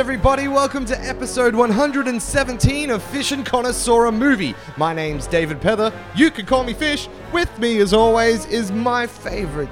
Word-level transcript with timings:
What 0.00 0.06
it 0.06 0.12
is, 0.12 0.16
everybody? 0.16 0.48
Welcome 0.48 0.86
to 0.86 0.98
episode 0.98 1.54
117 1.54 2.88
of 2.88 3.02
Fish 3.02 3.32
and 3.32 3.44
Connoisseur 3.44 4.06
a 4.06 4.12
Movie. 4.12 4.54
My 4.78 4.94
name's 4.94 5.26
David 5.26 5.60
Pether. 5.60 5.92
You 6.16 6.30
can 6.30 6.46
call 6.46 6.64
me 6.64 6.72
Fish. 6.72 7.06
With 7.34 7.58
me, 7.58 7.80
as 7.80 7.92
always, 7.92 8.46
is 8.46 8.72
my 8.72 9.06
favorite 9.06 9.68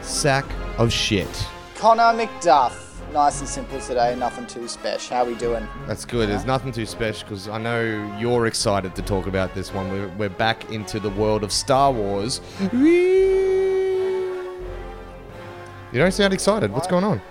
sack 0.00 0.46
of 0.78 0.90
shit. 0.90 1.28
Connor 1.74 2.18
McDuff. 2.18 2.72
Nice 3.12 3.40
and 3.40 3.48
simple 3.48 3.78
today, 3.78 4.16
nothing 4.16 4.46
too 4.46 4.66
special. 4.66 5.14
How 5.14 5.26
we 5.26 5.34
doing? 5.34 5.68
That's 5.86 6.06
good. 6.06 6.30
There's 6.30 6.46
nothing 6.46 6.72
too 6.72 6.86
special 6.86 7.28
because 7.28 7.46
I 7.46 7.58
know 7.58 8.16
you're 8.18 8.46
excited 8.46 8.94
to 8.94 9.02
talk 9.02 9.26
about 9.26 9.54
this 9.54 9.74
one. 9.74 9.90
We're, 9.90 10.08
we're 10.16 10.30
back 10.30 10.72
into 10.72 10.98
the 10.98 11.10
world 11.10 11.44
of 11.44 11.52
Star 11.52 11.92
Wars. 11.92 12.40
You 15.92 16.02
don't 16.02 16.12
sound 16.12 16.34
excited. 16.34 16.72
What's 16.72 16.88
going 16.88 17.04
on? 17.04 17.22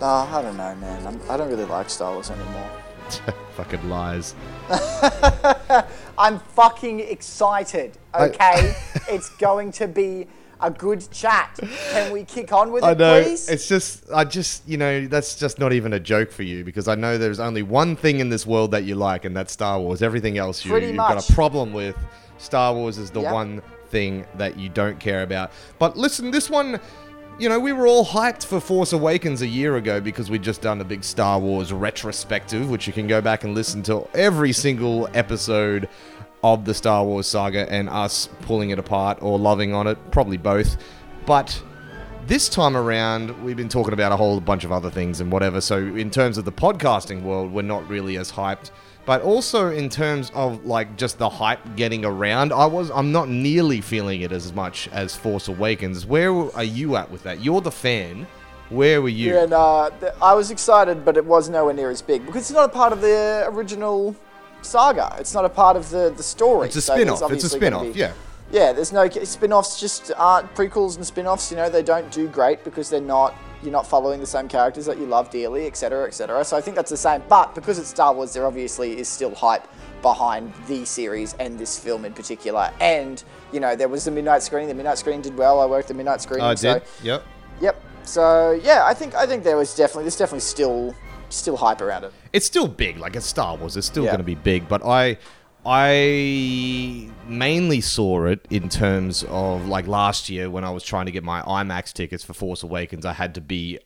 Oh, 0.00 0.30
I 0.32 0.42
don't 0.42 0.56
know, 0.56 0.74
man. 0.76 1.06
I'm, 1.06 1.20
I 1.30 1.36
don't 1.36 1.48
really 1.48 1.64
like 1.64 1.88
Star 1.88 2.12
Wars 2.12 2.30
anymore. 2.30 2.70
Fucking 3.56 3.88
lies. 3.88 4.34
I'm 6.18 6.38
fucking 6.38 7.00
excited, 7.00 7.96
I- 8.12 8.26
okay? 8.26 8.74
it's 9.08 9.30
going 9.36 9.72
to 9.72 9.88
be 9.88 10.26
a 10.60 10.70
good 10.70 11.06
chat. 11.10 11.58
Can 11.90 12.12
we 12.12 12.24
kick 12.24 12.52
on 12.52 12.72
with 12.72 12.82
I 12.84 12.92
it, 12.92 12.98
know. 12.98 13.22
please? 13.22 13.48
It's 13.48 13.68
just, 13.68 14.04
I 14.12 14.24
just, 14.24 14.66
you 14.68 14.76
know, 14.76 15.06
that's 15.06 15.36
just 15.38 15.58
not 15.58 15.72
even 15.72 15.92
a 15.92 16.00
joke 16.00 16.30
for 16.32 16.42
you 16.42 16.64
because 16.64 16.88
I 16.88 16.94
know 16.94 17.16
there's 17.18 17.40
only 17.40 17.62
one 17.62 17.94
thing 17.96 18.20
in 18.20 18.28
this 18.28 18.46
world 18.46 18.70
that 18.72 18.84
you 18.84 18.94
like, 18.96 19.24
and 19.24 19.36
that's 19.36 19.52
Star 19.52 19.78
Wars. 19.80 20.02
Everything 20.02 20.36
else 20.38 20.64
you, 20.64 20.70
Pretty 20.70 20.88
you've 20.88 20.96
got 20.96 21.28
a 21.28 21.32
problem 21.32 21.72
with. 21.72 21.96
Star 22.38 22.74
Wars 22.74 22.98
is 22.98 23.10
the 23.10 23.20
Yep. 23.22 23.32
one 23.32 23.62
thing 23.88 24.26
that 24.36 24.58
you 24.58 24.68
don't 24.68 24.98
care 24.98 25.22
about. 25.22 25.52
But 25.78 25.96
listen, 25.96 26.30
this 26.30 26.50
one. 26.50 26.80
You 27.38 27.50
know, 27.50 27.60
we 27.60 27.74
were 27.74 27.86
all 27.86 28.06
hyped 28.06 28.46
for 28.46 28.60
Force 28.60 28.94
Awakens 28.94 29.42
a 29.42 29.46
year 29.46 29.76
ago 29.76 30.00
because 30.00 30.30
we'd 30.30 30.42
just 30.42 30.62
done 30.62 30.80
a 30.80 30.84
big 30.84 31.04
Star 31.04 31.38
Wars 31.38 31.70
retrospective, 31.70 32.70
which 32.70 32.86
you 32.86 32.94
can 32.94 33.06
go 33.06 33.20
back 33.20 33.44
and 33.44 33.54
listen 33.54 33.82
to 33.82 34.08
every 34.14 34.54
single 34.54 35.06
episode 35.12 35.86
of 36.42 36.64
the 36.64 36.72
Star 36.72 37.04
Wars 37.04 37.26
saga 37.26 37.70
and 37.70 37.90
us 37.90 38.30
pulling 38.40 38.70
it 38.70 38.78
apart 38.78 39.18
or 39.20 39.38
loving 39.38 39.74
on 39.74 39.86
it, 39.86 39.98
probably 40.10 40.38
both. 40.38 40.78
But 41.26 41.62
this 42.26 42.48
time 42.48 42.74
around, 42.74 43.44
we've 43.44 43.54
been 43.54 43.68
talking 43.68 43.92
about 43.92 44.12
a 44.12 44.16
whole 44.16 44.40
bunch 44.40 44.64
of 44.64 44.72
other 44.72 44.90
things 44.90 45.20
and 45.20 45.30
whatever. 45.30 45.60
So, 45.60 45.76
in 45.76 46.10
terms 46.10 46.38
of 46.38 46.46
the 46.46 46.52
podcasting 46.52 47.20
world, 47.20 47.52
we're 47.52 47.60
not 47.60 47.86
really 47.86 48.16
as 48.16 48.32
hyped. 48.32 48.70
But 49.06 49.22
also 49.22 49.70
in 49.70 49.88
terms 49.88 50.32
of 50.34 50.66
like 50.66 50.96
just 50.96 51.18
the 51.18 51.28
hype 51.28 51.60
getting 51.76 52.04
around, 52.04 52.52
I 52.52 52.66
was 52.66 52.90
I'm 52.90 53.12
not 53.12 53.28
nearly 53.28 53.80
feeling 53.80 54.22
it 54.22 54.32
as 54.32 54.52
much 54.52 54.88
as 54.88 55.14
Force 55.14 55.46
Awakens. 55.48 56.04
Where 56.04 56.32
are 56.56 56.64
you 56.64 56.96
at 56.96 57.10
with 57.10 57.22
that? 57.22 57.42
You're 57.42 57.60
the 57.60 57.70
fan. 57.70 58.26
Where 58.68 59.00
were 59.00 59.08
you? 59.08 59.32
Yeah, 59.32 59.46
no, 59.46 59.90
th- 60.00 60.12
I 60.20 60.34
was 60.34 60.50
excited, 60.50 61.04
but 61.04 61.16
it 61.16 61.24
was 61.24 61.48
nowhere 61.48 61.72
near 61.72 61.88
as 61.90 62.02
big 62.02 62.26
because 62.26 62.42
it's 62.42 62.50
not 62.50 62.64
a 62.64 62.72
part 62.72 62.92
of 62.92 63.00
the 63.00 63.44
original 63.46 64.16
saga. 64.62 65.14
It's 65.20 65.34
not 65.34 65.44
a 65.44 65.48
part 65.48 65.76
of 65.76 65.88
the, 65.90 66.12
the 66.16 66.22
story. 66.24 66.66
It's 66.66 66.74
a 66.74 66.82
so 66.82 66.94
spin-off. 66.94 67.30
It's 67.30 67.44
a 67.44 67.48
spin-off. 67.48 67.94
Yeah. 67.94 68.12
Yeah, 68.50 68.72
there's 68.72 68.92
no 68.92 69.08
spin-offs. 69.08 69.80
Just 69.80 70.12
aren't 70.16 70.52
prequels 70.54 70.96
and 70.96 71.06
spin-offs. 71.06 71.50
You 71.50 71.56
know, 71.58 71.68
they 71.68 71.82
don't 71.82 72.10
do 72.10 72.26
great 72.28 72.64
because 72.64 72.90
they're 72.90 73.00
not. 73.00 73.34
You're 73.66 73.72
not 73.72 73.86
following 73.88 74.20
the 74.20 74.26
same 74.26 74.46
characters 74.46 74.86
that 74.86 74.96
you 74.96 75.06
love 75.06 75.28
dearly, 75.28 75.66
etc., 75.66 76.06
etc. 76.06 76.44
So 76.44 76.56
I 76.56 76.60
think 76.60 76.76
that's 76.76 76.90
the 76.90 76.96
same. 76.96 77.20
But 77.28 77.52
because 77.52 77.80
it's 77.80 77.88
Star 77.88 78.14
Wars, 78.14 78.32
there 78.32 78.46
obviously 78.46 78.96
is 78.96 79.08
still 79.08 79.34
hype 79.34 79.66
behind 80.02 80.52
the 80.68 80.84
series 80.84 81.34
and 81.40 81.58
this 81.58 81.76
film 81.76 82.04
in 82.04 82.12
particular. 82.12 82.72
And 82.80 83.24
you 83.52 83.58
know, 83.58 83.74
there 83.74 83.88
was 83.88 84.04
the 84.04 84.12
midnight 84.12 84.44
screening. 84.44 84.68
The 84.68 84.74
midnight 84.74 84.98
screening 84.98 85.22
did 85.22 85.36
well. 85.36 85.58
I 85.60 85.66
worked 85.66 85.88
the 85.88 85.94
midnight 85.94 86.20
screening. 86.20 86.46
I 86.46 86.54
so 86.54 86.74
did. 86.74 86.82
Yep. 87.02 87.24
Yep. 87.60 87.82
So 88.04 88.52
yeah, 88.62 88.84
I 88.86 88.94
think 88.94 89.16
I 89.16 89.26
think 89.26 89.42
there 89.42 89.56
was 89.56 89.74
definitely 89.74 90.04
there's 90.04 90.16
definitely 90.16 90.40
still 90.40 90.94
still 91.28 91.56
hype 91.56 91.80
around 91.80 92.04
it. 92.04 92.12
it's 92.32 92.46
still 92.46 92.68
big. 92.68 92.98
Like 92.98 93.16
it's 93.16 93.26
Star 93.26 93.56
Wars. 93.56 93.76
It's 93.76 93.88
still 93.88 94.04
Yeah. 94.04 94.10
going 94.10 94.18
to 94.18 94.24
be 94.24 94.36
big. 94.36 94.68
But 94.68 94.84
I, 94.86 95.18
I 95.68 97.08
mainly 97.26 97.80
saw 97.80 98.26
it 98.26 98.46
in 98.50 98.68
terms 98.68 99.24
of 99.28 99.66
like 99.66 99.88
last 99.88 100.30
year 100.30 100.48
when 100.48 100.62
I 100.62 100.70
was 100.70 100.84
trying 100.84 101.06
to 101.06 101.12
get 101.12 101.24
my 101.24 101.42
IMAX 101.42 101.92
tickets 101.92 102.22
for 102.22 102.34
Force 102.34 102.62
Awakens. 102.62 103.04
I 103.04 103.12
had 103.12 103.34
to 103.34 103.40
be 103.40 103.80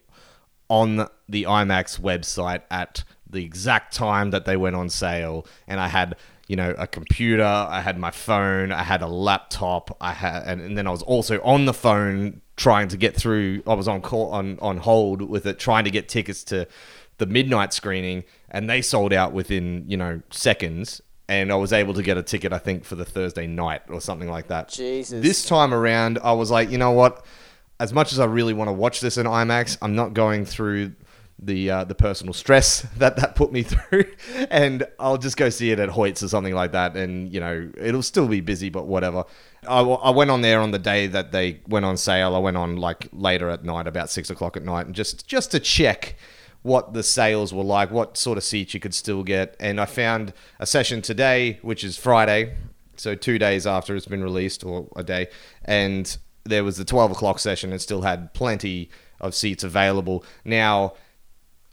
on 0.68 1.08
the 1.26 1.44
IMAX 1.44 1.98
website 1.98 2.62
at 2.70 3.02
the 3.28 3.42
exact 3.42 3.94
time 3.94 4.30
that 4.30 4.44
they 4.44 4.58
went 4.58 4.76
on 4.76 4.90
sale, 4.90 5.46
and 5.66 5.80
I 5.80 5.88
had 5.88 6.16
you 6.48 6.56
know 6.56 6.74
a 6.76 6.86
computer, 6.86 7.44
I 7.44 7.80
had 7.80 7.98
my 7.98 8.10
phone, 8.10 8.72
I 8.72 8.82
had 8.82 9.00
a 9.00 9.06
laptop, 9.06 9.96
I 10.02 10.12
had, 10.12 10.42
and, 10.44 10.60
and 10.60 10.76
then 10.76 10.86
I 10.86 10.90
was 10.90 11.02
also 11.02 11.40
on 11.42 11.64
the 11.64 11.74
phone 11.74 12.42
trying 12.56 12.88
to 12.88 12.98
get 12.98 13.16
through. 13.16 13.62
I 13.66 13.72
was 13.72 13.88
on 13.88 14.02
call 14.02 14.32
on 14.32 14.58
on 14.60 14.76
hold 14.76 15.22
with 15.22 15.46
it, 15.46 15.58
trying 15.58 15.84
to 15.84 15.90
get 15.90 16.10
tickets 16.10 16.44
to 16.44 16.68
the 17.16 17.24
midnight 17.26 17.72
screening, 17.72 18.24
and 18.50 18.68
they 18.68 18.82
sold 18.82 19.14
out 19.14 19.32
within 19.32 19.84
you 19.88 19.96
know 19.96 20.20
seconds. 20.30 21.00
And 21.30 21.52
I 21.52 21.54
was 21.54 21.72
able 21.72 21.94
to 21.94 22.02
get 22.02 22.18
a 22.18 22.24
ticket, 22.24 22.52
I 22.52 22.58
think, 22.58 22.84
for 22.84 22.96
the 22.96 23.04
Thursday 23.04 23.46
night 23.46 23.82
or 23.88 24.00
something 24.00 24.28
like 24.28 24.48
that. 24.48 24.68
Jesus. 24.68 25.22
This 25.22 25.44
time 25.46 25.72
around, 25.72 26.18
I 26.24 26.32
was 26.32 26.50
like, 26.50 26.70
you 26.70 26.76
know 26.76 26.90
what? 26.90 27.24
As 27.78 27.92
much 27.92 28.12
as 28.12 28.18
I 28.18 28.24
really 28.24 28.52
want 28.52 28.66
to 28.66 28.72
watch 28.72 29.00
this 29.00 29.16
in 29.16 29.26
IMAX, 29.26 29.78
I'm 29.80 29.94
not 29.94 30.12
going 30.12 30.44
through 30.44 30.92
the 31.42 31.70
uh, 31.70 31.84
the 31.84 31.94
personal 31.94 32.34
stress 32.34 32.80
that 32.98 33.16
that 33.16 33.36
put 33.36 33.52
me 33.52 33.62
through, 33.70 34.06
and 34.50 34.86
I'll 34.98 35.18
just 35.18 35.36
go 35.36 35.50
see 35.50 35.70
it 35.70 35.78
at 35.78 35.88
Hoyts 35.88 36.22
or 36.22 36.28
something 36.28 36.52
like 36.54 36.72
that, 36.72 36.96
and 36.96 37.32
you 37.32 37.38
know 37.40 37.70
it'll 37.78 38.02
still 38.02 38.26
be 38.28 38.40
busy, 38.40 38.68
but 38.68 38.86
whatever. 38.86 39.24
I, 39.68 39.78
w- 39.78 39.98
I 40.02 40.10
went 40.10 40.30
on 40.30 40.40
there 40.40 40.60
on 40.60 40.72
the 40.72 40.78
day 40.78 41.06
that 41.06 41.32
they 41.32 41.60
went 41.68 41.84
on 41.84 41.96
sale. 41.96 42.34
I 42.34 42.38
went 42.38 42.56
on 42.56 42.76
like 42.76 43.08
later 43.12 43.48
at 43.50 43.64
night, 43.64 43.86
about 43.86 44.10
six 44.10 44.30
o'clock 44.30 44.56
at 44.56 44.64
night, 44.64 44.86
and 44.86 44.94
just 44.94 45.26
just 45.26 45.50
to 45.52 45.60
check 45.60 46.16
what 46.62 46.92
the 46.92 47.02
sales 47.02 47.54
were 47.54 47.64
like, 47.64 47.90
what 47.90 48.16
sort 48.16 48.36
of 48.36 48.44
seats 48.44 48.74
you 48.74 48.80
could 48.80 48.94
still 48.94 49.22
get, 49.22 49.56
and 49.60 49.80
I 49.80 49.86
found 49.86 50.32
a 50.58 50.66
session 50.66 51.02
today, 51.02 51.58
which 51.62 51.84
is 51.84 51.96
Friday, 51.96 52.54
so 52.96 53.14
two 53.14 53.38
days 53.38 53.66
after 53.66 53.96
it's 53.96 54.06
been 54.06 54.22
released, 54.22 54.64
or 54.64 54.88
a 54.96 55.02
day, 55.02 55.28
and 55.64 56.16
there 56.44 56.64
was 56.64 56.76
the 56.76 56.84
12 56.84 57.12
o'clock 57.12 57.38
session 57.38 57.72
and 57.72 57.80
still 57.80 58.02
had 58.02 58.32
plenty 58.34 58.90
of 59.20 59.34
seats 59.34 59.64
available. 59.64 60.24
Now, 60.44 60.94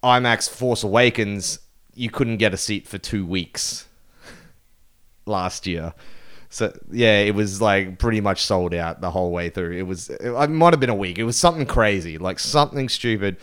IMAX 0.04 0.50
Force 0.50 0.84
Awakens, 0.84 1.60
you 1.94 2.10
couldn't 2.10 2.38
get 2.38 2.54
a 2.54 2.58
seat 2.58 2.88
for 2.88 2.98
two 2.98 3.26
weeks 3.26 3.88
last 5.26 5.68
year. 5.68 5.94
So 6.50 6.78
yeah, 6.92 7.20
it 7.20 7.36
was 7.36 7.62
like 7.62 8.00
pretty 8.00 8.22
much 8.22 8.44
sold 8.44 8.74
out 8.74 9.02
the 9.02 9.12
whole 9.12 9.32
way 9.32 9.50
through. 9.50 9.74
It 9.74 9.82
was 9.84 10.10
it, 10.10 10.32
it 10.32 10.50
might 10.50 10.74
have 10.74 10.80
been 10.80 10.90
a 10.90 10.96
week. 10.96 11.20
It 11.20 11.26
was 11.26 11.38
something 11.38 11.66
crazy, 11.66 12.18
like 12.18 12.40
something 12.40 12.88
stupid. 12.88 13.38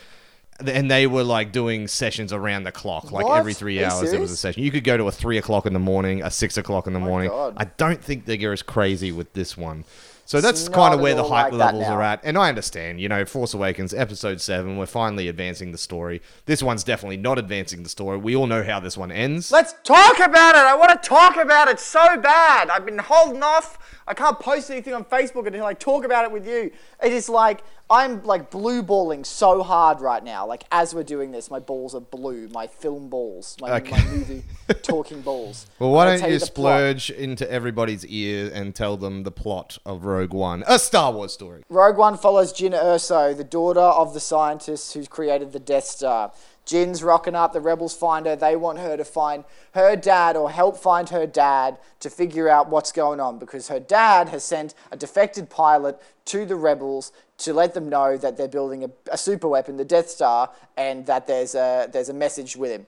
And 0.65 0.91
they 0.91 1.07
were 1.07 1.25
like 1.25 1.51
doing 1.53 1.89
sessions 1.89 2.33
around 2.33 2.63
the 2.65 2.73
clock, 2.73 3.11
like 3.11 3.27
What? 3.27 3.39
every 3.39 3.55
three 3.55 3.79
Are 3.79 3.81
you 3.83 3.87
hours 3.87 4.11
there 4.11 4.21
was 4.21 4.31
a 4.31 4.37
serious? 4.37 4.41
session. 4.41 4.63
You 4.63 4.71
could 4.71 4.85
go 4.85 4.97
to 4.97 5.09
a 5.09 5.13
three 5.13 5.39
o'clock 5.39 5.67
in 5.67 5.73
the 5.73 5.79
morning, 5.81 6.23
a 6.23 6.31
six 6.31 6.57
o'clock 6.57 6.87
in 6.87 6.93
the 6.93 7.01
morning. 7.01 7.29
God. 7.31 7.55
I 7.57 7.65
don't 7.65 8.03
think 8.03 8.25
they're 8.27 8.53
as 8.53 8.63
crazy 8.63 9.11
with 9.11 9.33
this 9.33 9.57
one. 9.57 9.85
So 10.27 10.41
that's 10.41 10.65
not 10.71 10.75
kind 10.75 10.95
of 10.95 11.01
at 11.01 11.03
where 11.03 11.15
the 11.15 11.23
all 11.23 11.29
hype 11.29 11.53
like 11.53 11.59
that 11.59 11.65
levels 11.75 11.83
now. 11.83 11.95
are 11.97 12.03
at. 12.03 12.21
And 12.25 12.39
I 12.39 12.49
understand, 12.49 12.99
you 12.99 13.11
know, 13.11 13.27
Force 13.27 13.53
Awakens, 13.53 13.93
episode 13.93 14.41
seven, 14.41 14.79
we're 14.79 14.87
finally 14.87 15.29
advancing 15.29 15.71
the 15.71 15.77
story. 15.77 16.23
This 16.47 16.63
one's 16.63 16.83
definitely 16.83 17.19
not 17.19 17.39
advancing 17.39 17.83
the 17.83 17.91
story. 17.91 18.17
We 18.17 18.35
all 18.35 18.47
know 18.47 18.63
how 18.63 18.81
this 18.81 18.97
one 18.97 19.13
ends. 19.13 19.53
Let's 19.53 19.75
talk 19.85 20.19
about 20.21 20.55
it. 20.55 20.61
I 20.63 20.75
want 20.77 21.03
to 21.03 21.07
talk 21.09 21.37
about 21.37 21.69
it 21.69 21.79
so 21.79 22.17
bad. 22.17 22.71
I've 22.71 22.87
been 22.87 23.01
holding 23.01 23.43
off. 23.43 23.79
I 24.07 24.15
can't 24.15 24.39
post 24.39 24.71
anything 24.71 24.93
on 24.95 25.05
Facebook 25.05 25.47
until 25.47 25.65
I 25.65 25.75
talk 25.75 26.05
about 26.05 26.25
it 26.25 26.33
with 26.33 26.47
you. 26.47 26.71
It 27.03 27.13
is 27.13 27.29
like 27.29 27.63
I'm 27.91 28.23
like 28.25 28.51
blue 28.51 28.83
balling 28.83 29.25
so 29.25 29.63
hard 29.63 30.01
right 30.01 30.23
now. 30.25 30.47
Like 30.47 30.65
as 30.73 30.95
we're 30.95 31.03
doing 31.05 31.33
this, 31.33 31.51
my 31.51 31.59
balls 31.59 31.95
are 31.95 32.01
blue. 32.01 32.49
My 32.49 32.67
film 32.67 33.09
balls, 33.09 33.57
my, 33.61 33.73
Okay. 33.77 33.91
my 33.91 34.05
movie 34.07 34.43
talking 34.83 35.21
balls. 35.21 35.67
Well, 35.79 35.91
why 35.91 36.07
don't 36.07 36.19
tell 36.21 36.31
you 36.31 36.39
the 36.39 36.47
plot. 36.47 36.55
splurge 36.55 37.11
into 37.11 37.51
everybody's 37.51 38.05
ear 38.07 38.51
and 38.53 38.75
tell 38.75 38.97
them 38.97 39.23
the 39.23 39.31
plot 39.31 39.79
of 39.87 40.05
Rogue 40.05 40.33
One, 40.35 40.65
a 40.67 40.79
Star 40.79 41.13
Wars 41.13 41.33
story? 41.33 41.63
Rogue 41.69 41.97
One 41.99 42.17
follows 42.17 42.53
Jyn 42.53 42.73
Erso, 42.73 43.37
the 43.37 43.45
daughter 43.45 43.81
of 43.81 44.15
the 44.15 44.21
scientist 44.21 44.95
who's 44.95 45.09
created 45.09 45.53
the 45.53 45.61
Death 45.61 45.85
Star. 45.85 46.33
Jyn's 46.65 47.03
rocking 47.03 47.35
up, 47.35 47.53
the 47.53 47.61
rebels 47.61 47.95
find 47.95 48.27
her. 48.27 48.37
They 48.37 48.57
want 48.57 48.79
her 48.79 48.97
to 48.97 49.05
find 49.05 49.45
her 49.73 49.97
dad 49.97 50.37
or 50.37 50.51
help 50.51 50.77
find 50.77 51.09
her 51.11 51.27
dad 51.27 51.79
to 52.01 52.09
figure 52.09 52.49
out 52.49 52.71
what's 52.71 52.93
going 52.93 53.21
on 53.21 53.39
because 53.39 53.69
her 53.69 53.81
dad 53.81 54.31
has 54.31 54.45
sent 54.45 54.75
a 54.91 54.97
defected 54.97 55.51
pilot 55.51 56.01
to 56.27 56.47
the 56.47 56.57
rebels 56.57 57.13
to 57.39 57.53
let 57.53 57.75
them 57.75 57.89
know 57.89 58.17
that 58.17 58.37
they're 58.37 58.49
building 58.49 58.85
a, 58.85 58.91
a 59.13 59.19
super 59.19 59.49
weapon, 59.49 59.77
the 59.77 59.85
Death 59.85 60.09
Star, 60.09 60.51
and 60.77 61.05
that 61.07 61.27
there's 61.27 61.55
a, 61.55 61.89
there's 61.93 62.09
a 62.09 62.15
message 62.15 62.57
with 62.57 62.71
him. 62.71 62.87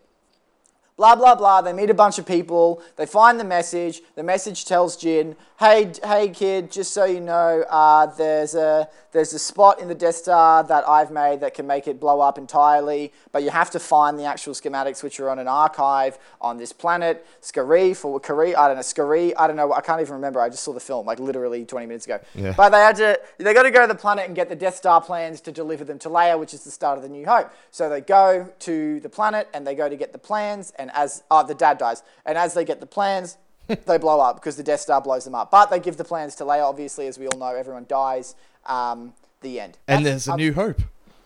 Blah 0.97 1.15
blah 1.15 1.35
blah. 1.35 1.61
They 1.61 1.75
meet 1.75 1.91
a 1.91 1.95
bunch 1.95 2.19
of 2.19 2.25
people. 2.25 2.83
They 2.97 3.05
find 3.05 3.39
the 3.39 3.45
message. 3.45 4.01
The 4.15 4.23
message 4.23 4.65
tells 4.65 4.97
Jyn, 4.97 5.37
"Hey, 5.59 5.93
hey, 6.03 6.31
kid. 6.31 6.73
Just 6.73 6.95
so 6.95 7.05
you 7.05 7.21
know, 7.21 7.65
uh, 7.69 8.07
there's 8.07 8.55
a 8.55 8.89
there's 9.13 9.33
a 9.35 9.39
spot 9.39 9.81
in 9.81 9.89
the 9.89 9.95
Death 9.95 10.17
Star 10.17 10.63
that 10.65 10.89
I've 10.89 11.11
made 11.11 11.41
that 11.41 11.55
can 11.55 11.67
make 11.67 11.89
it 11.89 11.99
blow 11.99 12.21
up 12.21 12.39
entirely. 12.39 13.13
But 13.33 13.43
you 13.43 13.51
have 13.51 13.71
to 13.73 13.79
find 13.79 14.19
the 14.19 14.25
actual 14.25 14.55
schematics, 14.55 15.03
which 15.03 15.21
are 15.21 15.29
on 15.29 15.39
an 15.39 15.49
archive 15.49 16.19
on 16.41 16.57
this 16.57 16.73
planet, 16.73 17.27
Scarif 17.43 18.05
or 18.05 18.19
Kari. 18.19 18.55
I 18.55 18.67
don't 18.67 18.77
know, 18.77 18.83
Skari. 18.83 19.33
I 19.37 19.47
don't 19.47 19.57
know. 19.57 19.73
I 19.75 19.83
can't 19.83 20.01
even 20.01 20.15
remember. 20.15 20.41
I 20.41 20.49
just 20.49 20.63
saw 20.63 20.73
the 20.73 20.81
film 20.81 21.07
like 21.07 21.19
literally 21.19 21.65
20 21.67 21.87
minutes 21.87 22.07
ago. 22.07 22.21
Yeah. 22.35 22.55
But 22.57 22.71
they 22.71 22.79
had 22.79 22.97
to. 22.97 23.21
They 23.37 23.53
got 23.53 23.65
to 23.65 23.71
go 23.71 23.83
to 23.83 23.87
the 23.87 23.99
planet 23.99 24.27
and 24.27 24.35
get 24.35 24.49
the 24.49 24.57
Death 24.57 24.77
Star 24.77 25.01
plans 25.01 25.41
to 25.43 25.53
deliver 25.53 25.85
them 25.85 25.99
to 26.01 26.09
Leia, 26.09 26.39
which 26.39 26.55
is 26.55 26.65
the 26.65 26.71
start 26.71 26.97
of 26.97 27.03
the 27.03 27.11
New 27.11 27.27
Hope. 27.27 27.51
So 27.71 27.91
they 27.91 28.01
go 28.01 28.51
to 28.61 29.01
the 29.01 29.11
planet 29.11 29.49
and 29.53 29.67
they 29.67 29.75
go 29.75 29.91
to 29.91 29.97
get 29.97 30.13
the 30.13 30.19
plans. 30.19 30.73
And 30.79 30.86
as 30.95 31.23
uh, 31.31 31.43
the 31.43 31.55
dad 31.55 31.79
dies, 31.79 32.03
and 32.25 32.37
as 32.39 32.55
they 32.55 32.65
get 32.65 32.81
the 32.81 32.87
plans, 32.87 33.39
they 33.67 33.99
blow 33.99 34.21
up 34.21 34.37
because 34.37 34.57
the 34.57 34.63
Death 34.63 34.81
Star 34.81 35.01
blows 35.01 35.25
them 35.25 35.35
up. 35.35 35.51
But 35.51 35.71
they 35.71 35.81
give 35.81 35.97
the 35.97 36.05
plans 36.05 36.35
to 36.37 36.45
Leia. 36.45 36.65
Obviously, 36.65 37.07
as 37.07 37.19
we 37.19 37.27
all 37.27 37.39
know, 37.39 37.55
everyone 37.55 37.87
dies. 37.89 38.35
Um, 38.67 39.13
the 39.41 39.61
end. 39.61 39.79
And 39.89 40.05
there's 40.05 40.29
a 40.29 40.33
um, 40.33 40.37
new 40.37 40.53
hope. 40.53 40.81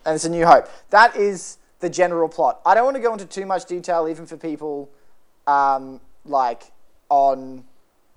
and 0.04 0.14
it's 0.14 0.24
a 0.24 0.30
new 0.30 0.46
hope. 0.46 0.68
That 0.90 1.16
is 1.16 1.58
the 1.80 1.90
general 1.90 2.28
plot. 2.28 2.60
I 2.64 2.74
don't 2.74 2.84
want 2.84 2.96
to 2.96 3.02
go 3.02 3.12
into 3.12 3.26
too 3.26 3.46
much 3.46 3.64
detail, 3.66 4.08
even 4.08 4.26
for 4.26 4.36
people 4.36 4.90
um, 5.46 6.00
like 6.24 6.64
on 7.08 7.64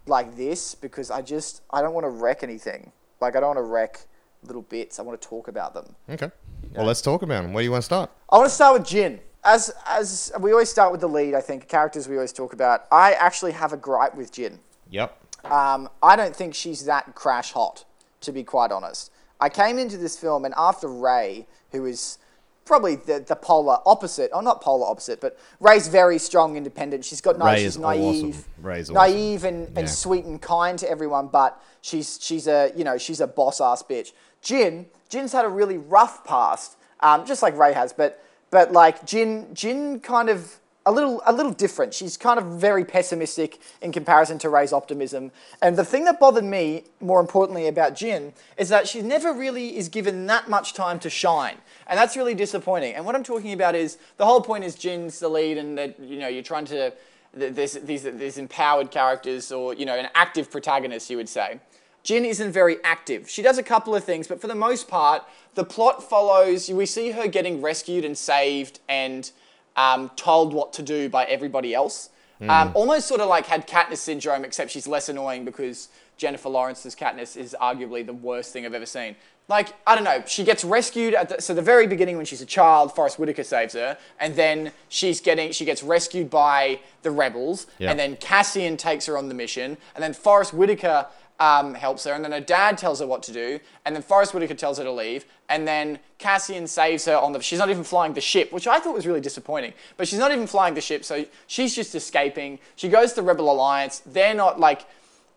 like 0.05 0.35
this, 0.35 0.75
because 0.75 1.09
I 1.09 1.21
just 1.21 1.61
I 1.71 1.81
don't 1.81 1.93
want 1.93 2.05
to 2.05 2.09
wreck 2.09 2.43
anything. 2.43 2.91
Like 3.21 3.35
I 3.35 3.39
don't 3.39 3.55
want 3.55 3.59
to 3.59 3.71
wreck 3.71 4.05
little 4.43 4.63
bits. 4.63 4.99
I 4.99 5.03
want 5.03 5.21
to 5.21 5.27
talk 5.27 5.47
about 5.47 5.73
them. 5.73 5.95
Okay. 6.09 6.29
Well, 6.75 6.85
let's 6.85 7.01
talk 7.01 7.21
about 7.21 7.43
them. 7.43 7.53
Where 7.53 7.61
do 7.61 7.65
you 7.65 7.71
want 7.71 7.83
to 7.83 7.85
start? 7.85 8.11
I 8.29 8.37
want 8.37 8.49
to 8.49 8.55
start 8.55 8.79
with 8.79 8.87
Jyn. 8.87 9.19
As 9.45 9.71
as 9.85 10.31
we 10.39 10.51
always 10.51 10.69
start 10.69 10.91
with 10.91 11.01
the 11.01 11.09
lead, 11.09 11.33
I 11.33 11.41
think 11.41 11.67
characters 11.67 12.07
we 12.07 12.15
always 12.15 12.31
talk 12.33 12.53
about. 12.53 12.85
I 12.91 13.13
actually 13.13 13.51
have 13.53 13.73
a 13.73 13.77
gripe 13.77 14.15
with 14.15 14.31
Jyn. 14.31 14.59
Yep. 14.89 15.17
Um, 15.45 15.89
I 16.01 16.15
don't 16.15 16.35
think 16.35 16.55
she's 16.55 16.85
that 16.85 17.15
crash 17.15 17.51
hot, 17.51 17.83
to 18.21 18.31
be 18.31 18.43
quite 18.43 18.71
honest. 18.71 19.11
I 19.41 19.49
came 19.49 19.77
into 19.77 19.97
this 19.97 20.17
film, 20.17 20.45
and 20.45 20.53
after 20.57 20.87
Rey, 20.87 21.45
who 21.73 21.85
is 21.85 22.17
probably 22.63 22.95
the, 22.95 23.19
the 23.27 23.35
polar 23.35 23.79
opposite, 23.85 24.31
or 24.33 24.41
not 24.41 24.61
polar 24.61 24.87
opposite, 24.87 25.19
but 25.19 25.37
Rey's 25.59 25.89
very 25.89 26.17
strong, 26.17 26.55
independent. 26.55 27.03
She's 27.03 27.19
got 27.19 27.37
nice, 27.37 27.55
Rey 27.57 27.63
she's 27.63 27.75
is 27.75 27.77
naive, 27.79 28.25
awesome. 28.37 28.45
Rey's 28.61 28.89
awesome. 28.89 28.95
naive 28.95 29.43
and, 29.43 29.67
and 29.67 29.77
Yeah. 29.79 29.85
sweet 29.87 30.23
and 30.23 30.41
kind 30.41 30.79
to 30.79 30.89
everyone, 30.89 31.27
but 31.27 31.61
she's 31.81 32.17
she's 32.21 32.47
a 32.47 32.71
you 32.77 32.85
know 32.85 32.97
she's 32.97 33.19
a 33.19 33.27
boss 33.27 33.59
ass 33.59 33.83
bitch. 33.83 34.13
Jyn, 34.41 34.85
Jyn's 35.09 35.33
had 35.33 35.43
a 35.43 35.49
really 35.49 35.77
rough 35.77 36.23
past, 36.23 36.77
um, 37.01 37.25
just 37.25 37.43
like 37.43 37.57
Rey 37.57 37.73
has, 37.73 37.91
but 37.91 38.23
but 38.53 38.71
like 38.71 39.01
Jyn, 39.07 39.51
Jyn 39.55 40.03
kind 40.03 40.29
of 40.29 40.59
a 40.85 40.91
little 40.91 41.23
a 41.25 41.33
little 41.33 41.51
different. 41.51 41.91
She's 41.91 42.17
kind 42.17 42.37
of 42.37 42.45
very 42.45 42.85
pessimistic 42.85 43.59
in 43.81 43.91
comparison 43.91 44.37
to 44.39 44.49
Rey's 44.49 44.71
optimism. 44.71 45.31
And 45.63 45.75
the 45.75 45.83
thing 45.83 46.05
that 46.05 46.19
bothered 46.19 46.43
me, 46.43 46.83
more 47.01 47.19
importantly, 47.19 47.67
about 47.67 47.95
Jyn 47.95 48.31
is 48.55 48.69
that 48.69 48.87
she 48.87 49.01
never 49.01 49.33
really 49.33 49.75
is 49.75 49.89
given 49.89 50.27
that 50.27 50.51
much 50.51 50.75
time 50.75 50.99
to 50.99 51.09
shine, 51.09 51.57
and 51.87 51.97
that's 51.97 52.15
really 52.15 52.35
disappointing. 52.35 52.93
And 52.93 53.07
what 53.07 53.15
I'm 53.15 53.23
talking 53.23 53.53
about 53.53 53.73
is 53.73 53.97
the 54.17 54.25
whole 54.25 54.41
point 54.41 54.63
is 54.63 54.75
Jyn's 54.75 55.19
the 55.19 55.29
lead, 55.29 55.57
and 55.57 55.75
that 55.79 55.99
you 55.99 56.19
know 56.19 56.27
you're 56.27 56.43
trying 56.43 56.65
to 56.65 56.93
there's 57.33 57.73
these 57.73 58.03
these 58.03 58.37
empowered 58.37 58.91
characters, 58.91 59.51
or 59.51 59.73
you 59.73 59.87
know 59.87 59.97
an 59.97 60.09
active 60.13 60.51
protagonist, 60.51 61.09
you 61.09 61.17
would 61.17 61.29
say. 61.29 61.59
Jyn 62.03 62.25
isn't 62.25 62.51
very 62.51 62.77
active. 62.83 63.29
She 63.29 63.41
does 63.41 63.57
a 63.57 63.63
couple 63.63 63.95
of 63.95 64.03
things, 64.03 64.27
but 64.27 64.41
for 64.41 64.47
the 64.47 64.55
most 64.55 64.87
part, 64.87 65.23
the 65.55 65.63
plot 65.63 66.07
follows. 66.07 66.69
We 66.69 66.85
see 66.85 67.11
her 67.11 67.27
getting 67.27 67.61
rescued 67.61 68.03
and 68.03 68.17
saved 68.17 68.79
and 68.89 69.31
um, 69.77 70.11
told 70.15 70.53
what 70.53 70.73
to 70.73 70.81
do 70.81 71.07
by 71.09 71.23
everybody 71.25 71.73
else. 71.73 72.09
Um, 72.49 72.71
almost 72.73 73.07
sort 73.07 73.21
of 73.21 73.29
like 73.29 73.45
had 73.45 73.65
Katniss 73.69 73.99
syndrome, 73.99 74.43
except 74.43 74.69
she's 74.69 74.85
less 74.85 75.07
annoying 75.07 75.45
because 75.45 75.87
Jennifer 76.17 76.49
Lawrence's 76.49 76.93
Katniss 76.93 77.37
is 77.37 77.55
arguably 77.61 78.05
the 78.05 78.11
worst 78.11 78.51
thing 78.51 78.65
I've 78.65 78.73
ever 78.73 78.85
seen. 78.85 79.15
Like, 79.47 79.69
I 79.87 79.95
don't 79.95 80.03
know, 80.03 80.23
she 80.27 80.43
gets 80.43 80.65
rescued 80.65 81.13
at 81.13 81.29
the, 81.29 81.41
so 81.41 81.53
the 81.53 81.61
very 81.61 81.87
beginning 81.87 82.17
when 82.17 82.25
she's 82.25 82.41
a 82.41 82.45
child, 82.45 82.93
Forest 82.93 83.17
Whitaker 83.17 83.43
saves 83.45 83.75
her, 83.75 83.97
and 84.19 84.35
then 84.35 84.73
she's 84.89 85.21
getting 85.21 85.53
she 85.53 85.63
gets 85.63 85.83
rescued 85.83 86.29
by 86.29 86.81
the 87.01 87.11
rebels, 87.11 87.67
Yeah. 87.79 87.91
and 87.91 87.99
then 87.99 88.17
Cassian 88.17 88.75
takes 88.75 89.05
her 89.05 89.17
on 89.17 89.29
the 89.29 89.33
mission, 89.35 89.77
and 89.95 90.03
then 90.03 90.13
Forest 90.13 90.53
Whitaker 90.53 91.07
um, 91.39 91.73
helps 91.73 92.03
her, 92.05 92.13
and 92.13 92.23
then 92.23 92.31
her 92.31 92.39
dad 92.39 92.77
tells 92.77 92.99
her 92.99 93.07
what 93.07 93.23
to 93.23 93.31
do, 93.31 93.59
and 93.85 93.95
then 93.95 94.01
Forest 94.01 94.33
Whitaker 94.33 94.53
tells 94.53 94.77
her 94.77 94.83
to 94.83 94.91
leave, 94.91 95.25
and 95.49 95.67
then 95.67 95.99
Cassian 96.17 96.67
saves 96.67 97.05
her 97.05 97.17
on 97.17 97.33
the. 97.33 97.41
She's 97.41 97.59
not 97.59 97.69
even 97.69 97.83
flying 97.83 98.13
the 98.13 98.21
ship, 98.21 98.51
which 98.51 98.67
I 98.67 98.79
thought 98.79 98.93
was 98.93 99.07
really 99.07 99.21
disappointing. 99.21 99.73
But 99.97 100.07
she's 100.07 100.19
not 100.19 100.31
even 100.31 100.47
flying 100.47 100.73
the 100.73 100.81
ship, 100.81 101.03
so 101.03 101.25
she's 101.47 101.75
just 101.75 101.95
escaping. 101.95 102.59
She 102.75 102.89
goes 102.89 103.13
to 103.13 103.21
Rebel 103.21 103.51
Alliance. 103.51 104.01
They're 104.05 104.35
not 104.35 104.59
like. 104.59 104.85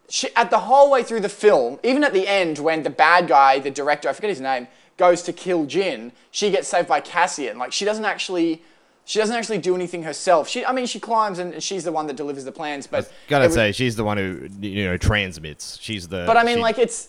She, 0.08 0.28
at 0.36 0.50
the 0.50 0.60
whole 0.60 0.88
way 0.92 1.02
through 1.02 1.18
the 1.18 1.28
film, 1.28 1.80
even 1.82 2.04
at 2.04 2.12
the 2.12 2.28
end 2.28 2.60
when 2.60 2.84
the 2.84 2.90
bad 2.90 3.26
guy, 3.26 3.58
the 3.58 3.72
director, 3.72 4.08
I 4.08 4.12
forget 4.12 4.30
his 4.30 4.40
name, 4.40 4.68
goes 4.96 5.22
to 5.22 5.32
kill 5.32 5.66
Jyn, 5.66 6.12
she 6.30 6.50
gets 6.50 6.68
saved 6.68 6.88
by 6.88 7.00
Cassian. 7.00 7.58
Like 7.58 7.72
she 7.72 7.84
doesn't 7.84 8.04
actually, 8.04 8.62
she 9.06 9.18
doesn't 9.18 9.34
actually 9.34 9.58
do 9.58 9.74
anything 9.74 10.02
herself. 10.02 10.48
She, 10.48 10.66
I 10.66 10.72
mean, 10.72 10.84
she 10.86 11.00
climbs 11.00 11.38
and 11.38 11.62
she's 11.62 11.84
the 11.84 11.92
one 11.92 12.06
that 12.08 12.16
delivers 12.16 12.44
the 12.44 12.52
plans. 12.52 12.86
But 12.86 13.10
Gotta 13.28 13.44
it 13.44 13.48
was- 13.48 13.54
say, 13.54 13.72
she's 13.72 13.96
the 13.96 14.04
one 14.04 14.18
who 14.18 14.48
you 14.60 14.84
know 14.84 14.98
transmits. 14.98 15.78
She's 15.80 16.08
the. 16.08 16.24
but 16.26 16.36
I 16.36 16.42
mean, 16.44 16.56
she- 16.56 16.62
like 16.62 16.78
it's 16.78 17.08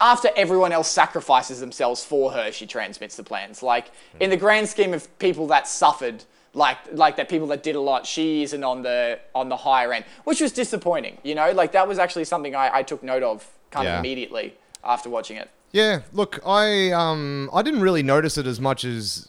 after 0.00 0.28
everyone 0.36 0.70
else 0.72 0.88
sacrifices 0.90 1.58
themselves 1.60 2.04
for 2.04 2.30
her, 2.32 2.52
she 2.52 2.66
transmits 2.66 3.16
the 3.16 3.24
plans. 3.24 3.62
Like 3.62 3.90
in 4.20 4.30
the 4.30 4.36
grand 4.36 4.68
scheme 4.68 4.94
of 4.94 5.02
people 5.18 5.46
that 5.48 5.66
suffered, 5.66 6.24
like 6.54 6.78
like 6.92 7.16
that 7.16 7.28
people 7.28 7.46
that 7.48 7.62
did 7.62 7.74
a 7.76 7.80
lot, 7.80 8.06
she 8.06 8.42
isn't 8.42 8.62
on 8.64 8.82
the 8.82 9.18
on 9.34 9.48
the 9.48 9.56
higher 9.56 9.92
end, 9.92 10.04
which 10.24 10.40
was 10.40 10.52
disappointing. 10.52 11.18
You 11.22 11.34
know, 11.34 11.50
like 11.52 11.72
that 11.72 11.88
was 11.88 11.98
actually 11.98 12.24
something 12.24 12.54
I, 12.54 12.78
I 12.78 12.82
took 12.82 13.02
note 13.02 13.22
of 13.22 13.46
kind 13.70 13.86
Yeah. 13.86 13.94
of 13.94 14.00
immediately 14.00 14.54
after 14.84 15.08
watching 15.08 15.36
it. 15.38 15.48
Yeah, 15.72 16.00
look, 16.12 16.40
I 16.44 16.90
um 16.92 17.48
I 17.52 17.62
didn't 17.62 17.80
really 17.82 18.02
notice 18.02 18.36
it 18.36 18.46
as 18.46 18.58
much 18.60 18.84
as 18.84 19.28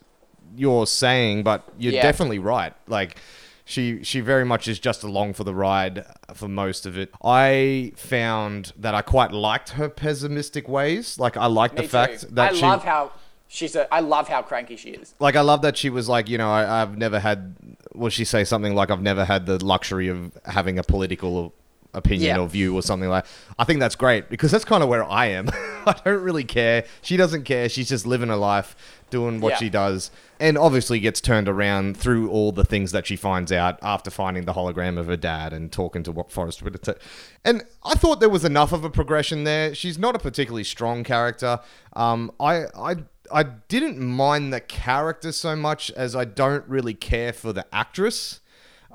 you're 0.56 0.88
saying, 0.88 1.44
but 1.44 1.64
you're 1.78 1.94
Yeah. 1.94 2.02
definitely 2.04 2.40
right. 2.40 2.74
Like 2.88 3.18
she 3.66 4.04
she 4.04 4.20
very 4.20 4.44
much 4.46 4.68
is 4.68 4.80
just 4.80 5.04
along 5.04 5.34
for 5.34 5.44
the 5.44 5.54
ride 5.56 6.06
for 6.34 6.48
most 6.48 6.86
of 6.86 6.98
it. 6.98 7.10
I 7.24 7.94
found 7.96 8.74
that 8.78 8.94
I 8.96 9.02
quite 9.02 9.32
liked 9.32 9.70
her 9.72 9.88
pessimistic 9.90 10.68
ways. 10.68 11.18
Like 11.20 11.38
I 11.38 11.46
like 11.46 11.76
the 11.76 11.84
Me 11.84 11.88
fact 11.88 12.22
too. 12.22 12.28
that 12.32 12.52
I 12.52 12.56
she 12.56 12.62
love 12.64 12.84
how 12.84 13.12
she's 13.48 13.76
a. 13.76 13.94
I 13.94 14.00
love 14.02 14.28
how 14.28 14.42
cranky 14.42 14.76
she 14.76 14.90
is. 14.90 15.14
like 15.20 15.36
I 15.36 15.42
love 15.42 15.62
that 15.62 15.78
she 15.78 15.90
was 15.90 16.10
like, 16.10 16.28
you 16.30 16.38
know, 16.38 16.52
I, 16.52 16.82
I've 16.82 16.98
never 16.98 17.20
had. 17.20 17.56
Will 17.94 18.10
she 18.10 18.26
say 18.26 18.44
something 18.44 18.74
like, 18.74 18.90
"I've 18.90 19.02
never 19.02 19.26
had 19.26 19.46
the 19.46 19.64
luxury 19.64 20.08
of 20.08 20.32
having 20.46 20.80
a 20.80 20.84
political 20.84 21.54
opinion 21.94 22.36
Yeah. 22.38 22.42
or 22.42 22.48
view 22.48 22.74
or 22.76 22.82
something 22.82 23.10
like?" 23.10 23.26
I 23.60 23.64
think 23.66 23.80
that's 23.82 23.96
great 23.96 24.30
because 24.30 24.50
that's 24.52 24.64
kind 24.66 24.82
of 24.82 24.88
where 24.90 25.04
I 25.04 25.26
am. 25.28 25.50
I 25.86 25.94
don't 26.06 26.22
really 26.24 26.46
care. 26.46 26.86
She 27.02 27.18
doesn't 27.18 27.44
care. 27.44 27.68
She's 27.70 27.90
just 27.90 28.06
living 28.06 28.30
her 28.30 28.36
life, 28.38 28.76
doing 29.10 29.42
what 29.42 29.52
Yeah. 29.52 29.58
she 29.58 29.70
does, 29.70 30.10
and 30.42 30.58
obviously 30.58 31.00
gets 31.00 31.22
turned 31.22 31.48
around 31.48 31.96
through 31.96 32.30
all 32.32 32.52
the 32.52 32.66
things 32.66 32.92
that 32.92 33.06
she 33.06 33.16
finds 33.16 33.52
out 33.52 33.78
after 33.84 34.10
finding 34.10 34.46
the 34.46 34.54
hologram 34.54 34.98
of 34.98 35.06
her 35.06 35.16
dad 35.16 35.54
and 35.54 35.72
talking 35.72 36.02
to 36.02 36.12
what 36.12 36.32
Forest 36.32 36.64
Whitaker. 36.64 36.98
And 37.46 37.64
I 37.86 37.94
thought 37.94 38.20
there 38.20 38.30
was 38.30 38.44
enough 38.44 38.74
of 38.74 38.84
a 38.84 38.90
progression 38.90 39.44
there. 39.44 39.76
She's 39.76 40.00
not 40.00 40.16
a 40.16 40.20
particularly 40.20 40.64
strong 40.64 41.04
character. 41.04 41.60
Um, 41.94 42.32
I 42.40 42.64
I 42.76 42.96
I 43.32 43.44
didn't 43.44 44.00
mind 44.00 44.52
the 44.52 44.60
character 44.60 45.32
so 45.32 45.56
much 45.56 45.92
as 45.92 46.16
I 46.16 46.26
don't 46.26 46.68
really 46.68 46.96
care 46.96 47.34
for 47.34 47.54
the 47.54 47.66
actress. 47.72 48.40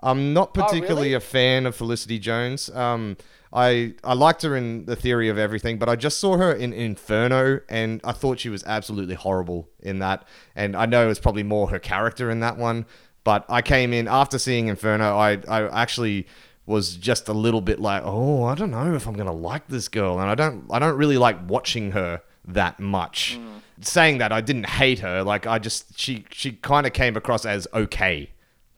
I'm 0.03 0.35
not 0.35 0.53
particularly 0.53 1.09
really? 1.09 1.15
a 1.15 1.21
fan 1.21 1.65
of 1.65 1.77
Felicity 1.77 2.19
Jones. 2.19 2.69
Um, 2.71 3.17
I 3.57 3.95
I 4.05 4.13
liked 4.13 4.43
her 4.43 4.55
in 4.55 4.85
The 4.85 4.95
Theory 4.95 5.31
of 5.31 5.39
Everything, 5.39 5.79
but 5.79 5.89
I 5.89 5.97
just 5.97 6.21
saw 6.21 6.37
her 6.37 6.53
in 6.53 6.75
Inferno, 6.75 7.61
and 7.71 8.03
I 8.05 8.13
thought 8.13 8.39
she 8.39 8.51
was 8.51 8.63
absolutely 8.65 9.15
horrible 9.15 9.71
in 9.81 9.99
that. 10.01 10.29
And 10.55 10.77
I 10.77 10.85
know 10.85 11.09
it's 11.09 11.19
probably 11.19 11.43
more 11.43 11.71
her 11.71 11.79
character 11.79 12.31
in 12.31 12.41
that 12.41 12.59
one, 12.59 12.85
but 13.25 13.47
I 13.49 13.63
came 13.63 13.95
in 13.95 14.09
after 14.09 14.39
seeing 14.39 14.69
Inferno. 14.69 15.17
I 15.17 15.39
I 15.49 15.83
actually 15.83 16.27
was 16.67 16.97
just 16.97 17.29
a 17.29 17.33
little 17.33 17.63
bit 17.63 17.81
like, 17.81 18.03
oh, 18.05 18.45
I 18.45 18.55
don't 18.55 18.73
know 18.73 18.95
if 18.95 19.07
I'm 19.07 19.15
gonna 19.15 19.33
like 19.33 19.69
this 19.69 19.89
girl, 19.89 20.21
and 20.21 20.29
I 20.29 20.35
don't 20.35 20.67
I 20.71 20.79
don't 20.79 20.99
really 20.99 21.19
like 21.19 21.49
watching 21.49 21.93
her 21.93 22.21
that 22.45 22.79
much. 22.79 23.39
Mm. 23.41 23.63
Saying 23.81 24.19
that, 24.19 24.33
I 24.33 24.43
didn't 24.43 24.67
hate 24.67 24.99
her. 24.99 25.23
Like 25.23 25.47
I 25.47 25.59
just 25.59 25.99
she 25.99 26.27
she 26.31 26.53
kind 26.53 26.87
of 26.87 26.93
came 26.93 27.17
across 27.17 27.47
as 27.47 27.67
okay 27.73 28.31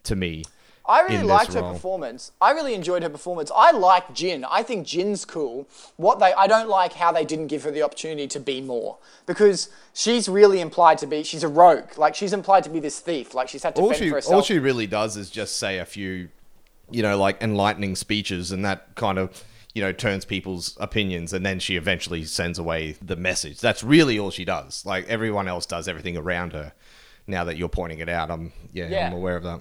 to 0.04 0.14
me. 0.14 0.44
I 0.88 1.02
really 1.02 1.22
liked 1.22 1.52
her 1.52 1.60
role. 1.60 1.72
performance. 1.74 2.32
I 2.40 2.52
really 2.52 2.74
enjoyed 2.74 3.02
her 3.02 3.10
performance. 3.10 3.52
I 3.54 3.72
like 3.72 4.08
Jyn. 4.14 4.44
I 4.50 4.62
think 4.62 4.86
Jyn's 4.86 5.24
cool. 5.26 5.68
What 5.96 6.18
they 6.18 6.32
I 6.32 6.46
don't 6.46 6.68
like 6.68 6.94
how 6.94 7.12
they 7.12 7.24
didn't 7.24 7.48
give 7.48 7.62
her 7.64 7.70
the 7.70 7.82
opportunity 7.82 8.26
to 8.28 8.40
be 8.40 8.60
more 8.62 8.96
because 9.26 9.68
she's 9.92 10.28
really 10.28 10.60
implied 10.60 10.96
to 10.98 11.06
be 11.06 11.22
she's 11.22 11.44
a 11.44 11.48
rogue. 11.48 11.98
Like 11.98 12.14
she's 12.14 12.32
implied 12.32 12.64
to 12.64 12.70
be 12.70 12.80
this 12.80 13.00
thief. 13.00 13.34
Like 13.34 13.48
she's 13.48 13.62
had 13.62 13.76
to 13.76 13.82
all 13.82 13.88
fend 13.90 13.98
she 14.02 14.08
for 14.08 14.14
herself. 14.16 14.34
all 14.34 14.42
she 14.42 14.58
really 14.58 14.86
does 14.86 15.16
is 15.16 15.28
just 15.30 15.56
say 15.56 15.78
a 15.78 15.84
few, 15.84 16.30
you 16.90 17.02
know, 17.02 17.18
like 17.18 17.42
enlightening 17.42 17.94
speeches, 17.94 18.50
and 18.50 18.64
that 18.64 18.94
kind 18.94 19.18
of 19.18 19.44
you 19.74 19.82
know 19.82 19.92
turns 19.92 20.24
people's 20.24 20.74
opinions, 20.80 21.34
and 21.34 21.44
then 21.44 21.58
she 21.58 21.76
eventually 21.76 22.24
sends 22.24 22.58
away 22.58 22.96
the 23.02 23.16
message. 23.16 23.60
That's 23.60 23.84
really 23.84 24.18
all 24.18 24.30
she 24.30 24.46
does. 24.46 24.86
Like 24.86 25.06
everyone 25.06 25.48
else 25.48 25.66
does 25.66 25.86
everything 25.86 26.16
around 26.16 26.54
her. 26.54 26.72
Now 27.26 27.44
that 27.44 27.58
you're 27.58 27.68
pointing 27.68 27.98
it 27.98 28.08
out, 28.08 28.30
I'm 28.30 28.54
yeah, 28.72 28.88
Yeah. 28.88 29.06
I'm 29.08 29.12
aware 29.12 29.36
of 29.36 29.42
that. 29.42 29.60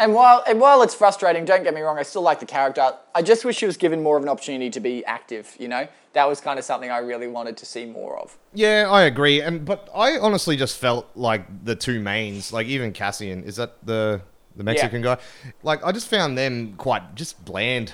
And 0.00 0.14
while 0.14 0.42
and 0.48 0.58
while 0.58 0.82
it's 0.82 0.94
frustrating, 0.94 1.44
don't 1.44 1.62
get 1.62 1.74
me 1.74 1.82
wrong, 1.82 1.98
I 1.98 2.02
still 2.02 2.22
like 2.22 2.40
the 2.40 2.46
character. 2.46 2.90
I 3.14 3.20
just 3.22 3.44
wish 3.44 3.56
she 3.58 3.66
was 3.66 3.76
given 3.76 4.02
more 4.02 4.16
of 4.16 4.22
an 4.22 4.28
opportunity 4.30 4.70
to 4.70 4.80
be 4.80 5.04
active. 5.04 5.54
You 5.58 5.68
know, 5.68 5.86
that 6.14 6.26
was 6.26 6.40
kind 6.40 6.58
of 6.58 6.64
something 6.64 6.90
I 6.90 6.98
really 6.98 7.28
wanted 7.28 7.56
to 7.58 7.66
see 7.66 7.84
more 7.84 8.18
of. 8.18 8.36
Yeah, 8.54 8.88
I 8.90 9.02
agree. 9.02 9.42
And 9.42 9.64
but 9.64 9.88
I 9.94 10.18
honestly 10.18 10.56
just 10.56 10.78
felt 10.78 11.06
like 11.14 11.64
the 11.64 11.76
two 11.76 12.00
mains, 12.00 12.52
like 12.52 12.66
even 12.66 12.92
Cassian, 12.92 13.44
is 13.44 13.56
that 13.56 13.76
the 13.84 14.22
the 14.56 14.64
Mexican 14.64 15.02
guy? 15.02 15.18
Like 15.62 15.84
I 15.84 15.92
just 15.92 16.08
found 16.08 16.36
them 16.36 16.74
quite 16.78 17.14
just 17.14 17.44
bland. 17.44 17.92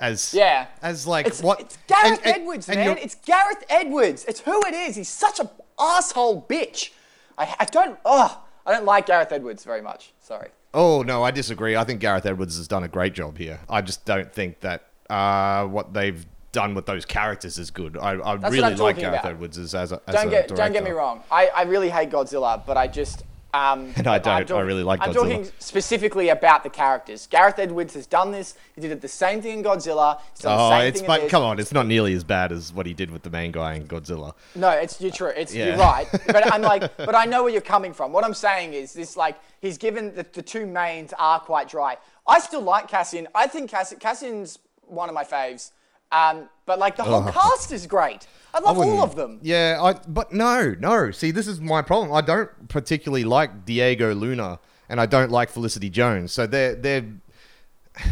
As 0.00 0.34
Yeah. 0.34 0.66
as 0.82 1.06
like 1.06 1.28
It's, 1.28 1.40
what 1.42 1.60
it's 1.60 1.78
Gareth 1.86 2.20
and- 2.24 2.36
Edwards, 2.36 2.68
and 2.68 2.76
man. 2.76 2.98
It's 2.98 3.14
Gareth 3.14 3.62
Edwards. 3.68 4.24
It's 4.24 4.40
who 4.40 4.60
it 4.66 4.74
is. 4.74 4.96
He's 4.96 5.08
such 5.08 5.38
a 5.38 5.48
asshole 5.78 6.44
bitch. 6.48 6.90
I, 7.38 7.54
I 7.60 7.64
don't. 7.66 7.96
Oh, 8.04 8.42
I 8.66 8.72
don't 8.72 8.84
like 8.84 9.06
Gareth 9.06 9.30
Edwards 9.30 9.62
very 9.64 9.80
much. 9.80 10.12
Sorry. 10.20 10.48
Oh 10.74 11.02
no, 11.02 11.22
I 11.22 11.30
disagree. 11.30 11.76
I 11.76 11.84
think 11.84 12.00
Gareth 12.00 12.26
Edwards 12.26 12.56
has 12.56 12.68
done 12.68 12.84
a 12.84 12.88
great 12.88 13.12
job 13.12 13.38
here. 13.38 13.60
I 13.68 13.82
just 13.82 14.04
don't 14.04 14.32
think 14.32 14.60
that 14.60 14.86
uh, 15.10 15.66
what 15.66 15.92
they've 15.92 16.24
done 16.52 16.74
with 16.74 16.86
those 16.86 17.04
characters 17.04 17.58
is 17.58 17.70
good. 17.70 17.96
I, 17.96 18.12
I 18.12 18.34
really 18.48 18.74
like 18.74 18.98
Gareth 18.98 19.20
about. 19.20 19.32
Edwards 19.32 19.58
as, 19.58 19.74
as 19.74 19.92
a 19.92 20.00
as 20.06 20.14
Don't 20.14 20.28
a 20.28 20.30
get 20.30 20.48
don't 20.48 20.72
get 20.72 20.84
me 20.84 20.90
wrong. 20.90 21.22
I, 21.30 21.48
I 21.48 21.62
really 21.62 21.90
hate 21.90 22.10
Godzilla, 22.10 22.64
but 22.64 22.76
I 22.76 22.86
just 22.86 23.24
um, 23.54 23.92
And 23.96 24.06
I 24.06 24.16
I'm 24.16 24.22
don't. 24.22 24.52
I 24.52 24.60
really 24.60 24.82
like 24.82 25.00
Godzilla. 25.00 25.06
I'm 25.06 25.12
talking 25.14 25.48
specifically 25.58 26.28
about 26.30 26.62
the 26.62 26.70
characters. 26.70 27.26
Gareth 27.26 27.58
Edwards 27.58 27.94
has 27.94 28.06
done 28.06 28.30
this. 28.32 28.54
He 28.74 28.80
did 28.80 28.90
it 28.92 29.00
the 29.00 29.08
same 29.08 29.42
thing 29.42 29.58
in 29.58 29.64
Godzilla. 29.64 30.20
He's 30.32 30.40
done 30.40 30.56
the 30.56 30.62
Oh, 30.64 30.70
same 30.70 30.86
it's 30.88 31.02
but 31.02 31.28
come 31.28 31.42
on, 31.42 31.58
it's 31.58 31.72
not 31.72 31.86
nearly 31.86 32.14
as 32.14 32.24
bad 32.24 32.50
as 32.52 32.72
what 32.72 32.86
he 32.86 32.94
did 32.94 33.10
with 33.10 33.22
the 33.22 33.30
main 33.30 33.52
guy 33.52 33.74
in 33.74 33.86
Godzilla. 33.86 34.34
No, 34.54 34.70
it's 34.70 35.00
you're 35.00 35.10
true. 35.12 35.28
It's 35.36 35.54
Yeah. 35.54 35.66
you're 35.66 35.76
right. 35.76 36.06
But 36.28 36.52
I'm 36.52 36.62
like, 36.62 36.96
but 36.96 37.14
I 37.14 37.24
know 37.26 37.42
where 37.42 37.52
you're 37.52 37.60
coming 37.60 37.92
from. 37.92 38.12
What 38.12 38.24
I'm 38.24 38.34
saying 38.34 38.72
is 38.72 38.92
this: 38.94 39.16
like, 39.16 39.36
he's 39.60 39.76
given 39.78 40.14
the, 40.14 40.24
the 40.32 40.42
two 40.42 40.66
mains 40.66 41.12
are 41.18 41.38
quite 41.40 41.68
dry. 41.68 41.98
I 42.26 42.38
still 42.40 42.62
like 42.62 42.88
Cassian. 42.88 43.28
I 43.34 43.46
think 43.48 43.70
Cassian, 43.70 43.98
Cassian's 43.98 44.58
one 44.86 45.08
of 45.08 45.14
my 45.14 45.24
faves. 45.24 45.72
Um, 46.12 46.48
but 46.66 46.78
like 46.78 46.96
the 46.96 47.02
whole 47.04 47.26
Oh. 47.26 47.32
cast 47.32 47.72
is 47.72 47.86
great. 47.86 48.26
I 48.54 48.60
love 48.60 48.78
all 48.78 49.02
of 49.02 49.16
them. 49.16 49.38
Yeah, 49.42 49.78
I 49.82 49.94
but 50.06 50.32
no, 50.32 50.74
no. 50.78 51.10
See, 51.10 51.30
this 51.30 51.46
is 51.48 51.60
my 51.60 51.80
problem. 51.80 52.12
I 52.12 52.20
don't 52.20 52.50
particularly 52.68 53.24
like 53.24 53.64
Diego 53.64 54.14
Luna, 54.14 54.60
and 54.90 55.00
I 55.00 55.06
don't 55.06 55.30
like 55.30 55.48
Felicity 55.48 55.88
Jones. 55.88 56.32
So 56.32 56.46
they're 56.46 56.74
they're. 56.74 57.04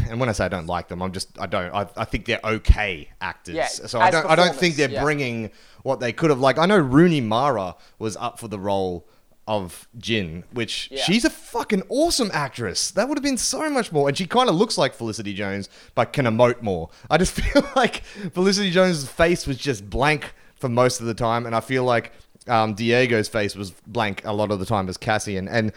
And 0.09 0.19
when 0.19 0.29
I 0.29 0.31
say 0.31 0.45
I 0.45 0.47
don't 0.47 0.67
like 0.67 0.89
them, 0.89 1.01
I'm 1.01 1.11
just 1.11 1.39
I 1.39 1.45
don't. 1.47 1.73
I, 1.73 1.87
I 1.97 2.05
think 2.05 2.25
they're 2.25 2.39
okay 2.43 3.09
actors. 3.19 3.55
Yeah, 3.55 3.65
so 3.67 3.99
I 3.99 4.11
don't 4.11 4.25
I 4.27 4.35
don't 4.35 4.55
think 4.55 4.75
they're 4.75 4.89
yeah. 4.89 5.03
bringing 5.03 5.51
what 5.83 5.99
they 5.99 6.11
could 6.13 6.29
have. 6.29 6.39
Like 6.39 6.57
I 6.59 6.65
know 6.65 6.77
Rooney 6.77 7.21
Mara 7.21 7.75
was 7.97 8.15
up 8.17 8.39
for 8.39 8.47
the 8.47 8.59
role 8.59 9.07
of 9.47 9.87
Jin, 9.97 10.43
which 10.51 10.87
Yeah. 10.91 11.03
she's 11.03 11.25
a 11.25 11.29
fucking 11.29 11.83
awesome 11.89 12.29
actress. 12.33 12.91
That 12.91 13.09
would 13.09 13.17
have 13.17 13.23
been 13.23 13.37
so 13.37 13.69
much 13.69 13.91
more. 13.91 14.07
And 14.07 14.17
she 14.17 14.25
kind 14.27 14.49
of 14.49 14.55
looks 14.55 14.77
like 14.77 14.93
Felicity 14.93 15.33
Jones, 15.33 15.67
but 15.95 16.13
can 16.13 16.25
emote 16.25 16.61
more. 16.61 16.89
I 17.09 17.17
just 17.17 17.31
feel 17.39 17.67
like 17.75 18.03
Felicity 18.33 18.71
Jones' 18.71 19.07
face 19.07 19.47
was 19.47 19.57
just 19.57 19.89
blank 19.89 20.33
for 20.55 20.69
most 20.69 20.99
of 21.01 21.07
the 21.07 21.13
time, 21.15 21.45
and 21.47 21.55
I 21.55 21.59
feel 21.59 21.83
like 21.83 22.11
um, 22.47 22.73
Diego's 22.75 23.27
face 23.27 23.55
was 23.55 23.71
blank 23.87 24.21
a 24.25 24.33
lot 24.33 24.51
of 24.51 24.59
the 24.59 24.65
time 24.65 24.87
as 24.89 24.97
Cassian. 24.97 25.47
And 25.47 25.71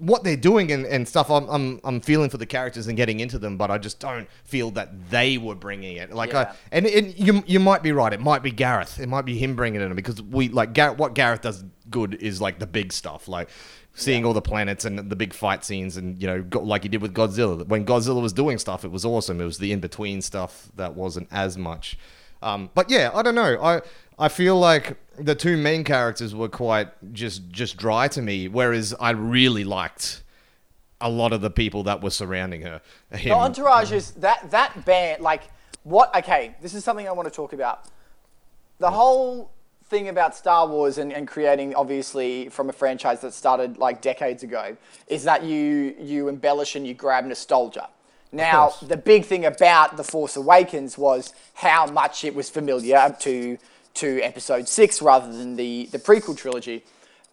what 0.00 0.24
they're 0.24 0.36
doing 0.36 0.72
and, 0.72 0.84
and 0.86 1.06
stuff, 1.06 1.30
I'm, 1.30 1.48
I'm 1.48 1.80
I'm 1.84 2.00
feeling 2.00 2.30
for 2.30 2.38
the 2.38 2.46
characters 2.46 2.86
and 2.86 2.96
getting 2.96 3.20
into 3.20 3.38
them, 3.38 3.56
but 3.56 3.70
I 3.70 3.78
just 3.78 4.00
don't 4.00 4.28
feel 4.44 4.70
that 4.72 5.10
they 5.10 5.38
were 5.38 5.54
bringing 5.54 5.96
it. 5.96 6.12
Like, 6.12 6.32
Yeah. 6.32 6.52
I, 6.52 6.56
and, 6.72 6.86
and 6.86 7.18
you 7.18 7.42
you 7.46 7.60
might 7.60 7.82
be 7.82 7.92
right. 7.92 8.12
It 8.12 8.20
might 8.20 8.42
be 8.42 8.50
Gareth. 8.50 8.98
It 8.98 9.08
might 9.08 9.24
be 9.24 9.38
him 9.38 9.54
bringing 9.56 9.80
it 9.80 9.84
in 9.84 9.94
because 9.94 10.20
we 10.22 10.48
like 10.48 10.72
Gareth. 10.72 10.98
What 10.98 11.14
Gareth 11.14 11.42
does 11.42 11.64
good 11.90 12.14
is 12.14 12.40
like 12.40 12.58
the 12.58 12.66
big 12.66 12.92
stuff, 12.92 13.28
like 13.28 13.48
seeing 13.94 14.24
all 14.24 14.32
the 14.32 14.42
planets 14.42 14.84
and 14.84 14.98
the 14.98 15.16
big 15.16 15.34
fight 15.34 15.64
scenes, 15.64 15.96
and 15.96 16.20
you 16.20 16.26
know, 16.26 16.42
go, 16.42 16.60
like 16.60 16.82
he 16.82 16.88
did 16.88 17.02
with 17.02 17.14
Godzilla. 17.14 17.66
When 17.66 17.84
Godzilla 17.84 18.22
was 18.22 18.32
doing 18.32 18.58
stuff, 18.58 18.84
it 18.84 18.90
was 18.90 19.04
awesome. 19.04 19.40
It 19.40 19.44
was 19.44 19.58
the 19.58 19.72
in 19.72 19.80
between 19.80 20.22
stuff 20.22 20.70
that 20.76 20.94
wasn't 20.94 21.28
as 21.30 21.58
much. 21.58 21.98
Um, 22.42 22.70
but 22.74 22.88
yeah, 22.88 23.10
I 23.12 23.22
don't 23.22 23.34
know. 23.34 23.60
I 23.62 23.82
I 24.20 24.28
feel 24.28 24.58
like 24.58 24.98
the 25.18 25.34
two 25.34 25.56
main 25.56 25.82
characters 25.82 26.34
were 26.34 26.48
quite 26.48 26.88
just 27.12 27.48
just 27.48 27.78
dry 27.78 28.06
to 28.08 28.20
me, 28.20 28.48
whereas 28.48 28.94
I 29.00 29.10
really 29.10 29.64
liked 29.64 30.22
a 31.00 31.08
lot 31.08 31.32
of 31.32 31.40
the 31.40 31.50
people 31.50 31.82
that 31.84 32.02
were 32.02 32.10
surrounding 32.10 32.60
her. 32.62 32.82
Him. 33.10 33.30
The 33.30 33.34
entourage 33.34 33.92
is 33.92 34.10
that 34.12 34.50
that 34.50 34.84
band. 34.84 35.22
Like 35.22 35.44
what? 35.84 36.14
Okay, 36.14 36.54
this 36.60 36.74
is 36.74 36.84
something 36.84 37.08
I 37.08 37.12
want 37.12 37.28
to 37.28 37.34
talk 37.34 37.54
about. 37.54 37.86
The 38.78 38.90
whole 38.90 39.52
thing 39.84 40.08
about 40.08 40.36
Star 40.36 40.68
Wars 40.68 40.98
and, 40.98 41.12
and 41.12 41.26
creating, 41.26 41.74
obviously, 41.74 42.48
from 42.50 42.68
a 42.68 42.72
franchise 42.72 43.20
that 43.22 43.32
started 43.32 43.78
like 43.78 44.02
decades 44.02 44.42
ago, 44.42 44.76
is 45.06 45.24
that 45.24 45.42
you 45.44 45.96
you 45.98 46.28
embellish 46.28 46.76
and 46.76 46.86
you 46.86 46.92
grab 46.92 47.24
nostalgia. 47.24 47.88
Now, 48.32 48.74
the 48.80 48.96
big 48.96 49.24
thing 49.24 49.44
about 49.44 49.96
The 49.96 50.04
Force 50.04 50.36
Awakens 50.36 50.96
was 50.96 51.34
how 51.54 51.86
much 51.86 52.22
it 52.22 52.32
was 52.32 52.48
familiar 52.48 53.16
to 53.20 53.58
to 54.00 54.20
Episode 54.22 54.66
Six 54.66 55.02
rather 55.02 55.30
than 55.30 55.56
the 55.56 55.88
the 55.92 55.98
prequel 55.98 56.36
trilogy. 56.36 56.82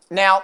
Now, 0.09 0.43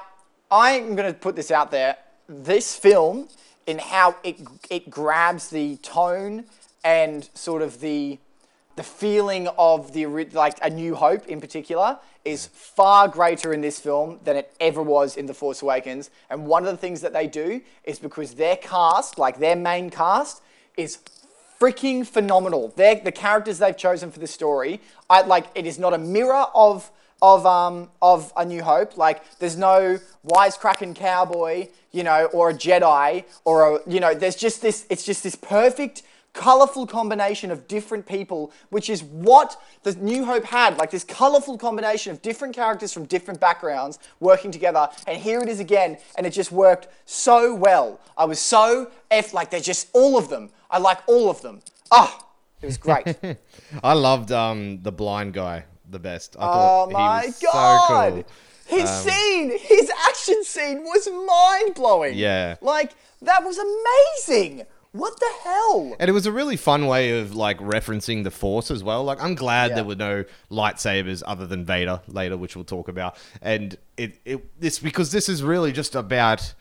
I'm 0.50 0.96
going 0.96 1.12
to 1.12 1.20
put 1.20 1.36
this 1.36 1.52
out 1.52 1.70
there. 1.70 1.98
This 2.30 2.76
film, 2.76 3.28
in 3.68 3.80
how 3.80 4.16
it 4.24 4.38
it 4.70 4.90
grabs 4.90 5.50
the 5.50 5.76
tone 5.78 6.46
and 6.84 7.30
sort 7.34 7.62
of 7.62 7.82
the 7.82 8.20
the 8.78 8.84
feeling 8.84 9.50
of 9.58 9.92
the 9.92 10.06
like 10.06 10.58
a 10.62 10.70
New 10.70 10.96
Hope 10.96 11.28
in 11.28 11.42
particular 11.42 12.00
is 12.24 12.48
far 12.48 13.10
greater 13.10 13.52
in 13.52 13.60
this 13.60 13.80
film 13.80 14.20
than 14.24 14.38
it 14.38 14.54
ever 14.62 14.82
was 14.82 15.18
in 15.18 15.26
The 15.26 15.34
Force 15.34 15.62
Awakens. 15.62 16.10
And 16.30 16.48
one 16.48 16.64
of 16.64 16.72
the 16.72 16.78
things 16.78 17.02
that 17.02 17.12
they 17.12 17.28
do 17.28 17.60
is 17.84 18.00
because 18.00 18.36
their 18.36 18.56
cast, 18.56 19.20
like 19.20 19.40
their 19.40 19.58
main 19.58 19.90
cast, 19.90 20.42
is 20.78 21.00
freaking 21.64 22.06
phenomenal. 22.06 22.74
They're, 22.76 22.96
the 22.96 23.12
characters 23.12 23.60
they've 23.60 23.78
chosen 23.78 24.12
for 24.12 24.20
the 24.20 24.28
story, 24.28 24.82
I 25.10 25.22
like. 25.22 25.46
It 25.56 25.66
is 25.66 25.80
not 25.80 25.94
a 25.94 25.98
mirror 25.98 26.46
of 26.54 26.92
of 27.22 27.46
um 27.46 27.90
of 28.02 28.34
A 28.36 28.44
New 28.44 28.62
Hope. 28.62 28.98
Like 28.98 29.40
there's 29.40 29.56
no 29.56 29.98
wisecracking 30.28 30.94
cowboy, 30.96 31.70
you 31.94 32.04
know, 32.04 32.26
or 32.34 32.50
a 32.50 32.54
Jedi, 32.54 33.24
or 33.46 33.76
a 33.76 33.80
you 33.90 34.02
know. 34.02 34.14
There's 34.14 34.36
just 34.36 34.62
this. 34.62 34.86
It's 34.90 35.06
just 35.06 35.24
this 35.24 35.36
perfect 35.36 36.04
colorful 36.34 36.88
combination 36.88 37.52
of 37.52 37.68
different 37.68 38.06
people, 38.08 38.52
which 38.70 38.90
is 38.90 39.04
what 39.04 39.56
the 39.84 39.94
New 39.94 40.26
Hope 40.26 40.44
had. 40.44 40.78
Like 40.78 40.92
this 40.92 41.04
colorful 41.06 41.58
combination 41.58 42.12
of 42.12 42.22
different 42.22 42.54
characters 42.56 42.92
from 42.92 43.06
different 43.06 43.40
backgrounds 43.40 44.00
working 44.20 44.52
together. 44.52 44.90
And 45.08 45.22
here 45.22 45.40
it 45.40 45.48
is 45.48 45.62
again, 45.62 45.98
and 46.18 46.26
it 46.26 46.32
just 46.32 46.52
worked 46.52 46.90
so 47.06 47.56
well. 47.56 48.02
I 48.18 48.26
was 48.26 48.40
so 48.40 48.92
F, 49.10 49.34
like 49.34 49.50
they're 49.50 49.62
just 49.62 49.88
all 49.94 50.18
of 50.18 50.28
them. 50.28 50.50
I 50.74 50.80
like 50.80 51.00
all 51.08 51.30
of 51.30 51.42
them. 51.42 51.62
Ah, 51.92 52.28
it 52.62 52.66
was 52.66 52.78
great. 52.78 53.06
I 53.84 53.94
loved 53.94 54.32
um 54.32 54.82
the 54.82 54.92
blind 54.92 55.34
guy 55.34 55.66
the 55.90 56.00
best. 56.00 56.36
I 56.40 56.46
oh 56.46 56.52
thought 56.52 56.92
my 56.92 57.22
he 57.22 57.28
was 57.28 57.40
god! 57.40 57.88
so 57.88 58.12
cool. 58.12 58.18
Um, 58.20 58.26
His 58.80 58.90
scene, 58.90 59.58
his 59.60 59.92
action 60.10 60.44
scene 60.44 60.84
was 60.84 61.08
mind 61.12 61.76
blowing. 61.76 62.16
Yeah. 62.18 62.56
Like, 62.62 62.94
that 63.22 63.44
was 63.44 63.58
amazing. 63.60 64.66
What 64.94 65.20
the 65.20 65.30
hell? 65.44 65.96
And 66.00 66.08
it 66.10 66.14
was 66.14 66.26
a 66.26 66.32
really 66.32 66.56
fun 66.56 66.86
way 66.88 67.20
of 67.20 67.36
like 67.36 67.58
referencing 67.60 68.24
the 68.24 68.32
Force 68.32 68.70
as 68.72 68.84
well. 68.84 69.04
Like 69.04 69.22
I'm 69.22 69.34
glad 69.36 69.72
Yeah. 69.72 69.76
there 69.78 69.84
were 69.86 69.96
no 69.96 70.24
lightsabers 70.52 71.24
other 71.26 71.46
than 71.48 71.66
Vader 71.66 72.02
later, 72.08 72.38
which 72.38 72.56
we'll 72.56 72.64
talk 72.66 72.88
about. 72.88 73.18
And 73.42 73.76
it, 73.98 74.20
it 74.24 74.60
this 74.62 74.78
because 74.80 75.12
this 75.12 75.28
is 75.30 75.42
really 75.44 75.72
just 75.72 75.96
about 75.96 76.54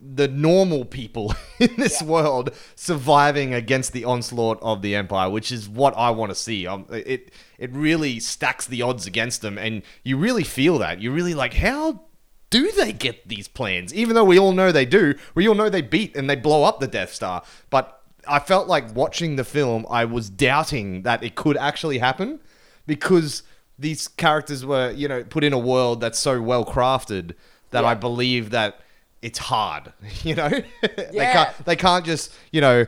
the 0.00 0.28
normal 0.28 0.84
people 0.84 1.34
in 1.58 1.74
this 1.76 2.00
Yeah. 2.00 2.06
world 2.08 2.50
surviving 2.76 3.52
against 3.52 3.92
the 3.92 4.04
onslaught 4.04 4.58
of 4.62 4.80
the 4.82 4.94
Empire, 4.94 5.28
which 5.28 5.50
is 5.50 5.68
what 5.68 5.92
I 5.96 6.10
want 6.10 6.30
to 6.30 6.34
see. 6.36 6.66
Um, 6.66 6.86
it 6.90 7.32
it 7.58 7.72
really 7.72 8.20
stacks 8.20 8.66
the 8.66 8.82
odds 8.82 9.06
against 9.06 9.42
them, 9.42 9.58
and 9.58 9.82
you 10.04 10.16
really 10.16 10.44
feel 10.44 10.78
that. 10.78 11.00
You 11.00 11.10
really 11.10 11.34
like 11.34 11.54
how 11.54 12.02
do 12.50 12.70
they 12.72 12.92
get 12.92 13.28
these 13.28 13.48
plans? 13.48 13.92
Even 13.92 14.14
though 14.14 14.24
we 14.24 14.38
all 14.38 14.52
know 14.52 14.72
they 14.72 14.86
do, 14.86 15.14
we 15.34 15.46
all 15.48 15.54
know 15.54 15.68
they 15.68 15.82
beat 15.82 16.16
and 16.16 16.30
they 16.30 16.36
blow 16.36 16.64
up 16.64 16.80
the 16.80 16.86
Death 16.86 17.12
Star. 17.12 17.42
But 17.68 18.00
I 18.26 18.38
felt 18.38 18.68
like 18.68 18.94
watching 18.94 19.36
the 19.36 19.44
film, 19.44 19.84
I 19.90 20.04
was 20.06 20.30
doubting 20.30 21.02
that 21.02 21.22
it 21.22 21.34
could 21.34 21.56
actually 21.58 21.98
happen 21.98 22.40
because 22.86 23.42
these 23.78 24.08
characters 24.08 24.64
were, 24.64 24.90
you 24.92 25.08
know, 25.08 25.24
put 25.24 25.44
in 25.44 25.52
a 25.52 25.58
world 25.58 26.00
that's 26.00 26.18
so 26.18 26.40
well 26.40 26.64
crafted 26.64 27.34
that 27.70 27.82
Yeah. 27.82 27.88
I 27.90 27.94
believe 27.94 28.48
that 28.50 28.80
it's 29.22 29.38
hard. 29.38 29.92
You 30.24 30.34
know, 30.34 30.50
Yeah. 30.82 31.10
they 31.12 31.32
can't 31.32 31.64
they 31.66 31.76
can't 31.76 32.04
just 32.04 32.32
you 32.52 32.60
know 32.60 32.86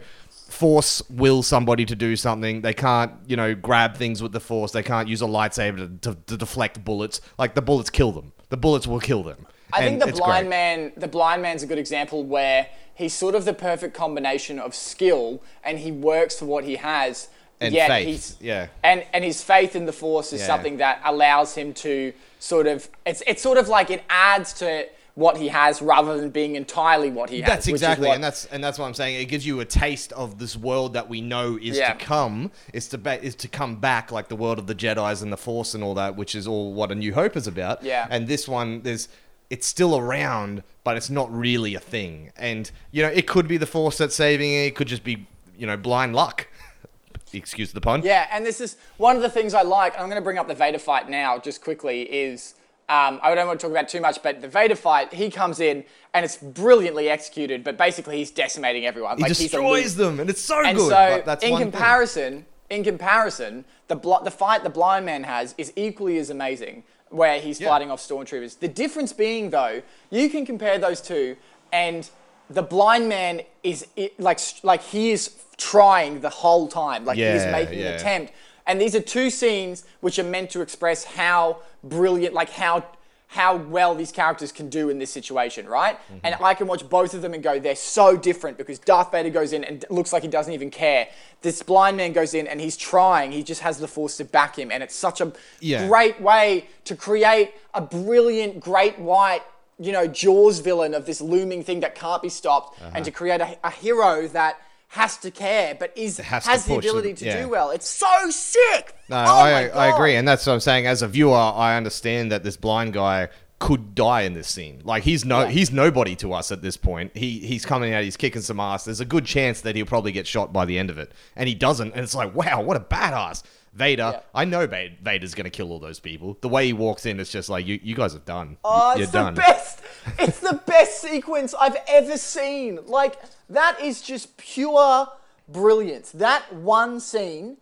force 0.49 1.03
will 1.11 1.43
somebody 1.43 1.85
to 1.87 1.95
do 1.95 2.17
something. 2.17 2.61
They 2.63 2.75
can't 2.75 3.13
you 3.27 3.37
know 3.37 3.55
grab 3.55 3.97
things 3.97 4.23
with 4.23 4.33
the 4.33 4.41
force. 4.41 4.73
They 4.73 4.83
can't 4.83 5.09
use 5.09 5.23
a 5.23 5.27
lightsaber 5.27 6.01
to, 6.03 6.13
to, 6.15 6.19
to 6.27 6.37
deflect 6.37 6.85
bullets. 6.85 7.21
Like 7.39 7.55
the 7.55 7.63
bullets 7.63 7.91
kill 7.91 8.13
them. 8.13 8.33
The 8.49 8.57
bullets 8.57 8.87
will 8.87 9.01
kill 9.01 9.23
them. 9.23 9.47
I 9.73 9.83
And 9.85 10.01
think 10.03 10.13
the 10.13 10.19
blind 10.19 10.47
great. 10.47 10.51
man, 10.51 10.93
the 10.97 11.07
blind 11.09 11.43
man's 11.43 11.63
a 11.63 11.67
good 11.67 11.79
example 11.79 12.25
where 12.25 12.67
he's 12.95 13.15
sort 13.15 13.37
of 13.37 13.45
the 13.45 13.53
perfect 13.55 13.95
combination 13.95 14.59
of 14.59 14.75
skill 14.75 15.41
and 15.63 15.79
he 15.79 15.93
works 15.93 16.37
for 16.39 16.47
what 16.47 16.65
he 16.65 16.77
has. 16.77 17.29
And 17.61 17.73
yet 17.75 17.89
faith, 17.89 18.07
he's 18.07 18.37
yeah. 18.41 18.69
and 18.83 19.05
and 19.13 19.23
his 19.23 19.43
faith 19.43 19.77
in 19.77 19.85
the 19.87 19.93
force 19.93 20.33
is 20.33 20.41
Yeah. 20.41 20.47
something 20.49 20.79
that 20.79 21.01
allows 21.05 21.55
him 21.55 21.73
to 21.75 22.13
sort 22.41 22.67
of 22.67 22.89
it's 23.07 23.23
it's 23.27 23.43
sort 23.43 23.59
of 23.59 23.69
like 23.69 23.91
it 23.91 24.03
adds 24.09 24.53
to 24.55 24.87
what 25.21 25.37
he 25.37 25.49
has 25.49 25.81
rather 25.81 26.19
than 26.21 26.31
being 26.31 26.57
entirely 26.57 27.11
what 27.11 27.31
he 27.31 27.41
has. 27.43 27.49
That's 27.49 27.69
exactly, 27.69 28.09
what- 28.09 28.15
and 28.17 28.25
that's 28.25 28.47
and 28.47 28.65
that's 28.65 28.79
what 28.79 28.87
I'm 28.87 28.95
saying. 28.95 29.21
It 29.21 29.27
gives 29.27 29.47
you 29.47 29.61
a 29.61 29.65
taste 29.65 30.13
of 30.15 30.39
this 30.39 30.57
world 30.57 30.95
that 30.95 31.09
we 31.09 31.21
know 31.21 31.57
is 31.61 31.77
Yeah. 31.79 31.93
to 31.93 32.05
come, 32.05 32.51
is 32.73 32.89
to 32.89 32.99
ba- 32.99 33.23
is 33.23 33.35
to 33.37 33.49
come 33.49 33.77
back, 33.77 34.11
like 34.11 34.29
the 34.29 34.37
world 34.37 34.59
of 34.59 34.67
the 34.67 34.75
Jedi's 34.75 35.23
and 35.23 35.33
the 35.33 35.37
Force 35.37 35.75
and 35.75 35.85
all 35.85 35.95
that, 35.95 36.17
which 36.17 36.35
is 36.35 36.49
all 36.49 36.73
what 36.73 36.91
A 36.91 36.95
New 36.95 37.15
Hope 37.15 37.37
is 37.37 37.47
about. 37.47 37.83
Yeah. 37.85 38.07
And 38.11 38.27
this 38.27 38.49
one, 38.49 38.83
there's 38.83 39.09
it's 39.51 39.67
still 39.67 39.99
around, 39.99 40.63
but 40.85 40.97
it's 40.97 41.11
not 41.11 41.29
really 41.37 41.75
a 41.75 41.81
thing. 41.81 42.31
And 42.37 42.71
you 42.91 43.03
know, 43.03 43.09
it 43.11 43.27
could 43.27 43.47
be 43.47 43.57
the 43.59 43.67
Force 43.67 43.99
that's 43.99 44.15
saving 44.15 44.51
it. 44.53 44.67
It 44.69 44.75
could 44.77 44.89
just 44.89 45.05
be 45.05 45.27
you 45.59 45.67
know 45.67 45.77
blind 45.77 46.15
luck. 46.17 46.47
Excuse 47.33 47.73
the 47.73 47.81
pun. 47.81 48.03
Yeah, 48.03 48.27
and 48.33 48.45
this 48.45 48.61
is 48.61 48.77
one 48.97 49.15
of 49.17 49.23
the 49.23 49.31
things 49.31 49.55
I 49.55 49.63
like. 49.63 49.93
I'm 49.95 50.07
going 50.07 50.17
to 50.17 50.21
bring 50.23 50.39
up 50.39 50.49
the 50.49 50.55
Vader 50.55 50.79
fight 50.81 51.09
now, 51.09 51.39
just 51.39 51.63
quickly. 51.63 52.03
Is 52.03 52.55
um, 52.91 53.21
I 53.23 53.33
don't 53.37 53.47
want 53.47 53.61
to 53.61 53.65
talk 53.67 53.71
about 53.71 53.89
too 53.89 54.01
much, 54.01 54.21
but 54.21 54.41
the 54.41 54.49
Vader 54.49 54.75
fight, 54.75 55.15
he 55.15 55.31
comes 55.31 55.61
in 55.61 55.85
and 56.13 56.25
it's 56.25 56.37
brilliantly 56.39 57.09
executed. 57.09 57.63
But 57.63 57.79
basically, 57.79 58.17
he's 58.19 58.33
decimating 58.33 58.85
everyone. 58.85 59.17
He 59.17 59.23
like 59.23 59.37
destroys 59.37 59.95
them, 59.95 60.19
and 60.19 60.29
it's 60.29 60.41
so 60.41 60.61
And 60.65 60.77
good. 60.77 60.89
so, 60.91 61.17
but 61.17 61.25
that's 61.25 61.45
in 61.45 61.53
one 61.53 61.63
thing. 61.63 61.71
comparison, 61.71 62.47
in 62.69 62.83
comparison, 62.83 63.65
the 63.87 63.95
bl- 63.95 64.25
the 64.25 64.31
fight 64.33 64.65
the 64.65 64.71
blind 64.71 65.07
man 65.07 65.23
has 65.23 65.55
is 65.57 65.73
equally 65.77 66.19
as 66.19 66.31
amazing, 66.31 66.83
where 67.11 67.39
he's 67.39 67.61
Yeah. 67.61 67.69
fighting 67.69 67.93
off 67.93 68.01
stormtroopers. 68.01 68.59
The 68.59 68.69
difference 68.69 69.13
being, 69.13 69.51
though, 69.51 69.83
you 70.11 70.29
can 70.29 70.45
compare 70.45 70.77
those 70.77 71.01
two, 71.01 71.37
and 71.73 72.11
the 72.49 72.63
blind 72.63 73.09
man 73.09 73.43
is 73.63 73.87
i 73.97 74.11
like 74.19 74.41
like 74.65 74.83
he 74.83 75.13
is 75.13 75.31
trying 75.57 76.23
the 76.23 76.31
whole 76.31 76.67
time, 76.67 77.05
like 77.05 77.19
he 77.19 77.23
is 77.23 77.47
making 77.53 77.79
yeah. 77.79 77.91
an 77.91 77.95
attempt. 77.95 78.33
And 78.67 78.81
these 78.81 78.95
are 78.95 79.01
two 79.01 79.31
scenes 79.31 79.85
which 80.01 80.19
are 80.19 80.25
meant 80.25 80.51
to 80.51 80.61
express 80.61 81.05
how 81.05 81.59
brilliant, 81.83 82.35
like 82.35 82.51
how 82.51 82.85
how 83.33 83.55
well 83.55 83.95
these 83.95 84.11
characters 84.11 84.51
can 84.51 84.69
do 84.69 84.89
in 84.89 84.99
this 84.99 85.09
situation, 85.09 85.69
right? 85.69 85.97
Mm-hmm. 85.97 86.19
And 86.25 86.35
I 86.43 86.53
can 86.53 86.67
watch 86.67 86.89
both 86.89 87.15
of 87.15 87.23
them 87.23 87.33
and 87.33 87.41
go, 87.41 87.61
they're 87.61 87.77
so 87.77 88.17
different 88.17 88.59
because 88.59 88.81
Darth 88.81 89.13
Vader 89.13 89.31
goes 89.31 89.53
in 89.53 89.63
and 89.63 89.85
looks 89.89 90.13
like 90.13 90.23
he 90.23 90.29
doesn't 90.29 90.53
even 90.53 90.69
care. 90.69 91.07
This 91.41 91.63
blind 91.63 91.97
man 91.97 92.13
goes 92.13 92.35
in 92.35 92.49
and 92.49 92.61
he's 92.61 92.77
trying, 92.77 93.31
he 93.31 93.45
just 93.45 93.61
has 93.61 93.79
the 93.79 93.87
force 93.87 94.17
to 94.17 94.25
back 94.25 94.59
him. 94.59 94.73
And 94.73 94.83
it's 94.83 94.97
such 94.97 95.21
a 95.21 95.33
Yeah. 95.61 95.87
great 95.87 96.21
way 96.21 96.67
to 96.87 96.97
create 96.97 97.53
a 97.73 97.81
brilliant, 97.81 98.59
great 98.59 98.99
white, 98.99 99.43
you 99.79 99.93
know, 99.93 100.09
Jaws 100.09 100.59
villain 100.59 100.93
of 100.93 101.07
this 101.07 101.21
looming 101.21 101.63
thing 101.63 101.79
that 101.81 101.95
can't 101.95 102.23
be 102.23 102.31
stopped 102.31 102.81
Uh-huh. 102.81 102.91
and 102.97 103.05
to 103.05 103.13
create 103.13 103.41
a, 103.41 103.57
a 103.63 103.71
hero 103.71 104.27
that 104.27 104.59
has 104.91 105.17
to 105.19 105.31
care 105.31 105.77
but 105.77 105.97
is 105.97 106.19
Has 106.19 106.47
has, 106.47 106.67
the 106.67 106.77
ability 106.77 107.15
to 107.15 107.25
yeah. 107.25 107.43
do 107.43 107.49
well. 107.49 107.71
It's 107.71 107.89
so 107.89 108.31
sick. 108.31 108.95
No, 109.09 109.17
oh 109.17 109.21
I, 109.21 109.69
I 109.69 109.95
agree, 109.95 110.17
and 110.17 110.27
that's 110.27 110.45
what 110.47 110.53
I'm 110.53 110.61
saying. 110.61 110.87
As 110.87 111.03
a 111.03 111.09
viewer, 111.09 111.37
I 111.37 111.77
understand 111.77 112.33
that 112.33 112.43
this 112.43 112.57
blind 112.57 112.93
guy 112.93 113.29
could 113.61 113.95
die 113.95 114.23
in 114.23 114.33
this 114.33 114.49
scene. 114.49 114.81
Like 114.85 115.05
he's 115.05 115.25
no, 115.25 115.43
Yeah. 115.43 115.51
he's 115.51 115.71
nobody 115.71 116.17
to 116.17 116.33
us 116.33 116.51
at 116.51 116.63
this 116.63 116.77
point. 116.77 117.17
He 117.17 117.39
he's 117.39 117.65
coming 117.65 117.95
out, 117.95 118.03
he's 118.03 118.17
kicking 118.17 118.43
some 118.43 118.59
ass. 118.59 118.85
There's 118.87 119.01
a 119.01 119.05
good 119.05 119.25
chance 119.27 119.61
that 119.61 119.77
he'll 119.77 119.87
probably 119.87 120.11
get 120.13 120.27
shot 120.27 120.53
by 120.53 120.65
the 120.65 120.79
end 120.79 120.91
of 120.91 120.99
it, 120.99 121.13
and 121.37 121.49
he 121.49 121.55
doesn't. 121.55 121.93
And 121.93 122.03
it's 122.03 122.15
like, 122.15 122.35
wow, 122.35 122.61
what 122.63 122.77
a 122.77 122.81
badass. 122.81 123.45
Vader, 123.73 124.11
Yeah. 124.15 124.21
I 124.35 124.45
know 124.47 124.67
Va- 124.67 124.89
Vader's 125.01 125.35
gonna 125.35 125.49
kill 125.51 125.71
all 125.71 125.79
those 125.79 126.01
people. 126.01 126.37
The 126.41 126.49
way 126.49 126.67
he 126.67 126.73
walks 126.73 127.07
in, 127.07 127.21
it's 127.21 127.31
just 127.31 127.49
like 127.49 127.65
you, 127.67 127.79
you 127.83 127.95
guys 127.95 128.17
are 128.17 128.21
done. 128.21 128.57
Oh, 128.65 128.95
You're 128.95 129.05
it's 129.05 129.13
done. 129.13 129.35
the 129.35 129.41
best. 129.41 129.81
It's 130.19 130.41
the 130.41 130.61
best 130.67 131.01
sequence 131.03 131.55
I've 131.55 131.77
ever 131.87 132.17
seen. 132.17 132.81
Like 132.87 133.17
that 133.51 133.79
is 133.81 134.01
just 134.03 134.37
pure 134.39 135.07
brilliance. 135.49 136.11
That 136.13 136.53
one 136.53 136.99
scene 137.01 137.59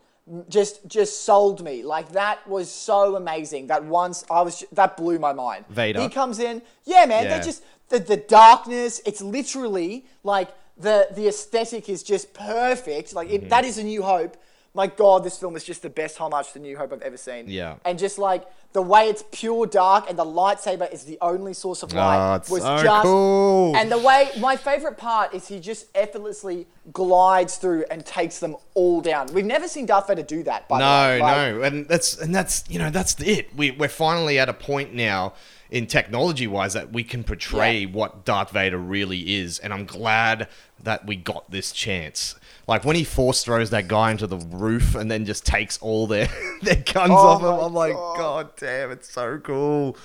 just 0.49 0.87
just 0.87 1.25
sold 1.25 1.63
me. 1.65 1.83
Like 1.83 2.13
that 2.13 2.47
was 2.49 2.71
so 2.71 3.17
amazing. 3.17 3.67
That 3.69 3.85
once 3.85 4.25
I 4.31 4.43
was 4.43 4.65
that 4.73 4.97
blew 4.97 5.19
my 5.19 5.33
mind. 5.33 5.65
Vader. 5.69 6.01
He 6.01 6.09
comes 6.09 6.39
in. 6.39 6.63
Yeah, 6.85 7.07
man. 7.07 7.25
Yeah. 7.25 7.31
That 7.39 7.45
just 7.45 7.63
the 7.89 7.99
the 7.99 8.17
darkness. 8.17 9.01
It's 9.07 9.21
literally 9.23 10.07
like 10.23 10.49
the 10.77 11.09
the 11.15 11.29
aesthetic 11.29 11.89
is 11.89 12.03
just 12.03 12.33
perfect. 12.35 13.15
Like 13.15 13.29
Mm-hmm. 13.29 13.47
it, 13.47 13.51
that 13.51 13.65
is 13.65 13.79
a 13.79 13.85
New 13.85 14.03
Hope. 14.03 14.37
My 14.79 14.87
God, 14.87 15.25
this 15.25 15.37
film 15.37 15.57
is 15.57 15.65
just 15.65 15.83
the 15.83 15.91
best 15.91 16.17
homage 16.19 16.53
to 16.53 16.61
New 16.61 16.77
Hope 16.79 16.93
I've 16.93 17.03
ever 17.03 17.17
seen. 17.17 17.47
Yeah. 17.49 17.79
And 17.85 17.99
just 17.99 18.17
like 18.17 18.45
the 18.75 18.81
way 18.81 19.09
it's 19.09 19.25
pure 19.33 19.67
dark 19.67 20.09
and 20.09 20.17
the 20.17 20.25
lightsaber 20.25 20.89
is 20.93 21.03
the 21.03 21.19
only 21.21 21.53
source 21.53 21.83
of 21.83 21.93
light 21.93 22.17
Oh, 22.17 22.35
it's 22.37 22.49
was 22.49 22.63
so 22.63 22.81
just 22.81 23.03
cool. 23.03 23.75
and 23.75 23.91
the 23.91 23.99
way 23.99 24.31
my 24.39 24.55
favorite 24.55 24.97
part 24.97 25.35
is 25.35 25.49
he 25.49 25.59
just 25.59 25.87
effortlessly 25.97 26.69
glides 26.93 27.57
through 27.57 27.87
and 27.91 28.07
takes 28.07 28.39
them 28.39 28.55
all 28.75 29.01
down. 29.01 29.27
We've 29.33 29.45
never 29.45 29.67
seen 29.67 29.85
Darth 29.85 30.07
Vader 30.07 30.23
do 30.23 30.45
that. 30.45 30.69
By 30.69 30.79
No, 30.79 30.85
the 31.19 31.25
way. 31.25 31.29
Like, 31.33 31.55
no, 31.57 31.63
and 31.63 31.89
that's 31.89 32.17
and 32.17 32.33
that's 32.33 32.63
you 32.71 32.79
know 32.79 32.91
that's 32.91 33.21
it. 33.21 33.49
We 33.57 33.73
we're 33.73 33.89
finally 33.89 34.39
at 34.39 34.49
a 34.49 34.55
point 34.55 34.95
now 34.95 35.33
in 35.71 35.87
technology 35.87 36.47
wise 36.47 36.73
that 36.75 36.93
we 36.93 37.05
can 37.05 37.25
portray 37.25 37.81
Yeah. 37.81 37.91
what 37.93 38.25
Darth 38.25 38.51
Vader 38.51 38.79
really 38.79 39.37
is, 39.37 39.59
and 39.59 39.73
I'm 39.73 39.85
glad 39.85 40.49
that 40.83 41.07
we 41.07 41.17
got 41.17 41.51
this 41.51 41.73
chance. 41.73 42.35
Like 42.67 42.85
when 42.85 42.97
he 42.97 43.03
force 43.05 43.43
throws 43.45 43.71
that 43.71 43.89
guy 43.89 44.11
into 44.11 44.27
the 44.27 44.37
roof 44.37 44.95
and 44.95 45.11
then 45.11 45.25
just 45.25 45.45
takes 45.47 45.79
all 45.79 46.07
their 46.07 46.29
their 46.63 46.77
guns 46.77 47.11
oh 47.11 47.15
off 47.17 47.41
him, 47.41 47.47
Oh 47.49 47.61
I'm 47.67 47.75
like, 47.75 47.95
God. 47.95 48.17
God 48.19 48.51
damn, 48.59 48.91
it's 48.91 49.11
so 49.11 49.39
cool. 49.39 49.97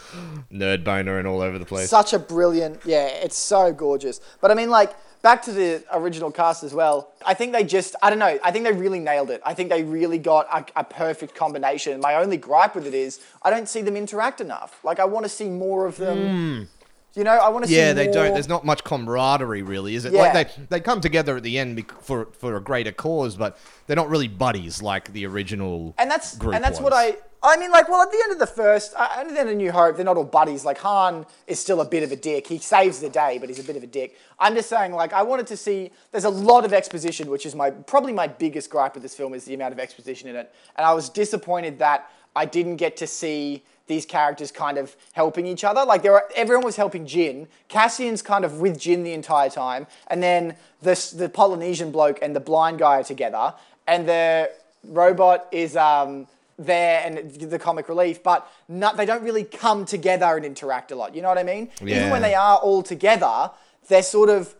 Nerd 0.51 0.83
boner 0.83 1.19
and 1.19 1.27
all 1.27 1.41
over 1.41 1.59
the 1.59 1.65
place. 1.65 1.89
Such 1.89 2.13
a 2.13 2.19
brilliant, 2.19 2.79
yeah, 2.85 3.07
it's 3.07 3.37
so 3.37 3.73
gorgeous. 3.73 4.19
But 4.41 4.51
I 4.51 4.53
mean, 4.53 4.69
like, 4.69 4.95
back 5.23 5.41
to 5.41 5.51
the 5.51 5.83
original 5.91 6.29
cast 6.29 6.63
as 6.63 6.73
well. 6.73 7.11
I 7.25 7.33
think 7.33 7.53
they 7.53 7.63
just, 7.63 7.95
I 8.03 8.09
don't 8.11 8.19
know, 8.19 8.37
I 8.43 8.51
think 8.51 8.65
they 8.65 8.73
really 8.73 8.99
nailed 8.99 9.31
it. 9.31 9.41
I 9.43 9.55
think 9.55 9.69
they 9.69 9.81
really 9.83 10.19
got 10.19 10.45
a, 10.53 10.81
a 10.81 10.83
perfect 10.83 11.33
combination. 11.33 11.99
My 11.99 12.15
only 12.15 12.37
gripe 12.37 12.75
with 12.75 12.85
it 12.85 12.93
is 12.93 13.19
I 13.41 13.49
don't 13.49 13.67
see 13.67 13.81
them 13.81 13.95
interact 13.97 14.39
enough. 14.41 14.79
Like, 14.83 14.99
I 14.99 15.05
want 15.05 15.25
to 15.25 15.29
see 15.29 15.49
more 15.49 15.87
of 15.87 15.97
them. 15.97 16.67
You 17.15 17.23
know, 17.23 17.31
I 17.31 17.49
want 17.49 17.63
to 17.65 17.69
see 17.69 17.75
Hmm. 17.75 17.79
Yeah, 17.79 17.93
they 17.93 18.05
more- 18.05 18.13
don't. 18.13 18.33
There's 18.33 18.47
not 18.49 18.65
much 18.65 18.83
camaraderie, 18.83 19.61
really, 19.61 19.93
is 19.95 20.03
it? 20.05 20.13
Yeah. 20.13 20.21
Like 20.33 20.55
they 20.55 20.63
they 20.69 20.79
come 20.79 20.99
together 20.99 21.37
at 21.37 21.43
the 21.43 21.59
end 21.59 21.83
for 22.01 22.25
for 22.39 22.55
a 22.55 22.59
greater 22.59 22.91
cause, 22.91 23.35
but 23.35 23.55
they're 23.85 23.95
not 23.95 24.09
really 24.09 24.27
buddies 24.27 24.81
like 24.81 25.13
the 25.13 25.23
original. 25.27 25.93
and 25.99 26.09
that's 26.09 26.35
group 26.35 26.55
and 26.55 26.63
that's 26.63 26.79
what. 26.79 26.91
I 26.91 27.17
I 27.45 27.57
mean 27.57 27.71
like 27.71 27.89
well 27.89 28.01
at 28.01 28.11
the 28.11 28.21
end 28.23 28.31
of 28.31 28.39
the 28.39 28.47
first 28.47 28.93
uh, 28.95 29.09
at 29.17 29.27
the 29.27 29.37
end 29.37 29.49
of 29.49 29.57
New 29.57 29.71
Hope 29.71 29.97
they're 29.97 30.05
not 30.05 30.15
all 30.15 30.23
buddies. 30.23 30.63
Like 30.63 30.77
Han 30.79 31.25
is 31.45 31.59
still 31.59 31.81
a 31.81 31.85
bit 31.85 32.01
of 32.01 32.11
a 32.11 32.15
dick. 32.15 32.47
He 32.47 32.57
saves 32.57 32.99
the 32.99 33.09
day 33.09 33.37
but 33.37 33.49
he's 33.49 33.59
a 33.59 33.63
bit 33.63 33.75
of 33.75 33.83
a 33.83 33.87
dick. 33.87 34.17
I'm 34.39 34.55
just 34.55 34.69
saying 34.69 34.93
like 34.93 35.11
I 35.11 35.23
wanted 35.23 35.47
to 35.47 35.57
see 35.57 35.91
there's 36.11 36.23
a 36.23 36.29
lot 36.29 36.63
of 36.63 36.73
exposition 36.73 37.29
which 37.29 37.45
is 37.45 37.53
my 37.53 37.69
probably 37.71 38.13
my 38.13 38.27
biggest 38.27 38.69
gripe 38.69 38.93
with 38.93 39.03
this 39.03 39.13
film 39.13 39.33
is 39.33 39.43
the 39.43 39.53
amount 39.53 39.73
of 39.73 39.79
exposition 39.79 40.29
in 40.29 40.35
it. 40.35 40.53
And 40.77 40.85
I 40.85 40.93
was 40.93 41.09
disappointed 41.09 41.79
that 41.79 42.09
I 42.35 42.45
didn't 42.45 42.77
get 42.77 42.97
to 42.97 43.07
see 43.07 43.63
these 43.87 44.05
characters 44.05 44.51
kind 44.51 44.77
of 44.77 44.95
helping 45.11 45.45
each 45.45 45.63
other. 45.63 45.83
Like 45.83 46.01
there 46.01 46.23
everyone 46.35 46.63
was 46.63 46.77
helping 46.77 47.05
Jyn. 47.05 47.47
Cassian's 47.69 48.21
kind 48.21 48.45
of 48.45 48.61
with 48.61 48.77
Jyn 48.77 49.03
the 49.03 49.13
entire 49.13 49.49
time, 49.49 49.87
and 50.07 50.23
then 50.23 50.55
this 50.81 51.11
the 51.11 51.29
Polynesian 51.29 51.91
bloke 51.91 52.19
and 52.21 52.35
the 52.35 52.39
blind 52.39 52.79
guy 52.79 52.99
are 52.99 53.03
together, 53.03 53.53
and 53.85 54.07
the 54.07 54.51
robot 54.85 55.47
is 55.51 55.75
um, 55.75 56.27
there 56.57 57.01
and 57.05 57.31
the 57.31 57.59
comic 57.59 57.89
relief, 57.89 58.21
but 58.21 58.49
not, 58.67 58.97
they 58.97 59.05
don't 59.05 59.23
really 59.23 59.43
come 59.43 59.85
together 59.85 60.35
and 60.35 60.45
interact 60.45 60.91
a 60.91 60.95
lot. 60.95 61.15
You 61.15 61.21
know 61.21 61.29
what 61.29 61.37
I 61.37 61.43
mean? 61.43 61.69
Even 61.81 62.09
when 62.11 62.21
they 62.21 62.35
are 62.35 62.57
all 62.57 62.83
together, 62.83 63.51
they're 63.87 64.03
sort 64.03 64.29
of 64.29 64.55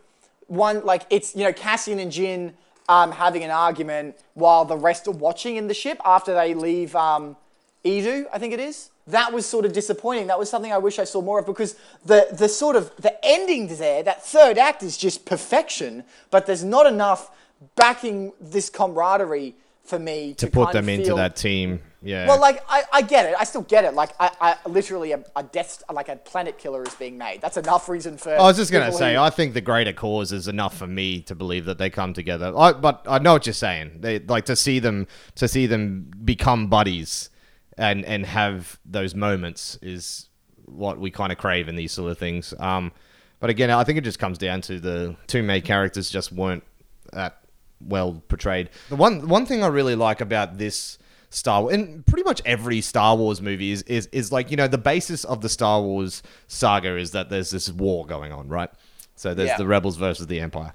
one 0.47 0.84
like 0.86 1.03
it's 1.10 1.36
you 1.36 1.43
know 1.43 1.53
Cassian 1.53 1.99
and 1.99 2.12
Jyn 2.12 2.53
um, 2.89 3.12
having 3.12 3.43
an 3.43 3.51
argument 3.51 4.15
while 4.34 4.65
the 4.65 4.77
rest 4.77 5.08
are 5.08 5.12
watching 5.12 5.56
in 5.56 5.67
the 5.67 5.73
ship 5.73 5.99
after 6.03 6.34
they 6.34 6.53
leave 6.53 6.95
um, 6.95 7.38
Eadu, 7.86 8.25
I 8.32 8.39
think 8.39 8.53
it 8.53 8.60
is. 8.60 8.89
That 9.08 9.34
was 9.34 9.45
sort 9.45 9.65
of 9.65 9.73
disappointing. 9.73 10.27
That 10.27 10.39
was 10.39 10.49
something 10.49 10.71
I 10.71 10.77
wish 10.77 10.99
I 10.99 11.03
saw 11.03 11.21
more 11.21 11.39
of 11.39 11.45
because 11.45 11.75
the 12.06 12.27
the 12.32 12.47
sort 12.47 12.75
of 12.75 12.95
the 12.97 13.13
ending 13.25 13.67
there, 13.77 14.03
that 14.03 14.25
third 14.25 14.58
act 14.58 14.84
is 14.84 14.97
just 14.97 15.25
perfection, 15.25 16.03
but 16.32 16.45
there's 16.45 16.63
not 16.63 16.86
enough 16.86 17.32
backing 17.75 18.34
this 18.39 18.69
camaraderie 18.69 19.56
for 19.84 20.00
me 20.00 20.34
to, 20.36 20.46
to 20.46 20.52
put 20.52 20.72
them 20.72 20.89
into 20.89 21.08
feel- 21.08 21.17
that 21.17 21.36
team. 21.36 21.82
Yeah. 22.06 22.28
well, 22.28 22.39
like 22.41 22.62
I, 22.67 22.84
I 22.91 23.02
get 23.02 23.28
it. 23.28 23.36
I 23.39 23.46
still 23.46 23.62
get 23.62 23.86
it. 23.86 23.93
Like 23.93 24.10
I, 24.19 24.30
I 24.41 24.69
literally 24.69 25.13
a, 25.13 25.24
a 25.38 25.43
death, 25.43 25.82
like 25.89 26.10
a 26.10 26.17
planet 26.17 26.58
killer 26.58 26.84
is 26.84 26.93
being 26.96 27.17
made. 27.17 27.39
That's 27.39 27.56
enough 27.56 27.88
reason 27.88 28.17
for. 28.17 28.36
I 28.36 28.41
was 28.41 28.58
just 28.58 28.74
gonna 28.74 28.91
say, 28.91 29.13
who- 29.13 29.22
I 29.22 29.30
think 29.30 29.54
the 29.54 29.62
greater 29.62 29.93
cause 29.93 30.34
is 30.34 30.50
enough 30.50 30.78
for 30.78 30.88
me 30.88 31.22
to 31.22 31.36
believe 31.36 31.63
that 31.65 31.78
they 31.78 31.89
come 31.89 32.13
together. 32.13 32.54
I, 32.58 32.74
but 32.74 33.06
I 33.08 33.19
know 33.19 33.32
what 33.32 33.46
you're 33.46 33.54
saying. 33.54 34.00
They 34.02 34.19
like 34.19 34.43
to 34.46 34.56
see 34.58 34.80
them 34.80 35.08
to 35.36 35.48
see 35.48 35.65
them 35.65 36.12
become 36.26 36.67
buddies 36.67 37.30
and 37.78 38.04
and 38.04 38.26
have 38.26 38.80
those 38.86 39.15
moments 39.15 39.80
is 39.82 40.28
what 40.65 41.00
we 41.00 41.10
kind 41.10 41.32
of 41.32 41.38
crave 41.38 41.69
in 41.69 41.76
these 41.78 41.93
sort 41.93 42.12
of 42.12 42.17
things. 42.17 42.54
Um, 42.60 42.91
but 43.39 43.50
again, 43.50 43.69
I 43.69 43.86
think 43.86 43.98
it 43.98 44.04
just 44.04 44.19
comes 44.19 44.38
down 44.38 44.60
to 44.62 44.80
the 44.80 45.15
two 45.28 45.41
main 45.43 45.62
characters 45.62 46.10
just 46.10 46.34
weren't 46.34 46.63
that 47.13 47.42
well 47.88 48.24
portrayed. 48.28 48.69
The 48.89 48.96
one 48.96 49.28
one 49.28 49.46
thing 49.46 49.63
I 49.63 49.67
really 49.67 49.96
like 49.96 50.22
about 50.22 50.58
this 50.58 50.98
Star 51.30 51.62
Wars 51.63 51.74
and 51.74 52.06
pretty 52.06 52.24
much 52.24 52.41
every 52.46 52.82
Star 52.82 53.15
Wars 53.15 53.41
movie 53.41 53.72
is, 53.72 53.82
is 53.84 54.08
is 54.12 54.32
like 54.32 54.52
you 54.52 54.58
know 54.58 54.67
the 54.67 54.78
basis 54.78 55.24
of 55.24 55.41
the 55.41 55.50
Star 55.50 55.82
Wars 55.82 56.22
saga 56.48 56.98
is 56.98 57.12
that 57.12 57.30
there's 57.30 57.52
this 57.52 57.69
war 57.72 58.06
going 58.06 58.32
on, 58.32 58.48
right? 58.50 58.69
So 59.15 59.34
there's 59.34 59.50
Yeah. 59.50 59.58
the 59.58 59.67
rebels 59.67 59.98
versus 59.98 60.28
the 60.28 60.39
Empire, 60.39 60.74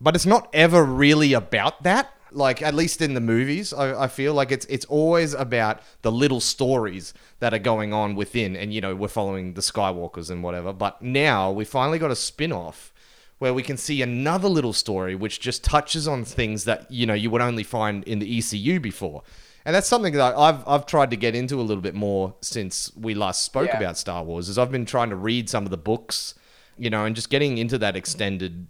but 0.00 0.14
it's 0.14 0.26
not 0.26 0.48
ever 0.52 0.84
really 0.84 1.32
about 1.32 1.82
that. 1.82 2.12
Like 2.32 2.62
at 2.62 2.74
least 2.74 3.02
in 3.02 3.14
the 3.14 3.20
movies, 3.20 3.72
I, 3.72 4.04
I 4.04 4.06
feel 4.06 4.34
like 4.34 4.52
it's 4.52 4.64
it's 4.66 4.84
always 4.84 5.34
about 5.34 5.80
the 6.02 6.12
little 6.12 6.38
stories 6.40 7.12
that 7.40 7.52
are 7.52 7.58
going 7.58 7.92
on 7.92 8.14
within, 8.14 8.54
and 8.54 8.72
you 8.72 8.80
know 8.80 8.94
we're 8.94 9.08
following 9.08 9.54
the 9.54 9.60
Skywalkers 9.60 10.30
and 10.30 10.40
whatever. 10.44 10.72
But 10.72 11.02
now 11.02 11.50
we 11.50 11.64
finally 11.64 11.98
got 11.98 12.12
a 12.12 12.16
spin 12.16 12.52
off 12.52 12.92
where 13.40 13.52
we 13.52 13.62
can 13.62 13.76
see 13.76 14.00
another 14.02 14.48
little 14.48 14.72
story 14.72 15.14
which 15.14 15.40
just 15.40 15.64
touches 15.64 16.06
on 16.06 16.24
things 16.24 16.64
that 16.64 16.86
you 16.90 17.06
know 17.06 17.14
you 17.14 17.28
would 17.30 17.40
only 17.42 17.64
find 17.64 18.04
in 18.04 18.20
the 18.20 18.38
ECU 18.38 18.78
before. 18.78 19.22
And 19.64 19.74
that's 19.74 19.88
something 19.88 20.12
that 20.14 20.34
I've 20.36 20.62
I've 20.68 20.86
tried 20.86 21.10
to 21.10 21.16
get 21.16 21.34
into 21.34 21.60
a 21.60 21.62
little 21.68 21.82
bit 21.82 21.94
more 21.94 22.34
since 22.40 22.90
we 22.96 23.14
last 23.14 23.42
spoke 23.44 23.68
Yeah. 23.68 23.78
about 23.78 23.98
Star 23.98 24.22
Wars. 24.24 24.48
Is 24.48 24.56
I've 24.58 24.70
been 24.70 24.86
trying 24.86 25.10
to 25.10 25.16
read 25.16 25.50
some 25.50 25.64
of 25.64 25.70
the 25.70 25.76
books, 25.76 26.34
you 26.78 26.88
know, 26.90 27.04
and 27.04 27.16
just 27.16 27.28
getting 27.30 27.58
into 27.58 27.76
that 27.78 27.96
extended 27.96 28.68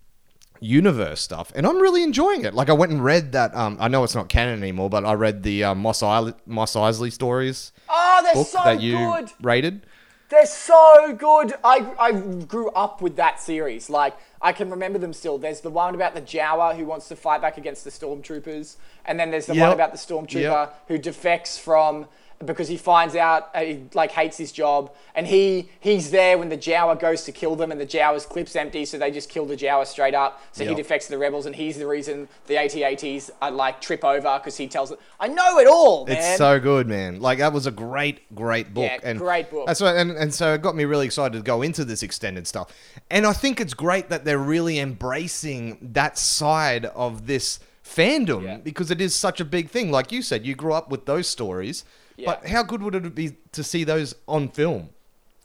universe 0.62 1.20
stuff, 1.22 1.50
and 1.54 1.66
I'm 1.66 1.78
really 1.78 2.02
enjoying 2.02 2.44
it. 2.44 2.52
Like 2.54 2.68
I 2.68 2.74
went 2.74 2.92
and 2.92 3.02
read 3.02 3.32
that. 3.32 3.54
Um, 3.56 3.76
I 3.80 3.88
know 3.88 4.04
it's 4.04 4.14
not 4.14 4.28
canon 4.28 4.62
anymore, 4.62 4.90
but 4.90 5.04
I 5.06 5.14
read 5.14 5.42
the 5.42 5.64
uh, 5.64 5.74
Moss, 5.74 6.02
Eile- 6.02 6.34
Mos 6.44 6.74
Eisley 6.74 7.10
stories 7.12 7.72
Oh, 7.88 8.20
they're 8.22 8.44
so 8.44 8.58
that 8.64 8.80
you 8.82 8.98
good. 8.98 9.30
rated. 9.40 9.86
They're 10.30 10.46
so 10.46 11.12
good. 11.18 11.54
I, 11.64 11.92
I 11.98 12.12
grew 12.12 12.70
up 12.70 13.02
with 13.02 13.16
that 13.16 13.40
series. 13.40 13.90
Like, 13.90 14.16
I 14.40 14.52
can 14.52 14.70
remember 14.70 14.98
them 14.98 15.12
still. 15.12 15.38
There's 15.38 15.60
the 15.60 15.70
one 15.70 15.94
about 15.96 16.14
the 16.14 16.22
Jawa 16.22 16.76
who 16.76 16.84
wants 16.84 17.08
to 17.08 17.16
fight 17.16 17.40
back 17.42 17.58
against 17.58 17.82
the 17.82 17.90
stormtroopers. 17.90 18.76
And 19.04 19.18
then 19.18 19.32
there's 19.32 19.46
the 19.46 19.54
one 19.56 19.72
about 19.72 19.90
the 19.90 19.98
stormtrooper 19.98 20.40
Yep. 20.42 20.84
who 20.86 20.98
defects 20.98 21.58
from 21.58 22.06
because 22.46 22.68
he 22.68 22.76
finds 22.78 23.14
out 23.14 23.50
uh, 23.54 23.60
he 23.60 23.82
like 23.92 24.10
hates 24.10 24.38
his 24.38 24.50
job 24.50 24.94
and 25.14 25.26
he 25.26 25.68
he's 25.78 26.10
there 26.10 26.38
when 26.38 26.48
the 26.48 26.56
Jawa 26.56 26.98
goes 26.98 27.24
to 27.24 27.32
kill 27.32 27.54
them 27.54 27.70
and 27.70 27.78
the 27.78 27.84
Jawa's 27.86 28.24
clip's 28.24 28.56
empty 28.56 28.86
so 28.86 28.96
they 28.96 29.10
just 29.10 29.28
kill 29.28 29.44
the 29.44 29.56
Jawa 29.56 29.86
straight 29.86 30.14
up 30.14 30.40
so 30.52 30.64
he 30.64 30.74
defects 30.74 31.06
to 31.06 31.12
the 31.12 31.18
rebels 31.18 31.44
and 31.44 31.54
he's 31.54 31.76
the 31.76 31.86
reason 31.86 32.28
the 32.46 32.56
AT-ATs 32.56 33.30
are 33.42 33.50
like 33.50 33.82
trip 33.82 34.02
over 34.04 34.38
because 34.38 34.56
he 34.56 34.66
tells 34.68 34.88
them 34.88 34.98
I 35.18 35.28
know 35.28 35.58
it 35.58 35.66
all 35.66 36.06
man 36.06 36.16
It's 36.16 36.38
so 36.38 36.58
good, 36.58 36.86
man. 36.86 37.20
Like 37.20 37.38
that 37.40 37.52
was 37.52 37.66
a 37.66 37.70
great, 37.70 38.34
great 38.34 38.72
book. 38.72 38.90
Yeah, 38.90 38.98
and 39.02 39.18
great 39.18 39.50
book. 39.50 39.66
That's 39.66 39.80
what, 39.82 39.96
and, 39.96 40.12
and 40.12 40.32
so 40.32 40.54
it 40.54 40.62
got 40.62 40.74
me 40.74 40.84
really 40.86 41.04
excited 41.06 41.36
to 41.36 41.42
go 41.42 41.60
into 41.60 41.84
this 41.84 42.02
extended 42.02 42.46
stuff. 42.46 42.72
And 43.10 43.26
I 43.26 43.34
think 43.34 43.60
it's 43.60 43.74
great 43.74 44.08
that 44.08 44.24
they're 44.24 44.38
really 44.38 44.78
embracing 44.78 45.76
that 45.92 46.16
side 46.16 46.86
of 46.86 47.26
this 47.26 47.58
fandom 47.84 48.44
Yeah. 48.44 48.56
because 48.58 48.90
it 48.90 49.00
is 49.00 49.14
such 49.14 49.40
a 49.40 49.44
big 49.44 49.68
thing. 49.68 49.90
Like 49.90 50.12
you 50.12 50.22
said, 50.22 50.46
you 50.46 50.54
grew 50.54 50.72
up 50.72 50.90
with 50.90 51.06
those 51.06 51.26
stories, 51.28 51.84
but 52.24 52.46
how 52.46 52.62
good 52.62 52.82
would 52.82 52.94
it 52.94 53.14
be 53.14 53.36
to 53.52 53.62
see 53.62 53.84
those 53.84 54.14
on 54.26 54.48
film? 54.48 54.90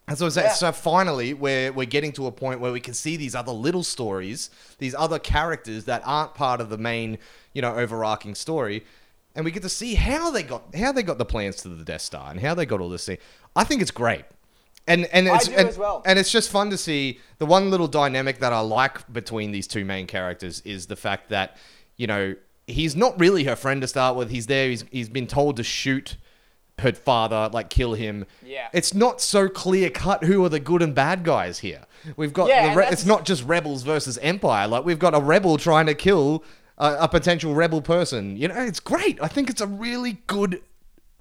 And 0.08 0.18
so, 0.18 0.28
Yeah. 0.28 0.50
so 0.54 0.72
finally, 0.72 1.34
we're, 1.34 1.72
we're 1.72 1.88
getting 1.88 2.12
to 2.14 2.28
a 2.28 2.32
point 2.32 2.60
where 2.60 2.72
we 2.72 2.80
can 2.80 2.94
see 2.94 3.18
these 3.18 3.34
other 3.34 3.52
little 3.52 3.84
stories, 3.84 4.52
these 4.78 4.94
other 4.94 5.18
characters 5.18 5.86
that 5.86 6.04
aren't 6.06 6.36
part 6.36 6.62
of 6.62 6.70
the 6.70 6.78
main, 6.78 7.18
you 7.54 7.62
know, 7.62 7.74
overarching 7.76 8.36
story, 8.36 8.86
and 9.36 9.44
we 9.44 9.52
get 9.52 9.64
to 9.64 9.70
see 9.70 9.96
how 9.96 10.30
they 10.32 10.44
got 10.44 10.74
how 10.76 10.92
they 10.92 11.04
got 11.04 11.18
the 11.18 11.26
plans 11.26 11.58
to 11.58 11.70
the 11.70 11.84
Death 11.84 12.02
Star 12.02 12.30
and 12.32 12.40
how 12.40 12.54
they 12.54 12.66
got 12.66 12.80
all 12.80 12.90
this 12.90 13.06
thing. 13.06 13.18
I 13.56 13.64
think 13.64 13.82
it's 13.82 13.92
great, 13.92 14.26
and 14.88 15.06
and 15.08 15.28
it's 15.28 15.48
do 15.48 15.56
and, 15.56 15.68
as 15.70 15.78
well. 15.78 16.04
and 16.06 16.18
it's 16.20 16.32
just 16.32 16.50
fun 16.50 16.70
to 16.70 16.78
see 16.78 17.20
the 17.40 17.46
one 17.46 17.70
little 17.70 17.88
dynamic 17.88 18.40
that 18.40 18.54
I 18.54 18.60
like 18.60 19.12
between 19.12 19.52
these 19.52 19.68
two 19.68 19.84
main 19.84 20.08
characters 20.08 20.62
is 20.62 20.86
the 20.86 20.96
fact 20.96 21.30
that 21.30 21.58
you 21.98 22.08
know 22.08 22.36
he's 22.68 22.96
not 22.96 23.20
really 23.20 23.44
her 23.44 23.56
friend 23.56 23.82
to 23.82 23.88
start 23.88 24.16
with. 24.16 24.30
He's 24.30 24.48
there. 24.48 24.70
He's 24.70 24.86
he's 24.92 25.10
been 25.10 25.28
told 25.28 25.58
to 25.58 25.64
shoot 25.64 26.16
her 26.80 26.92
father, 26.94 27.50
like 27.54 27.70
kill 27.70 27.94
him. 27.94 28.26
Yeah. 28.46 28.68
It's 28.74 28.94
not 28.94 29.22
so 29.22 29.48
clear 29.48 29.90
cut 29.90 30.24
who 30.26 30.44
are 30.44 30.50
the 30.50 30.60
good 30.60 30.82
and 30.82 30.94
bad 30.94 31.24
guys 31.24 31.60
here. 31.60 31.86
We've 32.18 32.34
got 32.34 32.50
Yeah, 32.50 32.74
the 32.74 32.80
re- 32.80 32.88
it's 32.90 33.06
not 33.06 33.26
just 33.26 33.44
rebels 33.46 33.84
versus 33.84 34.18
empire. 34.20 34.68
Like 34.68 34.86
we've 34.86 35.00
got 35.00 35.16
a 35.16 35.20
rebel 35.20 35.58
trying 35.58 35.86
to 35.86 35.96
kill 35.96 36.44
a, 36.78 36.98
a 37.02 37.08
potential 37.08 37.56
rebel 37.56 37.82
person. 37.82 38.36
You 38.36 38.50
know, 38.50 38.56
it's 38.62 38.80
great. 38.82 39.22
I 39.22 39.28
think 39.28 39.50
it's 39.50 39.62
a 39.62 39.68
really 39.68 40.18
good 40.28 40.62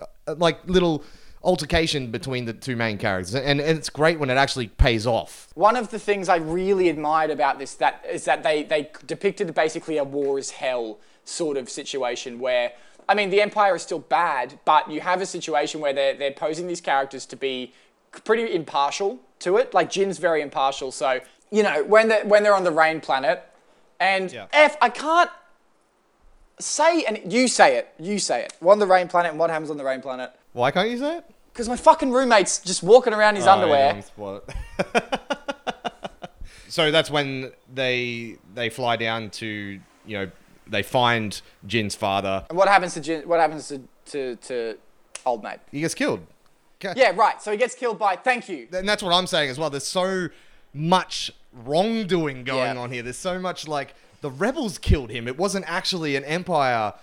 uh, 0.00 0.34
like 0.36 0.66
little 0.68 1.04
altercation 1.42 2.10
between 2.10 2.46
the 2.46 2.54
two 2.54 2.74
main 2.74 2.96
characters 2.96 3.34
and, 3.34 3.60
and 3.60 3.78
it's 3.78 3.90
great 3.90 4.18
when 4.18 4.30
it 4.30 4.36
actually 4.38 4.66
pays 4.66 5.06
off. 5.06 5.50
One 5.54 5.76
of 5.76 5.90
the 5.90 5.98
things 5.98 6.28
I 6.30 6.36
really 6.36 6.88
admired 6.88 7.30
about 7.30 7.58
this 7.58 7.74
that 7.74 8.02
is 8.10 8.24
that 8.24 8.42
they 8.42 8.62
they 8.62 8.90
depicted 9.06 9.54
basically 9.54 9.98
a 9.98 10.04
war 10.04 10.38
is 10.38 10.52
hell 10.52 10.98
sort 11.24 11.56
of 11.56 11.68
situation 11.68 12.38
where 12.38 12.72
I 13.08 13.14
mean 13.14 13.30
the 13.30 13.40
Empire 13.40 13.74
is 13.76 13.82
still 13.82 13.98
bad, 13.98 14.58
but 14.64 14.90
you 14.90 15.00
have 15.00 15.20
a 15.20 15.26
situation 15.26 15.80
where 15.80 15.92
they're 15.92 16.14
they're 16.14 16.30
posing 16.32 16.66
these 16.66 16.80
characters 16.80 17.26
to 17.26 17.36
be 17.36 17.72
pretty 18.24 18.54
impartial 18.54 19.18
to 19.40 19.56
it. 19.56 19.74
Like 19.74 19.90
Jyn's 19.90 20.18
very 20.18 20.40
impartial, 20.42 20.90
so 20.92 21.20
you 21.50 21.62
know 21.62 21.84
when 21.84 22.08
they 22.08 22.22
when 22.24 22.42
they're 22.42 22.54
on 22.54 22.64
the 22.64 22.70
Rain 22.72 23.00
planet, 23.00 23.42
and 24.00 24.32
Yeah. 24.32 24.46
F 24.52 24.76
I 24.80 24.88
can't 24.88 25.30
say 26.58 27.04
and 27.04 27.20
you 27.32 27.48
say 27.48 27.76
it, 27.76 27.88
you 27.98 28.18
say 28.18 28.42
it. 28.44 28.54
We're 28.60 28.72
on 28.72 28.78
the 28.78 28.86
Rain 28.86 29.08
planet, 29.08 29.30
and 29.30 29.38
what 29.38 29.50
happens 29.50 29.70
on 29.70 29.76
the 29.76 29.84
Rain 29.84 30.00
planet? 30.00 30.30
Why 30.52 30.70
can't 30.70 30.88
you 30.90 30.98
say 30.98 31.18
it? 31.18 31.24
Because 31.52 31.68
my 31.68 31.76
fucking 31.76 32.10
roommate's 32.10 32.58
just 32.60 32.82
walking 32.82 33.12
around 33.12 33.36
his 33.36 33.46
Oh, 33.46 33.52
underwear. 33.52 33.78
yeah, 33.86 33.92
don't 33.92 34.04
spoil 34.04 34.42
it. 34.48 35.20
so 36.68 36.90
that's 36.90 37.10
when 37.10 37.52
they 37.72 38.36
they 38.54 38.68
fly 38.70 38.96
down 38.96 39.30
to 39.30 39.46
you 39.46 40.18
know 40.18 40.30
they 40.66 40.82
find 40.82 41.40
Jyn's 41.66 41.94
father. 41.94 42.44
And 42.48 42.56
what 42.58 42.68
happens 42.68 42.94
to 42.94 43.00
Jyn, 43.00 43.26
what 43.26 43.40
happens 43.40 43.68
to, 43.68 43.80
to, 44.06 44.36
to 44.36 44.78
old 45.26 45.42
mate? 45.42 45.58
He 45.70 45.80
gets 45.80 45.94
killed. 45.94 46.20
Okay. 46.84 46.98
Yeah, 47.00 47.12
right. 47.14 47.40
So 47.40 47.50
he 47.52 47.56
gets 47.56 47.74
killed 47.74 47.98
by. 47.98 48.16
Thank 48.16 48.48
you. 48.48 48.68
and 48.72 48.88
that's 48.88 49.02
what 49.02 49.12
I'm 49.14 49.26
saying 49.26 49.50
as 49.50 49.58
well. 49.58 49.70
There's 49.70 49.86
so 49.86 50.28
much 50.72 51.30
wrongdoing 51.52 52.44
going 52.44 52.76
Yeah. 52.76 52.82
on 52.82 52.90
here. 52.90 53.02
There's 53.02 53.16
so 53.16 53.38
much 53.38 53.66
like 53.68 53.94
the 54.20 54.30
rebels 54.30 54.78
killed 54.78 55.10
him. 55.10 55.28
It 55.28 55.38
wasn't 55.38 55.64
actually 55.68 56.16
an 56.16 56.24
empire, 56.24 56.94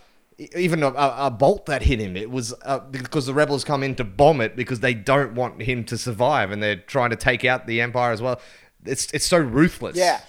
even 0.56 0.84
a, 0.84 0.88
a, 0.89 1.28
a 1.28 1.32
bolt 1.32 1.65
that 1.67 1.84
hit 1.84 2.00
him. 2.00 2.15
It 2.17 2.30
was 2.30 2.54
uh, 2.63 2.80
because 2.80 3.26
the 3.26 3.34
rebels 3.34 3.63
come 3.63 3.84
in 3.84 3.95
to 3.95 4.04
bomb 4.04 4.41
it 4.41 4.56
because 4.56 4.80
they 4.82 4.93
don't 4.93 5.34
want 5.36 5.62
him 5.62 5.84
to 5.86 5.97
survive, 5.97 6.52
and 6.52 6.62
they're 6.62 6.76
trying 6.78 7.12
to 7.12 7.15
take 7.15 7.45
out 7.45 7.67
the 7.67 7.82
empire 7.82 8.12
as 8.12 8.21
well. 8.21 8.39
It's 8.86 9.12
it's 9.13 9.26
so 9.26 9.38
ruthless. 9.38 9.95
Yeah. 9.95 10.21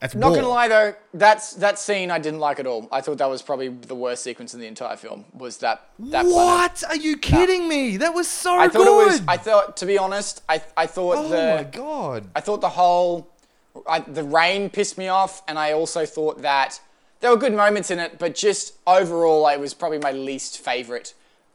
That's 0.00 0.14
Not 0.14 0.34
gonna 0.34 0.48
lie 0.48 0.68
though, 0.68 0.94
that's 1.14 1.54
that 1.54 1.78
scene 1.78 2.10
I 2.10 2.18
didn't 2.18 2.40
like 2.40 2.60
at 2.60 2.66
all. 2.66 2.86
I 2.92 3.00
thought 3.00 3.18
that 3.18 3.30
was 3.30 3.40
probably 3.40 3.68
the 3.68 3.94
worst 3.94 4.22
sequence 4.22 4.52
in 4.52 4.60
the 4.60 4.66
entire 4.66 4.96
film. 4.96 5.24
Was 5.32 5.56
that 5.58 5.88
that 5.98 6.26
planet. 6.26 6.32
What? 6.32 6.84
Are 6.88 6.96
you 6.96 7.16
kidding 7.16 7.66
me? 7.66 7.96
That 7.96 8.12
was 8.14 8.28
so 8.28 8.58
I 8.58 8.68
thought 8.68 8.84
good. 8.84 9.02
it 9.02 9.06
was. 9.06 9.22
I 9.26 9.36
thought, 9.38 9.76
to 9.78 9.86
be 9.86 9.96
honest, 9.96 10.42
I 10.48 10.62
I 10.76 10.86
thought 10.86 11.16
oh 11.16 11.28
the 11.28 11.56
my 11.56 11.64
god. 11.64 12.28
I 12.34 12.40
thought 12.40 12.60
the 12.60 12.68
whole 12.68 13.28
I, 13.86 14.00
the 14.00 14.22
rain 14.22 14.70
pissed 14.70 14.98
me 14.98 15.08
off, 15.08 15.42
and 15.48 15.58
I 15.58 15.72
also 15.72 16.06
thought 16.06 16.42
that 16.42 16.80
there 17.20 17.30
were 17.30 17.36
good 17.36 17.54
moments 17.54 17.90
in 17.90 17.98
it, 17.98 18.18
but 18.18 18.34
just 18.34 18.74
overall, 18.86 19.48
it 19.48 19.58
was 19.58 19.74
probably 19.74 19.98
my 19.98 20.12
least 20.12 20.58
favorite 20.58 21.14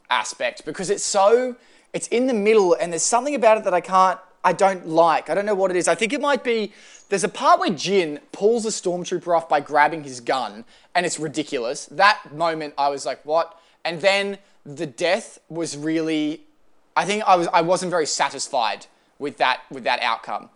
aspect 0.09 0.65
because 0.65 0.89
it's 0.89 1.05
so 1.05 1.55
it's 1.93 2.07
in 2.07 2.27
the 2.27 2.33
middle, 2.33 2.73
and 2.73 2.91
there's 2.91 3.03
something 3.03 3.35
about 3.35 3.57
it 3.57 3.63
that 3.65 3.73
I 3.73 3.81
can't, 3.81 4.19
I 4.43 4.53
don't 4.53 4.87
like. 4.87 5.29
I 5.29 5.35
don't 5.35 5.45
know 5.45 5.55
what 5.55 5.71
it 5.71 5.77
is. 5.77 5.87
I 5.87 5.95
think 5.95 6.13
it 6.13 6.21
might 6.21 6.43
be. 6.43 6.71
There's 7.09 7.23
a 7.23 7.29
part 7.29 7.59
where 7.59 7.69
Jyn 7.69 8.19
pulls 8.31 8.65
a 8.65 8.69
stormtrooper 8.69 9.35
off 9.35 9.47
by 9.49 9.59
grabbing 9.59 10.03
his 10.03 10.19
gun, 10.19 10.65
and 10.95 11.05
it's 11.05 11.19
ridiculous. 11.19 11.85
That 11.87 12.33
moment, 12.33 12.73
I 12.77 12.89
was 12.89 13.05
like, 13.05 13.23
"What?" 13.25 13.57
And 13.85 14.01
then 14.01 14.37
the 14.65 14.85
death 14.87 15.39
was 15.49 15.77
really. 15.77 16.41
I 16.95 17.05
think 17.05 17.23
I 17.27 17.35
was 17.35 17.47
I 17.53 17.61
wasn't 17.61 17.89
very 17.91 18.05
satisfied 18.05 18.87
with 19.19 19.37
that 19.37 19.61
with 19.69 19.83
that 19.83 20.01
outcome. 20.01 20.49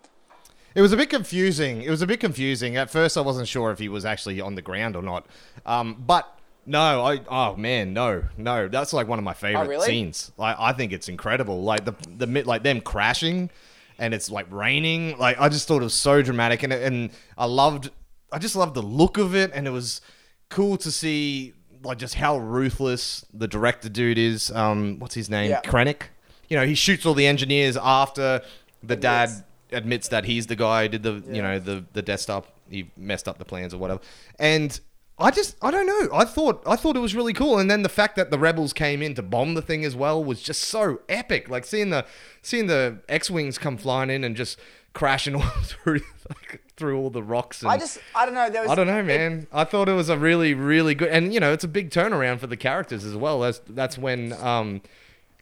It 0.73 0.81
was 0.81 0.91
a 0.91 0.97
bit 0.97 1.09
confusing. 1.09 1.81
It 1.83 1.89
was 1.89 2.01
a 2.01 2.07
bit 2.07 2.19
confusing. 2.19 2.75
At 2.75 2.89
first, 2.89 3.17
I 3.17 3.21
wasn't 3.21 3.47
sure 3.47 3.71
if 3.71 3.79
he 3.79 3.87
was 3.87 4.03
actually 4.03 4.41
on 4.41 4.55
the 4.55 4.61
ground 4.61 4.95
or 4.97 5.01
not. 5.01 5.25
Um, 5.65 6.03
but 6.05 6.37
no, 6.65 7.05
I 7.05 7.21
oh 7.29 7.55
man, 7.55 7.93
no, 7.93 8.23
no. 8.37 8.67
That's 8.67 8.91
like 8.91 9.07
one 9.07 9.19
of 9.19 9.23
my 9.23 9.33
favorite 9.33 9.65
Oh, 9.65 9.69
really? 9.69 9.85
scenes. 9.85 10.31
Like 10.37 10.57
I 10.59 10.73
think 10.73 10.91
it's 10.91 11.07
incredible. 11.09 11.61
Like 11.63 11.85
the 11.85 11.93
the 12.17 12.43
like 12.43 12.63
them 12.63 12.81
crashing, 12.81 13.49
and 13.99 14.13
it's 14.13 14.29
like 14.29 14.47
raining. 14.51 15.17
Like 15.17 15.39
I 15.39 15.49
just 15.49 15.67
thought 15.67 15.81
it 15.81 15.85
was 15.85 15.93
so 15.93 16.21
dramatic, 16.21 16.63
and 16.63 16.73
and 16.73 17.09
I 17.37 17.45
loved. 17.45 17.91
I 18.31 18.39
just 18.39 18.55
loved 18.55 18.73
the 18.73 18.81
look 18.81 19.17
of 19.17 19.35
it, 19.35 19.51
and 19.53 19.67
it 19.67 19.71
was 19.71 20.01
cool 20.49 20.77
to 20.77 20.91
see 20.91 21.53
like 21.83 21.97
just 21.97 22.15
how 22.15 22.37
ruthless 22.37 23.25
the 23.33 23.47
director 23.47 23.89
dude 23.89 24.17
is. 24.17 24.51
Um, 24.51 24.99
what's 24.99 25.15
his 25.15 25.29
name? 25.29 25.49
Yeah. 25.49 25.61
Krennic. 25.61 26.03
You 26.49 26.57
know, 26.57 26.65
he 26.65 26.75
shoots 26.75 27.05
all 27.05 27.13
the 27.13 27.27
engineers 27.27 27.77
after 27.77 28.41
the 28.83 28.95
dad 28.95 29.29
Admits. 29.29 29.43
admits 29.71 30.07
that 30.09 30.25
he's 30.25 30.47
the 30.47 30.55
guy 30.55 30.83
who 30.83 30.89
did 30.89 31.03
the 31.03 31.23
you 31.31 31.41
know 31.41 31.59
the 31.59 31.85
the 31.93 32.01
Death 32.01 32.21
Star. 32.21 32.43
He 32.69 32.91
messed 32.97 33.27
up 33.27 33.37
the 33.37 33.45
plans 33.45 33.73
or 33.73 33.77
whatever. 33.77 34.01
And 34.39 34.79
I 35.17 35.31
just 35.31 35.55
I 35.61 35.71
don't 35.71 35.87
know. 35.87 36.09
I 36.13 36.25
thought 36.25 36.61
I 36.67 36.75
thought 36.75 36.97
it 36.97 36.99
was 36.99 37.15
really 37.15 37.33
cool. 37.33 37.57
And 37.57 37.71
then 37.71 37.83
the 37.83 37.89
fact 37.89 38.15
that 38.17 38.31
the 38.31 38.39
rebels 38.39 38.73
came 38.73 39.01
in 39.01 39.15
to 39.15 39.21
bomb 39.21 39.53
the 39.53 39.61
thing 39.61 39.85
as 39.85 39.95
well 39.95 40.21
was 40.23 40.41
just 40.41 40.63
so 40.63 40.99
epic. 41.07 41.49
Like 41.49 41.65
seeing 41.65 41.89
the 41.89 42.05
seeing 42.41 42.67
the 42.67 42.99
X 43.07 43.31
wings 43.31 43.57
come 43.57 43.77
flying 43.77 44.09
in 44.09 44.23
and 44.23 44.35
just 44.35 44.59
crashing 44.93 45.35
all 45.41 45.41
through 45.41 46.01
like, 46.29 46.61
through 46.75 46.97
all 46.99 47.09
the 47.09 47.23
rocks. 47.23 47.61
And, 47.61 47.71
I 47.71 47.77
just, 47.77 47.99
I 48.13 48.25
don't 48.25 48.33
know. 48.33 48.49
There 48.49 48.63
was, 48.63 48.71
I 48.71 48.75
don't 48.75 48.87
know, 48.87 48.99
it- 48.99 49.03
man. 49.03 49.47
I 49.53 49.63
thought 49.63 49.87
it 49.87 49.93
was 49.93 50.09
a 50.09 50.17
really, 50.17 50.53
really 50.53 50.95
good, 50.95 51.09
and 51.09 51.33
you 51.33 51.39
know, 51.39 51.53
it's 51.53 51.63
a 51.63 51.69
big 51.69 51.91
turnaround 51.91 52.39
for 52.39 52.47
the 52.47 52.57
characters 52.57 53.05
as 53.05 53.15
well. 53.15 53.39
That's 53.39 53.61
that's 53.69 53.97
when 53.97 54.33
um, 54.33 54.81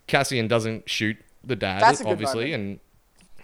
Cassian 0.08 0.48
doesn't 0.48 0.90
shoot 0.90 1.18
the 1.44 1.56
dad, 1.56 1.82
That's 1.82 2.02
a 2.02 2.04
good 2.04 2.12
obviously, 2.12 2.52
moment. 2.52 2.82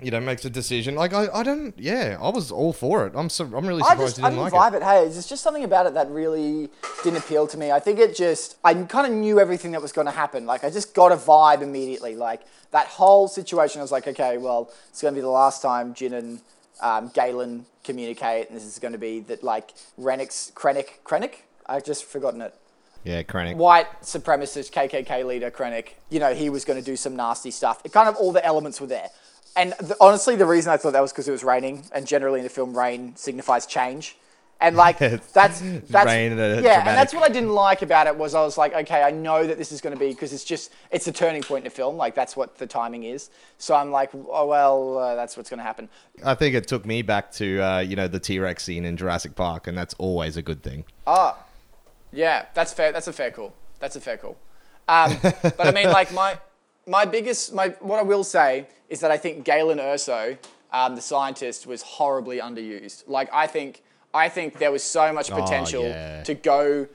You 0.02 0.12
know, 0.12 0.22
makes 0.22 0.46
a 0.46 0.50
decision. 0.50 0.96
Like 0.96 1.14
I, 1.14 1.28
I 1.34 1.44
don't. 1.44 1.78
Yeah, 1.78 2.18
I 2.22 2.30
was 2.30 2.52
all 2.52 2.72
for 2.72 3.06
it. 3.06 3.14
I'm 3.16 3.30
so. 3.30 3.46
I'm 3.46 3.68
really 3.68 3.82
I 3.82 3.90
surprised 3.90 4.00
just 4.00 4.18
you 4.20 4.24
I 4.26 4.30
didn't 4.30 4.44
didn't 4.44 4.54
like 4.54 4.74
vibe 4.74 4.78
it. 4.78 4.84
Hey, 4.84 5.02
there's 5.10 5.28
just 5.28 5.44
something 5.44 5.64
about 5.64 5.88
it 5.88 5.94
that 5.94 6.10
really 6.10 6.70
didn't 7.04 7.18
appeal 7.18 7.48
to 7.48 7.58
me. 7.58 7.72
I 7.72 7.80
think 7.80 8.00
it 8.00 8.16
just 8.16 8.58
I 8.64 8.74
kind 8.74 9.08
of 9.08 9.14
knew 9.14 9.40
everything 9.40 9.72
that 9.72 9.82
was 9.82 9.92
going 9.92 10.08
to 10.08 10.12
happen. 10.12 10.46
Like 10.46 10.64
I 10.64 10.70
just 10.70 10.94
got 10.94 11.12
a 11.12 11.18
vibe 11.18 11.62
immediately. 11.62 12.16
Like 12.16 12.42
that 12.72 12.88
whole 12.88 13.28
situation, 13.28 13.80
I 13.80 13.84
was 13.84 13.92
like, 13.92 14.08
okay, 14.08 14.38
well, 14.38 14.72
it's 14.90 15.02
going 15.02 15.14
to 15.14 15.18
be 15.18 15.22
the 15.22 15.28
last 15.28 15.62
time 15.62 15.94
Jyn 15.94 16.14
and 16.14 16.42
um, 16.82 17.12
Galen 17.14 17.66
communicate, 17.84 18.48
and 18.48 18.56
this 18.56 18.66
is 18.66 18.80
going 18.80 18.94
to 18.94 18.98
be 18.98 19.20
that 19.22 19.44
like 19.44 19.74
Rennick's 20.00 20.52
Krennic 20.56 21.02
Krennic. 21.04 21.36
I've 21.66 21.84
just 21.84 22.06
forgotten 22.06 22.42
it. 22.42 22.46
it. 22.46 23.10
Yeah, 23.10 23.24
Krennic. 23.24 23.56
White 23.56 24.02
supremacist 24.02 24.72
KKK 24.72 25.26
leader 25.26 25.52
Krennic. 25.52 25.90
You 26.10 26.20
know, 26.20 26.34
he 26.34 26.50
was 26.50 26.64
going 26.64 26.80
to 26.80 26.86
do 26.86 26.96
some 26.96 27.16
nasty 27.16 27.52
stuff. 27.52 27.82
It 27.84 27.92
kind 27.92 28.08
of 28.08 28.16
all 28.16 28.32
the 28.32 28.46
elements 28.46 28.80
were 28.80 28.88
there. 28.88 29.10
And 29.56 29.74
the, 29.74 29.96
honestly, 30.00 30.36
the 30.36 30.46
reason 30.46 30.72
I 30.72 30.78
thought 30.78 30.94
that 30.94 31.02
was 31.02 31.12
because 31.12 31.28
it 31.28 31.32
was 31.32 31.44
raining, 31.44 31.84
and 31.92 32.06
generally 32.06 32.40
in 32.40 32.44
the 32.44 32.50
film, 32.50 32.78
rain 32.78 33.16
signifies 33.16 33.66
change. 33.66 34.16
And 34.62 34.76
like 34.76 34.98
that's 35.34 35.62
that's 35.62 36.06
rain 36.06 36.38
and 36.38 36.64
yeah, 36.66 36.80
and 36.80 36.88
that's 36.88 37.14
what 37.14 37.24
I 37.24 37.32
didn't 37.32 37.54
like 37.54 37.82
about 37.82 38.08
it 38.08 38.18
was 38.18 38.36
I 38.36 38.42
was 38.42 38.58
like, 38.58 38.74
okay, 38.74 39.04
I 39.04 39.12
know 39.12 39.48
that 39.48 39.58
this 39.58 39.72
is 39.72 39.80
going 39.80 39.94
to 39.94 40.00
be 40.00 40.10
because 40.10 40.34
it's 40.34 40.44
just 40.44 40.74
it's 40.92 41.08
a 41.08 41.14
turning 41.14 41.42
point 41.44 41.60
in 41.60 41.64
the 41.70 41.76
film, 41.76 41.96
like 41.96 42.14
that's 42.14 42.36
what 42.36 42.58
the 42.58 42.68
timing 42.68 43.06
is. 43.06 43.30
So 43.58 43.74
I'm 43.74 43.90
like, 43.90 44.10
oh 44.14 44.48
well, 44.48 44.98
uh, 44.98 45.16
that's 45.16 45.38
what's 45.38 45.50
going 45.50 45.60
to 45.60 45.64
happen. 45.64 45.88
I 46.26 46.36
think 46.36 46.56
it 46.56 46.68
took 46.68 46.86
me 46.86 47.02
back 47.02 47.32
to 47.34 47.62
uh, 47.62 47.80
you 47.80 47.96
know 47.96 48.10
the 48.10 48.20
T 48.20 48.38
Rex 48.38 48.66
scene 48.66 48.84
in 48.84 48.98
Jurassic 48.98 49.34
Park, 49.36 49.66
and 49.68 49.78
that's 49.78 49.94
always 49.94 50.36
a 50.36 50.42
good 50.42 50.62
thing. 50.62 50.84
Ah, 51.08 51.38
yeah, 52.12 52.48
that's 52.54 52.74
fair. 52.74 52.92
That's 52.92 53.08
a 53.08 53.14
fair 53.14 53.32
call. 53.32 53.54
That's 53.80 53.96
a 53.96 54.02
fair 54.02 54.18
call. 54.18 54.36
Um, 54.90 55.18
but 55.22 55.68
I 55.68 55.72
mean, 55.72 55.90
like 55.90 56.12
my 56.12 56.38
my 56.90 57.06
biggest 57.06 57.54
my 57.54 57.70
what 57.80 58.00
I 58.00 58.04
will 58.04 58.24
say 58.24 58.68
is 58.90 59.00
that 59.02 59.12
I 59.12 59.18
think 59.18 59.46
Galen 59.46 59.78
Erso, 59.78 60.38
um, 60.74 60.96
the 60.96 61.02
scientist, 61.02 61.68
was 61.68 61.82
horribly 61.82 62.40
underused. 62.40 63.04
Like 63.08 63.30
I 63.34 63.48
think 63.48 63.84
I 64.14 64.30
think 64.30 64.58
there 64.58 64.72
was 64.72 64.84
so 64.84 65.14
much 65.14 65.30
potential 65.30 65.84
yeah. 65.84 66.24
to 66.24 66.34
go 66.34 66.88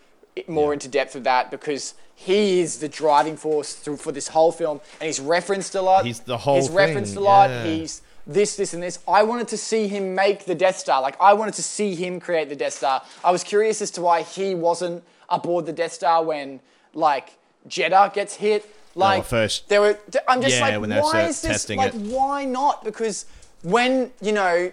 more 0.49 0.73
into 0.73 0.89
depth 0.89 1.15
of 1.15 1.25
that 1.25 1.51
because 1.51 1.95
he 2.15 2.61
is 2.61 2.79
the 2.79 2.89
driving 2.89 3.37
force 3.37 3.75
through, 3.75 3.97
for 3.97 4.13
this 4.13 4.29
whole 4.29 4.53
film, 4.53 4.81
and 5.01 5.07
he's 5.07 5.21
referenced 5.21 5.75
a 5.75 5.83
lot. 5.83 6.05
He's 6.05 6.21
the 6.21 6.39
whole 6.39 6.57
He's 6.57 6.71
referenced 6.71 7.17
a 7.17 7.21
lot. 7.21 7.51
yeah. 7.51 7.65
He's 7.65 8.03
this, 8.27 8.57
this, 8.57 8.73
and 8.73 8.83
this. 8.83 9.01
I 9.07 9.23
wanted 9.23 9.49
to 9.49 9.59
see 9.59 9.87
him 9.89 10.15
make 10.15 10.45
the 10.45 10.55
Death 10.55 10.79
Star. 10.79 11.03
Like, 11.03 11.17
I 11.21 11.35
wanted 11.35 11.55
to 11.55 11.63
see 11.63 11.95
him 11.95 12.21
create 12.21 12.49
the 12.49 12.57
Death 12.57 12.73
Star. 12.75 13.03
I 13.23 13.31
was 13.31 13.45
curious 13.45 13.83
as 13.83 13.91
to 13.93 14.01
why 14.01 14.23
he 14.23 14.55
wasn't 14.55 15.05
aboard 15.29 15.67
the 15.67 15.73
Death 15.73 15.93
Star 15.93 16.25
when, 16.25 16.61
like, 16.95 17.31
Jedha 17.69 18.13
gets 18.15 18.37
hit. 18.37 18.65
Like, 18.95 19.25
first- 19.25 19.69
there 19.69 19.81
were. 19.81 19.99
I'm 20.29 20.41
just 20.43 20.57
Yeah, 20.59 20.77
like, 20.77 21.03
why 21.03 21.23
is 21.23 21.43
this? 21.43 21.69
Like, 21.71 21.95
it. 21.95 22.01
why 22.01 22.45
not? 22.45 22.85
Because 22.85 23.27
when 23.63 24.13
you 24.21 24.33
know 24.33 24.73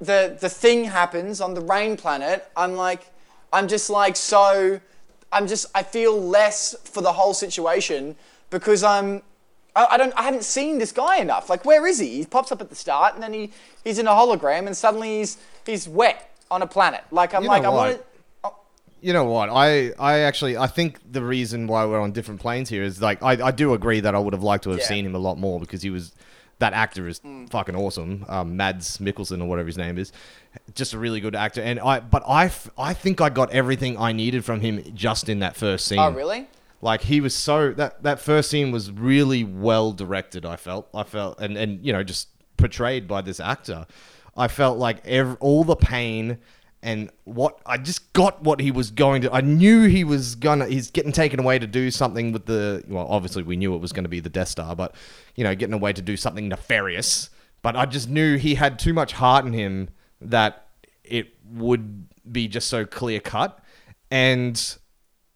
the 0.00 0.36
the 0.40 0.48
thing 0.48 0.84
happens 0.84 1.40
on 1.40 1.54
the 1.54 1.60
rain 1.60 1.96
planet, 1.96 2.48
I'm 2.56 2.74
like, 2.74 3.10
I'm 3.52 3.68
just 3.68 3.90
like 3.90 4.16
so. 4.16 4.80
I'm 5.32 5.46
just. 5.46 5.66
I 5.74 5.82
feel 5.82 6.20
less 6.20 6.74
for 6.84 7.00
the 7.02 7.12
whole 7.12 7.34
situation 7.34 8.16
because 8.50 8.82
I'm. 8.82 9.22
I, 9.74 9.98
don't. 9.98 10.14
I 10.16 10.22
haven't 10.22 10.44
seen 10.44 10.78
this 10.78 10.90
guy 10.90 11.18
enough. 11.18 11.50
Like, 11.50 11.66
where 11.66 11.86
is 11.86 11.98
he? 11.98 12.08
He 12.18 12.24
pops 12.24 12.50
up 12.50 12.62
at 12.62 12.70
the 12.70 12.74
start, 12.76 13.12
and 13.14 13.22
then 13.22 13.32
he 13.34 13.50
he's 13.84 13.98
in 13.98 14.06
a 14.06 14.10
hologram, 14.12 14.66
and 14.66 14.74
suddenly 14.76 15.18
he's 15.18 15.36
he's 15.66 15.86
wet 15.88 16.30
on 16.50 16.62
a 16.62 16.66
planet. 16.66 17.02
Like, 17.10 17.34
I'm 17.34 17.42
You 17.42 17.48
like, 17.48 17.62
know 17.62 17.72
I 17.72 17.88
want. 17.90 18.02
You 19.00 19.12
know 19.12 19.24
what? 19.24 19.50
I, 19.50 19.92
I 19.98 20.20
actually 20.20 20.56
I 20.56 20.66
think 20.66 21.00
the 21.12 21.22
reason 21.22 21.66
why 21.66 21.84
we're 21.84 22.00
on 22.00 22.12
different 22.12 22.40
planes 22.40 22.68
here 22.68 22.82
is 22.82 23.00
like 23.02 23.22
I, 23.22 23.46
I 23.48 23.50
do 23.50 23.74
agree 23.74 24.00
that 24.00 24.14
I 24.14 24.18
would 24.18 24.32
have 24.32 24.42
liked 24.42 24.64
to 24.64 24.70
have 24.70 24.80
Yeah. 24.80 24.86
seen 24.86 25.04
him 25.06 25.14
a 25.14 25.18
lot 25.18 25.38
more 25.38 25.60
because 25.60 25.82
he 25.82 25.90
was 25.90 26.12
that 26.58 26.72
actor 26.72 27.06
is 27.06 27.20
Mm. 27.20 27.50
fucking 27.50 27.76
awesome. 27.76 28.24
Um, 28.28 28.56
Mads 28.56 28.96
Mikkelsen 28.98 29.42
or 29.42 29.44
whatever 29.46 29.66
his 29.66 29.76
name 29.76 29.98
is, 29.98 30.10
just 30.74 30.94
a 30.94 30.98
really 30.98 31.20
good 31.20 31.36
actor. 31.36 31.60
And 31.60 31.78
I 31.78 32.00
but 32.00 32.22
I, 32.26 32.46
f- 32.46 32.70
I 32.78 32.94
think 32.94 33.20
I 33.20 33.28
got 33.28 33.50
everything 33.52 33.98
I 33.98 34.12
needed 34.12 34.44
from 34.44 34.60
him 34.60 34.82
just 34.94 35.28
in 35.28 35.40
that 35.40 35.54
first 35.56 35.86
scene. 35.86 35.98
Oh, 35.98 36.10
really? 36.10 36.48
Like 36.80 37.02
he 37.02 37.20
was 37.20 37.34
so 37.34 37.72
that 37.72 38.02
that 38.02 38.18
first 38.20 38.50
scene 38.50 38.70
was 38.72 38.90
really 38.90 39.44
well 39.44 39.92
directed. 39.92 40.46
I 40.46 40.56
felt 40.56 40.88
I 40.94 41.02
felt 41.02 41.38
and 41.40 41.56
and 41.58 41.84
you 41.84 41.92
know 41.92 42.02
just 42.02 42.28
portrayed 42.56 43.06
by 43.06 43.20
this 43.20 43.38
actor. 43.40 43.86
I 44.36 44.48
felt 44.48 44.78
like 44.78 45.06
ev- 45.06 45.36
all 45.40 45.64
the 45.64 45.76
pain 45.76 46.38
and 46.82 47.10
what 47.24 47.58
I 47.66 47.78
just 47.78 48.12
got 48.12 48.42
what 48.42 48.60
he 48.60 48.70
was 48.70 48.90
going 48.90 49.22
to. 49.22 49.32
I 49.32 49.40
knew 49.40 49.84
he 49.84 50.04
was 50.04 50.34
gonna. 50.34 50.66
He's 50.66 50.90
getting 50.90 51.12
taken 51.12 51.40
away 51.40 51.58
to 51.58 51.66
do 51.66 51.90
something 51.90 52.32
with 52.32 52.46
the. 52.46 52.84
Well, 52.86 53.06
obviously 53.08 53.42
we 53.42 53.56
knew 53.56 53.74
it 53.74 53.80
was 53.80 53.92
going 53.92 54.04
to 54.04 54.08
be 54.08 54.20
the 54.20 54.28
Death 54.28 54.48
Star, 54.48 54.76
but 54.76 54.94
you 55.34 55.44
know, 55.44 55.54
getting 55.54 55.74
away 55.74 55.92
to 55.92 56.02
do 56.02 56.16
something 56.16 56.48
nefarious. 56.48 57.30
But 57.62 57.76
I 57.76 57.86
just 57.86 58.08
knew 58.08 58.36
he 58.36 58.54
had 58.54 58.78
too 58.78 58.92
much 58.92 59.12
heart 59.12 59.44
in 59.46 59.52
him 59.52 59.88
that 60.20 60.68
it 61.02 61.34
would 61.52 62.06
be 62.30 62.48
just 62.48 62.68
so 62.68 62.84
clear 62.84 63.20
cut 63.20 63.58
and 64.10 64.76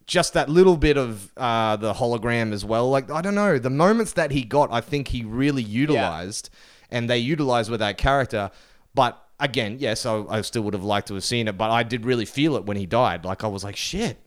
just 0.05 0.33
that 0.33 0.49
little 0.49 0.77
bit 0.77 0.97
of 0.97 1.31
uh, 1.37 1.75
the 1.77 1.93
hologram 1.93 2.51
as 2.53 2.63
well. 2.63 2.89
Like 2.89 3.09
I 3.09 3.21
don't 3.21 3.35
know, 3.35 3.57
the 3.57 3.69
moments 3.69 4.13
that 4.13 4.31
he 4.31 4.43
got, 4.43 4.71
I 4.71 4.81
think 4.81 5.09
he 5.09 5.23
really 5.23 5.63
utilized, 5.63 6.49
and 6.89 7.09
they 7.09 7.17
utilized 7.17 7.69
with 7.69 7.79
that 7.79 7.97
character. 7.97 8.51
But 8.93 9.21
again, 9.41 9.77
yes, 9.79 10.05
I, 10.05 10.23
I 10.29 10.41
still 10.41 10.61
would 10.61 10.73
have 10.73 10.83
liked 10.83 11.07
to 11.09 11.15
have 11.15 11.23
seen 11.25 11.47
it, 11.49 11.57
but 11.57 11.69
I 11.69 11.83
did 11.83 12.05
really 12.05 12.25
feel 12.25 12.55
it 12.55 12.65
when 12.65 12.77
he 12.77 12.85
died. 12.85 13.25
Like 13.25 13.43
I 13.43 13.47
was 13.47 13.63
like, 13.63 13.75
shit. 13.75 14.17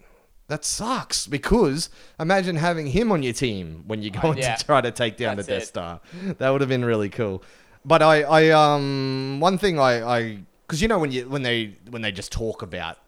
That 0.49 0.63
sucks 0.63 1.27
because 1.27 1.89
imagine 2.21 2.57
having 2.57 2.89
him 2.89 3.11
on 3.11 3.23
your 3.23 3.33
team 3.33 3.85
when 3.87 4.03
you're 4.03 4.11
going 4.21 4.37
yeah. 4.37 4.55
to 4.57 4.65
try 4.65 4.83
to 4.83 4.91
take 4.91 5.17
down 5.17 5.37
That's 5.37 5.47
the 5.47 5.55
Death 5.55 5.63
it. 5.63 5.67
Star. 5.69 6.01
That 6.37 6.51
would 6.51 6.61
have 6.61 6.69
been 6.69 6.85
really 6.85 7.09
cool. 7.09 7.43
But 7.83 8.03
I, 8.03 8.23
I 8.25 8.51
um, 8.51 9.39
one 9.41 9.57
thing 9.57 9.79
I, 9.79 10.03
I, 10.07 10.39
because 10.67 10.83
you 10.83 10.89
know 10.89 10.99
when 10.99 11.11
you 11.13 11.27
when 11.31 11.43
they 11.43 11.77
when 11.89 12.03
they 12.03 12.13
just 12.13 12.31
talk 12.31 12.61
about 12.61 12.99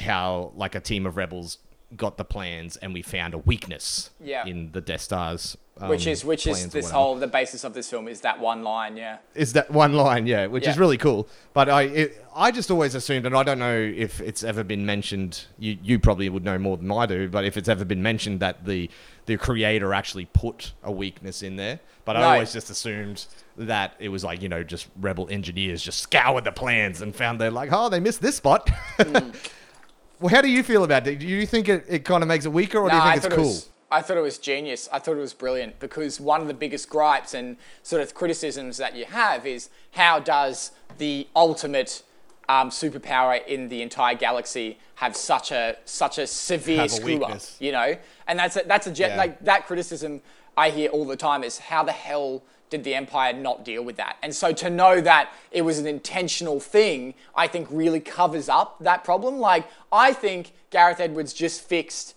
how 0.00 0.50
like 0.56 0.74
a 0.74 0.80
team 0.80 1.06
of 1.06 1.16
rebels 1.16 1.58
got 1.96 2.16
the 2.16 2.24
plans 2.24 2.76
and 2.78 2.92
we 2.92 3.00
found 3.00 3.32
a 3.34 3.38
weakness 3.38 4.10
Yeah. 4.20 4.44
in 4.44 4.72
the 4.72 4.80
Death 4.80 5.02
Stars. 5.02 5.56
Um, 5.78 5.90
Which 5.90 6.06
is 6.06 6.24
which 6.24 6.46
is 6.46 6.68
this 6.68 6.90
whole 6.90 7.16
the 7.16 7.26
basis 7.26 7.62
of 7.62 7.74
this 7.74 7.90
film 7.90 8.08
is 8.08 8.22
that 8.22 8.40
one 8.40 8.62
line. 8.62 8.96
Yeah. 8.96 9.18
is 9.34 9.52
that 9.52 9.70
one 9.70 9.92
line, 9.92 10.26
yeah, 10.26 10.46
which 10.46 10.66
is 10.66 10.78
really 10.78 10.96
cool. 10.96 11.28
But 11.52 11.68
I 11.68 11.82
it, 11.82 12.24
I 12.34 12.50
just 12.50 12.70
always 12.70 12.94
assumed, 12.94 13.26
and 13.26 13.36
I 13.36 13.42
don't 13.42 13.58
know 13.58 13.76
if 13.76 14.22
it's 14.22 14.42
ever 14.42 14.64
been 14.64 14.86
mentioned. 14.86 15.44
You 15.58 15.76
you 15.82 15.98
probably 15.98 16.30
would 16.30 16.44
know 16.44 16.56
more 16.58 16.78
than 16.78 16.90
I 16.90 17.04
do, 17.04 17.28
but 17.28 17.44
if 17.44 17.58
it's 17.58 17.68
ever 17.68 17.84
been 17.84 18.02
mentioned 18.02 18.40
that 18.40 18.64
the 18.64 18.88
the 19.26 19.36
creator 19.36 19.92
actually 19.92 20.24
put 20.24 20.72
a 20.82 20.90
weakness 20.90 21.42
in 21.42 21.56
there. 21.56 21.80
But 22.06 22.16
I 22.16 22.22
always 22.22 22.54
just 22.54 22.70
assumed 22.70 23.26
that 23.58 23.96
it 23.98 24.08
was 24.08 24.24
like 24.24 24.40
you 24.40 24.48
know 24.48 24.62
just 24.62 24.88
rebel 24.98 25.28
engineers 25.28 25.82
just 25.82 26.00
scoured 26.00 26.44
the 26.44 26.52
plans 26.52 27.02
and 27.02 27.14
found 27.14 27.38
they're 27.38 27.50
like 27.50 27.68
oh 27.70 27.90
they 27.90 28.00
missed 28.00 28.22
this 28.22 28.36
spot. 28.36 28.70
Hmm. 28.98 29.30
well, 30.20 30.34
how 30.34 30.40
do 30.40 30.48
you 30.48 30.62
feel 30.62 30.84
about 30.84 31.06
it? 31.06 31.18
Do 31.18 31.26
you 31.26 31.44
think 31.44 31.68
it, 31.68 31.84
it 31.86 32.04
kind 32.06 32.22
of 32.22 32.28
makes 32.28 32.46
it 32.46 32.52
weaker, 32.52 32.78
or 32.78 32.88
do 32.88 32.96
you 32.96 33.02
think 33.02 33.12
I 33.12 33.16
it's 33.16 33.28
cool? 33.28 33.44
It 33.44 33.48
was, 33.48 33.68
I 33.90 34.02
thought 34.02 34.16
it 34.16 34.22
was 34.22 34.38
genius. 34.38 34.88
I 34.92 34.98
thought 34.98 35.16
it 35.16 35.20
was 35.20 35.32
brilliant 35.34 35.78
because 35.78 36.20
one 36.20 36.40
of 36.40 36.48
the 36.48 36.54
biggest 36.54 36.88
gripes 36.90 37.34
and 37.34 37.56
sort 37.82 38.02
of 38.02 38.14
criticisms 38.14 38.78
that 38.78 38.96
you 38.96 39.04
have 39.04 39.46
is 39.46 39.70
how 39.92 40.18
does 40.18 40.72
the 40.98 41.28
ultimate 41.36 42.02
um, 42.48 42.70
superpower 42.70 43.44
in 43.46 43.68
the 43.68 43.82
entire 43.82 44.14
galaxy 44.14 44.78
have 44.96 45.16
such 45.16 45.50
a 45.52 45.76
such 45.84 46.18
a 46.18 46.26
severe 46.26 46.78
Have 46.78 46.86
a 46.86 46.88
screw 46.88 47.14
up? 47.16 47.20
weakness. 47.28 47.56
You 47.60 47.72
know, 47.72 47.96
and 48.26 48.38
that's 48.38 48.56
a, 48.56 48.62
that's 48.66 48.86
a 48.86 48.90
Yeah. 48.92 49.16
like 49.16 49.44
that 49.44 49.66
criticism 49.66 50.20
I 50.56 50.70
hear 50.70 50.88
all 50.90 51.04
the 51.04 51.16
time 51.16 51.44
is 51.44 51.58
how 51.58 51.84
the 51.84 51.92
hell 51.92 52.42
did 52.70 52.82
the 52.82 52.94
Empire 52.96 53.32
not 53.32 53.64
deal 53.64 53.84
with 53.84 53.96
that? 53.98 54.16
And 54.22 54.34
so 54.34 54.52
to 54.54 54.68
know 54.70 55.00
that 55.00 55.30
it 55.52 55.62
was 55.62 55.78
an 55.78 55.86
intentional 55.86 56.58
thing, 56.58 57.14
I 57.36 57.46
think 57.46 57.68
really 57.70 58.00
covers 58.00 58.48
up 58.48 58.78
that 58.80 59.04
problem. 59.04 59.38
Like 59.38 59.68
I 59.92 60.12
think 60.12 60.52
Gareth 60.70 60.98
Edwards 60.98 61.32
just 61.32 61.60
fixed 61.60 62.14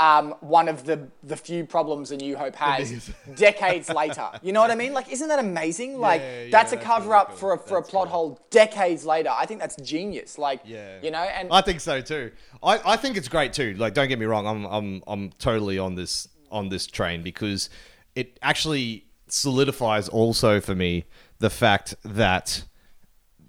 um, 0.00 0.34
one 0.40 0.66
of 0.68 0.86
the 0.86 1.08
the 1.22 1.36
few 1.36 1.66
problems 1.66 2.10
a 2.10 2.16
New 2.16 2.34
Hope 2.36 2.56
has 2.56 3.10
decades 3.36 3.90
later. 3.90 4.28
You 4.42 4.52
know 4.52 4.60
what 4.60 4.70
I 4.70 4.74
mean? 4.74 4.94
Like, 4.94 5.12
isn't 5.12 5.28
that 5.28 5.38
amazing? 5.38 6.00
Like, 6.00 6.22
yeah, 6.22 6.48
that's 6.50 6.72
a 6.72 6.76
that's 6.76 6.86
cover 6.86 7.10
really 7.10 7.20
up 7.20 7.28
cool. 7.28 7.36
for 7.36 7.52
a 7.52 7.58
for 7.58 7.78
a 7.78 7.82
plot 7.82 8.04
cool. 8.06 8.12
hole 8.12 8.40
decades 8.50 9.04
later. 9.04 9.28
I 9.30 9.44
think 9.44 9.60
that's 9.60 9.76
genius. 9.76 10.38
Like, 10.38 10.62
Yeah. 10.64 10.98
you 11.02 11.10
know, 11.10 11.18
and 11.18 11.48
I 11.52 11.60
think 11.60 11.80
so 11.80 12.00
too. 12.00 12.32
I, 12.62 12.80
I 12.84 12.96
think 12.96 13.18
it's 13.18 13.28
great 13.28 13.52
too. 13.52 13.74
Like, 13.74 13.92
don't 13.92 14.08
get 14.08 14.18
me 14.18 14.24
wrong. 14.26 14.46
I'm 14.46 14.64
I'm 14.64 15.02
I'm 15.06 15.30
totally 15.38 15.78
on 15.78 15.94
this 15.96 16.26
on 16.50 16.70
this 16.70 16.86
train 16.86 17.22
because 17.22 17.68
it 18.14 18.38
actually 18.42 19.04
solidifies 19.28 20.08
also 20.08 20.60
for 20.60 20.74
me 20.74 21.04
the 21.38 21.50
fact 21.50 21.94
that 22.04 22.64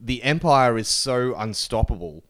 the 0.03 0.21
Empire 0.21 0.77
is 0.77 0.87
so 0.87 1.33
unstoppable 1.37 2.23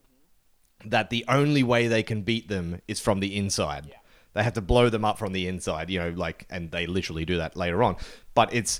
that 0.85 1.09
the 1.09 1.25
only 1.27 1.63
way 1.63 1.87
they 1.87 2.03
can 2.03 2.21
beat 2.21 2.47
them 2.49 2.81
is 2.87 2.99
from 2.99 3.19
the 3.19 3.35
inside. 3.35 3.93
They 4.33 4.43
have 4.43 4.53
to 4.53 4.61
blow 4.61 4.89
them 4.89 5.05
up 5.05 5.17
from 5.17 5.33
the 5.33 5.47
inside, 5.47 5.89
you 5.89 5.99
know, 5.99 6.09
like, 6.09 6.45
and 6.49 6.71
they 6.71 6.87
literally 6.87 7.25
do 7.25 7.37
that 7.37 7.55
later 7.55 7.83
on. 7.83 7.97
But 8.33 8.53
it's, 8.53 8.79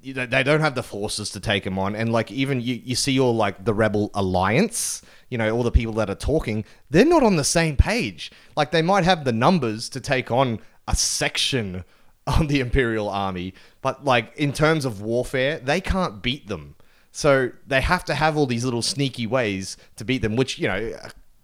you 0.00 0.14
know, 0.14 0.26
they 0.26 0.42
don't 0.42 0.60
have 0.60 0.74
the 0.74 0.82
forces 0.82 1.30
to 1.30 1.40
take 1.40 1.64
them 1.64 1.78
on. 1.78 1.94
And 1.94 2.12
like, 2.12 2.30
even 2.30 2.60
you, 2.60 2.80
you 2.82 2.94
see 2.94 3.20
all 3.20 3.34
like 3.34 3.64
the 3.64 3.74
Rebel 3.74 4.10
Alliance, 4.14 5.02
you 5.28 5.36
know, 5.38 5.50
all 5.54 5.62
the 5.62 5.70
people 5.70 5.94
that 5.94 6.08
are 6.08 6.14
talking, 6.14 6.64
they're 6.90 7.04
not 7.04 7.22
on 7.22 7.36
the 7.36 7.44
same 7.44 7.76
page. 7.76 8.30
Like, 8.56 8.70
they 8.70 8.82
might 8.82 9.04
have 9.04 9.24
the 9.24 9.32
numbers 9.32 9.88
to 9.90 10.00
take 10.00 10.30
on 10.30 10.60
a 10.88 10.96
section 10.96 11.84
on 12.26 12.48
the 12.48 12.60
Imperial 12.60 13.08
army, 13.08 13.54
but 13.82 14.04
like 14.04 14.36
in 14.36 14.52
terms 14.52 14.84
of 14.84 15.00
warfare, 15.00 15.58
they 15.58 15.80
can't 15.80 16.22
beat 16.22 16.48
them. 16.48 16.74
So 17.12 17.50
they 17.66 17.80
have 17.80 18.04
to 18.06 18.14
have 18.14 18.36
all 18.36 18.46
these 18.46 18.64
little 18.64 18.82
sneaky 18.82 19.26
ways 19.26 19.76
to 19.96 20.04
beat 20.04 20.22
them, 20.22 20.36
which 20.36 20.58
you 20.58 20.68
know 20.68 20.92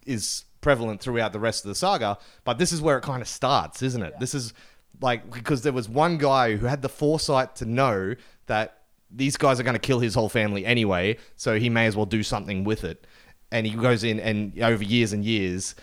is 0.04 0.44
prevalent 0.62 1.02
throughout 1.02 1.34
the 1.34 1.40
rest 1.40 1.64
of 1.64 1.68
the 1.68 1.74
saga. 1.74 2.16
But 2.44 2.56
this 2.56 2.72
is 2.72 2.80
where 2.80 2.96
it 2.96 3.02
kind 3.02 3.20
of 3.20 3.28
starts, 3.28 3.82
isn't 3.82 4.02
it? 4.02 4.14
This 4.18 4.34
is 4.34 4.54
like 5.02 5.30
because 5.30 5.60
there 5.60 5.72
was 5.72 5.88
one 5.88 6.16
guy 6.16 6.56
who 6.56 6.64
had 6.64 6.80
the 6.80 6.88
foresight 6.88 7.54
to 7.56 7.66
know 7.66 8.14
that 8.46 8.78
these 9.10 9.36
guys 9.36 9.60
are 9.60 9.62
going 9.62 9.74
to 9.74 9.80
kill 9.80 10.00
his 10.00 10.14
whole 10.14 10.30
family 10.30 10.64
anyway, 10.64 11.18
so 11.36 11.58
he 11.58 11.68
may 11.68 11.86
as 11.86 11.94
well 11.94 12.06
do 12.06 12.22
something 12.22 12.64
with 12.64 12.84
it. 12.84 13.06
And 13.50 13.66
he 13.66 13.74
goes 13.74 14.02
in 14.02 14.18
and 14.18 14.58
over 14.60 14.82
years 14.82 15.12
and 15.12 15.22
years 15.22 15.74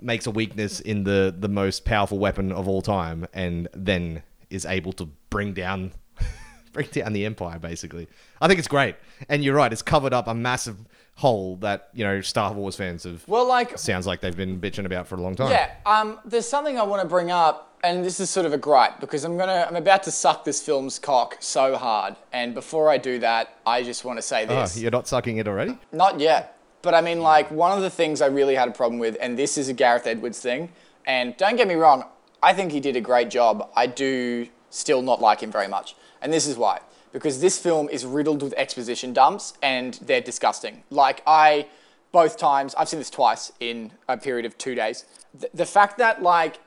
makes 0.00 0.26
a 0.26 0.30
weakness 0.30 0.78
in 0.78 1.02
the 1.02 1.34
the 1.36 1.48
most 1.48 1.84
powerful 1.84 2.18
weapon 2.18 2.52
of 2.52 2.68
all 2.68 2.82
time, 2.82 3.26
and 3.32 3.68
then 3.74 4.22
is 4.50 4.64
able 4.64 4.92
to 4.92 5.06
bring 5.30 5.52
down 5.52 5.92
bring 6.72 6.86
down 6.88 7.12
the 7.12 7.26
empire. 7.26 7.58
Basically, 7.58 8.06
I 8.40 8.46
think 8.46 8.58
it's 8.58 8.68
great. 8.68 8.94
And 9.28 9.42
you're 9.42 9.56
right; 9.56 9.72
it's 9.72 9.82
covered 9.82 10.12
up 10.12 10.28
a 10.28 10.34
massive 10.34 10.76
hole 11.16 11.56
that 11.56 11.88
you 11.94 12.04
know 12.04 12.20
Star 12.20 12.52
Wars 12.52 12.76
fans 12.76 13.04
have. 13.04 13.26
Well, 13.26 13.46
like 13.48 13.78
sounds 13.78 14.06
like 14.06 14.20
they've 14.20 14.36
been 14.36 14.60
bitching 14.60 14.84
about 14.86 15.06
for 15.08 15.16
a 15.16 15.20
long 15.20 15.34
time. 15.34 15.50
Yeah, 15.50 15.70
um, 15.84 16.18
there's 16.24 16.48
something 16.48 16.78
I 16.78 16.82
want 16.82 17.02
to 17.02 17.08
bring 17.08 17.30
up, 17.30 17.76
and 17.82 18.04
this 18.04 18.20
is 18.20 18.28
sort 18.30 18.46
of 18.46 18.52
a 18.52 18.58
gripe 18.58 19.00
because 19.00 19.24
I'm 19.24 19.36
gonna, 19.36 19.66
I'm 19.68 19.76
about 19.76 20.02
to 20.04 20.10
suck 20.10 20.44
this 20.44 20.62
film's 20.62 20.98
cock 20.98 21.36
so 21.40 21.76
hard, 21.76 22.16
and 22.32 22.54
before 22.54 22.88
I 22.90 22.98
do 22.98 23.18
that, 23.20 23.56
I 23.66 23.82
just 23.82 24.04
want 24.04 24.18
to 24.18 24.22
say 24.22 24.46
Oh, 24.46 24.60
this. 24.62 24.78
you're 24.78 24.90
not 24.90 25.08
sucking 25.08 25.38
it 25.38 25.48
already. 25.48 25.78
Not 25.92 26.20
yet, 26.20 26.58
but 26.82 26.94
I 26.94 27.00
mean, 27.00 27.20
like 27.20 27.50
one 27.50 27.72
of 27.72 27.82
the 27.82 27.90
things 27.90 28.20
I 28.20 28.26
really 28.26 28.54
had 28.54 28.68
a 28.68 28.72
problem 28.72 28.98
with, 29.00 29.16
and 29.20 29.38
this 29.38 29.56
is 29.58 29.68
a 29.68 29.72
Gareth 29.72 30.06
Edwards 30.06 30.40
thing, 30.40 30.70
and 31.06 31.36
don't 31.38 31.56
get 31.56 31.66
me 31.66 31.74
wrong, 31.74 32.04
I 32.42 32.52
think 32.52 32.72
he 32.72 32.80
did 32.80 32.94
a 32.96 33.00
great 33.00 33.30
job. 33.30 33.70
I 33.74 33.86
do 33.86 34.48
still 34.68 35.00
not 35.00 35.22
like 35.22 35.40
him 35.40 35.50
very 35.50 35.68
much, 35.68 35.96
and 36.20 36.30
this 36.30 36.46
is 36.46 36.56
why. 36.58 36.80
Because 37.16 37.40
this 37.40 37.58
film 37.58 37.88
is 37.88 38.04
riddled 38.04 38.42
with 38.42 38.52
exposition 38.58 39.14
dumps, 39.14 39.54
and 39.62 39.94
they're 40.02 40.20
disgusting. 40.20 40.82
Like 40.90 41.22
I 41.26 41.66
both 42.12 42.36
times. 42.36 42.74
I've 42.74 42.90
seen 42.90 43.00
this 43.00 43.08
twice 43.08 43.52
in 43.58 43.90
a 44.06 44.18
period 44.18 44.44
of 44.44 44.58
two 44.58 44.74
days. 44.74 45.06
The, 45.32 45.48
the 45.54 45.64
fact 45.64 45.96
that 45.96 46.22
like 46.22 46.58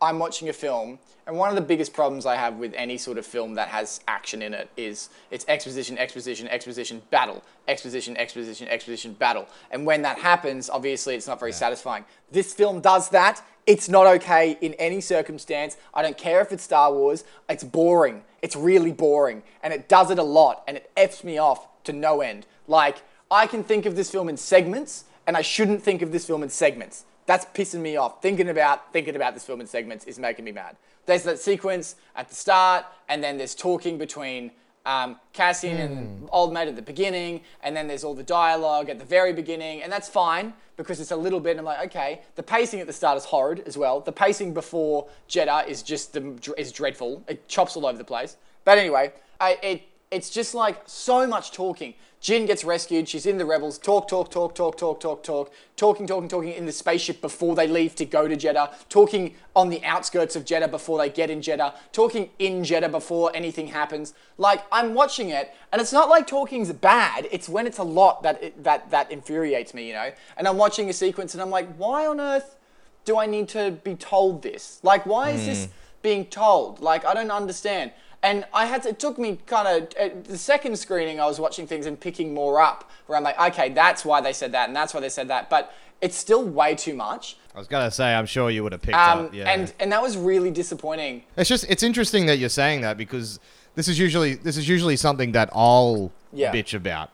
I'm 0.00 0.18
watching 0.18 0.48
a 0.48 0.54
film, 0.54 0.98
and 1.26 1.36
one 1.36 1.50
of 1.50 1.54
the 1.54 1.60
biggest 1.60 1.92
problems 1.92 2.24
I 2.24 2.36
have 2.36 2.56
with 2.56 2.72
any 2.74 2.96
sort 2.96 3.18
of 3.18 3.26
film 3.26 3.56
that 3.56 3.68
has 3.68 4.00
action 4.08 4.40
in 4.40 4.54
it 4.54 4.70
is 4.78 5.10
it's 5.30 5.44
exposition, 5.48 5.98
exposition, 5.98 6.48
exposition, 6.48 7.02
battle, 7.10 7.44
exposition, 7.68 8.16
exposition, 8.16 8.66
exposition, 8.68 9.12
battle. 9.12 9.46
And 9.70 9.84
when 9.84 10.00
that 10.00 10.18
happens, 10.18 10.70
obviously 10.70 11.14
it's 11.14 11.26
not 11.26 11.38
very 11.38 11.52
satisfying. 11.52 12.06
This 12.32 12.54
film 12.54 12.80
does 12.80 13.10
that. 13.10 13.42
It's 13.66 13.88
not 13.88 14.06
okay 14.06 14.58
in 14.60 14.74
any 14.74 15.00
circumstance. 15.00 15.76
I 15.94 16.02
don't 16.02 16.18
care 16.18 16.40
if 16.40 16.52
it's 16.52 16.62
Star 16.62 16.92
Wars. 16.92 17.24
It's 17.48 17.64
boring. 17.64 18.22
It's 18.42 18.56
really 18.56 18.92
boring. 18.92 19.42
And 19.62 19.72
it 19.72 19.88
does 19.88 20.10
it 20.10 20.18
a 20.18 20.22
lot. 20.22 20.62
And 20.68 20.76
it 20.76 20.90
F's 20.96 21.24
me 21.24 21.38
off 21.38 21.66
to 21.84 21.92
no 21.92 22.20
end. 22.20 22.46
Like, 22.68 23.02
I 23.30 23.46
can 23.46 23.64
think 23.64 23.86
of 23.86 23.96
this 23.96 24.10
film 24.10 24.28
in 24.28 24.36
segments, 24.36 25.04
and 25.26 25.36
I 25.36 25.42
shouldn't 25.42 25.82
think 25.82 26.02
of 26.02 26.12
this 26.12 26.26
film 26.26 26.42
in 26.42 26.50
segments. 26.50 27.04
That's 27.26 27.46
pissing 27.46 27.80
me 27.80 27.96
off. 27.96 28.20
Thinking 28.20 28.48
about 28.48 28.92
thinking 28.92 29.16
about 29.16 29.34
this 29.34 29.44
film 29.44 29.60
in 29.60 29.66
segments 29.66 30.04
is 30.04 30.18
making 30.18 30.44
me 30.44 30.52
mad. 30.52 30.76
There's 31.06 31.22
that 31.24 31.38
sequence 31.38 31.96
at 32.14 32.28
the 32.28 32.34
start, 32.34 32.84
and 33.08 33.24
then 33.24 33.38
there's 33.38 33.54
talking 33.54 33.98
between 33.98 34.50
um, 34.86 35.16
Cassian 35.32 35.78
and 35.78 36.28
Old 36.30 36.52
Mate 36.52 36.68
at 36.68 36.76
the 36.76 36.82
beginning, 36.82 37.40
and 37.62 37.76
then 37.76 37.88
there's 37.88 38.04
all 38.04 38.14
the 38.14 38.22
dialogue 38.22 38.90
at 38.90 38.98
the 38.98 39.04
very 39.04 39.32
beginning, 39.32 39.82
and 39.82 39.90
that's 39.90 40.08
fine 40.08 40.52
because 40.76 41.00
it's 41.00 41.10
a 41.10 41.16
little 41.16 41.40
bit. 41.40 41.58
I'm 41.58 41.64
like, 41.64 41.86
okay. 41.86 42.22
The 42.34 42.42
pacing 42.42 42.80
at 42.80 42.86
the 42.86 42.92
start 42.92 43.16
is 43.16 43.24
horrid 43.24 43.62
as 43.66 43.78
well. 43.78 44.00
The 44.00 44.12
pacing 44.12 44.54
before 44.54 45.08
Jedha 45.28 45.66
is 45.66 45.82
just 45.82 46.12
the, 46.12 46.54
is 46.58 46.72
dreadful. 46.72 47.22
It 47.28 47.48
chops 47.48 47.76
all 47.76 47.86
over 47.86 47.96
the 47.96 48.04
place. 48.04 48.36
But 48.64 48.78
anyway, 48.78 49.12
I, 49.40 49.58
it 49.62 49.82
it's 50.10 50.30
just 50.30 50.54
like 50.54 50.82
so 50.86 51.26
much 51.26 51.50
talking. 51.50 51.94
Jyn 52.24 52.46
gets 52.46 52.64
rescued. 52.64 53.06
She's 53.06 53.26
in 53.26 53.36
the 53.36 53.44
rebels. 53.44 53.76
Talk, 53.76 54.08
talk, 54.08 54.30
talk, 54.30 54.54
talk, 54.54 54.78
talk, 54.78 54.98
talk, 54.98 55.22
talk. 55.22 55.52
Talking, 55.76 56.06
talking, 56.06 56.26
talking 56.26 56.54
in 56.54 56.64
the 56.64 56.72
spaceship 56.72 57.20
before 57.20 57.54
they 57.54 57.68
leave 57.68 57.94
to 57.96 58.06
go 58.06 58.26
to 58.26 58.34
Jedha. 58.34 58.72
Talking 58.88 59.34
on 59.54 59.68
the 59.68 59.84
outskirts 59.84 60.34
of 60.34 60.46
Jedha 60.46 60.70
before 60.70 60.96
they 60.96 61.10
get 61.10 61.28
in 61.28 61.42
Jedha. 61.42 61.74
Talking 61.92 62.30
in 62.38 62.62
Jedha 62.62 62.90
before 62.90 63.30
anything 63.34 63.66
happens. 63.66 64.14
Like 64.38 64.64
I'm 64.72 64.94
watching 64.94 65.28
it, 65.28 65.54
and 65.70 65.82
it's 65.82 65.92
not 65.92 66.08
like 66.08 66.26
talking's 66.26 66.72
bad. 66.72 67.28
It's 67.30 67.46
when 67.46 67.66
it's 67.66 67.76
a 67.76 67.84
lot 67.84 68.22
that 68.22 68.42
it, 68.42 68.64
that 68.64 68.90
that 68.90 69.12
infuriates 69.12 69.74
me, 69.74 69.88
you 69.88 69.92
know. 69.92 70.10
And 70.38 70.48
I'm 70.48 70.56
watching 70.56 70.88
a 70.88 70.94
sequence, 70.94 71.34
and 71.34 71.42
I'm 71.42 71.50
like, 71.50 71.76
why 71.76 72.06
on 72.06 72.20
earth 72.20 72.56
do 73.04 73.18
I 73.18 73.26
need 73.26 73.50
to 73.50 73.72
be 73.84 73.96
told 73.96 74.42
this? 74.42 74.80
Like, 74.82 75.04
why 75.04 75.32
is 75.32 75.44
this 75.44 75.66
hmm. 75.66 75.72
being 76.00 76.24
told? 76.24 76.80
Like, 76.80 77.04
I 77.04 77.12
don't 77.12 77.30
understand. 77.30 77.92
And 78.24 78.46
I 78.54 78.64
had 78.64 78.82
to, 78.84 78.88
it 78.88 78.98
took 78.98 79.18
me 79.18 79.38
kind 79.44 79.68
of, 79.68 80.24
the 80.24 80.38
second 80.38 80.78
screening, 80.78 81.20
I 81.20 81.26
was 81.26 81.38
watching 81.38 81.66
things 81.66 81.84
and 81.84 82.00
picking 82.00 82.32
more 82.32 82.58
up 82.58 82.90
where 83.06 83.18
I'm 83.18 83.22
like, 83.22 83.38
okay, 83.52 83.68
that's 83.68 84.02
why 84.02 84.22
they 84.22 84.32
said 84.32 84.52
that 84.52 84.66
and 84.68 84.74
that's 84.74 84.94
why 84.94 85.00
they 85.00 85.10
said 85.10 85.28
that. 85.28 85.50
But 85.50 85.74
it's 86.00 86.16
still 86.16 86.42
way 86.42 86.74
too 86.74 86.94
much. 86.94 87.36
I 87.54 87.58
was 87.58 87.68
gonna 87.68 87.90
say, 87.90 88.14
I'm 88.14 88.24
sure 88.26 88.50
you 88.50 88.62
would 88.64 88.72
have 88.72 88.80
picked 88.82 88.96
Um, 88.96 89.26
up. 89.26 89.34
Yeah. 89.34 89.50
and, 89.52 89.72
and 89.78 89.92
that 89.92 90.02
was 90.02 90.16
really 90.16 90.50
disappointing. 90.50 91.22
It's 91.36 91.48
just 91.48 91.64
it's 91.70 91.82
interesting 91.84 92.24
that 92.26 92.38
you're 92.38 92.48
saying 92.48 92.80
that 92.80 92.96
because 92.96 93.38
this 93.76 93.86
is 93.88 93.96
usually 93.98 94.34
this 94.34 94.56
is 94.56 94.66
usually 94.68 94.96
something 94.96 95.32
that 95.32 95.50
I'll 95.52 96.10
Yeah. 96.32 96.50
bitch 96.52 96.74
about. 96.74 97.10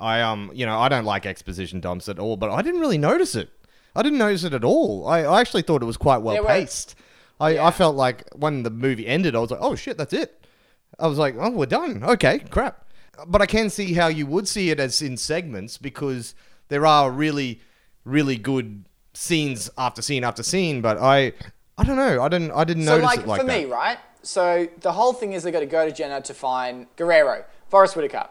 I 0.00 0.20
um 0.22 0.50
you 0.52 0.64
know 0.66 0.78
I 0.80 0.88
don't 0.88 1.04
like 1.04 1.26
exposition 1.26 1.78
dumps 1.80 2.08
at 2.08 2.18
all, 2.18 2.36
but 2.36 2.50
I 2.50 2.60
didn't 2.62 2.80
really 2.80 2.98
notice 2.98 3.34
it. 3.36 3.50
I 3.94 4.02
didn't 4.02 4.18
notice 4.18 4.42
it 4.44 4.52
at 4.54 4.64
all. 4.64 5.06
I, 5.06 5.20
I 5.24 5.40
actually 5.40 5.62
thought 5.62 5.80
it 5.82 5.86
was 5.86 5.96
quite 5.96 6.18
well 6.22 6.34
There 6.34 6.42
were- 6.42 6.48
paced. 6.48 6.94
I, 7.40 7.50
Yeah. 7.50 7.66
I 7.66 7.70
felt 7.70 7.96
like 7.96 8.28
when 8.34 8.62
the 8.62 8.70
movie 8.70 9.06
ended, 9.06 9.34
I 9.36 9.38
was 9.38 9.50
like, 9.50 9.60
oh 9.62 9.74
shit, 9.74 9.96
that's 9.98 10.12
it. 10.12 10.44
I 10.98 11.06
was 11.06 11.18
like, 11.18 11.34
oh, 11.38 11.50
we're 11.50 11.66
done. 11.66 12.02
Okay, 12.02 12.40
crap. 12.40 12.84
But 13.26 13.42
I 13.42 13.46
can 13.46 13.70
see 13.70 13.94
how 13.94 14.08
you 14.08 14.26
would 14.26 14.48
see 14.48 14.70
it 14.70 14.80
as 14.80 15.02
in 15.02 15.16
segments 15.16 15.76
because 15.78 16.34
there 16.68 16.86
are 16.86 17.10
really, 17.10 17.60
really 18.04 18.36
good 18.36 18.84
scenes 19.14 19.70
after 19.76 20.02
scene 20.02 20.24
after 20.24 20.42
scene. 20.42 20.80
But 20.80 20.98
I, 20.98 21.32
I 21.76 21.84
don't 21.84 21.96
know. 21.96 22.22
I 22.22 22.28
didn't. 22.28 22.52
I 22.52 22.64
didn't 22.64 22.84
So, 22.84 22.92
notice 22.98 23.04
like, 23.06 23.18
it 23.20 23.26
like 23.26 23.40
for 23.40 23.46
that. 23.46 23.58
me, 23.60 23.64
right? 23.66 23.98
So, 24.22 24.68
the 24.80 24.92
whole 24.92 25.12
thing 25.12 25.32
is 25.32 25.42
they 25.44 25.50
got 25.52 25.60
to 25.60 25.66
go 25.66 25.88
to 25.88 26.02
Jedha 26.02 26.22
to 26.24 26.34
find 26.34 26.86
Gerrera, 26.96 27.44
Forest 27.68 27.96
Whitaker. 27.96 28.26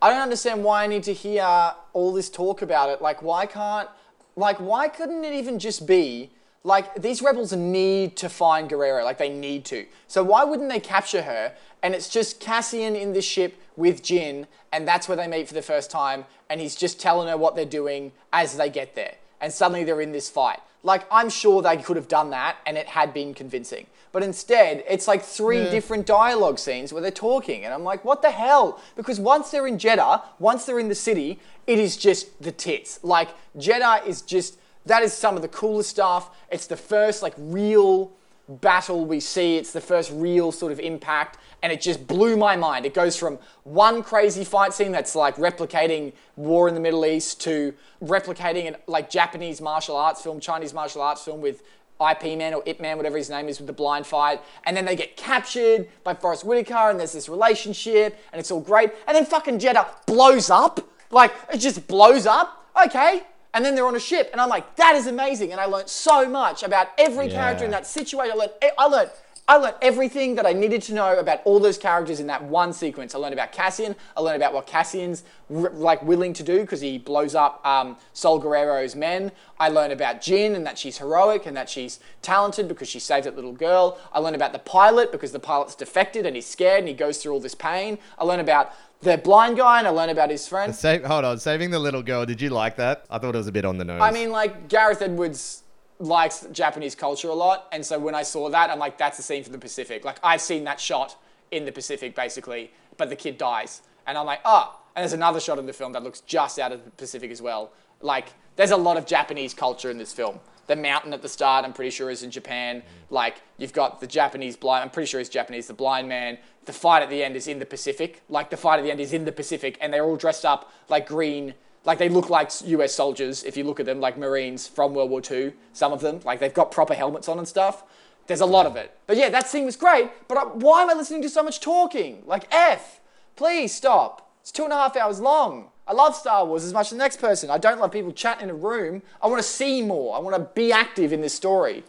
I 0.00 0.10
don't 0.10 0.22
understand 0.22 0.64
why 0.64 0.84
I 0.84 0.86
need 0.86 1.02
to 1.04 1.12
hear 1.12 1.44
all 1.92 2.12
this 2.12 2.28
talk 2.30 2.62
about 2.62 2.88
it. 2.90 3.02
Like, 3.02 3.22
why 3.22 3.46
can't, 3.46 3.88
like, 4.36 4.58
why 4.58 4.88
couldn't 4.88 5.24
it 5.24 5.34
even 5.34 5.58
just 5.58 5.86
be, 5.86 6.30
like, 6.64 6.94
these 6.94 7.22
rebels 7.22 7.52
need 7.52 8.16
to 8.18 8.28
find 8.28 8.70
Gerrera, 8.70 9.04
like, 9.04 9.18
they 9.18 9.28
need 9.28 9.64
to. 9.66 9.86
So, 10.06 10.22
why 10.22 10.44
wouldn't 10.44 10.68
they 10.68 10.80
capture 10.80 11.22
her? 11.22 11.54
And 11.82 11.94
it's 11.94 12.08
just 12.08 12.38
Cassian 12.38 12.94
in 12.94 13.12
the 13.12 13.22
ship 13.22 13.60
with 13.76 14.02
Jyn, 14.02 14.46
and 14.72 14.86
that's 14.86 15.08
where 15.08 15.16
they 15.16 15.26
meet 15.26 15.48
for 15.48 15.54
the 15.54 15.62
first 15.62 15.90
time, 15.90 16.24
and 16.48 16.60
he's 16.60 16.76
just 16.76 17.00
telling 17.00 17.28
her 17.28 17.36
what 17.36 17.56
they're 17.56 17.64
doing 17.64 18.12
as 18.32 18.56
they 18.56 18.70
get 18.70 18.94
there. 18.94 19.16
And 19.40 19.52
suddenly 19.52 19.82
they're 19.82 20.00
in 20.00 20.12
this 20.12 20.30
fight. 20.30 20.60
Like, 20.84 21.04
I'm 21.10 21.28
sure 21.30 21.62
they 21.62 21.76
could 21.76 21.96
have 21.96 22.08
done 22.08 22.30
that 22.30 22.56
and 22.66 22.76
it 22.76 22.86
had 22.86 23.14
been 23.14 23.34
convincing. 23.34 23.86
But 24.10 24.22
instead, 24.22 24.84
it's 24.88 25.08
like 25.08 25.22
three 25.22 25.58
mm. 25.58 25.70
different 25.70 26.06
dialogue 26.06 26.58
scenes 26.58 26.92
where 26.92 27.00
they're 27.00 27.10
talking. 27.10 27.64
And 27.64 27.72
I'm 27.72 27.84
like, 27.84 28.04
what 28.04 28.20
the 28.20 28.30
hell? 28.30 28.80
Because 28.96 29.18
once 29.18 29.50
they're 29.50 29.66
in 29.66 29.78
Jedha, 29.78 30.22
once 30.38 30.64
they're 30.64 30.78
in 30.78 30.88
the 30.88 30.94
city, 30.94 31.38
it 31.66 31.78
is 31.78 31.96
just 31.96 32.42
the 32.42 32.52
tits. 32.52 33.00
Like, 33.02 33.30
Jedha 33.56 34.06
is 34.06 34.22
just, 34.22 34.58
that 34.86 35.02
is 35.02 35.12
some 35.12 35.36
of 35.36 35.42
the 35.42 35.48
coolest 35.48 35.90
stuff. 35.90 36.30
It's 36.50 36.66
the 36.66 36.76
first, 36.76 37.22
like, 37.22 37.34
real 37.36 38.12
battle 38.48 39.04
we 39.04 39.20
see. 39.20 39.56
It's 39.56 39.72
the 39.72 39.80
first 39.80 40.10
real 40.12 40.52
sort 40.52 40.72
of 40.72 40.80
impact, 40.80 41.38
and 41.62 41.72
it 41.72 41.80
just 41.80 42.06
blew 42.06 42.36
my 42.36 42.56
mind. 42.56 42.84
It 42.84 42.94
goes 42.94 43.16
from 43.16 43.38
one 43.64 44.02
crazy 44.02 44.44
fight 44.44 44.74
scene 44.74 44.92
that's 44.92 45.14
like 45.14 45.36
replicating 45.36 46.12
war 46.36 46.68
in 46.68 46.74
the 46.74 46.80
Middle 46.80 47.06
East 47.06 47.40
to 47.42 47.72
replicating 48.02 48.66
an 48.66 48.76
like 48.86 49.08
Japanese 49.10 49.60
martial 49.60 49.96
arts 49.96 50.20
film, 50.20 50.40
Chinese 50.40 50.74
martial 50.74 51.02
arts 51.02 51.24
film 51.24 51.40
with 51.40 51.62
IP 52.00 52.36
Man 52.36 52.52
or 52.52 52.62
Ip 52.66 52.80
Man, 52.80 52.96
whatever 52.96 53.16
his 53.16 53.30
name 53.30 53.48
is, 53.48 53.58
with 53.58 53.68
the 53.68 53.72
blind 53.72 54.06
fight, 54.06 54.40
and 54.64 54.76
then 54.76 54.84
they 54.84 54.96
get 54.96 55.16
captured 55.16 55.88
by 56.02 56.14
Forest 56.14 56.44
Whitaker, 56.44 56.90
and 56.90 56.98
there's 56.98 57.12
this 57.12 57.28
relationship, 57.28 58.18
and 58.32 58.40
it's 58.40 58.50
all 58.50 58.60
great, 58.60 58.90
and 59.06 59.16
then 59.16 59.24
fucking 59.24 59.60
Jedha 59.60 59.86
blows 60.06 60.50
up, 60.50 60.80
like 61.10 61.32
it 61.52 61.58
just 61.58 61.86
blows 61.86 62.26
up. 62.26 62.66
Okay, 62.86 63.22
and 63.54 63.64
then 63.64 63.74
they're 63.74 63.86
on 63.86 63.96
a 63.96 64.00
ship, 64.00 64.30
and 64.32 64.40
I'm 64.40 64.48
like, 64.48 64.76
that 64.76 64.94
is 64.96 65.06
amazing. 65.06 65.52
And 65.52 65.60
I 65.60 65.66
learned 65.66 65.88
so 65.88 66.28
much 66.28 66.62
about 66.62 66.88
every 66.98 67.28
character 67.28 67.64
in 67.64 67.70
that 67.72 67.86
situation. 67.86 68.32
I 68.32 68.38
learned, 68.38 68.52
I 68.78 68.86
learned, 68.86 69.10
I 69.48 69.56
learned 69.56 69.74
everything 69.82 70.36
that 70.36 70.46
I 70.46 70.52
needed 70.52 70.82
to 70.82 70.94
know 70.94 71.18
about 71.18 71.40
all 71.44 71.58
those 71.58 71.76
characters 71.76 72.20
in 72.20 72.28
that 72.28 72.44
one 72.44 72.72
sequence. 72.72 73.12
I 73.14 73.18
learned 73.18 73.34
about 73.34 73.50
Cassian. 73.50 73.96
I 74.16 74.20
learned 74.20 74.36
about 74.36 74.54
what 74.54 74.68
Cassian's 74.68 75.24
r- 75.52 75.70
like 75.70 76.00
willing 76.02 76.32
to 76.34 76.44
do 76.44 76.60
because 76.60 76.80
he 76.80 76.96
blows 76.96 77.34
up 77.34 77.64
um, 77.66 77.96
Saw 78.12 78.38
Gerrera's 78.40 78.94
men. 78.94 79.32
I 79.58 79.68
learned 79.68 79.92
about 79.92 80.20
Jyn 80.20 80.54
and 80.54 80.64
that 80.64 80.78
she's 80.78 80.98
heroic 80.98 81.44
and 81.44 81.56
that 81.56 81.68
she's 81.68 81.98
talented 82.22 82.68
because 82.68 82.88
she 82.88 83.00
saved 83.00 83.26
that 83.26 83.34
little 83.34 83.52
girl. 83.52 83.98
I 84.12 84.20
learned 84.20 84.36
about 84.36 84.52
the 84.52 84.60
pilot 84.60 85.10
because 85.10 85.32
the 85.32 85.40
pilot's 85.40 85.74
defected 85.74 86.24
and 86.24 86.36
he's 86.36 86.46
scared 86.46 86.78
and 86.78 86.88
he 86.88 86.94
goes 86.94 87.20
through 87.20 87.32
all 87.32 87.40
this 87.40 87.56
pain. 87.56 87.98
I 88.18 88.24
learned 88.24 88.42
about 88.42 88.72
the 89.00 89.18
blind 89.18 89.56
guy 89.56 89.80
and 89.80 89.88
I 89.88 89.90
learned 89.90 90.12
about 90.12 90.30
his 90.30 90.46
friend. 90.46 90.72
Save, 90.72 91.04
hold 91.04 91.24
on, 91.24 91.38
saving 91.38 91.72
the 91.72 91.80
little 91.80 92.02
girl. 92.02 92.24
Did 92.24 92.40
you 92.40 92.50
like 92.50 92.76
that? 92.76 93.04
I 93.10 93.18
thought 93.18 93.34
it 93.34 93.38
was 93.38 93.48
a 93.48 93.52
bit 93.52 93.64
on 93.64 93.76
the 93.76 93.84
nose. 93.84 94.00
I 94.00 94.12
mean, 94.12 94.30
like 94.30 94.68
Gareth 94.68 95.02
Edwards 95.02 95.61
likes 96.02 96.46
Japanese 96.52 96.94
culture 96.94 97.28
a 97.28 97.34
lot, 97.34 97.68
and 97.72 97.84
so 97.84 97.98
when 97.98 98.14
I 98.14 98.22
saw 98.22 98.50
that, 98.50 98.70
I'm 98.70 98.78
like, 98.78 98.98
that's 98.98 99.18
a 99.18 99.22
scene 99.22 99.42
from 99.44 99.52
the 99.52 99.58
Pacific. 99.58 100.04
Like 100.04 100.18
I've 100.22 100.40
seen 100.40 100.64
that 100.64 100.80
shot 100.80 101.16
in 101.50 101.64
the 101.64 101.72
Pacific, 101.72 102.14
basically, 102.14 102.72
but 102.96 103.08
the 103.08 103.16
kid 103.16 103.38
dies, 103.38 103.82
and 104.06 104.18
I'm 104.18 104.26
like, 104.26 104.40
oh. 104.44 104.78
And 104.94 105.02
there's 105.02 105.14
another 105.14 105.40
shot 105.40 105.58
in 105.58 105.64
the 105.64 105.72
film 105.72 105.92
that 105.92 106.02
looks 106.02 106.20
just 106.20 106.58
out 106.58 106.70
of 106.70 106.84
the 106.84 106.90
Pacific 106.90 107.30
as 107.30 107.40
well. 107.40 107.72
Like 108.02 108.34
there's 108.56 108.72
a 108.72 108.76
lot 108.76 108.98
of 108.98 109.06
Japanese 109.06 109.54
culture 109.54 109.90
in 109.90 109.96
this 109.96 110.12
film. 110.12 110.38
The 110.66 110.76
mountain 110.76 111.12
at 111.14 111.22
the 111.22 111.28
start, 111.28 111.64
I'm 111.64 111.72
pretty 111.72 111.90
sure, 111.90 112.10
is 112.10 112.22
in 112.22 112.30
Japan. 112.30 112.82
Like 113.08 113.40
you've 113.56 113.72
got 113.72 114.00
the 114.00 114.06
Japanese 114.06 114.56
blind. 114.56 114.82
I'm 114.82 114.90
pretty 114.90 115.06
sure 115.06 115.18
he's 115.18 115.30
Japanese. 115.30 115.66
The 115.66 115.74
blind 115.74 116.08
man. 116.08 116.36
The 116.66 116.72
fight 116.74 117.02
at 117.02 117.08
the 117.08 117.24
end 117.24 117.36
is 117.36 117.48
in 117.48 117.58
the 117.58 117.66
Pacific. 117.66 118.22
Like 118.28 118.50
the 118.50 118.56
fight 118.56 118.78
at 118.78 118.82
the 118.82 118.90
end 118.90 119.00
is 119.00 119.14
in 119.14 119.24
the 119.24 119.32
Pacific, 119.32 119.78
and 119.80 119.92
they're 119.92 120.04
all 120.04 120.16
dressed 120.16 120.44
up 120.44 120.70
like 120.90 121.06
green 121.08 121.54
like 121.84 121.98
they 121.98 122.08
look 122.08 122.30
like 122.30 122.50
US 122.64 122.94
soldiers 122.94 123.44
if 123.44 123.56
you 123.56 123.64
look 123.64 123.80
at 123.80 123.86
them, 123.86 124.00
like 124.00 124.16
Marines 124.16 124.66
from 124.66 124.94
World 124.94 125.10
War 125.10 125.22
II. 125.28 125.52
Some 125.72 125.92
of 125.92 126.00
them, 126.00 126.20
like 126.24 126.40
they've 126.40 126.54
got 126.54 126.70
proper 126.70 126.94
helmets 126.94 127.28
on 127.28 127.38
and 127.38 127.48
stuff. 127.48 127.84
There's 128.26 128.40
a 128.40 128.46
lot 128.46 128.66
of 128.66 128.76
it. 128.76 128.96
But 129.06 129.16
yeah, 129.16 129.30
that 129.30 129.48
scene 129.48 129.64
was 129.64 129.76
great. 129.76 130.10
But 130.28 130.38
I, 130.38 130.44
why 130.44 130.82
am 130.82 130.90
I 130.90 130.94
listening 130.94 131.22
to 131.22 131.28
so 131.28 131.42
much 131.42 131.60
talking? 131.60 132.22
Like 132.24 132.46
F, 132.52 133.00
please 133.36 133.74
stop. 133.74 134.30
It's 134.40 134.52
two 134.52 134.64
and 134.64 134.72
a 134.72 134.76
half 134.76 134.96
hours 134.96 135.20
long. 135.20 135.68
I 135.86 135.92
love 135.92 136.14
Star 136.14 136.46
Wars 136.46 136.64
as 136.64 136.72
much 136.72 136.86
as 136.86 136.90
the 136.92 136.96
next 136.98 137.18
person. 137.18 137.50
I 137.50 137.58
don't 137.58 137.80
love 137.80 137.90
people 137.90 138.12
chatting 138.12 138.44
in 138.44 138.50
a 138.50 138.54
room. 138.54 139.02
I 139.20 139.26
want 139.26 139.42
to 139.42 139.48
see 139.48 139.82
more. 139.82 140.14
I 140.16 140.20
want 140.20 140.36
to 140.36 140.48
be 140.54 140.72
active 140.72 141.12
in 141.12 141.20
this 141.20 141.34
story, 141.34 141.82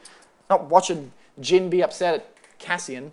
not 0.49 0.65
watching 0.65 1.11
Jyn 1.39 1.69
be 1.69 1.83
upset 1.83 2.32
Cassian. 2.63 3.11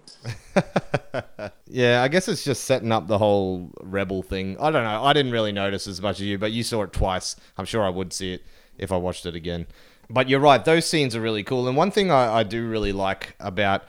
Yeah, 1.72 2.02
I 2.02 2.08
guess 2.08 2.26
it's 2.26 2.42
just 2.42 2.64
setting 2.64 2.90
up 2.90 3.06
the 3.06 3.18
whole 3.18 3.70
rebel 3.80 4.22
thing. 4.22 4.56
I 4.58 4.72
don't 4.72 4.82
know. 4.82 5.04
I 5.04 5.12
didn't 5.12 5.30
really 5.30 5.52
notice 5.52 5.86
as 5.86 6.02
much 6.02 6.16
as 6.18 6.26
you, 6.26 6.36
but 6.36 6.50
you 6.50 6.64
saw 6.64 6.82
it 6.82 6.92
twice. 6.92 7.36
I'm 7.56 7.64
sure 7.64 7.84
I 7.84 7.88
would 7.88 8.12
see 8.12 8.34
it 8.34 8.42
if 8.76 8.90
I 8.90 8.96
watched 8.96 9.24
it 9.24 9.36
again. 9.36 9.68
But 10.08 10.28
you're 10.28 10.40
right; 10.40 10.64
those 10.64 10.84
scenes 10.84 11.14
are 11.14 11.20
really 11.20 11.44
cool. 11.44 11.68
And 11.68 11.76
one 11.76 11.92
thing 11.92 12.10
I, 12.10 12.38
I 12.38 12.42
do 12.42 12.68
really 12.68 12.90
like 12.90 13.36
about 13.38 13.84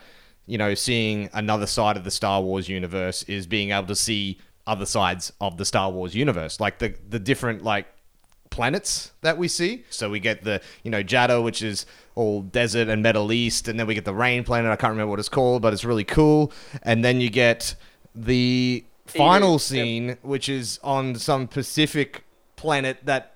you 0.46 0.58
know 0.58 0.74
seeing 0.74 1.28
another 1.32 1.66
side 1.66 1.96
of 1.96 2.04
the 2.04 2.12
Star 2.12 2.40
Wars 2.40 2.68
universe 2.68 3.24
is 3.24 3.48
being 3.48 3.72
able 3.72 3.88
to 3.88 3.96
see 3.96 4.38
other 4.64 4.86
sides 4.86 5.32
of 5.40 5.56
the 5.56 5.64
Star 5.64 5.90
Wars 5.90 6.14
universe, 6.14 6.60
like 6.60 6.78
the 6.78 6.94
the 7.08 7.18
different 7.18 7.64
like 7.64 7.88
planets 8.52 9.10
that 9.22 9.36
we 9.36 9.48
see. 9.48 9.84
So 9.90 10.08
we 10.08 10.20
get 10.20 10.44
the, 10.44 10.60
you 10.84 10.90
know, 10.92 11.02
Jedha, 11.02 11.42
which 11.42 11.62
is 11.62 11.86
all 12.14 12.42
desert 12.42 12.88
and 12.88 13.02
Middle 13.02 13.32
East, 13.32 13.66
and 13.66 13.80
then 13.80 13.88
we 13.88 13.94
get 13.94 14.04
the 14.04 14.14
rain 14.14 14.44
planet. 14.44 14.70
I 14.70 14.76
can't 14.76 14.92
remember 14.92 15.10
what 15.10 15.18
it's 15.18 15.28
called, 15.28 15.62
but 15.62 15.72
it's 15.72 15.84
really 15.84 16.04
cool. 16.04 16.52
And 16.84 17.04
then 17.04 17.20
you 17.20 17.30
get 17.30 17.74
the 18.14 18.84
final 19.06 19.58
scene, 19.58 20.18
which 20.22 20.48
is 20.48 20.78
on 20.84 21.16
some 21.16 21.48
Pacific 21.48 22.22
planet 22.54 22.98
that 23.04 23.32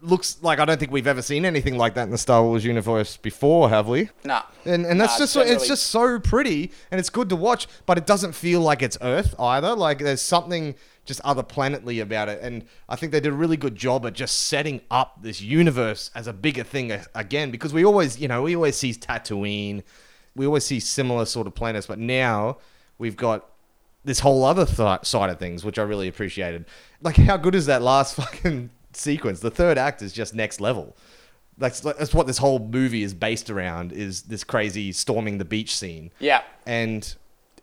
looks 0.00 0.38
like 0.42 0.58
I 0.58 0.64
don't 0.64 0.78
think 0.78 0.92
we've 0.92 1.06
ever 1.06 1.22
seen 1.22 1.44
anything 1.44 1.76
like 1.76 1.94
that 1.94 2.04
in 2.04 2.10
the 2.10 2.18
Star 2.18 2.42
Wars 2.42 2.64
universe 2.64 3.16
before, 3.16 3.68
have 3.68 3.88
we? 3.88 4.10
Nah. 4.24 4.42
And 4.64 4.84
and 4.86 5.00
that's 5.00 5.14
Nah, 5.14 5.24
just 5.24 5.32
so, 5.32 5.40
it's 5.40 5.66
just 5.66 5.86
so 5.86 6.18
pretty 6.18 6.70
and 6.90 6.98
it's 6.98 7.10
good 7.10 7.28
to 7.28 7.36
watch, 7.36 7.66
but 7.86 7.98
it 7.98 8.06
doesn't 8.06 8.32
feel 8.32 8.60
like 8.60 8.82
it's 8.82 8.98
Earth 9.00 9.34
either. 9.38 9.74
Like 9.74 9.98
there's 9.98 10.22
something 10.22 10.74
just 11.06 11.20
other 11.24 11.42
planetly 11.42 12.02
about 12.02 12.28
it, 12.28 12.40
and 12.42 12.64
I 12.88 12.96
think 12.96 13.12
they 13.12 13.20
did 13.20 13.32
a 13.32 13.36
really 13.36 13.56
good 13.56 13.74
job 13.76 14.04
at 14.04 14.12
just 14.12 14.46
setting 14.46 14.80
up 14.90 15.22
this 15.22 15.40
universe 15.40 16.10
as 16.14 16.26
a 16.26 16.32
bigger 16.32 16.64
thing 16.64 16.92
again 17.14 17.50
because 17.50 17.72
we 17.72 17.84
always, 17.84 18.18
you 18.18 18.28
know, 18.28 18.42
we 18.42 18.54
always 18.54 18.76
see 18.76 18.92
Tatooine, 18.92 19.82
we 20.34 20.46
always 20.46 20.66
see 20.66 20.80
similar 20.80 21.24
sort 21.24 21.46
of 21.46 21.54
planets, 21.54 21.86
but 21.86 21.98
now 21.98 22.58
we've 22.98 23.16
got 23.16 23.48
this 24.04 24.20
whole 24.20 24.44
other 24.44 24.66
th- 24.66 25.04
side 25.04 25.30
of 25.30 25.38
things, 25.38 25.64
which 25.64 25.78
I 25.78 25.82
really 25.82 26.08
appreciated. 26.08 26.66
Like, 27.02 27.16
how 27.16 27.36
good 27.36 27.54
is 27.54 27.66
that 27.66 27.82
last 27.82 28.14
fucking 28.16 28.70
sequence? 28.92 29.40
The 29.40 29.50
third 29.50 29.78
act 29.78 30.02
is 30.02 30.12
just 30.12 30.34
next 30.34 30.60
level. 30.60 30.96
That's 31.58 31.80
that's 31.80 32.12
what 32.12 32.26
this 32.26 32.36
whole 32.36 32.58
movie 32.58 33.02
is 33.02 33.14
based 33.14 33.48
around. 33.48 33.90
Is 33.92 34.22
this 34.22 34.44
crazy 34.44 34.92
storming 34.92 35.38
the 35.38 35.44
beach 35.46 35.74
scene? 35.74 36.10
Yeah. 36.18 36.42
and 36.66 37.14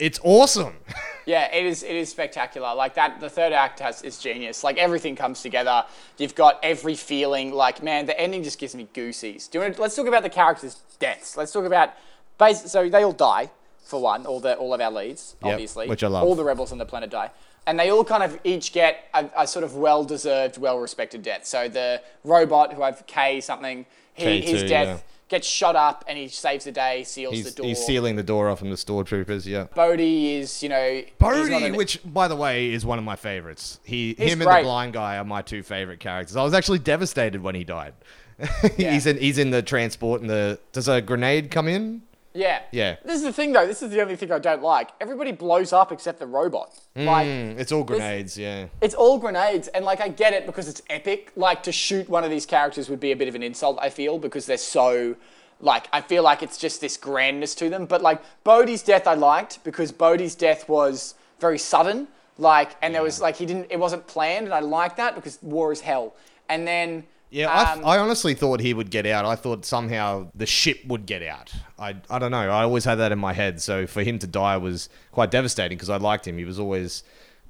it's 0.03 0.19
awesome. 0.23 0.75
Yeah, 1.25 1.49
it 1.55 1.65
is. 1.65 1.83
It 1.83 1.95
is 1.95 2.09
spectacular. 2.09 2.75
Like 2.75 2.95
that, 2.95 3.21
the 3.21 3.29
third 3.29 3.53
act 3.53 3.79
has 3.79 4.01
is 4.01 4.17
genius. 4.19 4.61
Like 4.61 4.77
everything 4.77 5.15
comes 5.15 5.41
together. 5.41 5.85
You've 6.17 6.35
got 6.35 6.59
every 6.61 6.95
feeling. 6.95 7.53
Like 7.53 7.81
man, 7.81 8.05
the 8.07 8.19
ending 8.19 8.43
just 8.43 8.59
gives 8.59 8.75
me 8.75 8.89
goosies. 8.93 9.47
Do 9.47 9.57
you 9.57 9.63
want 9.63 9.77
to, 9.77 9.81
let's 9.81 9.95
talk 9.95 10.07
about 10.07 10.23
the 10.23 10.29
characters' 10.29 10.81
deaths. 10.99 11.37
Let's 11.37 11.53
talk 11.53 11.63
about 11.63 11.93
base. 12.37 12.69
So 12.69 12.89
they 12.89 13.03
all 13.03 13.13
die 13.13 13.49
for 13.85 14.01
one. 14.01 14.25
All 14.25 14.41
the 14.41 14.57
all 14.57 14.73
of 14.73 14.81
our 14.81 14.91
leads, 14.91 15.37
Yep, 15.45 15.53
obviously. 15.53 15.87
which 15.87 16.03
I 16.03 16.07
love. 16.09 16.25
All 16.25 16.35
the 16.35 16.43
rebels 16.43 16.73
on 16.73 16.77
the 16.77 16.85
planet 16.85 17.09
die, 17.09 17.31
and 17.65 17.79
they 17.79 17.89
all 17.89 18.03
kind 18.03 18.23
of 18.23 18.37
each 18.43 18.73
get 18.73 19.07
a, 19.13 19.29
a 19.37 19.47
sort 19.47 19.63
of 19.63 19.77
well-deserved, 19.77 20.57
well-respected 20.57 21.23
death. 21.23 21.45
So 21.45 21.69
the 21.69 22.01
robot 22.25 22.73
who 22.73 22.83
I've 22.83 23.07
K 23.07 23.39
something, 23.39 23.85
he, 24.13 24.41
his 24.41 24.63
K2, 24.63 24.67
death 24.67 24.87
yeah. 24.87 25.12
Gets 25.33 25.47
shot 25.47 25.75
up, 25.75 26.03
and 26.07 26.17
he 26.17 26.27
saves 26.27 26.65
the 26.65 26.71
day, 26.71 27.03
seals 27.03 27.33
He's, 27.35 27.45
the 27.45 27.51
door. 27.51 27.65
he's 27.65 27.83
sealing 27.83 28.15
the 28.15 28.23
door 28.23 28.49
off 28.49 28.59
from 28.59 28.69
the 28.69 28.75
stormtroopers. 28.75 29.45
Yeah. 29.45 29.65
Bodhi 29.75 30.35
is, 30.35 30.61
you 30.61 30.69
know, 30.69 30.91
he's 30.93 31.05
Bodhi, 31.17 31.65
an- 31.65 31.75
which 31.75 31.99
by 32.05 32.27
the 32.27 32.35
way 32.35 32.71
is 32.71 32.85
one 32.85 32.99
of 32.99 33.03
my 33.03 33.15
favorites. 33.15 33.79
He, 33.83 34.13
He's 34.17 34.33
him, 34.33 34.41
and 34.41 34.49
the 34.51 34.61
blind 34.63 34.93
guy 34.93 35.17
are 35.17 35.25
my 35.25 35.41
two 35.41 35.63
favorite 35.63 35.99
characters. 35.99 36.35
I 36.35 36.43
was 36.43 36.53
actually 36.53 36.79
devastated 36.79 37.41
when 37.41 37.55
he 37.55 37.63
died. 37.63 37.93
Yeah. 38.77 38.91
he's 38.93 39.05
in 39.05 39.17
he's 39.17 39.37
in 39.37 39.51
the 39.51 39.61
transport 39.61 40.21
and 40.21 40.29
the 40.29 40.59
does 40.71 40.87
a 40.87 41.01
grenade 41.01 41.51
come 41.51 41.67
in? 41.67 42.01
Yeah. 42.33 42.61
Yeah. 42.71 42.95
This 43.05 43.17
is 43.17 43.23
the 43.23 43.33
thing, 43.33 43.51
though. 43.53 43.67
This 43.67 43.81
is 43.83 43.91
the 43.91 44.01
only 44.01 44.15
thing 44.15 44.31
I 44.31 44.39
don't 44.39 44.63
like. 44.63 44.89
Everybody 44.99 45.31
blows 45.31 45.71
up 45.71 45.91
except 45.91 46.19
the 46.19 46.25
robot. 46.25 46.71
Like, 46.95 47.27
Mm, 47.27 47.59
it's 47.59 47.71
all 47.71 47.83
grenades. 47.83 48.37
Yeah. 48.37 48.65
it's 48.81 48.95
all 48.95 49.17
grenades, 49.19 49.67
and 49.69 49.85
like 49.85 50.01
I 50.01 50.07
get 50.07 50.33
it 50.33 50.45
because 50.45 50.67
it's 50.67 50.81
epic. 50.89 51.31
Like 51.35 51.63
to 51.63 51.71
shoot 51.71 52.09
one 52.09 52.23
of 52.23 52.29
these 52.31 52.45
characters 52.45 52.89
would 52.89 52.99
be 52.99 53.11
a 53.11 53.15
bit 53.15 53.27
of 53.27 53.35
an 53.35 53.43
insult. 53.43 53.77
I 53.81 53.89
feel 53.89 54.17
because 54.19 54.45
they're 54.47 54.57
so. 54.57 55.15
Like 55.61 55.87
I 55.93 56.01
feel 56.01 56.23
like 56.23 56.43
it's 56.43 56.57
just 56.57 56.81
this 56.81 56.97
grandness 56.97 57.55
to 57.55 57.69
them. 57.69 57.85
But 57.85 58.01
like 58.01 58.21
Bodhi's 58.43 58.81
death, 58.83 59.05
I 59.07 59.13
liked 59.13 59.63
because 59.63 59.91
Bodhi's 59.91 60.35
death 60.35 60.67
was 60.67 61.15
very 61.39 61.57
sudden. 61.59 62.07
Like, 62.37 62.71
and 62.81 62.93
there 62.95 63.03
was 63.03 63.21
like 63.21 63.35
he 63.37 63.45
didn't. 63.45 63.67
It 63.69 63.79
wasn't 63.79 64.07
planned, 64.07 64.45
and 64.45 64.53
I 64.53 64.59
like 64.59 64.95
that 64.97 65.13
because 65.15 65.37
war 65.41 65.71
is 65.71 65.81
hell. 65.81 66.15
And 66.49 66.67
then. 66.67 67.05
Yeah, 67.33 67.49
I, 67.51 67.73
um, 67.73 67.85
I 67.85 67.97
honestly 67.97 68.35
thought 68.35 68.59
he 68.59 68.73
would 68.75 68.91
get 68.91 69.05
out. 69.07 69.25
I 69.25 69.35
thought 69.35 69.65
somehow 69.65 70.27
the 70.35 70.45
ship 70.45 70.81
would 70.85 71.05
get 71.07 71.23
out. 71.23 71.51
I, 71.79 71.95
I 72.09 72.19
don't 72.19 72.29
know. 72.31 72.49
I 72.49 72.61
always 72.63 72.85
had 72.85 72.95
that 72.95 73.11
in 73.11 73.17
my 73.19 73.33
head. 73.33 73.59
So 73.59 73.87
for 73.87 74.03
him 74.03 74.19
to 74.19 74.27
die 74.27 74.57
was 74.57 74.87
quite 75.11 75.31
devastating 75.31 75.75
because 75.77 75.89
I 75.89 75.97
liked 75.97 76.27
him. 76.27 76.37
He 76.37 76.45
was 76.45 76.59
always 76.59 77.03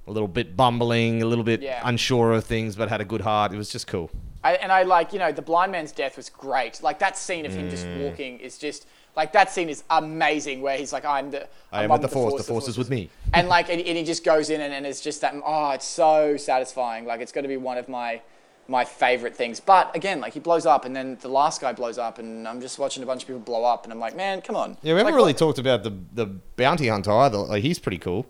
a 0.08 0.12
little 0.12 0.30
bit 0.30 0.56
bumbling, 0.56 1.22
a 1.22 1.26
little 1.26 1.44
bit 1.44 1.62
Yeah. 1.62 1.82
unsure 1.84 2.32
of 2.32 2.46
things, 2.46 2.76
but 2.78 2.88
had 2.88 3.02
a 3.02 3.06
good 3.06 3.22
heart. 3.22 3.52
It 3.54 3.58
was 3.58 3.70
just 3.70 3.88
cool. 3.88 4.10
I, 4.44 4.54
and 4.56 4.72
I 4.72 4.84
like, 4.84 5.12
you 5.14 5.20
know, 5.20 5.32
the 5.34 5.42
blind 5.42 5.72
man's 5.74 5.92
death 5.92 6.16
was 6.18 6.30
great. 6.30 6.82
Like 6.82 7.00
that 7.00 7.18
scene 7.18 7.46
of 7.46 7.54
him 7.54 7.70
just 7.70 7.86
Mm. 7.86 8.04
walking 8.04 8.40
is 8.40 8.58
just 8.58 8.86
like 9.16 9.32
that 9.34 9.52
scene 9.52 9.70
is 9.70 9.84
amazing. 9.90 10.62
Where 10.62 10.78
he's 10.78 10.92
like, 10.92 11.06
"I'm 11.06 11.30
the, 11.32 11.48
I 11.72 11.84
I'm 11.84 11.90
with 11.90 12.02
the 12.02 12.08
force. 12.08 12.34
The 12.34 12.38
force 12.38 12.48
force 12.48 12.68
is 12.68 12.78
with 12.78 12.90
me. 12.90 13.10
and 13.34 13.48
like, 13.48 13.70
and, 13.70 13.80
and 13.82 13.98
he 13.98 14.04
just 14.04 14.24
goes 14.24 14.50
in 14.50 14.60
and, 14.62 14.74
and 14.74 14.86
it's 14.86 15.02
just 15.02 15.22
that. 15.22 15.36
Oh, 15.46 15.70
it's 15.72 15.86
so 15.86 16.36
satisfying. 16.38 17.06
Like 17.06 17.22
it's 17.22 17.32
going 17.32 17.44
to 17.44 17.48
be 17.50 17.58
one 17.58 17.78
of 17.78 17.88
my 17.88 18.22
my 18.68 18.86
favorite 18.86 19.36
things. 19.36 19.60
But 19.60 19.96
again, 19.96 20.22
like 20.22 20.34
he 20.34 20.40
blows 20.40 20.66
up, 20.66 20.86
and 20.86 20.96
then 20.96 21.18
the 21.22 21.28
last 21.28 21.60
guy 21.62 21.74
blows 21.74 21.98
up, 21.98 22.18
and 22.20 22.48
I'm 22.48 22.62
just 22.62 22.80
watching 22.80 23.04
a 23.04 23.06
bunch 23.06 23.24
of 23.24 23.28
people 23.28 23.42
blow 23.42 23.64
up, 23.66 23.84
and 23.84 23.92
I'm 23.94 24.00
like, 24.00 24.16
man, 24.16 24.42
come 24.42 24.56
on. 24.56 24.78
Yeah, 24.82 24.94
we 24.94 25.00
haven't 25.00 25.06
Like, 25.06 25.16
really 25.16 25.34
what- 25.34 25.38
talked 25.40 25.60
about 25.60 25.84
the 25.84 25.94
the 26.14 26.26
bounty 26.56 26.88
hunter 26.88 27.12
either. 27.12 27.38
Like, 27.38 27.62
he's 27.64 27.80
pretty 27.80 27.98
cool, 27.98 28.26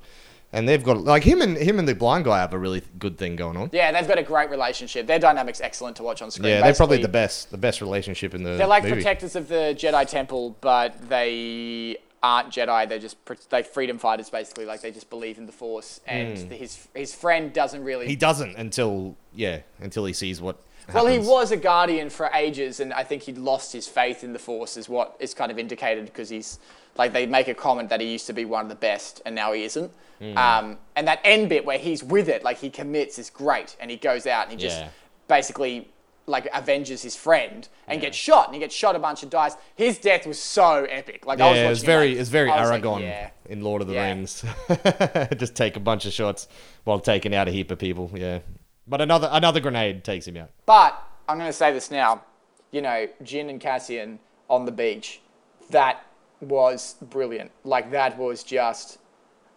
and 0.52 0.68
they've 0.68 0.84
got 0.84 0.98
like 1.04 1.24
him 1.24 1.42
and 1.42 1.58
him 1.58 1.78
and 1.80 1.88
the 1.88 1.96
blind 1.96 2.26
guy 2.26 2.40
have 2.40 2.54
a 2.54 2.58
really 2.58 2.82
good 2.98 3.18
thing 3.18 3.36
going 3.36 3.58
on. 3.58 3.70
Yeah, 3.74 3.92
they've 3.92 4.08
got 4.08 4.18
a 4.18 4.24
great 4.24 4.50
relationship. 4.50 5.06
Their 5.08 5.20
dynamic's 5.20 5.62
excellent 5.62 5.98
to 5.98 6.04
watch 6.04 6.22
on 6.22 6.32
screen. 6.32 6.50
Yeah, 6.50 6.62
they're 6.62 6.74
probably 6.74 7.02
the 7.02 7.08
best 7.08 7.52
the 7.52 7.58
best 7.58 7.80
relationship 7.82 8.34
in 8.34 8.44
the. 8.44 8.52
They're 8.58 8.68
like 8.68 8.84
movie. 8.84 8.96
protectors 8.96 9.36
of 9.36 9.48
the 9.48 9.76
Jedi 9.78 10.08
Temple, 10.10 10.56
but 10.62 11.10
they 11.10 11.98
aren't 12.24 12.50
Jedi. 12.50 12.88
They're 12.88 12.98
just 12.98 13.18
they 13.50 13.62
freedom 13.62 14.00
fighters, 14.00 14.30
basically. 14.30 14.66
Like 14.66 14.82
they 14.82 14.92
just 14.92 15.10
believe 15.10 15.38
in 15.38 15.46
the 15.46 15.52
Force, 15.52 16.00
and 16.08 16.38
his 16.52 16.88
his 16.96 17.14
friend 17.14 17.54
doesn't 17.54 17.84
really. 17.84 18.08
He 18.08 18.16
doesn't 18.16 18.56
until 18.56 19.16
yeah 19.36 19.60
until 19.80 20.06
he 20.06 20.14
sees 20.14 20.42
what. 20.42 20.58
well, 20.94 21.06
he 21.06 21.20
was 21.20 21.52
a 21.52 21.58
guardian 21.58 22.10
for 22.10 22.30
ages, 22.34 22.80
and 22.80 22.94
I 22.94 23.04
think 23.04 23.24
he'd 23.24 23.38
lost 23.38 23.74
his 23.74 23.88
faith 23.88 24.24
in 24.24 24.34
the 24.34 24.40
Force, 24.40 24.78
is 24.78 24.90
what 24.90 25.16
is 25.20 25.34
kind 25.34 25.52
of 25.52 25.60
indicated 25.60 26.06
because 26.06 26.30
he's 26.30 26.60
like 26.98 27.14
they 27.14 27.26
make 27.26 27.48
a 27.48 27.54
comment 27.54 27.90
that 27.90 28.02
he 28.02 28.12
used 28.12 28.28
to 28.28 28.34
be 28.34 28.46
one 28.46 28.64
of 28.64 28.70
the 28.70 28.76
best, 28.76 29.22
and 29.26 29.36
now 29.36 29.52
he 29.52 29.64
isn't. 29.64 29.92
Hmm. 30.20 30.38
Um, 30.38 30.78
and 30.96 31.08
that 31.08 31.20
end 31.24 31.50
bit 31.50 31.66
where 31.66 31.78
he's 31.78 32.04
with 32.04 32.30
it, 32.30 32.44
like 32.44 32.58
he 32.58 32.70
commits, 32.70 33.20
is 33.20 33.30
great, 33.30 33.76
and 33.80 33.92
he 33.92 33.98
goes 33.98 34.26
out 34.26 34.50
and 34.50 34.60
he 34.60 34.68
just 34.68 34.84
basically 35.28 35.90
like 36.26 36.48
avenges 36.54 37.02
his 37.02 37.16
friend 37.16 37.68
and 37.88 38.00
gets 38.00 38.16
shot, 38.16 38.46
and 38.48 38.54
he 38.56 38.60
gets 38.60 38.74
shot 38.74 38.96
a 38.96 39.00
bunch 39.00 39.24
and 39.24 39.32
dies. 39.32 39.56
His 39.76 39.98
death 39.98 40.26
was 40.26 40.40
so 40.40 40.86
epic. 40.86 41.26
Like 41.26 41.42
I 41.42 41.50
was 41.50 41.58
Yeah, 41.58 41.64
watching 41.64 41.72
it's 41.74 41.84
very 41.84 42.10
like, 42.12 42.18
it's 42.20 42.30
very 42.30 42.50
was 42.50 42.70
like, 42.70 42.82
Aragorn 42.84 43.02
yeah. 43.02 43.30
in 43.46 43.62
Lord 43.62 43.82
of 43.82 43.88
the 43.88 43.96
Yeah. 43.96 44.08
Rings. 44.08 44.46
Just 45.38 45.56
take 45.56 45.76
a 45.76 45.80
bunch 45.82 46.06
of 46.06 46.14
shots 46.14 46.48
while 46.86 47.00
taking 47.00 47.36
out 47.36 47.48
a 47.48 47.52
heap 47.52 47.72
of 47.72 47.80
people. 47.80 48.10
Yeah, 48.14 48.40
but 48.88 49.02
another 49.02 49.28
another 49.32 49.60
grenade 49.60 50.04
takes 50.04 50.28
him 50.28 50.38
out. 50.38 50.52
But 50.66 51.02
I'm 51.28 51.38
going 51.38 51.50
to 51.50 51.54
say 51.54 51.74
this 51.74 51.92
now. 51.92 52.24
You 52.72 52.82
know, 52.82 53.08
Jyn 53.22 53.50
and 53.50 53.60
Cassian 53.62 54.20
on 54.50 54.66
the 54.66 54.72
beach, 54.72 55.22
that 55.70 56.06
was 56.42 56.96
brilliant. 57.02 57.52
Like 57.64 57.92
that 57.92 58.18
was 58.18 58.44
just 58.44 58.98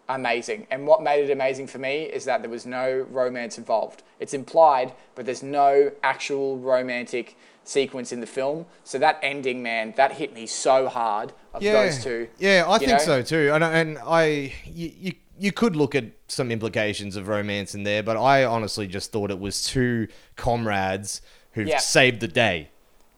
amazing. 0.09 0.67
And 0.71 0.87
what 0.87 1.03
made 1.03 1.23
it 1.23 1.31
amazing 1.31 1.67
for 1.67 1.77
me 1.79 2.03
is 2.03 2.25
that 2.25 2.41
there 2.41 2.49
was 2.49 2.65
no 2.65 3.05
romance 3.09 3.57
involved. 3.57 4.03
It's 4.19 4.33
implied, 4.33 4.93
but 5.15 5.25
there's 5.25 5.43
no 5.43 5.91
actual 6.03 6.57
romantic 6.57 7.37
sequence 7.63 8.11
in 8.11 8.21
the 8.21 8.27
film. 8.27 8.65
So 8.83 8.97
that 8.99 9.19
ending, 9.21 9.61
man, 9.61 9.93
that 9.97 10.13
hit 10.13 10.33
me 10.33 10.45
so 10.47 10.87
hard 10.87 11.33
of 11.53 11.61
yeah, 11.61 11.73
those 11.73 12.03
two. 12.03 12.29
Yeah, 12.39 12.63
I 12.67 12.73
you 12.75 12.79
think 12.79 12.91
know? 12.91 12.97
so 13.05 13.21
too. 13.21 13.51
And, 13.53 13.63
I- 13.63 13.73
and 13.79 13.97
I, 13.99 14.53
you, 14.65 14.91
you, 14.97 15.13
you 15.37 15.51
could 15.51 15.75
look 15.75 15.93
at 15.93 16.05
some 16.27 16.51
implications 16.51 17.15
of 17.15 17.27
romance 17.27 17.75
in 17.75 17.83
there, 17.83 18.01
but 18.03 18.15
I 18.17 18.45
honestly 18.45 18.87
just 18.87 19.11
thought 19.11 19.31
it 19.31 19.39
was 19.39 19.63
two 19.63 20.07
comrades 20.35 21.21
who've 21.51 21.67
Yeah. 21.67 21.79
saved 21.79 22.21
the 22.21 22.27
day. 22.27 22.69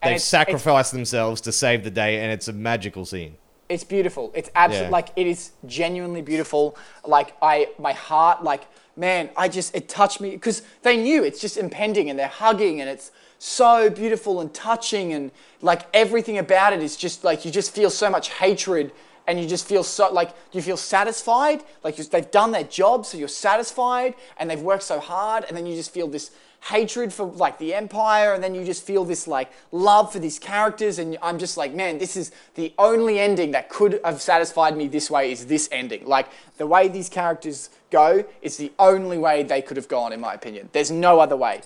They've 0.02 0.12
it's- 0.12 0.24
sacrificed 0.24 0.94
themselves 0.94 1.42
to 1.42 1.52
save 1.52 1.84
the 1.84 1.92
day, 1.92 2.20
and 2.22 2.32
it's 2.32 2.48
a 2.48 2.54
magical 2.54 3.06
scene. 3.06 3.36
It's 3.70 3.84
beautiful. 3.84 4.32
It's 4.34 4.50
absolutely 4.56 4.88
Yeah. 4.88 4.92
like 4.92 5.10
it 5.16 5.28
is 5.28 5.52
genuinely 5.66 6.22
beautiful. 6.24 6.76
Like 7.06 7.36
I, 7.42 7.70
my 7.78 7.94
heart, 7.94 8.44
like 8.44 8.64
man, 8.96 9.30
I 9.38 9.48
just 9.48 9.74
it 9.76 9.88
touched 9.88 10.20
me 10.20 10.32
because 10.32 10.62
they 10.82 10.98
knew 10.98 11.24
it's 11.24 11.40
just 11.40 11.56
impending 11.56 12.10
and 12.10 12.20
they're 12.20 12.28
hugging 12.28 12.82
and 12.82 12.90
it's 12.90 13.12
so 13.38 13.90
beautiful 13.90 14.42
and 14.42 14.54
touching 14.54 15.14
and 15.14 15.32
like 15.62 15.84
everything 15.94 16.38
about 16.38 16.74
it 16.74 16.82
is 16.84 16.98
just 16.98 17.24
like 17.24 17.46
you 17.46 17.52
just 17.52 17.74
feel 17.74 17.90
so 17.90 18.10
much 18.10 18.30
hatred 18.32 18.92
and 19.28 19.40
you 19.40 19.48
just 19.48 19.66
feel 19.66 19.84
so 19.84 20.12
like 20.12 20.32
you 20.52 20.62
feel 20.62 20.76
satisfied 20.76 21.64
like 21.84 21.98
you, 21.98 22.04
they've 22.04 22.32
done 22.32 22.52
their 22.52 22.66
job 22.66 23.06
so 23.06 23.18
you're 23.18 23.30
satisfied 23.30 24.14
and 24.38 24.50
they've 24.50 24.60
worked 24.62 24.84
so 24.84 25.00
hard 25.00 25.46
and 25.48 25.56
then 25.56 25.66
you 25.66 25.74
just 25.76 25.94
feel 25.94 26.08
this 26.08 26.32
hatred 26.62 27.14
for 27.14 27.26
like 27.26 27.58
the 27.58 27.74
empire 27.74 28.34
and 28.34 28.44
then 28.44 28.54
you 28.54 28.66
just 28.66 28.84
feel 28.84 29.06
this 29.06 29.28
like 29.28 29.52
love 29.72 30.12
for 30.12 30.20
these 30.20 30.38
characters 30.38 31.00
and 31.00 31.18
i'm 31.22 31.40
just 31.40 31.56
like 31.56 31.74
man 31.74 31.98
this 31.98 32.18
is 32.18 32.32
the 32.56 32.74
only 32.78 33.20
ending 33.20 33.52
that 33.52 33.70
could 33.70 34.00
have 34.04 34.22
satisfied 34.22 34.76
me 34.76 34.88
this 34.88 35.10
way 35.10 35.32
is 35.32 35.46
this 35.46 35.70
ending. 35.72 36.06
Like 36.06 36.28
the 36.58 36.68
way 36.68 36.88
these 36.88 37.10
characters 37.10 37.70
go 37.92 38.26
is 38.42 38.58
the 38.58 38.72
only 38.78 39.18
way 39.18 39.44
they 39.44 39.62
could 39.62 39.78
have 39.78 39.88
gone 39.88 40.14
in 40.14 40.20
my 40.20 40.34
opinion. 40.34 40.70
There's 40.72 40.92
no 40.92 41.20
other 41.20 41.38
way 41.38 41.62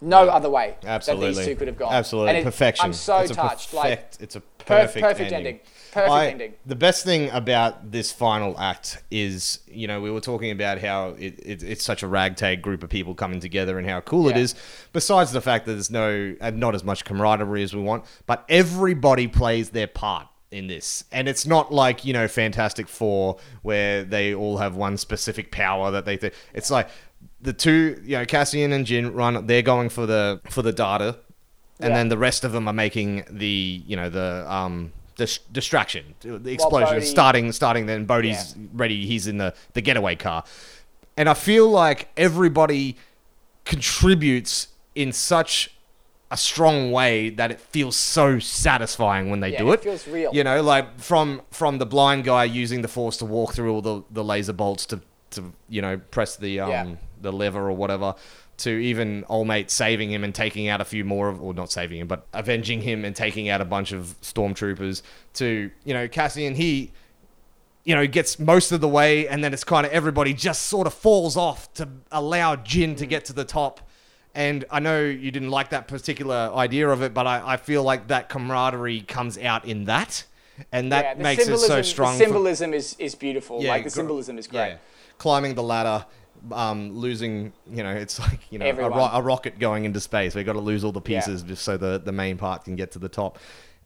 no 0.00 0.28
other 0.28 0.48
way 0.50 0.76
Absolutely, 0.84 1.30
that 1.30 1.36
these 1.36 1.46
two 1.46 1.56
could 1.56 1.68
have 1.68 1.76
gone 1.78 1.92
Absolutely, 1.92 2.30
And 2.30 2.38
it- 2.38 2.44
perfection. 2.44 2.84
i'm 2.84 2.92
so 2.92 3.18
It's 3.18 3.32
touched 3.34 3.74
like 3.74 4.12
it's 4.20 4.36
a 4.36 4.40
perfect, 4.40 5.02
perfect 5.02 5.32
ending. 5.32 5.34
ending. 5.36 5.60
Perfect 5.92 6.10
I- 6.12 6.26
ending. 6.28 6.54
The 6.66 6.76
best 6.76 7.04
thing 7.04 7.30
about 7.30 7.90
this 7.90 8.12
final 8.12 8.58
act 8.60 9.02
is, 9.10 9.60
you 9.66 9.86
know, 9.86 10.00
we 10.02 10.10
were 10.10 10.20
talking 10.20 10.50
about 10.50 10.78
how 10.80 11.10
it, 11.18 11.38
it, 11.40 11.62
it's 11.62 11.82
such 11.84 12.02
a 12.02 12.06
ragtag 12.06 12.60
group 12.60 12.82
of 12.82 12.90
people 12.90 13.14
coming 13.14 13.40
together 13.40 13.78
and 13.78 13.88
how 13.88 14.00
cool 14.00 14.28
it 14.28 14.36
Yeah. 14.36 14.42
is. 14.42 14.54
Besides 14.92 15.32
the 15.32 15.40
fact 15.40 15.64
that 15.64 15.72
there's 15.72 15.90
no, 15.90 16.36
not 16.52 16.74
as 16.74 16.84
much 16.84 17.04
camaraderie 17.06 17.62
as 17.62 17.74
we 17.74 17.80
want, 17.80 18.04
but 18.26 18.44
everybody 18.50 19.26
plays 19.26 19.70
their 19.70 19.86
part 19.86 20.26
in 20.50 20.66
this. 20.66 21.04
And 21.12 21.28
it's 21.28 21.46
not 21.46 21.72
like, 21.72 22.04
you 22.04 22.12
know, 22.12 22.28
Fantastic 22.28 22.88
Four 22.88 23.38
where 23.62 24.04
they 24.04 24.34
all 24.34 24.58
have 24.58 24.76
one 24.76 24.96
specific 24.98 25.50
power 25.50 25.90
that 25.90 26.04
they 26.04 26.16
think. 26.18 26.34
It's 26.52 26.70
like 26.70 26.88
the 27.40 27.52
two, 27.52 28.00
you 28.04 28.16
know, 28.18 28.24
Cassian 28.24 28.72
and 28.72 28.84
Jyn 28.86 29.14
run, 29.14 29.46
they're 29.46 29.62
going 29.62 29.88
for 29.88 30.06
the, 30.06 30.40
for 30.50 30.62
the 30.62 30.72
data. 30.72 31.18
And 31.80 31.90
Yeah. 31.90 31.96
then 31.98 32.08
the 32.08 32.18
rest 32.18 32.44
of 32.44 32.50
them 32.52 32.66
are 32.66 32.72
making 32.74 33.24
the, 33.30 33.82
you 33.86 33.94
know, 33.96 34.10
the, 34.10 34.44
um, 34.52 34.92
dis- 35.16 35.38
distraction, 35.52 36.14
the 36.20 36.50
explosion, 36.52 36.94
Bodhi- 36.96 37.06
starting, 37.06 37.52
starting. 37.52 37.86
Then 37.86 38.04
Bodhi's 38.04 38.56
ready. 38.72 39.06
He's 39.06 39.26
in 39.28 39.38
the 39.38 39.54
the 39.74 39.80
getaway 39.80 40.16
car, 40.16 40.42
and 41.16 41.28
I 41.28 41.34
feel 41.34 41.68
like 41.70 42.08
everybody 42.16 42.96
contributes 43.64 44.68
in 44.94 45.12
such 45.12 45.70
a 46.30 46.36
strong 46.36 46.90
way 46.90 47.30
that 47.30 47.50
it 47.50 47.60
feels 47.60 47.96
so 47.96 48.38
satisfying 48.38 49.30
when 49.30 49.40
they 49.40 49.52
Yeah, 49.52 49.58
do 49.60 49.70
it 49.70 49.74
it. 49.74 49.82
feels 49.84 50.08
real. 50.08 50.30
You 50.34 50.42
know, 50.44 50.62
like 50.62 50.98
from 51.00 51.42
from 51.50 51.78
the 51.78 51.86
blind 51.86 52.24
guy 52.24 52.44
using 52.44 52.82
the 52.82 52.88
force 52.88 53.16
to 53.18 53.24
walk 53.24 53.54
through 53.54 53.72
all 53.72 53.82
the, 53.82 54.02
the 54.10 54.24
laser 54.24 54.52
bolts 54.52 54.84
to 54.86 55.00
to 55.30 55.52
you 55.68 55.80
know 55.82 55.98
press 56.10 56.36
the 56.36 56.60
um 56.60 56.70
Yeah. 56.70 56.94
The 57.20 57.32
lever 57.32 57.68
or 57.68 57.72
whatever. 57.72 58.14
To 58.58 58.70
even 58.70 59.24
old 59.28 59.46
mate 59.46 59.70
saving 59.70 60.10
him 60.10 60.24
and 60.24 60.34
taking 60.34 60.68
out 60.68 60.80
a 60.80 60.84
few 60.84 61.04
more 61.04 61.28
of, 61.28 61.40
or 61.40 61.54
not 61.54 61.70
saving 61.70 62.00
him, 62.00 62.08
but 62.08 62.26
avenging 62.32 62.80
him 62.82 63.04
and 63.04 63.14
taking 63.14 63.48
out 63.48 63.60
a 63.60 63.64
bunch 63.64 63.92
of 63.92 64.16
stormtroopers. 64.20 65.02
To 65.34 65.70
you 65.84 65.94
know, 65.94 66.08
Cassian, 66.08 66.56
he 66.56 66.90
you 67.88 67.94
know, 67.94 68.06
gets 68.06 68.38
most 68.38 68.70
of 68.70 68.82
the 68.82 68.88
way, 68.88 69.26
and 69.28 69.42
then 69.42 69.54
it's 69.54 69.64
kind 69.64 69.86
of 69.86 69.92
everybody 69.92 70.34
just 70.34 70.66
sort 70.66 70.86
of 70.86 70.92
falls 70.92 71.38
off 71.38 71.72
to 71.72 71.88
allow 72.12 72.54
Jyn 72.54 72.94
to 72.98 73.06
mm. 73.06 73.08
get 73.08 73.24
to 73.24 73.32
the 73.32 73.46
top. 73.46 73.80
And 74.34 74.66
I 74.70 74.78
know 74.78 75.02
you 75.02 75.30
didn't 75.30 75.48
like 75.48 75.70
that 75.70 75.88
particular 75.88 76.52
idea 76.54 76.86
of 76.90 77.00
it, 77.00 77.14
but 77.14 77.26
I, 77.26 77.54
I 77.54 77.56
feel 77.56 77.82
like 77.82 78.08
that 78.08 78.28
camaraderie 78.28 79.00
comes 79.00 79.38
out 79.38 79.64
in 79.64 79.84
that, 79.84 80.24
and 80.70 80.92
that 80.92 81.16
yeah, 81.16 81.22
makes 81.22 81.48
it 81.48 81.58
so 81.58 81.80
strong. 81.80 82.18
the 82.18 82.18
for- 82.18 82.24
symbolism 82.26 82.74
is, 82.74 82.94
is 82.98 83.14
beautiful 83.14 83.62
like 83.62 83.84
the 83.84 83.90
gr- 83.90 83.94
symbolism 83.94 84.36
is 84.36 84.46
great 84.46 84.68
yeah. 84.68 84.76
Climbing 85.16 85.54
the 85.54 85.62
ladder, 85.62 86.04
um, 86.52 86.96
losing, 86.96 87.52
you 87.70 87.82
know, 87.82 87.94
it's 87.94 88.18
like 88.26 88.40
you 88.50 88.58
know 88.58 88.66
a, 88.70 88.90
ro- 88.90 89.10
a 89.12 89.22
rocket 89.22 89.58
going 89.58 89.84
into 89.84 90.00
space. 90.00 90.34
We 90.34 90.44
got 90.44 90.54
to 90.54 90.60
lose 90.60 90.84
all 90.84 90.92
the 90.92 91.02
Yeah. 91.04 91.20
pieces 91.20 91.42
just 91.42 91.62
so 91.64 91.76
the 91.76 91.98
the 92.04 92.12
main 92.12 92.36
part 92.36 92.64
can 92.64 92.76
get 92.76 92.92
to 92.92 92.98
the 92.98 93.08
top. 93.08 93.38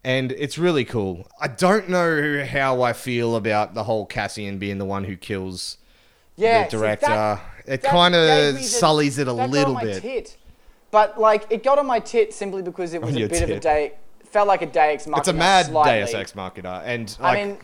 And 0.04 0.32
it's 0.32 0.58
really 0.58 0.84
cool. 0.84 1.28
I 1.40 1.46
don't 1.46 1.88
know 1.88 2.44
how 2.44 2.82
I 2.82 2.92
feel 2.92 3.36
about 3.36 3.74
the 3.74 3.84
whole 3.84 4.04
Cassian 4.04 4.58
being 4.58 4.78
the 4.78 4.84
one 4.84 5.04
who 5.04 5.16
kills 5.16 5.78
yeah, 6.36 6.64
the 6.64 6.70
see, 6.70 6.76
director. 6.76 7.06
that- 7.06 7.40
it 7.66 7.82
kind 7.84 8.14
of 8.16 8.58
sullies 8.58 9.18
it 9.18 9.28
a 9.28 9.32
little 9.32 9.76
bit. 9.76 10.02
Tit. 10.02 10.36
But 10.90 11.20
like, 11.20 11.46
it 11.50 11.62
got 11.62 11.78
on 11.78 11.86
my 11.86 12.00
tit 12.00 12.34
simply 12.34 12.62
because 12.62 12.92
it 12.94 13.00
was 13.00 13.14
a 13.14 13.20
your 13.20 13.28
bit 13.28 13.42
of 13.42 13.50
a 13.50 13.60
day. 13.60 13.92
Felt 14.24 14.48
like 14.48 14.62
a 14.62 14.66
Deus 14.66 15.06
Machina. 15.06 15.18
It's 15.18 15.28
a 15.28 15.32
mad 15.32 15.66
slightly. 15.66 16.00
Deus 16.00 16.14
Ex 16.14 16.34
Machina, 16.34 16.82
and 16.84 17.16
like, 17.20 17.38
I 17.38 17.44
mean, 17.44 17.58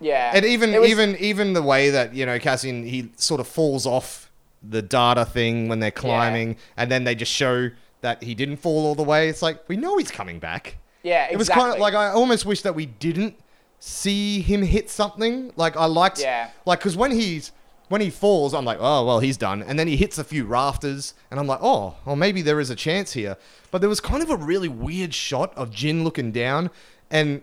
yeah. 0.00 0.32
and 0.34 0.44
even 0.44 0.72
was- 0.80 0.88
even 0.90 1.16
even 1.16 1.52
the 1.52 1.62
way 1.62 1.90
that 1.90 2.14
you 2.14 2.26
know 2.26 2.38
Cassian 2.38 2.84
he 2.86 3.10
sort 3.16 3.40
of 3.40 3.46
falls 3.48 3.86
off 3.86 4.30
the 4.62 4.80
data 4.82 5.24
thing 5.24 5.68
when 5.68 5.80
they're 5.80 5.90
climbing, 5.90 6.56
and 6.76 6.90
then 6.90 7.04
they 7.04 7.14
just 7.14 7.32
show 7.32 7.70
that 8.00 8.22
he 8.22 8.34
didn't 8.34 8.56
fall 8.58 8.86
all 8.86 8.94
the 8.94 9.02
way. 9.02 9.28
It's 9.28 9.42
like 9.42 9.68
we 9.68 9.76
know 9.76 9.96
he's 9.98 10.10
coming 10.10 10.38
back. 10.38 10.76
yeah, 11.02 11.28
It 11.30 11.36
was 11.36 11.48
kind 11.48 11.72
of 11.72 11.78
like 11.78 11.94
I 11.94 12.08
almost 12.08 12.46
wish 12.46 12.62
that 12.62 12.74
we 12.74 12.86
didn't 12.86 13.34
see 13.78 14.40
him 14.40 14.62
hit 14.62 14.88
something. 14.90 15.52
Like 15.56 15.76
I 15.76 15.84
liked, 15.86 16.20
Yeah. 16.20 16.50
like 16.64 16.78
because 16.80 16.96
when 16.96 17.10
he's 17.12 17.52
when 17.88 18.00
he 18.00 18.08
falls, 18.08 18.54
I'm 18.54 18.64
like, 18.64 18.78
oh 18.80 19.04
well, 19.04 19.20
he's 19.20 19.36
done. 19.36 19.62
And 19.62 19.78
then 19.78 19.86
he 19.86 19.96
hits 19.96 20.16
a 20.18 20.24
few 20.24 20.44
rafters, 20.46 21.12
and 21.30 21.38
I'm 21.38 21.46
like, 21.46 21.60
oh, 21.62 21.96
well 22.06 22.16
maybe 22.16 22.40
there 22.42 22.60
is 22.60 22.70
a 22.70 22.74
chance 22.76 23.12
here. 23.12 23.36
But 23.70 23.80
there 23.82 23.90
was 23.90 24.00
kind 24.00 24.22
of 24.22 24.30
a 24.30 24.36
really 24.36 24.68
weird 24.68 25.12
shot 25.12 25.54
of 25.56 25.70
Jyn 25.70 26.04
looking 26.04 26.32
down, 26.32 26.70
and 27.10 27.42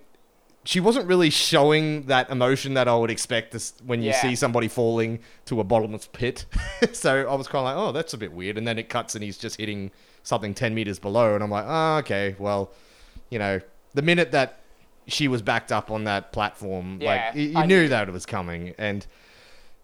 she 0.64 0.80
wasn't 0.80 1.08
really 1.08 1.30
showing 1.30 2.04
that 2.06 2.30
emotion 2.30 2.76
that 2.76 2.88
I 2.88 2.96
would 2.96 3.10
expect 3.12 3.52
this, 3.52 3.74
when 3.86 4.02
you 4.02 4.10
Yeah. 4.12 4.22
see 4.22 4.36
somebody 4.36 4.68
falling 4.68 5.20
to 5.46 5.60
a 5.60 5.64
bottomless 5.64 6.08
pit. 6.14 6.46
so 6.94 7.28
I 7.28 7.36
was 7.36 7.48
kind 7.48 7.66
of 7.68 7.76
like, 7.76 7.76
oh, 7.78 7.92
that's 7.92 8.14
a 8.14 8.18
bit 8.18 8.32
weird. 8.32 8.58
And 8.58 8.68
then 8.68 8.78
it 8.78 8.88
cuts, 8.90 9.16
and 9.16 9.24
he's 9.24 9.38
just 9.38 9.58
hitting 9.58 9.92
something 10.24 10.54
ten 10.54 10.76
meters 10.76 11.00
below, 11.00 11.34
and 11.34 11.44
I'm 11.44 11.50
like, 11.50 11.66
oh, 11.68 11.98
okay, 12.00 12.36
well, 12.38 12.72
you 13.30 13.40
know, 13.40 13.60
the 13.96 14.02
minute 14.04 14.32
that 14.34 14.60
she 15.08 15.28
was 15.28 15.42
backed 15.42 15.72
up 15.72 15.90
on 15.90 16.04
that 16.04 16.32
platform, 16.32 17.00
Yeah, 17.02 17.08
like 17.28 17.36
you, 17.36 17.42
you 17.50 17.66
knew 17.66 17.82
knew. 17.84 17.88
that 17.90 18.08
it 18.08 18.12
was 18.12 18.26
coming, 18.28 18.76
and 18.78 19.06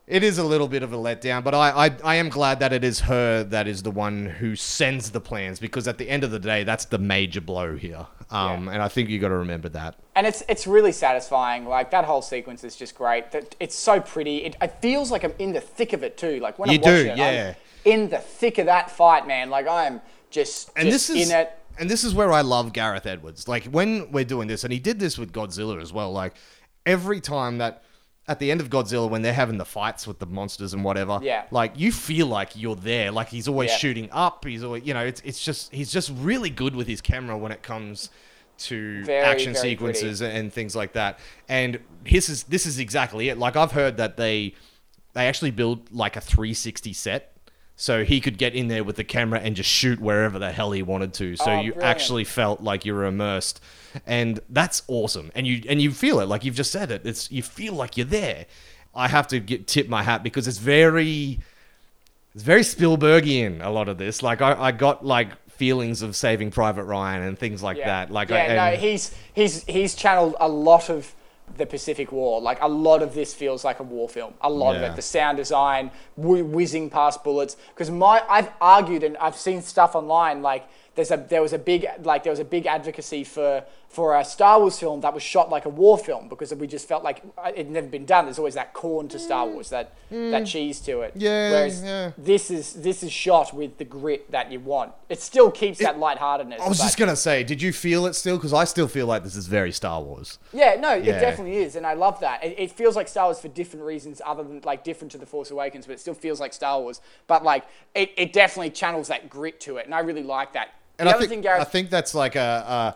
it 0.08 0.24
is 0.24 0.38
a 0.38 0.44
little 0.44 0.68
bit 0.70 0.84
of 0.84 0.94
a 0.94 0.98
letdown. 0.98 1.44
But 1.44 1.54
I, 1.54 1.88
I, 1.88 1.92
I 2.04 2.16
am 2.16 2.30
glad 2.30 2.60
that 2.62 2.72
it 2.74 2.84
is 2.84 3.02
her 3.02 3.44
that 3.46 3.68
is 3.68 3.84
the 3.84 3.92
one 3.92 4.26
who 4.26 4.56
sends 4.56 5.12
the 5.12 5.20
plans 5.20 5.60
because 5.60 5.88
at 5.88 5.98
the 5.98 6.10
end 6.10 6.24
of 6.24 6.32
the 6.32 6.40
day, 6.40 6.64
that's 6.64 6.86
the 6.86 6.98
major 6.98 7.42
blow 7.42 7.76
here. 7.76 8.08
Um, 8.30 8.66
Yeah. 8.68 8.74
and 8.74 8.82
I 8.84 8.88
think 8.88 9.10
you 9.10 9.20
got 9.20 9.30
to 9.30 9.36
remember 9.38 9.70
that. 9.70 9.96
and 10.16 10.26
it's 10.26 10.44
it's 10.50 10.66
really 10.68 10.92
satisfying. 10.92 11.66
Like 11.66 11.92
that 11.92 12.06
whole 12.06 12.22
sequence 12.22 12.64
is 12.64 12.76
just 12.76 12.96
great. 12.96 13.32
That 13.32 13.56
it's 13.60 13.76
so 13.76 14.00
pretty. 14.02 14.38
It, 14.46 14.56
it 14.62 14.82
feels 14.82 15.12
like 15.12 15.24
I'm 15.24 15.34
in 15.40 15.54
the 15.54 15.62
thick 15.62 15.94
of 15.94 16.04
it 16.04 16.18
too. 16.18 16.40
Like 16.40 16.58
when 16.60 16.70
You 16.72 16.80
watching 16.80 17.06
do, 17.06 17.12
it, 17.12 17.18
yeah. 17.18 17.54
I'm 17.86 17.92
in 17.94 18.10
the 18.10 18.18
thick 18.20 18.58
of 18.58 18.66
that 18.68 18.90
fight, 18.92 19.28
man. 19.28 19.50
Like 19.50 19.68
I'm 19.68 20.02
just 20.30 20.72
and 20.76 20.90
just 20.90 21.08
this 21.10 21.18
is 21.18 21.30
in 21.30 21.36
it. 21.38 21.52
and 21.80 21.90
this 21.90 22.04
is 22.04 22.14
where 22.14 22.32
I 22.34 22.42
love 22.42 22.74
Gareth 22.74 23.06
Edwards. 23.06 23.48
Like 23.48 23.66
when 23.66 24.12
we're 24.12 24.26
doing 24.26 24.48
this, 24.48 24.64
and 24.66 24.74
he 24.74 24.80
did 24.80 25.00
this 25.00 25.18
with 25.18 25.32
Godzilla 25.32 25.82
as 25.82 25.94
well. 25.94 26.12
Like 26.12 26.34
every 26.86 27.22
time 27.22 27.60
that 27.60 27.84
at 28.28 28.40
the 28.40 28.52
end 28.52 28.60
of 28.60 28.70
Godzilla, 28.70 29.10
when 29.10 29.22
they're 29.22 29.34
having 29.34 29.58
the 29.58 29.66
fights 29.66 30.06
with 30.06 30.20
the 30.20 30.26
monsters 30.26 30.74
and 30.74 30.84
whatever, 30.84 31.20
Yeah. 31.22 31.44
like 31.52 31.74
you 31.78 31.92
feel 31.92 32.28
like 32.28 32.50
you're 32.56 32.76
there. 32.76 33.12
Like 33.12 33.30
he's 33.30 33.48
always 33.48 33.70
Yeah. 33.72 33.78
shooting 33.78 34.10
up. 34.12 34.44
He's 34.46 34.64
always, 34.64 34.84
you 34.86 34.94
know, 34.94 35.06
it's 35.06 35.22
it's 35.24 35.44
just 35.44 35.74
he's 35.74 35.92
just 35.92 36.12
really 36.16 36.50
good 36.50 36.76
with 36.76 36.88
his 36.88 37.00
camera 37.02 37.38
when 37.38 37.52
it 37.52 37.64
comes 37.64 38.10
to 38.60 39.04
Very, 39.06 39.24
action 39.24 39.54
very 39.54 39.62
sequences 39.70 40.22
and 40.22 40.52
things 40.52 40.76
like 40.76 40.94
that. 40.94 41.20
And 41.48 41.80
this 42.04 42.28
is 42.28 42.44
this 42.44 42.66
is 42.66 42.80
exactly 42.80 43.30
it. 43.30 43.38
Like 43.38 43.56
I've 43.56 43.72
heard 43.72 43.98
that 43.98 44.18
they 44.18 44.56
they 45.14 45.28
actually 45.28 45.52
build 45.52 45.92
like 45.92 46.16
a 46.16 46.22
360 46.22 46.92
set. 46.94 47.37
So 47.80 48.04
he 48.04 48.20
could 48.22 48.40
get 48.40 48.56
in 48.56 48.70
there 48.70 48.84
with 48.84 48.96
the 48.96 49.04
camera 49.04 49.40
and 49.40 49.56
just 49.56 49.70
shoot 49.70 50.00
wherever 50.00 50.40
the 50.40 50.52
hell 50.52 50.72
he 50.72 50.82
wanted 50.82 51.14
to. 51.14 51.36
So 51.36 51.46
Oh, 51.52 51.62
you 51.62 51.74
brilliant. 51.74 51.84
actually 51.84 52.24
felt 52.24 52.62
like 52.62 52.86
you 52.86 52.94
were 52.96 53.06
immersed, 53.06 53.62
and 54.06 54.40
that's 54.50 54.82
awesome. 54.88 55.32
And 55.36 55.46
you 55.46 55.62
and 55.70 55.80
you 55.80 55.92
feel 55.92 56.20
it 56.20 56.26
like 56.28 56.44
you've 56.44 56.56
just 56.56 56.72
said 56.72 56.90
it. 56.90 57.06
It's 57.06 57.32
you 57.32 57.44
feel 57.44 57.74
like 57.74 57.96
you're 57.96 58.06
there. 58.08 58.48
I 58.96 59.08
have 59.08 59.28
to 59.28 59.40
get 59.40 59.68
tip 59.68 59.88
my 59.90 60.02
hat 60.02 60.24
because 60.24 60.48
it's 60.48 60.58
very 60.58 61.40
it's 62.34 62.44
very 62.44 62.62
Spielbergian. 62.62 63.64
A 63.64 63.70
lot 63.70 63.88
of 63.90 63.98
this, 64.00 64.24
like 64.24 64.42
I, 64.42 64.54
I 64.60 64.72
got 64.72 65.06
like 65.06 65.30
feelings 65.52 66.02
of 66.02 66.16
Saving 66.16 66.50
Private 66.52 66.84
Ryan 66.86 67.24
and 67.24 67.38
things 67.38 67.62
like 67.62 67.78
Yeah, 67.78 67.86
that. 67.86 68.12
Like 68.12 68.30
yeah, 68.30 68.64
I, 68.66 68.72
no, 68.72 68.78
he's 68.78 69.14
he's 69.34 69.64
he's 69.66 69.94
channeled 69.94 70.36
a 70.40 70.48
lot 70.48 70.90
of 70.90 71.14
the 71.56 71.66
Pacific 71.66 72.12
War. 72.12 72.42
Like 72.42 72.62
a 72.62 72.68
lot 72.68 73.02
of 73.02 73.14
this 73.14 73.34
feels 73.34 73.64
like 73.64 73.80
a 73.80 73.84
war 73.84 74.10
film. 74.10 74.34
A 74.42 74.50
lot 74.50 74.76
of 74.76 74.82
it, 74.82 74.96
the 74.96 75.02
sound 75.02 75.38
design, 75.38 75.92
wh- 76.16 76.46
whizzing 76.46 76.90
past 76.90 77.24
bullets. 77.24 77.56
Because 77.70 77.90
my, 77.90 78.24
I've 78.30 78.52
argued 78.60 79.04
and 79.04 79.18
I've 79.18 79.36
seen 79.38 79.62
stuff 79.62 79.96
online 79.96 80.42
like 80.42 80.68
there's 80.96 81.12
a 81.12 81.18
there 81.18 81.42
was 81.42 81.54
a 81.54 81.60
big 81.60 81.86
like 82.02 82.24
there 82.24 82.32
was 82.32 82.40
a 82.40 82.46
big 82.46 82.66
advocacy 82.66 83.24
for 83.24 83.64
for 83.88 84.18
a 84.18 84.26
Star 84.26 84.60
Wars 84.60 84.78
film 84.78 85.02
that 85.02 85.14
was 85.14 85.24
shot 85.24 85.50
like 85.50 85.66
a 85.66 85.70
war 85.70 85.98
film 85.98 86.28
because 86.28 86.54
we 86.54 86.68
just 86.68 86.88
felt 86.88 87.04
like 87.04 87.24
uh, 87.38 87.52
it'd 87.56 87.72
never 87.72 87.88
been 87.88 88.06
done. 88.06 88.26
There's 88.26 88.38
always 88.38 88.54
that 88.56 88.74
corn 88.74 89.08
to 89.08 89.18
Star 89.18 89.48
Wars, 89.48 89.70
that 89.70 89.94
that 90.12 90.46
cheese 90.46 90.80
to 90.82 91.02
it. 91.02 91.16
Mm. 91.16 91.22
Yeah, 91.22 91.52
Whereas 91.52 91.84
yeah. 91.84 92.12
this 92.18 92.52
is 92.52 92.74
this 92.74 93.02
is 93.02 93.12
shot 93.12 93.54
with 93.54 93.78
the 93.78 93.86
grit 93.86 94.30
that 94.32 94.52
you 94.52 94.60
want. 94.60 94.92
It 95.10 95.22
still 95.22 95.50
keeps 95.50 95.80
that 95.80 95.98
lightheartedness. 95.98 96.62
I 96.62 96.68
was 96.68 96.80
just 96.80 96.98
gonna 96.98 97.16
say, 97.16 97.44
did 97.44 97.62
you 97.62 97.72
feel 97.72 98.06
it 98.06 98.14
still? 98.14 98.38
Because 98.38 98.54
I 98.54 98.66
still 98.66 98.88
feel 98.88 99.08
like 99.08 99.24
this 99.24 99.36
is 99.36 99.48
very 99.48 99.72
Star 99.72 100.02
Wars. 100.02 100.38
Yeah, 100.54 100.76
no, 100.80 100.94
Yeah. 100.94 101.16
it 101.16 101.20
definitely 101.22 101.58
is, 101.58 101.76
and 101.76 101.86
I 101.88 101.94
love 101.94 102.20
that. 102.20 102.44
It, 102.44 102.60
it 102.60 102.72
feels 102.72 102.96
like 102.96 103.08
Star 103.08 103.26
Wars 103.28 103.40
for 103.40 103.48
different 103.48 103.86
reasons, 103.86 104.22
other 104.26 104.44
than 104.44 104.62
like 104.66 104.84
different 104.84 105.12
to 105.14 105.18
the 105.18 105.26
Force 105.26 105.50
Awakens, 105.50 105.86
but 105.86 105.94
it 105.94 106.00
still 106.02 106.14
feels 106.14 106.40
like 106.40 106.54
Star 106.54 106.80
Wars. 106.80 107.02
But 107.26 107.44
like, 107.44 107.66
it, 107.96 108.12
it 108.18 108.34
definitely 108.34 108.72
channels 108.72 109.08
that 109.08 109.30
grit 109.30 109.60
to 109.62 109.78
it, 109.78 109.86
and 109.86 109.96
I 109.96 110.00
really 110.00 110.24
like 110.24 110.54
that. 110.54 110.74
And 111.00 111.08
the 111.08 111.12
I 111.12 111.16
other 111.16 111.22
think 111.22 111.30
thing, 111.30 111.42
Gareth, 111.42 111.62
I 111.62 111.64
think 111.64 111.90
that's 111.90 112.16
like 112.16 112.36
a, 112.36 112.96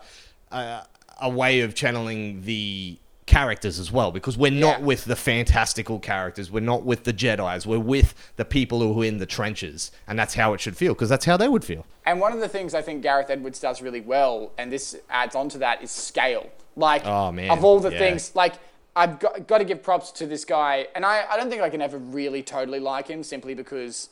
a 0.52 0.86
a 1.20 1.28
way 1.28 1.60
of 1.60 1.74
channeling 1.74 2.42
the 2.42 2.98
characters 3.26 3.78
as 3.78 3.92
well, 3.92 4.10
because 4.10 4.36
we're 4.36 4.50
not 4.50 4.80
Yeah. 4.80 4.86
with 4.86 5.04
the 5.04 5.14
fantastical 5.14 6.00
characters. 6.00 6.50
We're 6.50 6.60
not 6.60 6.82
with 6.84 7.04
the 7.04 7.12
Jedi's. 7.12 7.64
We're 7.66 7.78
with 7.78 8.14
the 8.36 8.44
people 8.44 8.80
who 8.80 9.02
are 9.02 9.04
in 9.04 9.18
the 9.18 9.26
trenches, 9.26 9.92
and 10.08 10.18
that's 10.18 10.34
how 10.34 10.52
it 10.52 10.60
should 10.60 10.76
feel, 10.76 10.94
because 10.94 11.08
that's 11.08 11.24
how 11.24 11.36
they 11.36 11.46
would 11.48 11.64
feel. 11.64 11.86
And 12.04 12.18
one 12.20 12.32
of 12.32 12.40
the 12.40 12.48
things 12.48 12.74
I 12.74 12.82
think 12.82 13.02
Gareth 13.02 13.30
Edwards 13.30 13.60
does 13.60 13.80
really 13.80 14.00
well, 14.00 14.50
and 14.58 14.72
this 14.72 14.96
adds 15.08 15.36
on 15.36 15.48
to 15.50 15.58
that, 15.58 15.82
is 15.82 15.92
scale. 15.92 16.50
Like, 16.74 17.06
Oh, 17.06 17.30
man, 17.30 17.50
of 17.50 17.64
all 17.64 17.78
the 17.78 17.92
yeah. 17.92 17.98
things, 17.98 18.32
like, 18.34 18.54
I've 18.96 19.20
got, 19.20 19.46
got 19.46 19.58
to 19.58 19.64
give 19.64 19.82
props 19.82 20.10
to 20.12 20.26
this 20.26 20.44
guy, 20.44 20.88
and 20.96 21.06
I, 21.06 21.24
I 21.30 21.36
don't 21.36 21.48
think 21.48 21.62
I 21.62 21.70
can 21.70 21.80
ever 21.82 21.98
really 21.98 22.42
totally 22.42 22.80
like 22.80 23.06
him 23.06 23.22
simply 23.22 23.54
because 23.54 24.08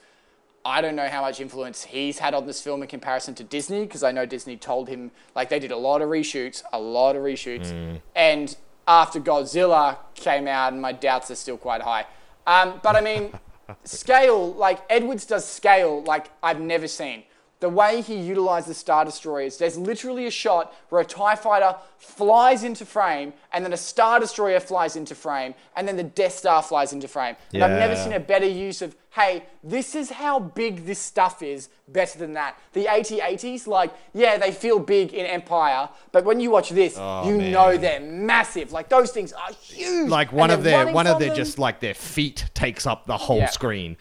I 0.64 0.80
don't 0.80 0.94
know 0.94 1.08
how 1.08 1.22
much 1.22 1.40
influence 1.40 1.84
he's 1.84 2.18
had 2.18 2.34
on 2.34 2.46
this 2.46 2.60
film 2.60 2.82
in 2.82 2.88
comparison 2.88 3.34
to 3.36 3.44
Disney, 3.44 3.84
because 3.84 4.02
I 4.02 4.12
know 4.12 4.26
Disney 4.26 4.56
told 4.56 4.88
him, 4.88 5.10
like, 5.34 5.48
they 5.48 5.58
did 5.58 5.70
a 5.70 5.76
lot 5.76 6.02
of 6.02 6.08
reshoots, 6.08 6.62
a 6.72 6.78
lot 6.78 7.16
of 7.16 7.22
reshoots. 7.22 7.72
Mm. 7.72 8.00
And 8.14 8.56
after 8.86 9.20
Godzilla 9.20 9.96
came 10.14 10.46
out, 10.46 10.72
and 10.72 10.82
my 10.82 10.92
doubts 10.92 11.30
are 11.30 11.34
still 11.34 11.56
quite 11.56 11.80
high. 11.80 12.06
Um, 12.46 12.80
but 12.82 12.94
I 12.94 13.00
mean, 13.00 13.32
scale, 13.84 14.52
like, 14.52 14.80
Edwards 14.90 15.24
does 15.24 15.46
scale 15.46 16.02
like 16.02 16.30
I've 16.42 16.60
never 16.60 16.88
seen. 16.88 17.22
The 17.60 17.68
way 17.68 18.00
he 18.00 18.14
utilizes 18.16 18.78
Star 18.78 19.04
Destroyers, 19.04 19.58
there's 19.58 19.76
literally 19.76 20.26
a 20.26 20.30
shot 20.30 20.74
where 20.88 21.02
a 21.02 21.04
TIE 21.04 21.36
fighter 21.36 21.76
flies 21.98 22.64
into 22.64 22.86
frame, 22.86 23.34
and 23.52 23.62
then 23.62 23.74
a 23.74 23.76
Star 23.76 24.18
Destroyer 24.18 24.60
flies 24.60 24.96
into 24.96 25.14
frame, 25.14 25.54
and 25.76 25.86
then 25.86 25.98
the 25.98 26.02
Death 26.02 26.32
Star 26.38 26.62
flies 26.62 26.94
into 26.94 27.06
frame. 27.06 27.36
And 27.52 27.62
I've 27.62 27.78
never 27.78 27.94
seen 27.96 28.14
a 28.14 28.20
better 28.20 28.46
use 28.46 28.80
of, 28.80 28.96
hey, 29.10 29.44
this 29.62 29.94
is 29.94 30.08
how 30.08 30.40
big 30.40 30.86
this 30.86 30.98
stuff 30.98 31.42
is, 31.42 31.68
better 31.88 32.18
than 32.18 32.32
that. 32.32 32.56
The 32.72 32.88
AT-ATs, 32.88 33.66
like, 33.66 33.92
yeah, 34.14 34.38
they 34.38 34.52
feel 34.52 34.78
big 34.78 35.12
in 35.12 35.26
Empire, 35.26 35.90
but 36.12 36.24
when 36.24 36.40
you 36.40 36.50
watch 36.50 36.70
this, 36.70 36.94
oh, 36.96 37.28
you 37.28 37.34
Oh, 37.34 37.38
man. 37.38 37.52
know 37.52 37.76
they're 37.76 38.00
massive. 38.00 38.72
Like, 38.72 38.88
those 38.88 39.10
things 39.12 39.34
are 39.34 39.52
huge. 39.52 40.08
Like 40.08 40.32
one 40.32 40.50
of 40.50 40.62
their 40.62 40.90
one 40.92 41.06
of 41.06 41.18
their 41.18 41.28
them. 41.28 41.36
just 41.36 41.58
like 41.58 41.80
their 41.80 41.92
feet 41.94 42.46
takes 42.54 42.86
up 42.86 43.04
the 43.06 43.18
whole 43.18 43.38
Yeah. 43.38 43.50
screen. 43.50 43.98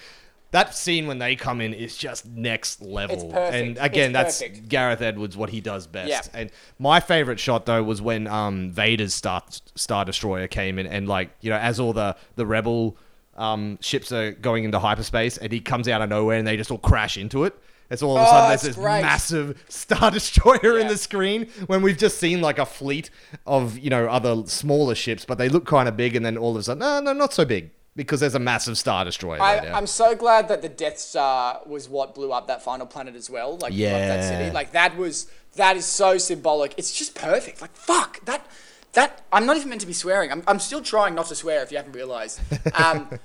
That 0.51 0.73
scene 0.75 1.05
when 1.05 1.19
they 1.19 1.35
come 1.35 1.61
in 1.61 1.73
is 1.75 1.95
just 1.95 2.25
next 2.25 2.81
level. 2.81 3.15
It's 3.15 3.23
perfect. 3.23 3.55
And 3.55 3.77
again, 3.77 4.09
It's 4.09 4.39
that's 4.39 4.41
perfect. 4.41 4.67
Gareth 4.69 5.01
Edwards 5.01 5.37
what 5.37 5.49
he 5.51 5.61
does 5.61 5.85
best. 5.85 6.09
Yeah. 6.09 6.21
And 6.33 6.49
my 6.79 6.99
favorite 6.99 7.39
shot 7.39 7.65
though 7.67 7.83
was 7.83 8.01
when 8.01 8.25
um, 8.27 8.71
Vader's 8.71 9.13
Star 9.13 9.43
Star 9.75 10.05
Destroyer 10.05 10.47
came 10.47 10.79
in 10.79 10.87
and 10.87 11.07
like 11.07 11.29
you 11.41 11.49
know 11.51 11.57
as 11.57 11.79
all 11.79 11.93
the 11.93 12.15
the 12.35 12.45
rebel 12.47 12.97
um, 13.37 13.77
ships 13.81 14.11
are 14.11 14.31
going 14.31 14.63
into 14.63 14.79
hyperspace 14.79 15.37
and 15.37 15.51
he 15.51 15.59
comes 15.59 15.87
out 15.87 16.01
of 16.01 16.09
nowhere 16.09 16.37
and 16.37 16.47
they 16.47 16.57
just 16.57 16.71
all 16.71 16.77
crash 16.79 17.15
into 17.17 17.43
it. 17.43 17.55
It's 17.91 18.03
all 18.03 18.17
of 18.17 18.21
a 18.23 18.25
Oh, 18.27 18.29
sudden 18.29 18.49
there's 18.49 18.61
this 18.61 18.75
great. 18.75 19.01
massive 19.01 19.63
Star 19.69 20.11
Destroyer 20.11 20.77
in 20.79 20.87
the 20.87 20.97
screen 20.97 21.47
when 21.67 21.81
we've 21.81 21.97
just 21.97 22.17
seen 22.19 22.41
like 22.41 22.59
a 22.59 22.65
fleet 22.65 23.09
of 23.47 23.77
you 23.79 23.89
know 23.89 24.07
other 24.07 24.43
smaller 24.47 24.95
ships, 24.95 25.25
but 25.25 25.37
they 25.37 25.47
look 25.49 25.65
kind 25.65 25.87
of 25.87 25.95
big, 25.97 26.15
and 26.15 26.25
then 26.25 26.37
all 26.37 26.51
of 26.51 26.57
a 26.57 26.63
sudden, 26.63 26.79
no, 26.79 26.99
no, 27.01 27.13
not 27.13 27.33
so 27.33 27.45
big 27.45 27.71
because 27.99 28.21
there's 28.21 28.35
a 28.35 28.39
massive 28.39 28.77
Star 28.77 29.03
Destroyer. 29.03 29.41
I, 29.41 29.59
there. 29.59 29.75
I'm 29.75 29.85
so 29.85 30.15
glad 30.15 30.47
that 30.47 30.61
the 30.61 30.69
Death 30.69 30.97
Star 30.97 31.59
was 31.65 31.89
what 31.89 32.15
blew 32.15 32.31
up 32.31 32.47
that 32.47 32.63
final 32.63 32.87
planet 32.87 33.13
as 33.13 33.29
well. 33.29 33.57
Like, 33.57 33.73
blew 33.73 33.85
up 33.87 33.91
that 33.91 34.23
city. 34.23 34.51
Like 34.51 34.71
that 34.71 34.95
was 34.95 35.29
that 35.57 35.75
is 35.75 35.85
so 35.85 36.17
symbolic. 36.17 36.73
It's 36.77 36.97
just 36.97 37.13
perfect. 37.13 37.61
Like 37.61 37.75
fuck 37.75 38.23
that. 38.25 38.47
That 38.93 39.21
I'm 39.33 39.45
not 39.45 39.57
even 39.57 39.67
meant 39.67 39.81
to 39.81 39.87
be 39.87 39.93
swearing. 39.93 40.31
I'm, 40.31 40.43
I'm 40.47 40.59
still 40.59 40.81
trying 40.81 41.13
not 41.13 41.27
to 41.27 41.35
swear 41.35 41.61
if 41.61 41.71
you 41.71 41.77
haven't 41.77 41.91
realized. 41.91 42.39
Um, 42.73 43.19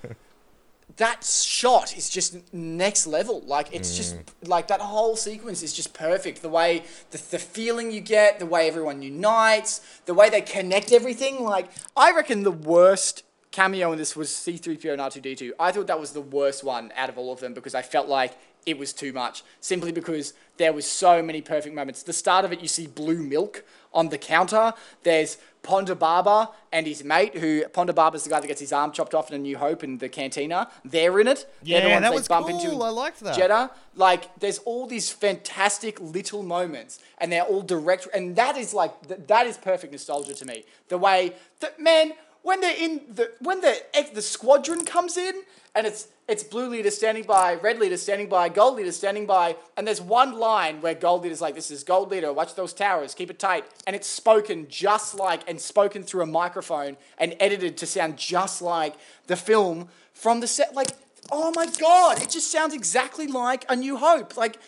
that 0.97 1.25
shot 1.25 1.97
is 1.97 2.11
just 2.11 2.53
next 2.53 3.07
level. 3.07 3.43
Like 3.47 3.69
it's 3.73 3.97
just 3.97 4.17
like 4.43 4.67
that 4.69 4.81
whole 4.81 5.15
sequence 5.15 5.63
is 5.63 5.73
just 5.73 5.95
perfect. 5.95 6.43
The 6.43 6.49
way 6.49 6.83
the, 7.13 7.23
the 7.31 7.39
feeling 7.39 7.93
you 7.93 8.01
get, 8.01 8.41
the 8.41 8.47
way 8.47 8.67
everyone 8.67 9.03
unites, 9.03 10.01
the 10.07 10.15
way 10.15 10.31
they 10.31 10.41
connect 10.41 10.91
everything. 10.91 11.45
Like 11.45 11.71
I 11.97 12.11
reckon 12.11 12.43
the 12.43 12.51
worst 12.51 13.23
cameo 13.55 13.93
in 13.93 13.99
this 13.99 14.17
was 14.17 14.31
C3PO 14.31 14.93
and 14.95 15.01
R2D2. 15.01 15.53
I 15.61 15.71
thought 15.71 15.87
that 15.87 16.01
was 16.01 16.11
the 16.11 16.21
worst 16.21 16.65
one 16.65 16.93
out 16.97 17.09
of 17.09 17.17
all 17.17 17.33
of 17.33 17.39
them 17.39 17.55
because 17.55 17.73
I 17.73 17.83
felt 17.83 18.09
like 18.09 18.33
it 18.67 18.77
was 18.79 18.93
too 18.93 19.13
much. 19.13 19.45
Simply 19.61 19.93
because 19.93 20.35
there 20.57 20.73
was 20.73 20.87
so 20.91 21.23
many 21.23 21.41
perfect 21.41 21.73
moments. 21.73 22.03
The 22.03 22.13
start 22.13 22.45
of 22.45 22.53
it, 22.53 22.61
you 22.61 22.67
see 22.67 22.89
blue 22.89 23.19
milk 23.23 23.65
on 23.93 24.09
the 24.09 24.19
counter. 24.19 24.73
There's 25.05 25.39
Ponda 25.63 25.97
Baba 25.97 26.51
and 26.73 26.85
his 26.85 27.05
mate, 27.05 27.37
who 27.39 27.63
Ponda 27.67 27.95
Baba's 27.95 28.25
the 28.25 28.31
guy 28.31 28.41
that 28.41 28.49
gets 28.49 28.61
his 28.61 28.73
arm 28.73 28.91
chopped 28.91 29.15
off 29.15 29.31
in 29.31 29.37
A 29.37 29.39
New 29.39 29.57
Hope 29.57 29.85
in 29.85 29.99
the 29.99 30.09
cantina. 30.09 30.69
They're 30.85 31.21
in 31.21 31.29
it. 31.29 31.47
They're 31.63 31.81
the 31.81 31.89
Yeah, 31.89 31.95
ones 31.95 32.03
that 32.03 32.15
was 32.15 32.27
bump 32.29 32.49
cool. 32.49 32.57
into 32.59 32.73
in 32.73 32.83
I 32.83 32.89
liked 32.89 33.21
that. 33.21 33.39
Jedha. 33.39 33.71
Like, 33.95 34.35
there's 34.41 34.59
all 34.61 34.89
these 34.89 35.11
fantastic 35.13 36.01
little 36.01 36.43
moments, 36.43 36.99
and 37.19 37.31
they're 37.31 37.43
all 37.45 37.63
direct. 37.63 38.09
And 38.13 38.35
that 38.35 38.57
is 38.57 38.75
like 38.75 39.07
th- 39.07 39.21
that 39.29 39.47
is 39.47 39.57
perfect 39.59 39.93
nostalgia 39.93 40.35
to 40.35 40.45
me. 40.45 40.65
The 40.89 40.99
way 40.99 41.35
that 41.61 41.79
man 41.79 42.15
when 42.45 42.61
they're 42.61 42.77
in 42.77 43.01
the 43.09 43.33
when 43.41 43.61
the 43.63 43.75
the 44.13 44.23
squadron 44.23 44.85
comes 44.85 45.17
in 45.17 45.43
and 45.75 45.87
it's 45.87 46.09
it's 46.29 46.43
blue 46.43 46.69
leader 46.69 46.91
standing 46.91 47.25
by, 47.25 47.57
red 47.57 47.79
leader 47.79 47.97
standing 47.97 48.29
by, 48.29 48.49
gold 48.49 48.77
leader 48.77 48.93
standing 48.93 49.27
by, 49.27 49.57
and 49.77 49.87
there's 49.87 50.01
one 50.01 50.39
line 50.39 50.81
where 50.81 50.95
gold 50.95 51.23
leader's 51.23 51.41
like, 51.41 51.55
"This 51.55 51.71
is 51.71 51.83
gold 51.85 52.11
leader. 52.11 52.33
Watch 52.33 52.55
those 52.55 52.73
towers. 52.73 53.15
Keep 53.15 53.31
it 53.31 53.39
tight." 53.39 53.65
And 53.87 53.97
it's 53.97 54.07
spoken 54.07 54.67
just 54.69 55.15
like 55.15 55.49
and 55.49 55.61
spoken 55.61 56.03
through 56.03 56.23
a 56.23 56.27
microphone 56.27 56.97
and 57.19 57.35
edited 57.41 57.79
to 57.79 57.87
sound 57.87 58.19
just 58.19 58.61
like 58.63 58.95
the 59.27 59.37
film 59.37 59.89
from 60.13 60.41
the 60.41 60.47
set. 60.47 60.75
Like, 60.75 60.91
oh 61.33 61.51
my 61.57 61.67
god, 61.67 62.23
it 62.23 62.29
just 62.29 62.53
sounds 62.53 62.75
exactly 62.75 63.27
like 63.27 63.65
A 63.69 63.75
New 63.75 63.97
Hope. 63.97 64.37
Like. 64.37 64.59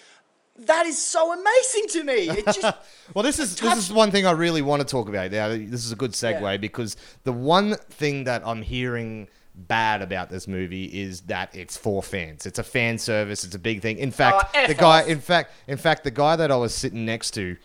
That 0.58 0.86
is 0.86 1.00
so 1.04 1.32
amazing 1.32 1.88
to 1.90 2.04
me. 2.04 2.14
It 2.30 2.44
just 2.46 2.62
Well, 3.14 3.22
this 3.22 3.38
is 3.38 3.54
touch- 3.54 3.74
this 3.74 3.86
is 3.86 3.92
one 3.92 4.10
thing 4.10 4.26
I 4.26 4.30
really 4.32 4.62
want 4.62 4.80
to 4.80 4.86
talk 4.86 5.08
about. 5.08 5.30
Now, 5.30 5.48
this 5.48 5.84
is 5.84 5.92
a 5.92 5.96
good 5.96 6.12
segue 6.12 6.40
Yeah. 6.40 6.56
because 6.56 6.96
the 7.24 7.32
one 7.32 7.74
thing 7.90 8.24
that 8.24 8.42
I'm 8.46 8.62
hearing 8.62 9.28
bad 9.54 10.02
about 10.02 10.28
this 10.30 10.46
movie 10.48 10.84
is 10.84 11.22
that 11.22 11.54
it's 11.54 11.76
for 11.76 12.02
fans. 12.02 12.46
It's 12.46 12.58
a 12.58 12.62
fan 12.64 12.98
service. 12.98 13.44
It's 13.44 13.54
a 13.54 13.58
big 13.58 13.80
thing. 13.82 13.98
In 13.98 14.10
fact, 14.10 14.54
Oh, 14.54 14.66
the 14.66 14.74
guy, 14.74 15.02
in 15.04 15.20
fact, 15.20 15.52
in 15.66 15.78
fact, 15.78 16.04
the 16.04 16.10
guy 16.10 16.36
that 16.36 16.50
I 16.50 16.56
was 16.56 16.74
sitting 16.74 17.04
next 17.06 17.30
to 17.32 17.56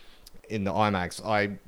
in 0.48 0.64
the 0.64 0.72
IMAX, 0.72 1.24
I, 1.24 1.58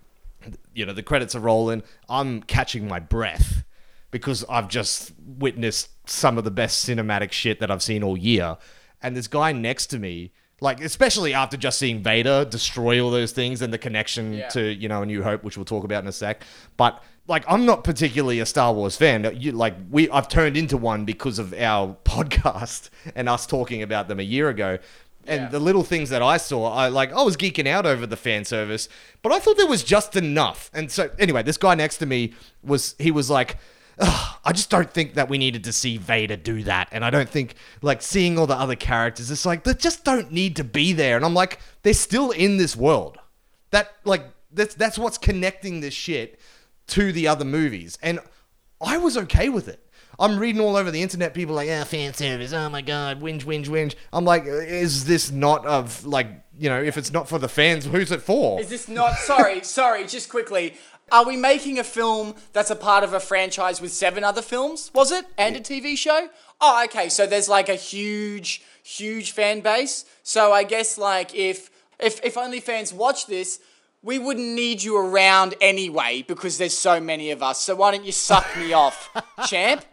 you 0.75 0.87
know, 0.87 0.93
the 0.93 1.03
credits 1.03 1.35
are 1.35 1.41
rolling. 1.41 1.83
I'm 2.09 2.43
catching 2.43 2.87
my 2.89 2.99
breath 3.01 3.65
because 4.11 4.45
I've 4.49 4.69
just 4.69 5.13
witnessed 5.27 5.89
some 6.09 6.39
of 6.39 6.45
the 6.45 6.51
best 6.51 6.87
cinematic 6.89 7.33
shit 7.33 7.61
that 7.61 7.71
I've 7.71 7.83
seen 7.83 8.03
all 8.03 8.17
year. 8.17 8.57
And 9.03 9.17
this 9.17 9.27
guy 9.27 9.53
next 9.53 9.87
to 9.89 9.99
me, 9.99 10.33
like 10.61 10.81
especially 10.83 11.35
after 11.35 11.57
just 11.57 11.79
seeing 11.79 12.03
Vader 12.03 12.45
destroy 12.45 13.03
all 13.03 13.11
those 13.11 13.33
things 13.33 13.61
and 13.63 13.73
the 13.73 13.79
connection 13.79 14.33
Yeah. 14.35 14.49
to 14.51 14.63
you 14.73 14.89
know 14.89 15.03
A 15.03 15.07
New 15.07 15.23
Hope, 15.23 15.43
which 15.45 15.57
we'll 15.57 15.65
talk 15.65 15.85
about 15.85 16.03
in 16.03 16.09
a 16.09 16.13
sec. 16.13 16.43
But 16.77 17.03
like, 17.27 17.45
I'm 17.49 17.65
not 17.65 17.85
particularly 17.85 18.41
a 18.41 18.47
Star 18.47 18.73
Wars 18.75 18.97
fan. 18.97 19.31
You 19.35 19.53
like 19.53 19.75
we, 19.91 20.11
I've 20.11 20.29
turned 20.29 20.57
into 20.57 20.77
one 20.77 21.05
because 21.05 21.39
of 21.39 21.55
our 21.55 21.97
podcast 22.05 22.91
and 23.15 23.29
us 23.29 23.47
talking 23.47 23.83
about 23.83 24.09
them 24.09 24.21
a 24.21 24.25
year 24.25 24.49
ago. 24.49 24.79
And 25.27 25.43
Yeah. 25.45 25.49
the 25.49 25.59
little 25.61 25.85
things 25.85 26.11
that 26.11 26.21
I 26.21 26.37
saw, 26.37 26.71
I 26.71 26.89
like, 26.89 27.11
I 27.15 27.23
was 27.23 27.35
geeking 27.39 27.67
out 27.67 27.87
over 27.87 28.07
the 28.07 28.17
fan 28.17 28.45
service, 28.45 28.91
but 29.23 29.33
I 29.33 29.39
thought 29.39 29.57
there 29.57 29.67
was 29.67 29.83
just 29.83 30.17
enough. 30.17 30.71
And 30.75 30.93
so, 30.93 31.09
anyway, 31.19 31.43
this 31.43 31.57
guy 31.57 31.75
next 31.75 31.97
to 31.99 32.07
me 32.07 32.35
was, 32.63 32.95
he 32.99 33.11
was 33.11 33.31
like, 33.31 33.57
"Ugh, 33.99 34.39
I 34.45 34.53
just 34.53 34.71
don't 34.71 34.91
think 34.91 35.15
that 35.15 35.29
we 35.29 35.39
needed 35.39 35.65
to 35.65 35.73
see 35.73 35.97
Vader 35.97 36.37
do 36.37 36.63
that. 36.65 36.89
And 36.93 37.05
I 37.05 37.11
don't 37.11 37.29
think, 37.29 37.55
like, 37.83 38.03
seeing 38.03 38.39
all 38.39 38.47
the 38.47 38.57
other 38.57 38.77
characters, 38.77 39.31
it's 39.31 39.47
like, 39.47 39.65
they 39.65 39.75
just 39.75 40.05
don't 40.05 40.33
need 40.33 40.57
to 40.57 40.65
be 40.65 40.93
there. 40.93 41.17
And 41.17 41.25
I'm 41.25 41.35
like, 41.35 41.61
they're 41.83 41.95
still 41.95 42.31
in 42.31 42.57
this 42.57 42.77
world. 42.77 43.19
That, 43.71 43.93
like, 44.05 44.25
that's, 44.53 44.75
that's 44.75 44.99
what's 44.99 45.19
connecting 45.19 45.81
this 45.81 45.95
shit 45.95 46.39
to 46.89 47.13
the 47.13 47.29
other 47.29 47.45
movies. 47.45 47.99
And 48.03 48.21
I 48.81 48.99
was 48.99 49.17
okay 49.17 49.49
with 49.49 49.69
it. 49.69 49.81
I'm 50.19 50.39
reading 50.39 50.61
all 50.61 50.77
over 50.77 50.93
the 50.93 51.03
internet, 51.03 51.35
people 51.35 51.57
like, 51.57 51.69
ah, 51.69 51.83
fan 51.83 52.15
service, 52.15 52.53
oh 52.53 52.69
my 52.69 52.83
god, 52.83 53.21
whinge, 53.21 53.43
whinge, 53.43 53.67
whinge. 53.67 53.97
I'm 54.13 54.25
like, 54.25 54.45
is 54.47 55.07
this 55.07 55.33
not 55.33 55.67
of, 55.67 56.07
like, 56.07 56.29
you 56.57 56.69
know, 56.69 56.81
if 56.81 56.97
it's 56.97 57.13
not 57.13 57.29
for 57.29 57.41
the 57.41 57.49
fans, 57.49 57.85
who's 57.85 58.13
it 58.13 58.23
for? 58.23 58.61
Is 58.61 58.69
this 58.69 58.89
not? 58.89 59.17
Sorry, 59.19 59.65
sorry. 59.65 60.07
Just 60.07 60.29
quickly, 60.29 60.75
Are 61.13 61.25
we 61.25 61.37
making 61.37 61.79
a 61.79 61.85
film 61.85 62.35
that's 62.53 62.71
a 62.71 62.77
part 62.77 63.05
of 63.05 63.13
a 63.13 63.21
franchise 63.21 63.81
with 63.81 63.93
seven 63.93 64.25
other 64.25 64.43
films? 64.43 64.91
Was 64.95 65.13
it 65.13 65.27
and 65.39 65.57
a 65.57 65.61
TV 65.61 65.97
show? 65.97 66.29
Oh, 66.61 66.83
okay. 66.85 67.09
So 67.09 67.27
there's 67.27 67.49
like 67.49 67.69
a 67.69 67.75
huge, 67.75 68.63
huge 68.83 69.33
fan 69.33 69.61
base. 69.61 70.05
So 70.23 70.53
I 70.53 70.65
guess 70.65 70.99
like 70.99 71.35
if 71.35 71.71
if 71.99 72.25
if 72.25 72.37
only 72.37 72.61
fans 72.61 72.93
watch 72.93 73.27
this, 73.27 73.61
we 74.03 74.19
wouldn't 74.19 74.47
need 74.55 74.83
you 74.83 74.97
around 74.97 75.55
anyway 75.61 76.25
because 76.27 76.59
there's 76.59 76.77
so 76.77 77.01
many 77.01 77.31
of 77.31 77.43
us. 77.43 77.61
So 77.61 77.75
why 77.77 77.91
don't 77.93 78.05
you 78.05 78.13
suck 78.13 78.47
me 78.57 78.73
off, 78.73 79.11
champ? 79.47 79.85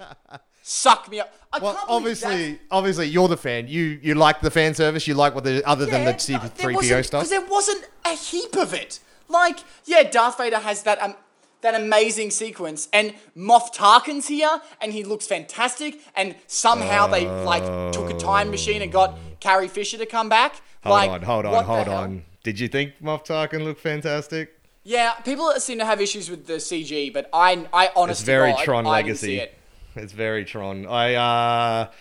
Suck 0.63 1.09
me 1.09 1.19
up. 1.19 1.33
I 1.53 1.59
Well, 1.59 1.73
can't 1.73 1.87
believe 1.87 2.01
obviously, 2.01 2.59
obviously, 2.69 3.07
you're 3.07 3.27
the 3.27 3.37
fan. 3.37 3.67
You 3.67 3.99
you 4.01 4.15
like 4.15 4.41
the 4.41 4.51
fan 4.51 4.73
service. 4.73 5.07
You 5.07 5.15
like 5.15 5.35
what 5.35 5.43
the 5.43 5.67
other 5.67 5.85
than 5.85 6.05
the 6.05 6.17
C 6.17 6.37
three 6.55 6.75
PO 6.75 7.01
stuff. 7.01 7.21
Because 7.23 7.29
there 7.29 7.45
wasn't 7.45 7.85
a 8.05 8.15
heap 8.15 8.55
of 8.55 8.73
it. 8.73 8.99
Like, 9.31 9.59
yeah, 9.85 10.03
Darth 10.03 10.37
Vader 10.37 10.59
has 10.59 10.83
that 10.83 11.01
um, 11.01 11.15
that 11.61 11.75
amazing 11.75 12.31
sequence, 12.31 12.89
and 12.91 13.13
Moff 13.37 13.73
Tarkin's 13.73 14.27
here, 14.27 14.61
and 14.81 14.91
he 14.93 15.03
looks 15.03 15.27
fantastic. 15.27 15.99
And 16.15 16.35
somehow 16.47 17.07
they 17.07 17.27
like 17.27 17.63
took 17.93 18.09
a 18.09 18.17
time 18.17 18.49
machine 18.49 18.81
and 18.81 18.91
got 18.91 19.17
Carrie 19.39 19.67
Fisher 19.67 19.97
to 19.97 20.05
come 20.05 20.29
back. 20.29 20.61
Hold 20.83 20.93
like, 20.93 21.11
on, 21.11 21.21
hold 21.21 21.45
on, 21.45 21.65
hold 21.65 21.87
on. 21.87 22.23
Did 22.43 22.59
you 22.59 22.67
think 22.67 22.93
Moff 23.01 23.25
Tarkin 23.25 23.63
looked 23.63 23.81
fantastic? 23.81 24.57
Yeah, 24.83 25.13
people 25.13 25.51
seem 25.59 25.77
to 25.77 25.85
have 25.85 26.01
issues 26.01 26.29
with 26.29 26.47
the 26.47 26.53
CG, 26.53 27.13
but 27.13 27.29
I, 27.31 27.67
I 27.71 27.91
honestly, 27.95 28.21
It's 28.21 28.23
very 28.23 28.51
God, 28.53 28.63
Tron 28.63 28.87
I 28.87 28.89
legacy. 28.89 29.37
it. 29.37 29.55
It's 29.95 30.13
very 30.13 30.43
Tron. 30.43 30.87
I 30.87 31.13
uh 31.15 31.91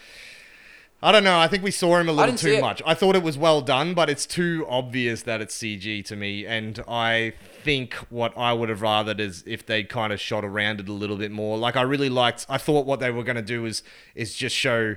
I 1.03 1.13
don't 1.13 1.25
know. 1.25 1.39
I 1.39 1.49
think 1.49 1.63
we 1.63 1.71
saw 1.71 1.97
him 1.97 2.11
a 2.11 2.13
little 2.13 2.35
too 2.35 2.61
much. 2.61 2.83
I 2.85 2.93
thought 2.93 3.17
it 3.17 3.23
was 3.23 3.39
well 3.39 3.63
done, 3.63 3.95
but 3.95 4.11
it's 4.11 4.27
too 4.27 4.67
obvious 4.69 5.23
that 5.23 5.41
it's 5.41 5.57
CG 5.57 6.05
to 6.05 6.17
me. 6.17 6.45
And 6.45 6.83
I 6.87 7.33
think 7.63 7.95
what 8.11 8.37
I 8.37 8.53
would 8.53 8.69
have 8.69 8.81
rathered 8.81 9.19
is 9.19 9.43
if 9.47 9.65
they 9.65 9.83
kind 9.83 10.13
of 10.13 10.21
shot 10.21 10.45
around 10.45 10.79
it 10.79 10.89
a 10.89 10.93
little 10.93 11.17
bit 11.17 11.31
more. 11.31 11.57
Like 11.57 11.77
I 11.77 11.83
really 11.83 12.11
liked. 12.11 12.45
I 12.51 12.59
thought 12.59 12.85
what 12.85 13.01
they 13.01 13.11
were 13.11 13.25
going 13.25 13.37
to 13.37 13.43
do 13.43 13.65
is 13.65 13.83
is 14.15 14.35
just 14.35 14.55
show 14.55 14.97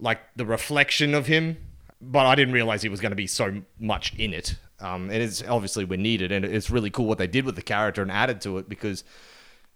like 0.00 0.20
the 0.34 0.44
reflection 0.44 1.14
of 1.14 1.26
him, 1.26 1.56
but 2.00 2.26
I 2.26 2.34
didn't 2.34 2.54
realize 2.54 2.82
he 2.82 2.88
was 2.88 3.00
going 3.00 3.12
to 3.12 3.16
be 3.16 3.28
so 3.28 3.62
much 3.78 4.12
in 4.16 4.34
it. 4.34 4.56
Um, 4.80 5.08
it 5.08 5.22
is 5.22 5.44
obviously 5.46 5.84
we 5.84 5.96
needed, 5.96 6.32
and 6.32 6.44
it's 6.44 6.68
really 6.68 6.90
cool 6.90 7.06
what 7.06 7.18
they 7.18 7.28
did 7.28 7.44
with 7.44 7.54
the 7.54 7.62
character 7.62 8.02
and 8.02 8.10
added 8.10 8.40
to 8.40 8.58
it 8.58 8.68
because 8.68 9.02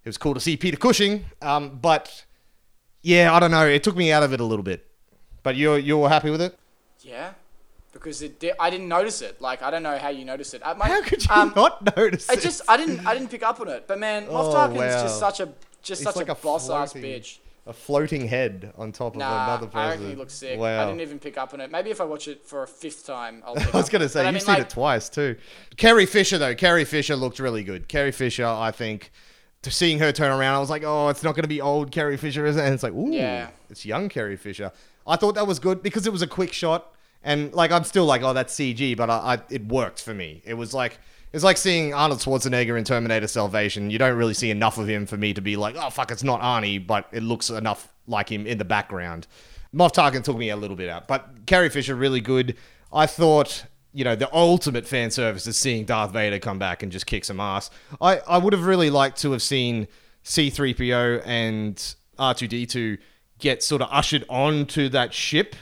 it 0.04 0.08
was 0.08 0.18
cool 0.18 0.34
to 0.34 0.40
see 0.40 0.56
Peter 0.56 0.76
Cushing. 0.76 1.26
Um, 1.40 1.78
but 1.80 2.24
yeah, 3.00 3.32
I 3.32 3.38
don't 3.38 3.52
know. 3.52 3.66
It 3.66 3.84
took 3.84 3.96
me 3.96 4.10
out 4.10 4.24
of 4.24 4.32
it 4.32 4.40
a 4.40 4.44
little 4.44 4.64
bit. 4.64 4.87
But 5.42 5.56
you're 5.56 5.78
you're 5.78 6.08
happy 6.08 6.30
with 6.30 6.40
it? 6.42 6.58
Yeah, 7.00 7.32
because 7.92 8.20
it 8.22 8.38
di- 8.40 8.52
I 8.58 8.70
didn't 8.70 8.88
notice 8.88 9.22
it. 9.22 9.40
Like 9.40 9.62
I 9.62 9.70
don't 9.70 9.82
know 9.82 9.96
how 9.98 10.08
you 10.08 10.24
noticed 10.24 10.54
it. 10.54 10.62
Uh, 10.64 10.74
my- 10.74 10.88
How 10.88 11.02
could 11.02 11.24
you 11.24 11.34
um, 11.34 11.52
not 11.56 11.96
notice 11.96 12.28
it. 12.28 12.32
I 12.32 12.34
it? 12.34 12.40
just 12.42 12.62
I 12.68 12.76
didn't 12.76 13.06
I 13.06 13.14
didn't 13.14 13.30
pick 13.30 13.42
up 13.42 13.60
on 13.60 13.68
it. 13.68 13.86
But 13.86 13.98
man, 13.98 14.26
Moff 14.26 14.52
Oh, 14.52 14.54
Tarkin's 14.54 14.76
wow. 14.78 15.02
just 15.02 15.18
such 15.18 15.40
a 15.40 15.48
just 15.82 16.00
He's 16.00 16.06
such 16.08 16.16
like 16.16 16.28
a, 16.28 16.32
a 16.32 16.34
boss 16.34 16.68
ass 16.68 16.92
bitch. 16.92 17.38
a 17.66 17.72
floating 17.72 18.26
head 18.26 18.72
on 18.76 18.90
top 18.92 19.14
of 19.14 19.20
Nah, 19.20 19.44
another 19.44 19.66
person. 19.66 19.78
I 19.80 19.88
reckon 19.90 20.08
he 20.10 20.14
looks 20.16 20.34
sick. 20.34 20.58
Wow. 20.58 20.82
I 20.82 20.86
didn't 20.86 21.00
even 21.02 21.18
pick 21.20 21.38
up 21.38 21.54
on 21.54 21.60
it. 21.60 21.70
Maybe 21.70 21.90
if 21.90 22.00
I 22.00 22.04
watch 22.04 22.26
it 22.28 22.44
for 22.44 22.64
a 22.64 22.66
fifth 22.66 23.06
time, 23.06 23.42
I'll. 23.46 23.58
I 23.58 23.64
was 23.76 23.86
up 23.86 23.90
gonna 23.90 24.08
say 24.08 24.24
you've 24.24 24.34
mean, 24.34 24.40
seen 24.40 24.54
like, 24.54 24.62
it 24.64 24.70
twice 24.70 25.08
too. 25.08 25.36
Carrie 25.76 26.06
Fisher 26.06 26.36
though, 26.36 26.54
Carrie 26.56 26.84
Fisher 26.84 27.14
looked 27.16 27.38
really 27.38 27.62
good. 27.62 27.86
Carrie 27.88 28.12
Fisher, 28.12 28.44
I 28.44 28.72
think, 28.72 29.12
to 29.62 29.70
seeing 29.70 29.98
her 30.00 30.10
turn 30.12 30.32
around, 30.32 30.56
I 30.56 30.58
was 30.58 30.70
like, 30.70 30.82
oh, 30.84 31.08
it's 31.08 31.22
not 31.22 31.36
gonna 31.36 31.48
be 31.48 31.60
old 31.60 31.90
Carrie 31.92 32.16
Fisher, 32.16 32.44
is 32.44 32.56
it? 32.56 32.64
And 32.64 32.74
it's 32.74 32.82
like, 32.82 32.92
ooh, 32.92 33.12
Yeah. 33.12 33.48
it's 33.70 33.86
young 33.86 34.08
Carrie 34.08 34.36
Fisher. 34.36 34.72
I 35.08 35.16
thought 35.16 35.34
that 35.34 35.46
was 35.46 35.58
good 35.58 35.82
because 35.82 36.06
it 36.06 36.12
was 36.12 36.22
a 36.22 36.26
quick 36.26 36.52
shot, 36.52 36.94
and 37.22 37.52
like 37.54 37.72
I'm 37.72 37.84
still 37.84 38.04
like, 38.04 38.22
oh, 38.22 38.32
that's 38.32 38.54
CG, 38.54 38.96
but 38.96 39.10
I, 39.10 39.34
I 39.34 39.38
it 39.50 39.66
worked 39.66 40.02
for 40.02 40.14
me. 40.14 40.42
It 40.44 40.54
was 40.54 40.74
like. 40.74 40.98
It's 41.30 41.44
like 41.44 41.58
seeing 41.58 41.92
Arnold 41.92 42.20
Schwarzenegger 42.20 42.78
in 42.78 42.84
Terminator 42.84 43.26
Salvation. 43.26 43.90
You 43.90 43.98
don't 43.98 44.16
really 44.16 44.32
see 44.32 44.50
enough 44.50 44.78
of 44.78 44.88
him 44.88 45.04
for 45.04 45.18
me 45.18 45.34
to 45.34 45.42
be 45.42 45.56
like, 45.56 45.76
oh, 45.78 45.90
fuck, 45.90 46.10
it's 46.10 46.22
not 46.22 46.40
Arnie, 46.40 46.84
but 46.84 47.06
it 47.12 47.22
looks 47.22 47.50
enough 47.50 47.92
like 48.06 48.32
him 48.32 48.46
in 48.46 48.56
the 48.56 48.64
background. 48.64 49.26
Moff 49.74 49.92
Tarkin 49.92 50.24
took 50.24 50.38
me 50.38 50.48
a 50.48 50.56
little 50.56 50.76
bit 50.76 50.88
out, 50.88 51.06
but 51.06 51.28
Carrie 51.46 51.68
Fisher 51.68 51.94
really 51.94 52.22
good. 52.22 52.56
I 52.92 53.06
thought, 53.06 53.64
you 53.92 54.04
know, 54.04 54.16
the 54.16 54.34
ultimate 54.34 54.86
fan 54.86 55.10
service 55.10 55.46
is 55.46 55.58
seeing 55.58 55.84
Darth 55.84 56.12
Vader 56.12 56.38
come 56.38 56.58
back 56.58 56.82
and 56.82 56.90
just 56.90 57.06
kick 57.06 57.24
some 57.24 57.40
ass. 57.40 57.70
I, 58.00 58.20
I 58.20 58.38
would 58.38 58.54
have 58.54 58.64
really 58.64 58.88
liked 58.88 59.20
to 59.22 59.32
have 59.32 59.42
seen 59.42 59.88
C3PO 60.24 61.22
and 61.26 61.76
R2D2 62.18 62.98
get 63.38 63.62
sort 63.62 63.82
of 63.82 63.88
ushered 63.90 64.24
onto 64.28 64.88
that 64.90 65.14
ship 65.14 65.54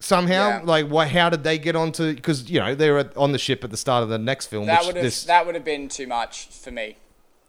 somehow. 0.00 0.48
Yeah. 0.48 0.60
Like, 0.64 0.88
what? 0.88 1.08
How 1.08 1.30
did 1.30 1.44
they 1.44 1.58
get 1.58 1.76
onto? 1.76 2.14
Because 2.14 2.50
you 2.50 2.60
know 2.60 2.74
they 2.74 2.90
were 2.90 3.10
on 3.16 3.32
the 3.32 3.38
ship 3.38 3.64
at 3.64 3.70
the 3.70 3.76
start 3.76 4.02
of 4.02 4.08
the 4.08 4.18
next 4.18 4.46
film. 4.46 4.66
that 4.66 4.84
would 4.84 4.96
have 4.96 5.04
this, 5.04 5.24
that 5.24 5.46
would 5.46 5.54
have 5.54 5.64
been 5.64 5.88
too 5.88 6.06
much 6.06 6.48
for 6.48 6.70
me. 6.70 6.96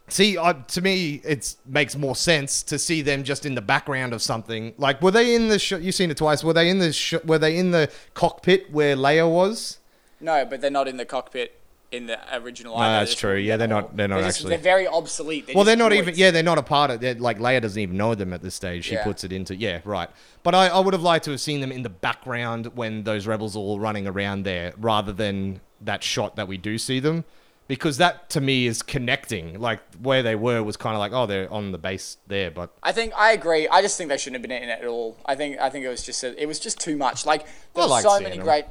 See, 0.07 0.37
I, 0.37 0.53
to 0.53 0.81
me, 0.81 1.15
it 1.23 1.55
makes 1.65 1.95
more 1.95 2.15
sense 2.15 2.61
to 2.63 2.77
see 2.77 3.01
them 3.01 3.23
just 3.23 3.43
in 3.43 3.55
the 3.55 3.61
background 3.61 4.13
of 4.13 4.21
something. 4.21 4.75
Like, 4.77 5.01
were 5.01 5.11
they 5.11 5.33
in 5.33 5.47
the? 5.47 5.57
Sh- 5.57 5.73
you've 5.73 5.95
seen 5.95 6.11
it 6.11 6.17
twice. 6.17 6.43
Were 6.43 6.53
they 6.53 6.69
in 6.69 6.79
the? 6.79 6.93
Sh- 6.93 7.23
were 7.25 7.39
they 7.39 7.57
in 7.57 7.71
the 7.71 7.91
cockpit 8.13 8.71
where 8.71 8.95
Leia 8.95 9.29
was? 9.29 9.79
No, 10.21 10.45
but 10.45 10.61
they're 10.61 10.71
not 10.71 10.87
in 10.87 10.97
the 10.97 11.05
cockpit 11.05 11.59
in 11.95 12.07
the 12.07 12.19
original. 12.37 12.75
No, 12.77 12.83
that's 12.83 13.15
true. 13.15 13.35
Yeah, 13.37 13.57
they're 13.57 13.67
not- 13.67 13.95
they're 13.95 14.07
not 14.07 14.21
just- 14.21 14.37
actually- 14.39 14.49
They're 14.51 14.57
very 14.59 14.87
obsolete. 14.87 15.49
Well, 15.55 15.63
they're 15.63 15.75
not 15.75 15.93
even. 15.93 16.13
Yeah, 16.15 16.31
they're 16.31 16.43
not 16.43 16.57
a 16.57 16.63
part 16.63 16.91
of. 16.91 16.99
They're, 16.99 17.15
like 17.15 17.39
Leia 17.39 17.61
doesn't 17.61 17.81
even 17.81 17.97
know 17.97 18.13
them 18.15 18.33
at 18.33 18.41
this 18.41 18.55
stage. 18.55 18.85
She 18.85 18.95
Yeah. 18.95 19.03
puts 19.03 19.23
it 19.23 19.31
into. 19.31 19.55
Yeah, 19.55 19.79
right. 19.85 20.09
But 20.43 20.53
I, 20.53 20.67
I 20.67 20.79
would 20.79 20.93
have 20.93 21.03
liked 21.03 21.25
to 21.25 21.31
have 21.31 21.41
seen 21.41 21.61
them 21.61 21.71
in 21.71 21.81
the 21.83 21.89
background 21.89 22.71
when 22.75 23.03
those 23.03 23.25
rebels 23.27 23.55
are 23.55 23.59
all 23.59 23.79
running 23.79 24.07
around 24.07 24.43
there, 24.43 24.73
rather 24.77 25.11
than 25.11 25.61
that 25.81 26.03
shot 26.03 26.35
that 26.35 26.47
we 26.47 26.57
do 26.57 26.77
see 26.77 26.99
them, 26.99 27.25
because 27.67 27.97
that 27.97 28.29
to 28.31 28.41
me 28.41 28.65
is 28.67 28.81
connecting. 28.83 29.59
Like 29.59 29.79
where 30.01 30.21
they 30.23 30.35
were 30.35 30.61
was 30.63 30.77
kind 30.77 30.95
of 30.95 30.99
like, 30.99 31.11
oh, 31.13 31.25
they're 31.25 31.51
on 31.51 31.71
the 31.71 31.77
base 31.77 32.17
there, 32.27 32.51
but 32.51 32.69
I 32.83 32.91
think 32.91 33.13
I 33.17 33.31
agree. 33.31 33.67
I 33.67 33.81
just 33.81 33.97
think 33.97 34.09
they 34.09 34.17
shouldn't 34.17 34.35
have 34.35 34.47
been 34.49 34.63
in 34.63 34.69
it 34.69 34.79
at 34.81 34.87
all. 34.87 35.17
I 35.25 35.35
think 35.35 35.59
I 35.59 35.69
think 35.69 35.85
it 35.85 35.89
was 35.89 36.03
just 36.03 36.23
a, 36.23 36.41
it 36.41 36.45
was 36.45 36.59
just 36.59 36.79
too 36.79 36.95
much. 36.97 37.25
Like 37.25 37.45
there 37.73 37.83
I 37.83 37.85
were 37.85 37.87
liked 37.87 38.07
so 38.07 38.19
many 38.19 38.37
them. 38.37 38.45
great. 38.45 38.65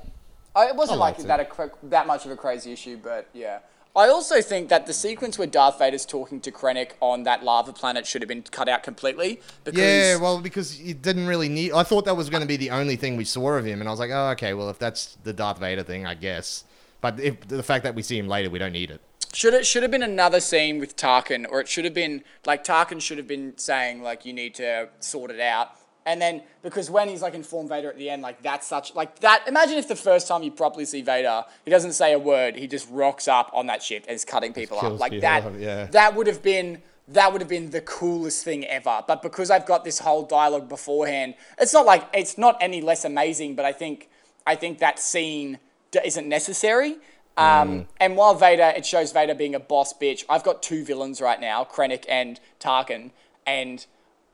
I, 0.55 0.69
it 0.69 0.77
wasn't 0.77 0.99
I 0.99 1.01
like 1.01 1.19
that 1.19 1.41
a, 1.41 1.71
that 1.85 2.07
much 2.07 2.25
of 2.25 2.31
a 2.31 2.37
crazy 2.37 2.73
issue, 2.73 2.99
but 3.03 3.29
yeah. 3.33 3.61
I 3.97 4.09
also 4.09 4.41
think 4.43 4.71
that 4.71 4.87
the 4.87 4.93
sequence 4.93 5.39
where 5.39 5.47
Darth 5.47 5.79
Vader's 5.79 6.05
talking 6.05 6.41
to 6.41 6.51
Krennic 6.51 6.93
on 7.01 7.23
that 7.25 7.45
lava 7.45 7.73
planet 7.73 8.07
should 8.07 8.23
have 8.23 8.29
been 8.29 8.43
cut 8.43 8.69
out 8.69 8.83
completely 8.83 9.41
because 9.63 9.81
Yeah, 9.81 10.17
well, 10.17 10.41
because 10.41 10.81
it 10.81 11.01
didn't 11.01 11.29
really 11.29 11.49
need. 11.49 11.73
I 11.73 11.85
thought 11.85 12.05
that 12.07 12.17
was 12.17 12.29
going 12.29 12.41
to 12.41 12.47
be 12.47 12.57
the 12.57 12.71
only 12.71 12.97
thing 12.97 13.17
we 13.17 13.25
saw 13.25 13.53
of 13.53 13.65
him, 13.65 13.81
and 13.81 13.89
I 13.89 13.93
was 13.93 14.01
like, 14.01 14.11
oh, 14.11 14.31
okay, 14.31 14.53
well, 14.53 14.69
if 14.69 14.81
that's 14.81 15.17
the 15.23 15.33
Darth 15.33 15.59
Vader 15.59 15.85
thing, 15.85 16.07
I 16.07 16.15
guess. 16.15 16.65
But 17.01 17.21
if 17.21 17.47
the 17.47 17.63
fact 17.63 17.85
that 17.85 17.95
we 17.95 18.03
see 18.03 18.19
him 18.19 18.27
later, 18.27 18.51
we 18.51 18.59
don't 18.59 18.73
need 18.73 18.91
it. 18.91 19.01
Should 19.33 19.55
it 19.55 19.67
should 19.67 19.83
have 19.83 19.93
been 19.93 20.03
another 20.03 20.41
scene 20.41 20.81
with 20.81 20.97
Tarkin, 20.97 21.47
or 21.49 21.61
it 21.61 21.69
should 21.69 21.85
have 21.85 21.95
been 21.95 22.25
like 22.47 22.65
Tarkin 22.65 23.01
should 23.01 23.19
have 23.19 23.29
been 23.29 23.57
saying 23.59 24.03
like 24.03 24.25
you 24.25 24.33
need 24.33 24.55
to 24.57 24.89
sort 25.01 25.31
it 25.31 25.41
out, 25.41 25.73
and 26.07 26.21
then 26.21 26.43
because 26.63 26.91
when 26.91 27.09
he's 27.09 27.23
like 27.23 27.35
informed 27.35 27.69
Vader 27.69 27.89
at 27.89 27.97
the 27.97 28.11
end, 28.11 28.23
like 28.23 28.43
that's 28.43 28.67
such 28.67 28.95
like 28.95 29.21
that. 29.21 29.47
Imagine 29.49 29.79
if 29.79 29.89
the 29.89 29.97
first 29.97 30.29
time 30.29 30.43
you 30.43 30.51
properly 30.51 30.85
see 30.85 31.03
Vader, 31.03 31.45
he 31.65 31.71
doesn't 31.71 31.93
say 31.93 32.13
a 32.13 32.19
word, 32.19 32.57
he 32.57 32.67
just 32.67 32.89
rocks 32.91 33.27
up 33.29 33.51
on 33.55 33.67
that 33.67 33.83
ship 33.83 34.05
and 34.07 34.15
is 34.15 34.25
cutting 34.25 34.53
people 34.53 34.79
kills 34.79 34.95
up 34.95 35.01
like 35.01 35.13
people 35.13 35.23
that. 35.23 35.45
off, 35.45 35.55
yeah. 35.59 35.87
That 35.87 36.15
would 36.15 36.27
have 36.27 36.43
been 36.43 36.83
that 37.09 37.33
would 37.33 37.41
have 37.43 37.49
been 37.49 37.71
the 37.71 37.83
coolest 37.83 38.45
thing 38.45 38.65
ever. 38.65 39.03
But 39.07 39.23
because 39.23 39.51
I've 39.51 39.67
got 39.67 39.85
this 39.85 39.99
whole 39.99 40.25
dialogue 40.25 40.69
beforehand, 40.69 41.35
it's 41.59 41.73
not 41.73 41.87
like 41.87 42.07
it's 42.13 42.39
not 42.39 42.57
any 42.61 42.81
less 42.81 43.05
amazing. 43.05 43.55
But 43.57 43.65
I 43.65 43.73
think 43.73 44.09
I 44.47 44.57
think 44.57 44.79
that 44.81 44.99
scene 44.99 45.59
d- 45.91 46.01
isn't 46.05 46.29
necessary. 46.29 46.97
Um, 47.37 47.89
And 47.99 48.17
while 48.17 48.35
Vader, 48.35 48.73
it 48.77 48.87
shows 48.87 49.11
Vader 49.11 49.35
being 49.35 49.55
a 49.55 49.61
boss 49.61 49.93
bitch. 49.93 50.25
I've 50.29 50.45
got 50.45 50.63
two 50.63 50.85
villains 50.85 51.21
right 51.21 51.41
now, 51.41 51.65
Krennic 51.65 52.05
and 52.09 52.39
Tarkin, 52.61 53.11
and 53.47 53.85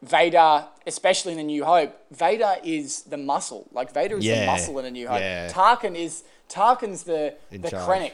Vader, 0.02 0.64
especially 0.86 1.32
in 1.32 1.38
the 1.38 1.44
New 1.44 1.64
Hope, 1.64 1.94
Vader 2.10 2.56
is 2.64 3.02
the 3.02 3.16
muscle. 3.18 3.66
Like 3.72 3.92
Vader 3.92 4.16
is 4.16 4.24
the 4.24 4.46
muscle 4.46 4.78
in 4.78 4.86
A 4.86 4.90
New 4.90 5.08
Hope. 5.08 5.20
Yeah. 5.20 5.48
Tarkin 5.50 5.94
is 5.94 6.22
Tarkin's 6.48 7.04
the 7.04 7.34
In 7.50 7.60
the 7.60 7.70
charge. 7.70 7.86
Krennic, 7.86 8.12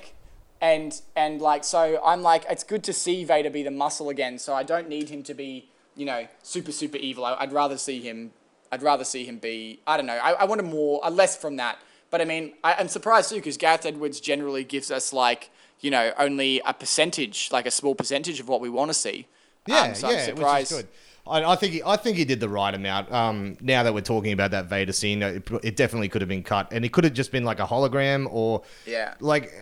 and 0.61 1.01
and 1.15 1.41
like 1.41 1.63
so 1.65 2.01
I'm 2.05 2.23
like 2.23 2.45
it's 2.51 2.65
good 2.65 2.83
to 2.85 2.93
see 2.93 3.25
Vader 3.25 3.51
be 3.51 3.63
the 3.63 3.71
muscle 3.71 4.09
again. 4.09 4.39
So 4.39 4.53
I 4.55 4.63
don't 4.65 4.89
need 4.89 5.09
him 5.11 5.23
to 5.25 5.35
be 5.35 5.69
you 5.95 6.05
know 6.07 6.27
super 6.43 6.73
super 6.73 6.97
evil. 6.97 7.25
I, 7.25 7.35
I'd 7.39 7.53
rather 7.53 7.79
see 7.79 8.01
him. 8.01 8.33
I'd 8.73 8.83
rather 8.83 9.05
see 9.05 9.25
him 9.25 9.39
be. 9.39 9.79
I 9.87 9.97
don't 9.97 10.07
know. 10.07 10.19
I, 10.21 10.33
I 10.33 10.45
wanted 10.45 10.65
more, 10.65 10.99
uh, 11.05 11.11
less 11.11 11.37
from 11.37 11.55
that. 11.57 11.79
But 12.11 12.21
I 12.21 12.25
mean, 12.25 12.55
I, 12.65 12.75
I'm 12.75 12.89
surprised 12.89 13.29
too 13.31 13.37
because 13.37 13.57
Gareth 13.57 13.87
Edwards 13.87 14.19
generally 14.19 14.65
gives 14.65 14.91
us 14.91 15.13
like 15.13 15.51
you 15.81 15.93
know 15.93 16.13
only 16.19 16.61
a 16.67 16.75
percentage, 16.75 17.49
like 17.53 17.65
a 17.67 17.71
small 17.71 17.95
percentage 17.95 18.41
of 18.41 18.49
what 18.49 18.61
we 18.61 18.69
want 18.69 18.91
to 18.91 18.95
see. 18.95 19.29
Yeah, 19.69 19.83
Um, 19.83 19.95
so 19.95 20.09
I'm 20.09 20.15
yeah, 20.15 20.27
which 20.27 20.37
surprised. 20.37 20.73
is 20.73 20.79
good. 20.79 20.89
I, 21.29 21.45
I 21.45 21.57
think 21.57 21.73
he, 21.75 21.83
I 21.85 21.97
think 21.97 22.17
he 22.17 22.25
did 22.25 22.41
the 22.41 22.49
right 22.49 22.75
amount. 22.75 23.11
Um, 23.13 23.57
now 23.61 23.83
that 23.83 23.93
we're 23.95 24.01
talking 24.01 24.33
about 24.33 24.51
that 24.53 24.67
Vader 24.67 24.93
scene, 24.93 25.23
it, 25.23 25.49
it 25.63 25.77
definitely 25.77 26.09
could 26.09 26.23
have 26.23 26.29
been 26.29 26.43
cut, 26.43 26.69
and 26.73 26.85
it 26.85 26.93
could 26.93 27.05
have 27.05 27.13
just 27.15 27.33
been 27.33 27.45
like 27.45 27.59
a 27.61 27.67
hologram, 27.67 28.27
or 28.31 28.63
Yeah. 28.87 29.15
like, 29.21 29.53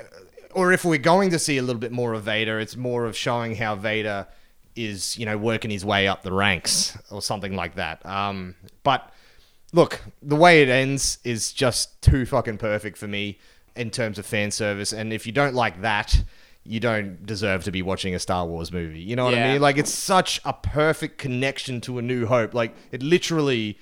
or 0.53 0.73
if 0.73 0.85
we're 0.85 0.99
going 0.99 1.31
to 1.31 1.39
see 1.39 1.59
a 1.59 1.63
little 1.63 1.81
bit 1.81 1.93
more 1.93 2.13
of 2.13 2.23
Vader, 2.25 2.61
it's 2.61 2.77
more 2.77 3.07
of 3.07 3.17
showing 3.17 3.55
how 3.57 3.75
Vader 3.77 4.27
is, 4.77 5.17
you 5.19 5.25
know, 5.27 5.39
working 5.39 5.71
his 5.71 5.85
way 5.85 6.07
up 6.09 6.23
the 6.23 6.33
ranks 6.33 6.97
or 7.11 7.23
something 7.23 7.55
like 7.55 7.77
that. 7.77 8.05
Um, 8.05 8.55
but 8.83 9.13
look, 9.73 10.01
the 10.23 10.37
way 10.37 10.63
it 10.63 10.69
ends 10.69 11.19
is 11.25 11.53
just 11.53 12.01
too 12.03 12.27
fucking 12.27 12.59
perfect 12.59 12.99
for 12.99 13.07
me 13.09 13.39
in 13.77 13.91
terms 13.91 14.19
of 14.19 14.27
fan 14.27 14.51
service, 14.51 14.93
and 14.93 15.13
if 15.13 15.27
you 15.27 15.33
don't 15.33 15.55
like 15.55 15.81
that. 15.83 16.23
You 16.67 16.81
don't 16.81 17.25
deserve 17.27 17.65
to 17.65 17.71
be 17.71 17.83
watching 17.83 18.15
a 18.15 18.19
Star 18.19 18.47
Wars 18.47 18.73
movie. 18.73 19.01
You 19.01 19.17
know 19.17 19.27
what 19.27 19.35
I 19.35 19.53
mean? 19.53 19.61
Like 19.61 19.77
it's 19.79 19.93
such 19.93 20.41
a 20.45 20.53
perfect 20.53 21.19
connection 21.19 21.81
to 21.83 21.99
A 21.99 22.03
New 22.03 22.27
Hope. 22.27 22.55
Like 22.55 22.75
it 22.91 23.03
literally 23.03 23.79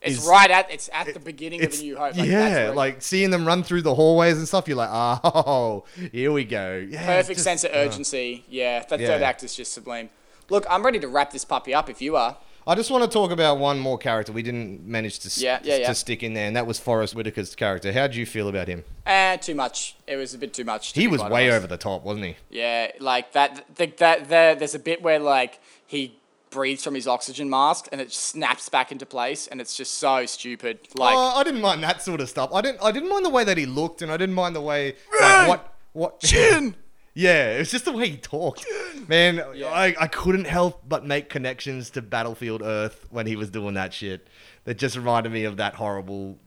It's 0.00 0.18
is- 0.22 0.26
right 0.26 0.50
at 0.50 0.70
it's 0.70 0.88
at 0.92 1.12
the 1.12 1.20
beginning 1.20 1.62
of 1.64 1.72
a 1.74 1.76
New 1.76 1.96
Hope. 1.96 2.16
Like, 2.16 2.28
yeah, 2.28 2.72
like 2.74 3.02
seeing 3.02 3.30
them 3.30 3.46
run 3.46 3.62
through 3.62 3.82
the 3.82 3.94
hallways 3.94 4.38
and 4.38 4.48
stuff. 4.48 4.66
You're 4.68 4.76
like, 4.78 4.90
oh, 4.92 5.84
here 6.12 6.32
we 6.32 6.44
go. 6.44 6.86
Yeah, 6.88 7.04
perfect 7.04 7.36
just- 7.36 7.44
sense 7.44 7.64
of 7.64 7.72
uh, 7.72 7.78
urgency. 7.78 8.44
yeah, 8.48 8.82
that 8.88 9.00
Yeah. 9.00 9.06
third 9.08 9.22
act 9.22 9.42
is 9.42 9.54
just 9.54 9.72
sublime. 9.74 10.08
Look, 10.50 10.64
I'm 10.70 10.82
ready 10.84 10.98
to 11.00 11.08
wrap 11.08 11.30
this 11.30 11.44
puppy 11.44 11.72
up 11.74 11.88
if 11.90 12.00
you 12.02 12.16
are. 12.16 12.36
I 12.66 12.74
just 12.74 12.90
want 12.90 13.04
to 13.04 13.10
talk 13.10 13.30
about 13.30 13.58
one 13.58 13.78
more 13.78 13.98
character 13.98 14.32
we 14.32 14.42
didn't 14.42 14.86
manage 14.86 15.18
to 15.20 15.40
Yeah, 15.40 15.60
yeah, 15.62 15.76
yeah. 15.76 15.86
to 15.88 15.94
stick 15.94 16.22
in 16.22 16.32
there, 16.34 16.46
and 16.46 16.56
that 16.56 16.66
was 16.66 16.78
Forest 16.78 17.14
Whitaker's 17.14 17.54
character. 17.54 17.92
How 17.92 18.06
did 18.06 18.16
you 18.16 18.24
feel 18.24 18.48
about 18.48 18.68
him? 18.68 18.84
Eh, 19.04 19.36
too 19.36 19.54
much. 19.54 19.96
It 20.06 20.16
was 20.16 20.32
a 20.32 20.38
bit 20.38 20.54
too 20.54 20.64
much. 20.64 20.92
to 20.94 21.00
He 21.00 21.06
was 21.06 21.22
way 21.22 21.48
honest. 21.48 21.56
over 21.56 21.66
the 21.66 21.76
top, 21.76 22.04
wasn't 22.04 22.24
he? 22.26 22.36
Yeah, 22.50 22.90
like 23.00 23.32
that. 23.32 23.66
The, 23.76 23.86
that 23.98 24.28
there, 24.28 24.54
there's 24.54 24.74
a 24.74 24.78
bit 24.78 25.02
where 25.02 25.18
like 25.18 25.60
he 25.86 26.16
breathes 26.50 26.84
from 26.84 26.94
his 26.94 27.08
oxygen 27.08 27.50
mask 27.50 27.88
and 27.90 28.00
it 28.00 28.12
snaps 28.12 28.68
back 28.68 28.90
into 28.92 29.04
place, 29.04 29.46
and 29.46 29.60
it's 29.60 29.76
just 29.76 29.94
so 29.98 30.24
stupid. 30.24 30.78
Like, 30.94 31.14
oh, 31.14 31.34
I 31.36 31.44
didn't 31.44 31.60
mind 31.60 31.82
that 31.82 32.00
sort 32.00 32.20
of 32.22 32.30
stuff. 32.30 32.50
I 32.54 32.62
didn't. 32.62 32.82
I 32.82 32.92
didn't 32.92 33.10
mind 33.10 33.26
the 33.26 33.30
way 33.30 33.44
that 33.44 33.58
he 33.58 33.66
looked, 33.66 34.00
and 34.00 34.10
I 34.10 34.16
didn't 34.16 34.34
mind 34.34 34.56
the 34.56 34.62
way 34.62 34.94
like, 35.20 35.48
what 35.48 35.74
what. 35.92 36.20
Chin! 36.20 36.76
yeah, 37.14 37.52
it 37.54 37.58
was 37.58 37.70
just 37.70 37.84
the 37.84 37.92
way 37.92 38.08
he 38.10 38.16
talked. 38.16 38.66
Man, 39.08 39.40
I, 39.40 39.94
I 40.00 40.06
couldn't 40.08 40.46
help 40.46 40.82
but 40.88 41.04
make 41.06 41.28
connections 41.30 41.90
to 41.90 42.02
Battlefield 42.02 42.62
Earth 42.62 43.06
when 43.10 43.26
he 43.26 43.36
was 43.36 43.50
doing 43.50 43.74
that 43.74 43.92
shit. 43.94 44.26
That 44.64 44.78
just 44.78 44.96
reminded 44.96 45.32
me 45.32 45.44
of 45.44 45.56
that 45.58 45.74
horrible 45.74 46.38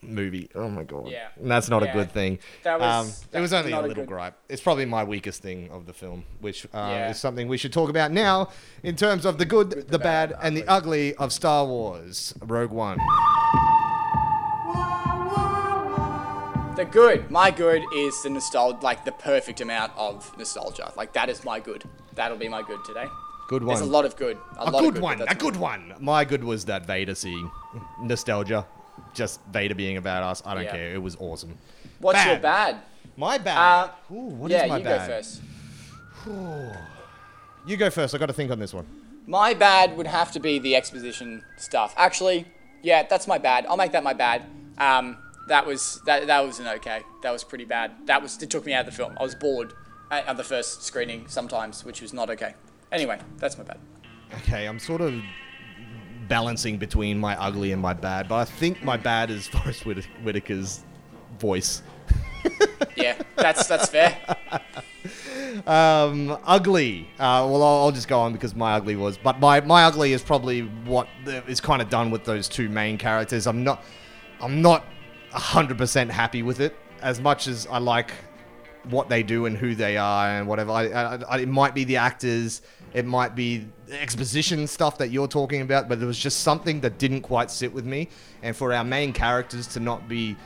movie. 0.00 0.48
Oh 0.54 0.68
my 0.68 0.84
god. 0.84 1.08
Yeah. 1.08 1.26
And 1.36 1.50
that's 1.50 1.68
not 1.68 1.82
Yeah. 1.82 1.90
a 1.90 1.92
good 1.92 2.12
thing. 2.12 2.38
That 2.62 2.78
was- 2.78 3.24
um, 3.24 3.28
it 3.36 3.40
was 3.40 3.52
only 3.52 3.72
a 3.72 3.74
not 3.74 3.84
a 3.84 3.88
little 3.88 4.04
good- 4.04 4.08
gripe. 4.08 4.34
It's 4.48 4.62
probably 4.62 4.84
my 4.84 5.02
weakest 5.02 5.42
thing 5.42 5.68
of 5.72 5.86
the 5.86 5.92
film, 5.92 6.22
which 6.40 6.66
uh, 6.66 6.68
Yeah. 6.74 7.10
is 7.10 7.18
something 7.18 7.48
we 7.48 7.58
should 7.58 7.72
talk 7.72 7.90
about 7.90 8.12
now 8.12 8.50
in 8.84 8.94
terms 8.94 9.24
of 9.26 9.38
the 9.38 9.44
good, 9.44 9.88
the, 9.88 9.98
bad, 9.98 10.34
and 10.40 10.56
the 10.56 10.64
ugly 10.68 11.14
of 11.16 11.32
Star 11.32 11.66
Wars 11.66 12.32
Rogue 12.40 12.70
One. 12.70 12.98
The 16.78 16.84
good, 16.84 17.30
my 17.30 17.50
good 17.50 17.82
is 17.94 18.22
the 18.22 18.30
nostalgia, 18.30 18.78
like 18.82 19.04
the 19.04 19.12
perfect 19.12 19.60
amount 19.60 19.92
of 19.96 20.36
nostalgia. 20.38 20.92
Like 20.96 21.12
that 21.14 21.28
is 21.28 21.44
my 21.44 21.60
good. 21.60 21.84
That'll 22.14 22.38
be 22.38 22.48
my 22.48 22.62
good 22.62 22.84
today. 22.84 23.06
Good 23.48 23.62
one. 23.64 23.74
There's 23.76 23.86
a 23.86 23.90
lot 23.90 24.04
of 24.04 24.16
good. 24.16 24.38
A, 24.58 24.64
a 24.64 24.70
lot 24.70 24.80
good 24.80 24.88
of 24.88 24.94
good, 24.94 25.02
one. 25.02 25.22
A 25.28 25.34
good 25.34 25.56
one. 25.56 25.94
My 26.00 26.24
good 26.24 26.44
was 26.44 26.64
that 26.66 26.86
Vader 26.86 27.14
scene. 27.14 27.50
Nostalgia. 28.00 28.66
Just 29.14 29.40
Vader 29.50 29.74
being 29.74 29.96
a 29.96 30.02
badass. 30.02 30.42
I 30.46 30.54
don't 30.54 30.64
Yeah. 30.64 30.70
care. 30.72 30.94
It 30.94 31.02
was 31.02 31.16
awesome. 31.18 31.56
What's 31.98 32.24
your 32.24 32.36
Bad. 32.36 32.42
bad? 32.42 32.76
My 33.16 33.34
Uh, 33.36 33.38
bad. 33.38 33.90
Ooh, 34.12 34.14
what 34.14 34.50
is 34.52 34.60
yeah, 34.62 34.66
my 34.68 34.78
you 34.78 34.84
bad? 34.84 35.08
go 35.08 35.14
first. 35.14 35.40
You 37.66 37.76
go 37.76 37.90
first. 37.90 38.14
I 38.14 38.18
got 38.18 38.26
to 38.26 38.32
think 38.32 38.50
on 38.50 38.58
this 38.58 38.72
one. 38.72 38.86
My 39.26 39.52
bad 39.54 39.96
would 39.96 40.06
have 40.06 40.30
to 40.32 40.40
be 40.40 40.58
the 40.58 40.76
exposition 40.76 41.44
stuff. 41.56 41.92
Actually, 41.96 42.46
yeah, 42.82 43.02
that's 43.02 43.26
my 43.26 43.38
bad. 43.38 43.66
I'll 43.66 43.76
make 43.76 43.92
that 43.92 44.02
my 44.04 44.14
bad. 44.14 44.42
Um, 44.78 45.16
that 45.48 45.66
was 45.66 46.00
that 46.06 46.26
that 46.26 46.40
was 46.40 46.60
an 46.60 46.68
okay. 46.68 47.02
That 47.22 47.32
was 47.32 47.44
pretty 47.44 47.64
bad. 47.64 47.92
That 48.06 48.22
was 48.22 48.40
it 48.42 48.50
took 48.50 48.64
me 48.64 48.72
out 48.72 48.80
of 48.80 48.86
the 48.86 48.96
film. 48.96 49.16
I 49.18 49.22
was 49.22 49.34
bored 49.34 49.74
at, 50.10 50.26
at 50.26 50.36
the 50.36 50.44
first 50.44 50.82
screening 50.82 51.26
sometimes, 51.28 51.84
which 51.84 52.00
was 52.00 52.12
not 52.12 52.30
okay. 52.30 52.54
Anyway, 52.92 53.18
that's 53.38 53.58
my 53.58 53.64
bad. 53.64 53.78
Okay, 54.38 54.66
I'm 54.66 54.78
sort 54.78 55.00
of 55.00 55.14
balancing 56.28 56.78
between 56.78 57.18
my 57.18 57.40
ugly 57.40 57.72
and 57.72 57.80
my 57.80 57.94
bad, 57.94 58.28
but 58.28 58.36
I 58.36 58.44
think 58.44 58.82
my 58.82 58.96
bad 58.96 59.30
is 59.30 59.46
Forest 59.48 59.86
Whit- 59.86 60.08
Whitaker's 60.22 60.84
voice. 61.38 61.82
Yeah, 62.96 63.20
that's 63.36 63.66
that's 63.66 63.88
fair. 63.88 64.16
Um, 65.66 66.38
ugly. 66.44 67.08
Uh, 67.18 67.46
well, 67.50 67.62
I'll, 67.62 67.84
I'll 67.84 67.92
just 67.92 68.06
go 68.06 68.20
on 68.20 68.32
because 68.32 68.54
my 68.54 68.74
ugly 68.74 68.96
was, 68.96 69.18
but 69.18 69.40
my 69.40 69.60
my 69.60 69.84
ugly 69.84 70.12
is 70.12 70.22
probably 70.22 70.62
what 70.62 71.08
is 71.26 71.60
kind 71.60 71.82
of 71.82 71.88
done 71.90 72.10
with 72.10 72.24
those 72.24 72.48
two 72.48 72.68
main 72.68 72.96
characters. 72.96 73.46
I'm 73.46 73.64
not, 73.64 73.82
I'm 74.40 74.62
not 74.62 74.84
hundred 75.32 75.78
percent 75.78 76.10
happy 76.10 76.42
with 76.42 76.60
it. 76.60 76.76
As 77.02 77.20
much 77.20 77.46
as 77.46 77.66
I 77.70 77.78
like 77.78 78.12
what 78.84 79.08
they 79.08 79.22
do 79.22 79.46
and 79.46 79.56
who 79.56 79.74
they 79.74 79.96
are 79.96 80.28
and 80.28 80.48
whatever, 80.48 80.72
I, 80.72 80.88
I, 80.88 81.14
I, 81.16 81.38
it 81.38 81.48
might 81.48 81.74
be 81.74 81.84
the 81.84 81.96
actors, 81.96 82.62
it 82.94 83.04
might 83.04 83.34
be 83.34 83.66
exposition 83.90 84.66
stuff 84.66 84.98
that 84.98 85.10
you're 85.10 85.28
talking 85.28 85.60
about, 85.60 85.88
but 85.88 85.98
there 85.98 86.08
was 86.08 86.18
just 86.18 86.40
something 86.40 86.80
that 86.80 86.98
didn't 86.98 87.22
quite 87.22 87.50
sit 87.50 87.72
with 87.72 87.84
me. 87.84 88.08
And 88.42 88.56
for 88.56 88.72
our 88.72 88.84
main 88.84 89.12
characters 89.12 89.66
to 89.68 89.80
not 89.80 90.08
be 90.08 90.36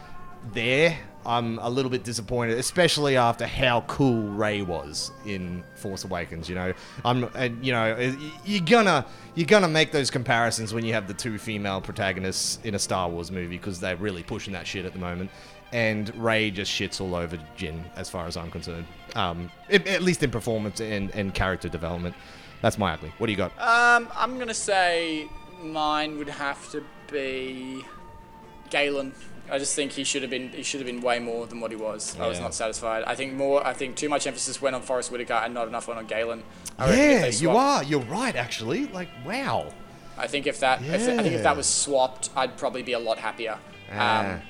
there, 0.52 0.98
I'm 1.24 1.58
a 1.58 1.68
little 1.68 1.90
bit 1.90 2.04
disappointed, 2.04 2.58
especially 2.58 3.16
after 3.16 3.46
how 3.46 3.82
cool 3.82 4.28
Rey 4.30 4.62
was 4.62 5.12
in 5.24 5.62
Force 5.74 6.04
Awakens. 6.04 6.48
You 6.48 6.54
know, 6.54 6.72
I'm, 7.04 7.28
you 7.62 7.72
know, 7.72 8.14
you're 8.44 8.64
gonna 8.64 9.06
you're 9.34 9.46
gonna 9.46 9.68
make 9.68 9.92
those 9.92 10.10
comparisons 10.10 10.74
when 10.74 10.84
you 10.84 10.92
have 10.94 11.08
the 11.08 11.14
two 11.14 11.38
female 11.38 11.80
protagonists 11.80 12.58
in 12.64 12.74
a 12.74 12.78
Star 12.78 13.08
Wars 13.08 13.30
movie 13.30 13.56
because 13.56 13.80
they're 13.80 13.96
really 13.96 14.22
pushing 14.22 14.52
that 14.54 14.66
shit 14.66 14.84
at 14.84 14.92
the 14.92 14.98
moment. 14.98 15.30
And 15.72 16.14
Rey 16.16 16.50
just 16.50 16.70
shits 16.70 17.00
all 17.00 17.14
over 17.14 17.38
Jyn, 17.56 17.84
as 17.96 18.10
far 18.10 18.26
as 18.26 18.36
I'm 18.36 18.50
concerned. 18.50 18.86
Um, 19.16 19.50
at, 19.70 19.86
at 19.86 20.02
least 20.02 20.22
in 20.22 20.30
performance 20.30 20.80
and, 20.80 21.10
and 21.14 21.32
character 21.32 21.68
development. 21.68 22.14
That's 22.60 22.76
my 22.76 22.92
ugly. 22.92 23.12
What 23.18 23.26
do 23.26 23.32
you 23.32 23.38
got? 23.38 23.52
Um, 23.58 24.08
I'm 24.14 24.38
gonna 24.38 24.52
say 24.52 25.28
mine 25.62 26.18
would 26.18 26.28
have 26.28 26.70
to 26.72 26.84
be 27.10 27.84
Galen. 28.70 29.12
I 29.52 29.58
just 29.58 29.76
think 29.76 29.92
he 29.92 30.02
should 30.02 30.22
have 30.22 30.30
been 30.30 30.48
he 30.48 30.62
should 30.62 30.80
have 30.80 30.86
been 30.86 31.02
way 31.02 31.18
more 31.18 31.46
than 31.46 31.60
what 31.60 31.70
he 31.70 31.76
was. 31.76 32.18
I 32.18 32.26
was 32.26 32.40
not 32.40 32.54
satisfied. 32.54 33.04
I 33.04 33.14
think 33.14 33.34
more. 33.34 33.64
I 33.66 33.74
think 33.74 33.96
too 33.96 34.08
much 34.08 34.26
emphasis 34.26 34.62
went 34.62 34.74
on 34.74 34.80
Forest 34.80 35.12
Whitaker 35.12 35.34
and 35.34 35.52
not 35.52 35.68
enough 35.68 35.88
went 35.88 35.98
on 35.98 36.06
Galen. 36.06 36.42
I 36.78 36.94
yeah, 36.94 37.26
you 37.26 37.50
are. 37.50 37.84
You're 37.84 38.00
right. 38.00 38.34
Actually, 38.34 38.86
like 38.86 39.08
wow. 39.26 39.70
I 40.16 40.26
think 40.26 40.46
if 40.46 40.60
that 40.60 40.80
if, 40.82 40.94
I 40.94 40.96
think 41.22 41.34
if 41.34 41.42
that 41.42 41.54
was 41.54 41.66
swapped, 41.66 42.30
I'd 42.34 42.56
probably 42.56 42.82
be 42.82 42.94
a 42.94 42.98
lot 42.98 43.18
happier. 43.18 43.58
Ah. 43.92 44.20
Um, 44.20 44.42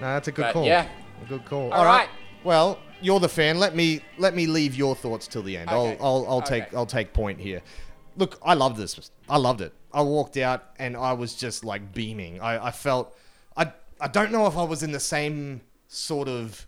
no, 0.00 0.06
that's 0.06 0.28
a 0.28 0.32
good 0.32 0.52
call. 0.52 0.64
yeah. 0.64 0.86
a 1.24 1.28
good 1.28 1.44
call. 1.44 1.72
All 1.72 1.84
right. 1.84 2.08
Well, 2.44 2.78
you're 3.00 3.18
the 3.18 3.28
fan. 3.28 3.58
Let 3.58 3.74
me 3.74 4.00
let 4.16 4.36
me 4.36 4.46
leave 4.46 4.76
your 4.76 4.94
thoughts 4.94 5.26
till 5.26 5.42
the 5.42 5.56
end. 5.56 5.70
Okay. 5.70 5.96
I'll 6.00 6.06
I'll, 6.06 6.26
I'll 6.28 6.42
take 6.42 6.72
I'll 6.72 6.86
take 6.86 7.12
point 7.12 7.40
here. 7.40 7.62
Look, 8.16 8.38
I 8.44 8.54
loved 8.54 8.76
this. 8.76 9.10
I 9.28 9.38
loved 9.38 9.60
it. 9.60 9.72
I 9.92 10.02
walked 10.02 10.36
out 10.36 10.70
and 10.78 10.96
I 10.96 11.14
was 11.14 11.34
just 11.34 11.64
like 11.64 11.92
beaming. 11.92 12.40
I, 12.40 12.66
I 12.66 12.70
felt 12.70 13.16
I 13.56 13.72
I 14.00 14.08
don't 14.08 14.30
know 14.32 14.46
if 14.46 14.56
I 14.56 14.64
was 14.64 14.82
in 14.82 14.92
the 14.92 15.00
same 15.00 15.60
sort 15.88 16.28
of 16.28 16.66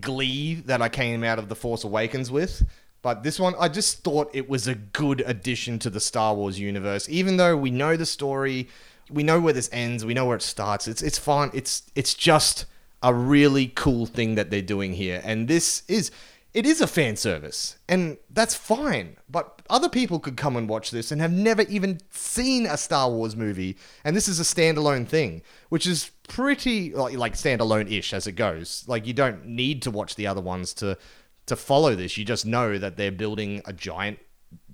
glee 0.00 0.54
that 0.66 0.82
I 0.82 0.88
came 0.88 1.24
out 1.24 1.38
of 1.38 1.48
The 1.48 1.54
Force 1.54 1.84
Awakens 1.84 2.30
with. 2.30 2.64
But 3.02 3.22
this 3.22 3.40
one, 3.40 3.54
I 3.58 3.68
just 3.68 4.04
thought 4.04 4.30
it 4.34 4.48
was 4.48 4.68
a 4.68 4.74
good 4.74 5.22
addition 5.26 5.78
to 5.80 5.90
the 5.90 6.00
Star 6.00 6.34
Wars 6.34 6.60
universe. 6.60 7.08
Even 7.08 7.38
though 7.38 7.56
we 7.56 7.70
know 7.70 7.96
the 7.96 8.04
story, 8.04 8.68
we 9.08 9.22
know 9.22 9.40
where 9.40 9.54
this 9.54 9.70
ends, 9.72 10.04
we 10.04 10.12
know 10.12 10.26
where 10.26 10.36
it 10.36 10.42
starts. 10.42 10.86
It's 10.86 11.02
it's 11.02 11.18
fun. 11.18 11.50
It's 11.54 11.82
it's 11.94 12.12
just 12.12 12.66
a 13.02 13.14
really 13.14 13.68
cool 13.68 14.04
thing 14.04 14.34
that 14.34 14.50
they're 14.50 14.60
doing 14.60 14.92
here. 14.92 15.22
And 15.24 15.48
this 15.48 15.82
is 15.88 16.10
it 16.52 16.66
is 16.66 16.80
a 16.80 16.86
fan 16.86 17.16
service, 17.16 17.78
and 17.88 18.18
that's 18.28 18.54
fine. 18.54 19.16
But 19.28 19.62
other 19.70 19.88
people 19.88 20.18
could 20.18 20.36
come 20.36 20.56
and 20.56 20.68
watch 20.68 20.90
this 20.90 21.12
and 21.12 21.20
have 21.20 21.30
never 21.30 21.62
even 21.62 22.00
seen 22.10 22.66
a 22.66 22.76
Star 22.76 23.08
Wars 23.08 23.36
movie, 23.36 23.76
and 24.04 24.16
this 24.16 24.26
is 24.26 24.40
a 24.40 24.42
standalone 24.42 25.06
thing, 25.06 25.42
which 25.68 25.86
is 25.86 26.10
pretty 26.28 26.92
like, 26.92 27.16
like 27.16 27.34
standalone-ish 27.34 28.12
as 28.12 28.26
it 28.26 28.32
goes. 28.32 28.84
Like 28.88 29.06
you 29.06 29.12
don't 29.12 29.46
need 29.46 29.82
to 29.82 29.90
watch 29.90 30.16
the 30.16 30.26
other 30.26 30.40
ones 30.40 30.74
to 30.74 30.98
to 31.46 31.56
follow 31.56 31.94
this. 31.94 32.16
You 32.16 32.24
just 32.24 32.46
know 32.46 32.78
that 32.78 32.96
they're 32.96 33.12
building 33.12 33.62
a 33.64 33.72
giant 33.72 34.18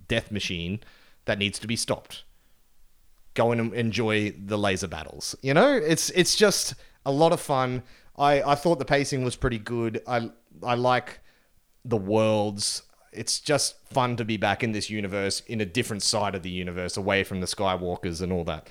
death 0.09 0.31
machine 0.31 0.81
that 1.27 1.39
needs 1.39 1.59
to 1.59 1.67
be 1.67 1.77
stopped. 1.77 2.25
Go 3.35 3.53
and 3.53 3.75
enjoy 3.75 4.31
the 4.31 4.57
laser 4.57 4.89
battles. 4.89 5.37
You 5.43 5.53
know, 5.53 5.75
it's 5.75 6.09
it's 6.11 6.37
just 6.37 6.75
a 7.05 7.13
lot 7.13 7.33
of 7.33 7.41
fun. 7.41 7.83
I, 8.17 8.43
I 8.43 8.55
thought 8.55 8.79
the 8.79 8.87
pacing 8.87 9.25
was 9.25 9.37
pretty 9.37 9.59
good. 9.59 10.01
I 10.07 10.31
I 10.63 10.75
like 10.75 11.21
the 11.89 11.97
worlds. 11.97 12.83
It's 13.13 13.41
just 13.41 13.77
fun 13.87 14.17
to 14.17 14.25
be 14.25 14.37
back 14.37 14.63
in 14.63 14.73
this 14.73 14.91
universe, 14.91 15.41
in 15.47 15.61
a 15.61 15.65
different 15.65 16.03
side 16.03 16.35
of 16.35 16.43
the 16.43 16.51
universe, 16.51 16.97
away 16.97 17.25
from 17.25 17.41
the 17.41 17.47
Skywalkers 17.47 18.21
and 18.21 18.33
all 18.33 18.45
that. 18.45 18.69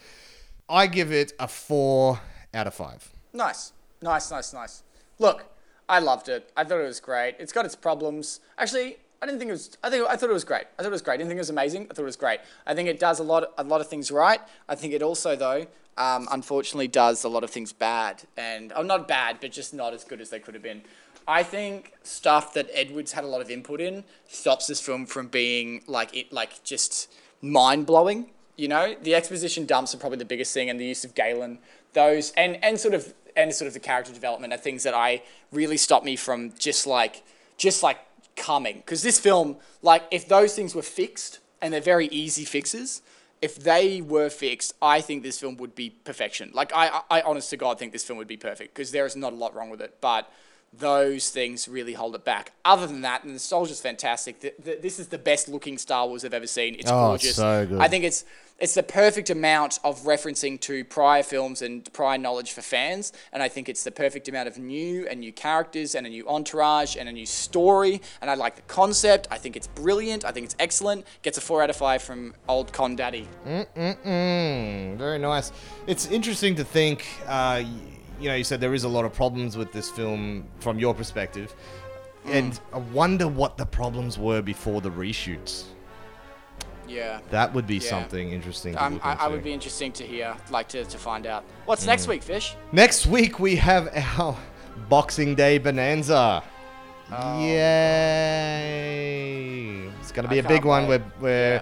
I 0.69 0.87
give 0.87 1.11
it 1.11 1.33
a 1.39 1.47
four 1.47 2.19
out 2.53 2.67
of 2.67 2.73
five. 2.73 3.11
Nice, 3.33 3.73
nice, 4.01 4.29
nice, 4.29 4.53
nice. 4.53 4.83
Look, 5.17 5.45
I 5.87 5.99
loved 5.99 6.29
it. 6.29 6.51
I 6.57 6.63
thought 6.63 6.79
it 6.79 6.87
was 6.87 6.99
great. 6.99 7.35
It's 7.39 7.51
got 7.51 7.65
its 7.65 7.75
problems. 7.75 8.39
Actually, 8.57 8.97
I 9.21 9.25
didn't 9.25 9.39
think 9.39 9.49
it 9.49 9.53
was. 9.53 9.77
I 9.83 9.89
think 9.89 10.07
I 10.07 10.15
thought 10.15 10.29
it 10.29 10.33
was 10.33 10.43
great. 10.43 10.65
I 10.77 10.83
thought 10.83 10.89
it 10.89 10.91
was 10.91 11.01
great. 11.01 11.15
I 11.15 11.17
didn't 11.17 11.29
think 11.29 11.37
it 11.37 11.41
was 11.41 11.49
amazing. 11.49 11.87
I 11.89 11.93
thought 11.93 12.03
it 12.03 12.05
was 12.05 12.15
great. 12.15 12.39
I 12.67 12.73
think 12.73 12.89
it 12.89 12.99
does 12.99 13.19
a 13.19 13.23
lot, 13.23 13.53
a 13.57 13.63
lot 13.63 13.81
of 13.81 13.87
things 13.87 14.11
right. 14.11 14.39
I 14.67 14.75
think 14.75 14.93
it 14.93 15.01
also, 15.01 15.35
though, 15.35 15.67
um, 15.97 16.27
unfortunately, 16.31 16.87
does 16.87 17.23
a 17.23 17.29
lot 17.29 17.43
of 17.43 17.49
things 17.49 17.71
bad, 17.71 18.23
and 18.35 18.73
oh, 18.75 18.81
not 18.81 19.07
bad, 19.07 19.37
but 19.39 19.51
just 19.51 19.73
not 19.73 19.93
as 19.93 20.03
good 20.03 20.21
as 20.21 20.29
they 20.29 20.39
could 20.39 20.53
have 20.53 20.63
been. 20.63 20.81
I 21.27 21.43
think 21.43 21.93
stuff 22.03 22.53
that 22.53 22.69
Edwards 22.73 23.13
had 23.13 23.23
a 23.23 23.27
lot 23.27 23.41
of 23.41 23.49
input 23.49 23.81
in 23.81 24.03
stops 24.27 24.67
this 24.67 24.79
film 24.79 25.05
from 25.05 25.27
being 25.27 25.81
like 25.87 26.15
it, 26.15 26.31
like 26.31 26.63
just 26.63 27.11
mind 27.41 27.85
blowing. 27.85 28.31
You 28.57 28.67
know, 28.67 28.95
the 29.01 29.15
exposition 29.15 29.65
dumps 29.65 29.93
are 29.93 29.97
probably 29.97 30.19
the 30.19 30.25
biggest 30.25 30.53
thing, 30.53 30.69
and 30.69 30.79
the 30.79 30.85
use 30.85 31.03
of 31.03 31.15
Galen, 31.15 31.59
those, 31.93 32.31
and 32.37 32.63
and 32.63 32.79
sort 32.79 32.93
of 32.93 33.13
and 33.35 33.53
sort 33.53 33.67
of 33.67 33.73
the 33.73 33.79
character 33.79 34.13
development 34.13 34.53
are 34.53 34.57
things 34.57 34.83
that 34.83 34.93
I 34.93 35.23
really 35.51 35.77
stop 35.77 36.03
me 36.03 36.15
from 36.15 36.53
just 36.57 36.87
like 36.87 37.23
just 37.57 37.83
like 37.83 37.99
coming 38.35 38.77
because 38.77 39.01
this 39.01 39.19
film, 39.19 39.57
like, 39.81 40.03
if 40.11 40.27
those 40.27 40.55
things 40.55 40.75
were 40.75 40.81
fixed 40.81 41.39
and 41.61 41.73
they're 41.73 41.81
very 41.81 42.07
easy 42.07 42.45
fixes, 42.45 43.01
if 43.41 43.55
they 43.55 44.01
were 44.01 44.29
fixed, 44.29 44.73
I 44.81 45.01
think 45.01 45.23
this 45.23 45.39
film 45.39 45.57
would 45.57 45.75
be 45.75 45.89
perfection. 45.89 46.51
Like, 46.53 46.71
I, 46.73 47.01
I, 47.09 47.21
honest 47.21 47.49
to 47.51 47.57
God 47.57 47.77
think 47.77 47.91
this 47.91 48.03
film 48.03 48.17
would 48.17 48.27
be 48.27 48.37
perfect 48.37 48.73
because 48.73 48.91
there 48.91 49.05
is 49.05 49.15
not 49.15 49.33
a 49.33 49.35
lot 49.35 49.53
wrong 49.53 49.69
with 49.69 49.81
it, 49.81 49.97
but 50.01 50.31
those 50.79 51.29
things 51.29 51.67
really 51.67 51.93
hold 51.93 52.15
it 52.15 52.25
back. 52.25 52.51
Other 52.63 52.87
than 52.87 53.01
that, 53.01 53.21
and 53.23 53.29
the 53.29 53.33
nostalgia's 53.33 53.79
fantastic. 53.81 54.39
The, 54.39 54.53
the, 54.61 54.79
this 54.81 54.99
is 54.99 55.07
the 55.07 55.17
best 55.17 55.47
looking 55.47 55.77
Star 55.77 56.07
Wars 56.07 56.25
I've 56.25 56.33
ever 56.33 56.47
seen. 56.47 56.75
It's 56.75 56.89
Oh, 56.91 57.07
gorgeous. 57.09 57.35
so 57.35 57.65
good. 57.65 57.79
I 57.79 57.87
think 57.87 58.03
it's 58.03 58.25
it's 58.57 58.73
the 58.73 58.83
perfect 58.83 59.29
amount 59.29 59.79
of 59.83 60.03
referencing 60.03 60.57
to 60.61 60.85
prior 60.85 61.23
films 61.23 61.61
and 61.61 61.91
prior 61.91 62.17
knowledge 62.17 62.53
for 62.53 62.61
fans, 62.61 63.11
and 63.33 63.43
I 63.43 63.49
think 63.49 63.67
it's 63.67 63.83
the 63.83 63.91
perfect 63.91 64.29
amount 64.29 64.47
of 64.47 64.57
new 64.57 65.05
and 65.09 65.19
new 65.19 65.33
characters 65.33 65.93
and 65.93 66.07
a 66.07 66.09
new 66.09 66.25
entourage 66.27 66.95
and 66.95 67.09
a 67.09 67.11
new 67.11 67.25
story. 67.25 68.01
And 68.21 68.31
I 68.31 68.35
like 68.35 68.55
the 68.55 68.61
concept. 68.63 69.27
I 69.29 69.37
think 69.37 69.57
it's 69.57 69.67
brilliant. 69.67 70.23
I 70.23 70.31
think 70.31 70.45
it's 70.45 70.55
excellent. 70.57 71.05
Gets 71.21 71.37
a 71.37 71.41
four 71.41 71.61
out 71.63 71.69
of 71.69 71.75
five 71.75 72.01
from 72.01 72.33
old 72.47 72.71
Con 72.71 72.95
Daddy. 72.95 73.27
Mm-mm-mm. 73.45 74.97
very 74.97 75.19
nice. 75.19 75.51
It's 75.87 76.07
interesting 76.07 76.55
to 76.55 76.63
think. 76.63 77.05
Uh, 77.27 77.63
you 78.19 78.29
know, 78.29 78.35
you 78.35 78.43
said 78.43 78.59
there 78.61 78.73
is 78.73 78.83
a 78.83 78.89
lot 78.89 79.05
of 79.05 79.13
problems 79.13 79.57
with 79.57 79.71
this 79.71 79.89
film 79.89 80.45
from 80.59 80.79
your 80.79 80.93
perspective, 80.93 81.53
and 82.25 82.59
I 82.73 82.77
wonder 82.79 83.27
what 83.27 83.57
the 83.57 83.65
problems 83.65 84.17
were 84.17 84.41
before 84.41 84.81
the 84.81 84.89
reshoots. 84.91 85.65
Yeah. 86.87 87.19
That 87.31 87.51
would 87.53 87.65
be 87.65 87.75
Yeah. 87.77 87.89
something 87.89 88.31
interesting 88.31 88.77
Um, 88.77 88.99
I. 89.03 89.13
I 89.25 89.27
would 89.27 89.43
be 89.43 89.51
interesting 89.53 89.91
to 89.93 90.03
hear, 90.05 90.35
like 90.51 90.67
to, 90.69 90.85
to 90.85 90.97
find 90.99 91.25
out. 91.25 91.43
What's 91.65 91.85
next 91.87 92.07
week, 92.07 92.21
Fish? 92.21 92.55
Next 92.71 93.07
week 93.07 93.39
we 93.39 93.55
have 93.55 93.89
our 94.19 94.37
Boxing 94.87 95.33
Day 95.35 95.57
Bonanza. 95.57 96.43
Oh. 97.11 97.39
Yay! 98.15 99.89
It's 100.01 100.11
gonna 100.11 100.27
be 100.27 100.37
I 100.37 100.43
a 100.43 100.47
big 100.47 100.65
one. 100.65 100.87
wait. 100.87 101.01
We're 101.01 101.21
we're 101.21 101.53
Yeah. 101.55 101.61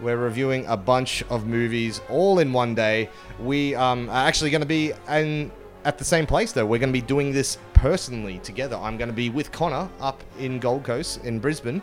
we're 0.00 0.16
reviewing 0.16 0.66
a 0.66 0.76
bunch 0.76 1.22
of 1.30 1.46
movies 1.46 2.00
all 2.08 2.38
in 2.38 2.52
one 2.52 2.74
day. 2.74 3.08
We 3.40 3.74
um 3.74 4.08
are 4.10 4.26
actually 4.26 4.50
gonna 4.50 4.66
be 4.66 4.92
in 5.10 5.50
at 5.84 5.98
the 5.98 6.04
same 6.04 6.26
place 6.26 6.52
though. 6.52 6.66
We're 6.66 6.78
gonna 6.80 6.92
be 6.92 7.00
doing 7.00 7.32
this 7.32 7.58
personally 7.74 8.38
together. 8.38 8.76
I'm 8.76 8.96
gonna 8.96 9.12
be 9.12 9.30
with 9.30 9.52
Connor 9.52 9.88
up 10.00 10.22
in 10.38 10.58
Gold 10.58 10.84
Coast 10.84 11.24
in 11.24 11.38
Brisbane. 11.38 11.82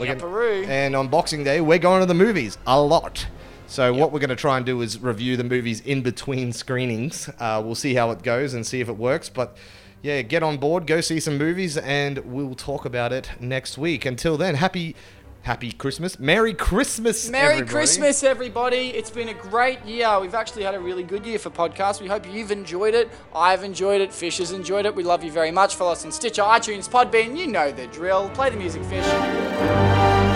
We're 0.00 0.06
gonna- 0.06 0.20
Yepperoo. 0.20 0.66
and 0.68 0.96
on 0.96 1.08
Boxing 1.08 1.44
Day, 1.44 1.60
we're 1.60 1.78
going 1.78 2.00
to 2.00 2.06
the 2.06 2.14
movies 2.14 2.56
a 2.66 2.80
lot. 2.80 3.26
So 3.66 3.92
what 3.94 4.12
we're 4.12 4.20
going 4.20 4.30
to 4.30 4.36
try 4.36 4.56
and 4.58 4.66
do 4.66 4.82
is 4.82 4.98
review 5.00 5.36
the 5.36 5.44
movies 5.44 5.80
in 5.80 6.02
between 6.02 6.52
screenings. 6.62 7.28
Uh, 7.38 7.62
we'll 7.64 7.74
see 7.74 7.94
how 7.94 8.10
it 8.10 8.22
goes 8.22 8.52
and 8.54 8.66
see 8.66 8.80
if 8.80 8.88
it 8.88 8.96
works. 8.98 9.28
But 9.30 9.56
yeah, 10.02 10.20
get 10.22 10.42
on 10.42 10.56
board, 10.58 10.86
go 10.86 11.00
see 11.00 11.20
some 11.20 11.38
movies, 11.38 11.76
and 11.78 12.18
we'll 12.18 12.54
talk 12.54 12.84
about 12.84 13.12
it 13.12 13.30
next 13.40 13.78
week. 13.78 14.04
Until 14.04 14.36
then, 14.36 14.56
happy, 14.56 14.94
happy 15.42 15.72
Christmas, 15.72 16.18
Merry 16.18 16.54
Christmas, 16.54 17.28
Merry 17.28 17.54
everybody. 17.54 17.70
Christmas, 17.70 18.22
everybody. 18.22 18.88
It's 18.90 19.10
been 19.10 19.28
a 19.28 19.34
great 19.34 19.84
year. 19.84 20.20
We've 20.20 20.34
actually 20.34 20.62
had 20.62 20.74
a 20.74 20.80
really 20.80 21.02
good 21.02 21.26
year 21.26 21.38
for 21.38 21.50
podcasts. 21.50 22.00
We 22.00 22.08
hope 22.08 22.26
you've 22.32 22.50
enjoyed 22.50 22.94
it. 22.94 23.10
I've 23.34 23.64
enjoyed 23.64 24.00
it. 24.00 24.12
Fish 24.12 24.38
has 24.38 24.52
enjoyed 24.52 24.86
it. 24.86 24.94
We 24.94 25.02
love 25.02 25.22
you 25.22 25.30
very 25.30 25.50
much. 25.50 25.76
Follow 25.76 25.92
us 25.92 26.04
on 26.04 26.12
Stitcher, 26.12 26.42
iTunes, 26.42 26.88
Podbean. 26.88 27.36
You 27.36 27.46
know 27.46 27.70
the 27.72 27.86
drill. 27.88 28.30
Play 28.30 28.50
the 28.50 28.56
music, 28.56 28.82
Fish. 28.84 30.31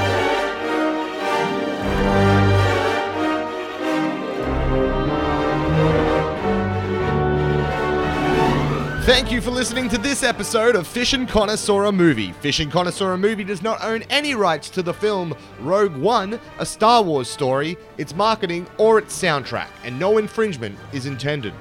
Thank 9.06 9.30
you 9.30 9.40
for 9.40 9.52
listening 9.52 9.88
to 9.90 9.98
this 9.98 10.24
episode 10.24 10.74
of 10.74 10.84
Fish 10.84 11.12
and 11.12 11.28
Connor 11.28 11.56
Saw 11.56 11.86
a 11.86 11.92
Movie. 11.92 12.32
Fish 12.32 12.58
and 12.58 12.72
Connor 12.72 12.90
Saw 12.90 13.12
a 13.12 13.16
Movie 13.16 13.44
does 13.44 13.62
not 13.62 13.80
own 13.84 14.02
any 14.10 14.34
rights 14.34 14.68
to 14.70 14.82
the 14.82 14.92
film 14.92 15.32
Rogue 15.60 15.94
One, 15.94 16.40
a 16.58 16.66
Star 16.66 17.04
Wars 17.04 17.30
story, 17.30 17.76
its 17.98 18.16
marketing, 18.16 18.66
or 18.78 18.98
its 18.98 19.16
soundtrack, 19.16 19.68
and 19.84 19.96
no 19.96 20.18
infringement 20.18 20.76
is 20.92 21.06
intended. 21.06 21.54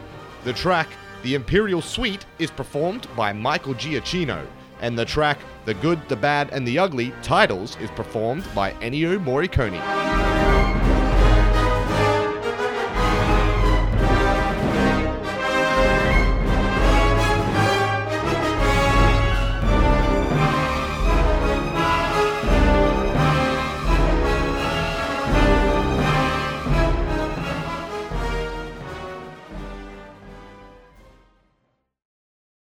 The 0.44 0.54
track, 0.54 0.88
The 1.22 1.36
Imperial 1.36 1.84
Suite, 1.84 2.26
is 2.40 2.50
performed 2.50 3.08
by 3.16 3.32
Michael 3.32 3.76
Giacchino, 3.76 4.44
and 4.82 4.98
the 4.98 5.06
track, 5.06 5.38
The 5.66 5.76
Good, 5.76 6.02
the 6.10 6.16
Bad, 6.16 6.50
and 6.52 6.68
the 6.68 6.80
Ugly, 6.80 7.14
Titles, 7.22 7.78
is 7.80 7.92
performed 7.92 8.44
by 8.56 8.72
Ennio 8.82 9.24
Morricone. 9.24 10.85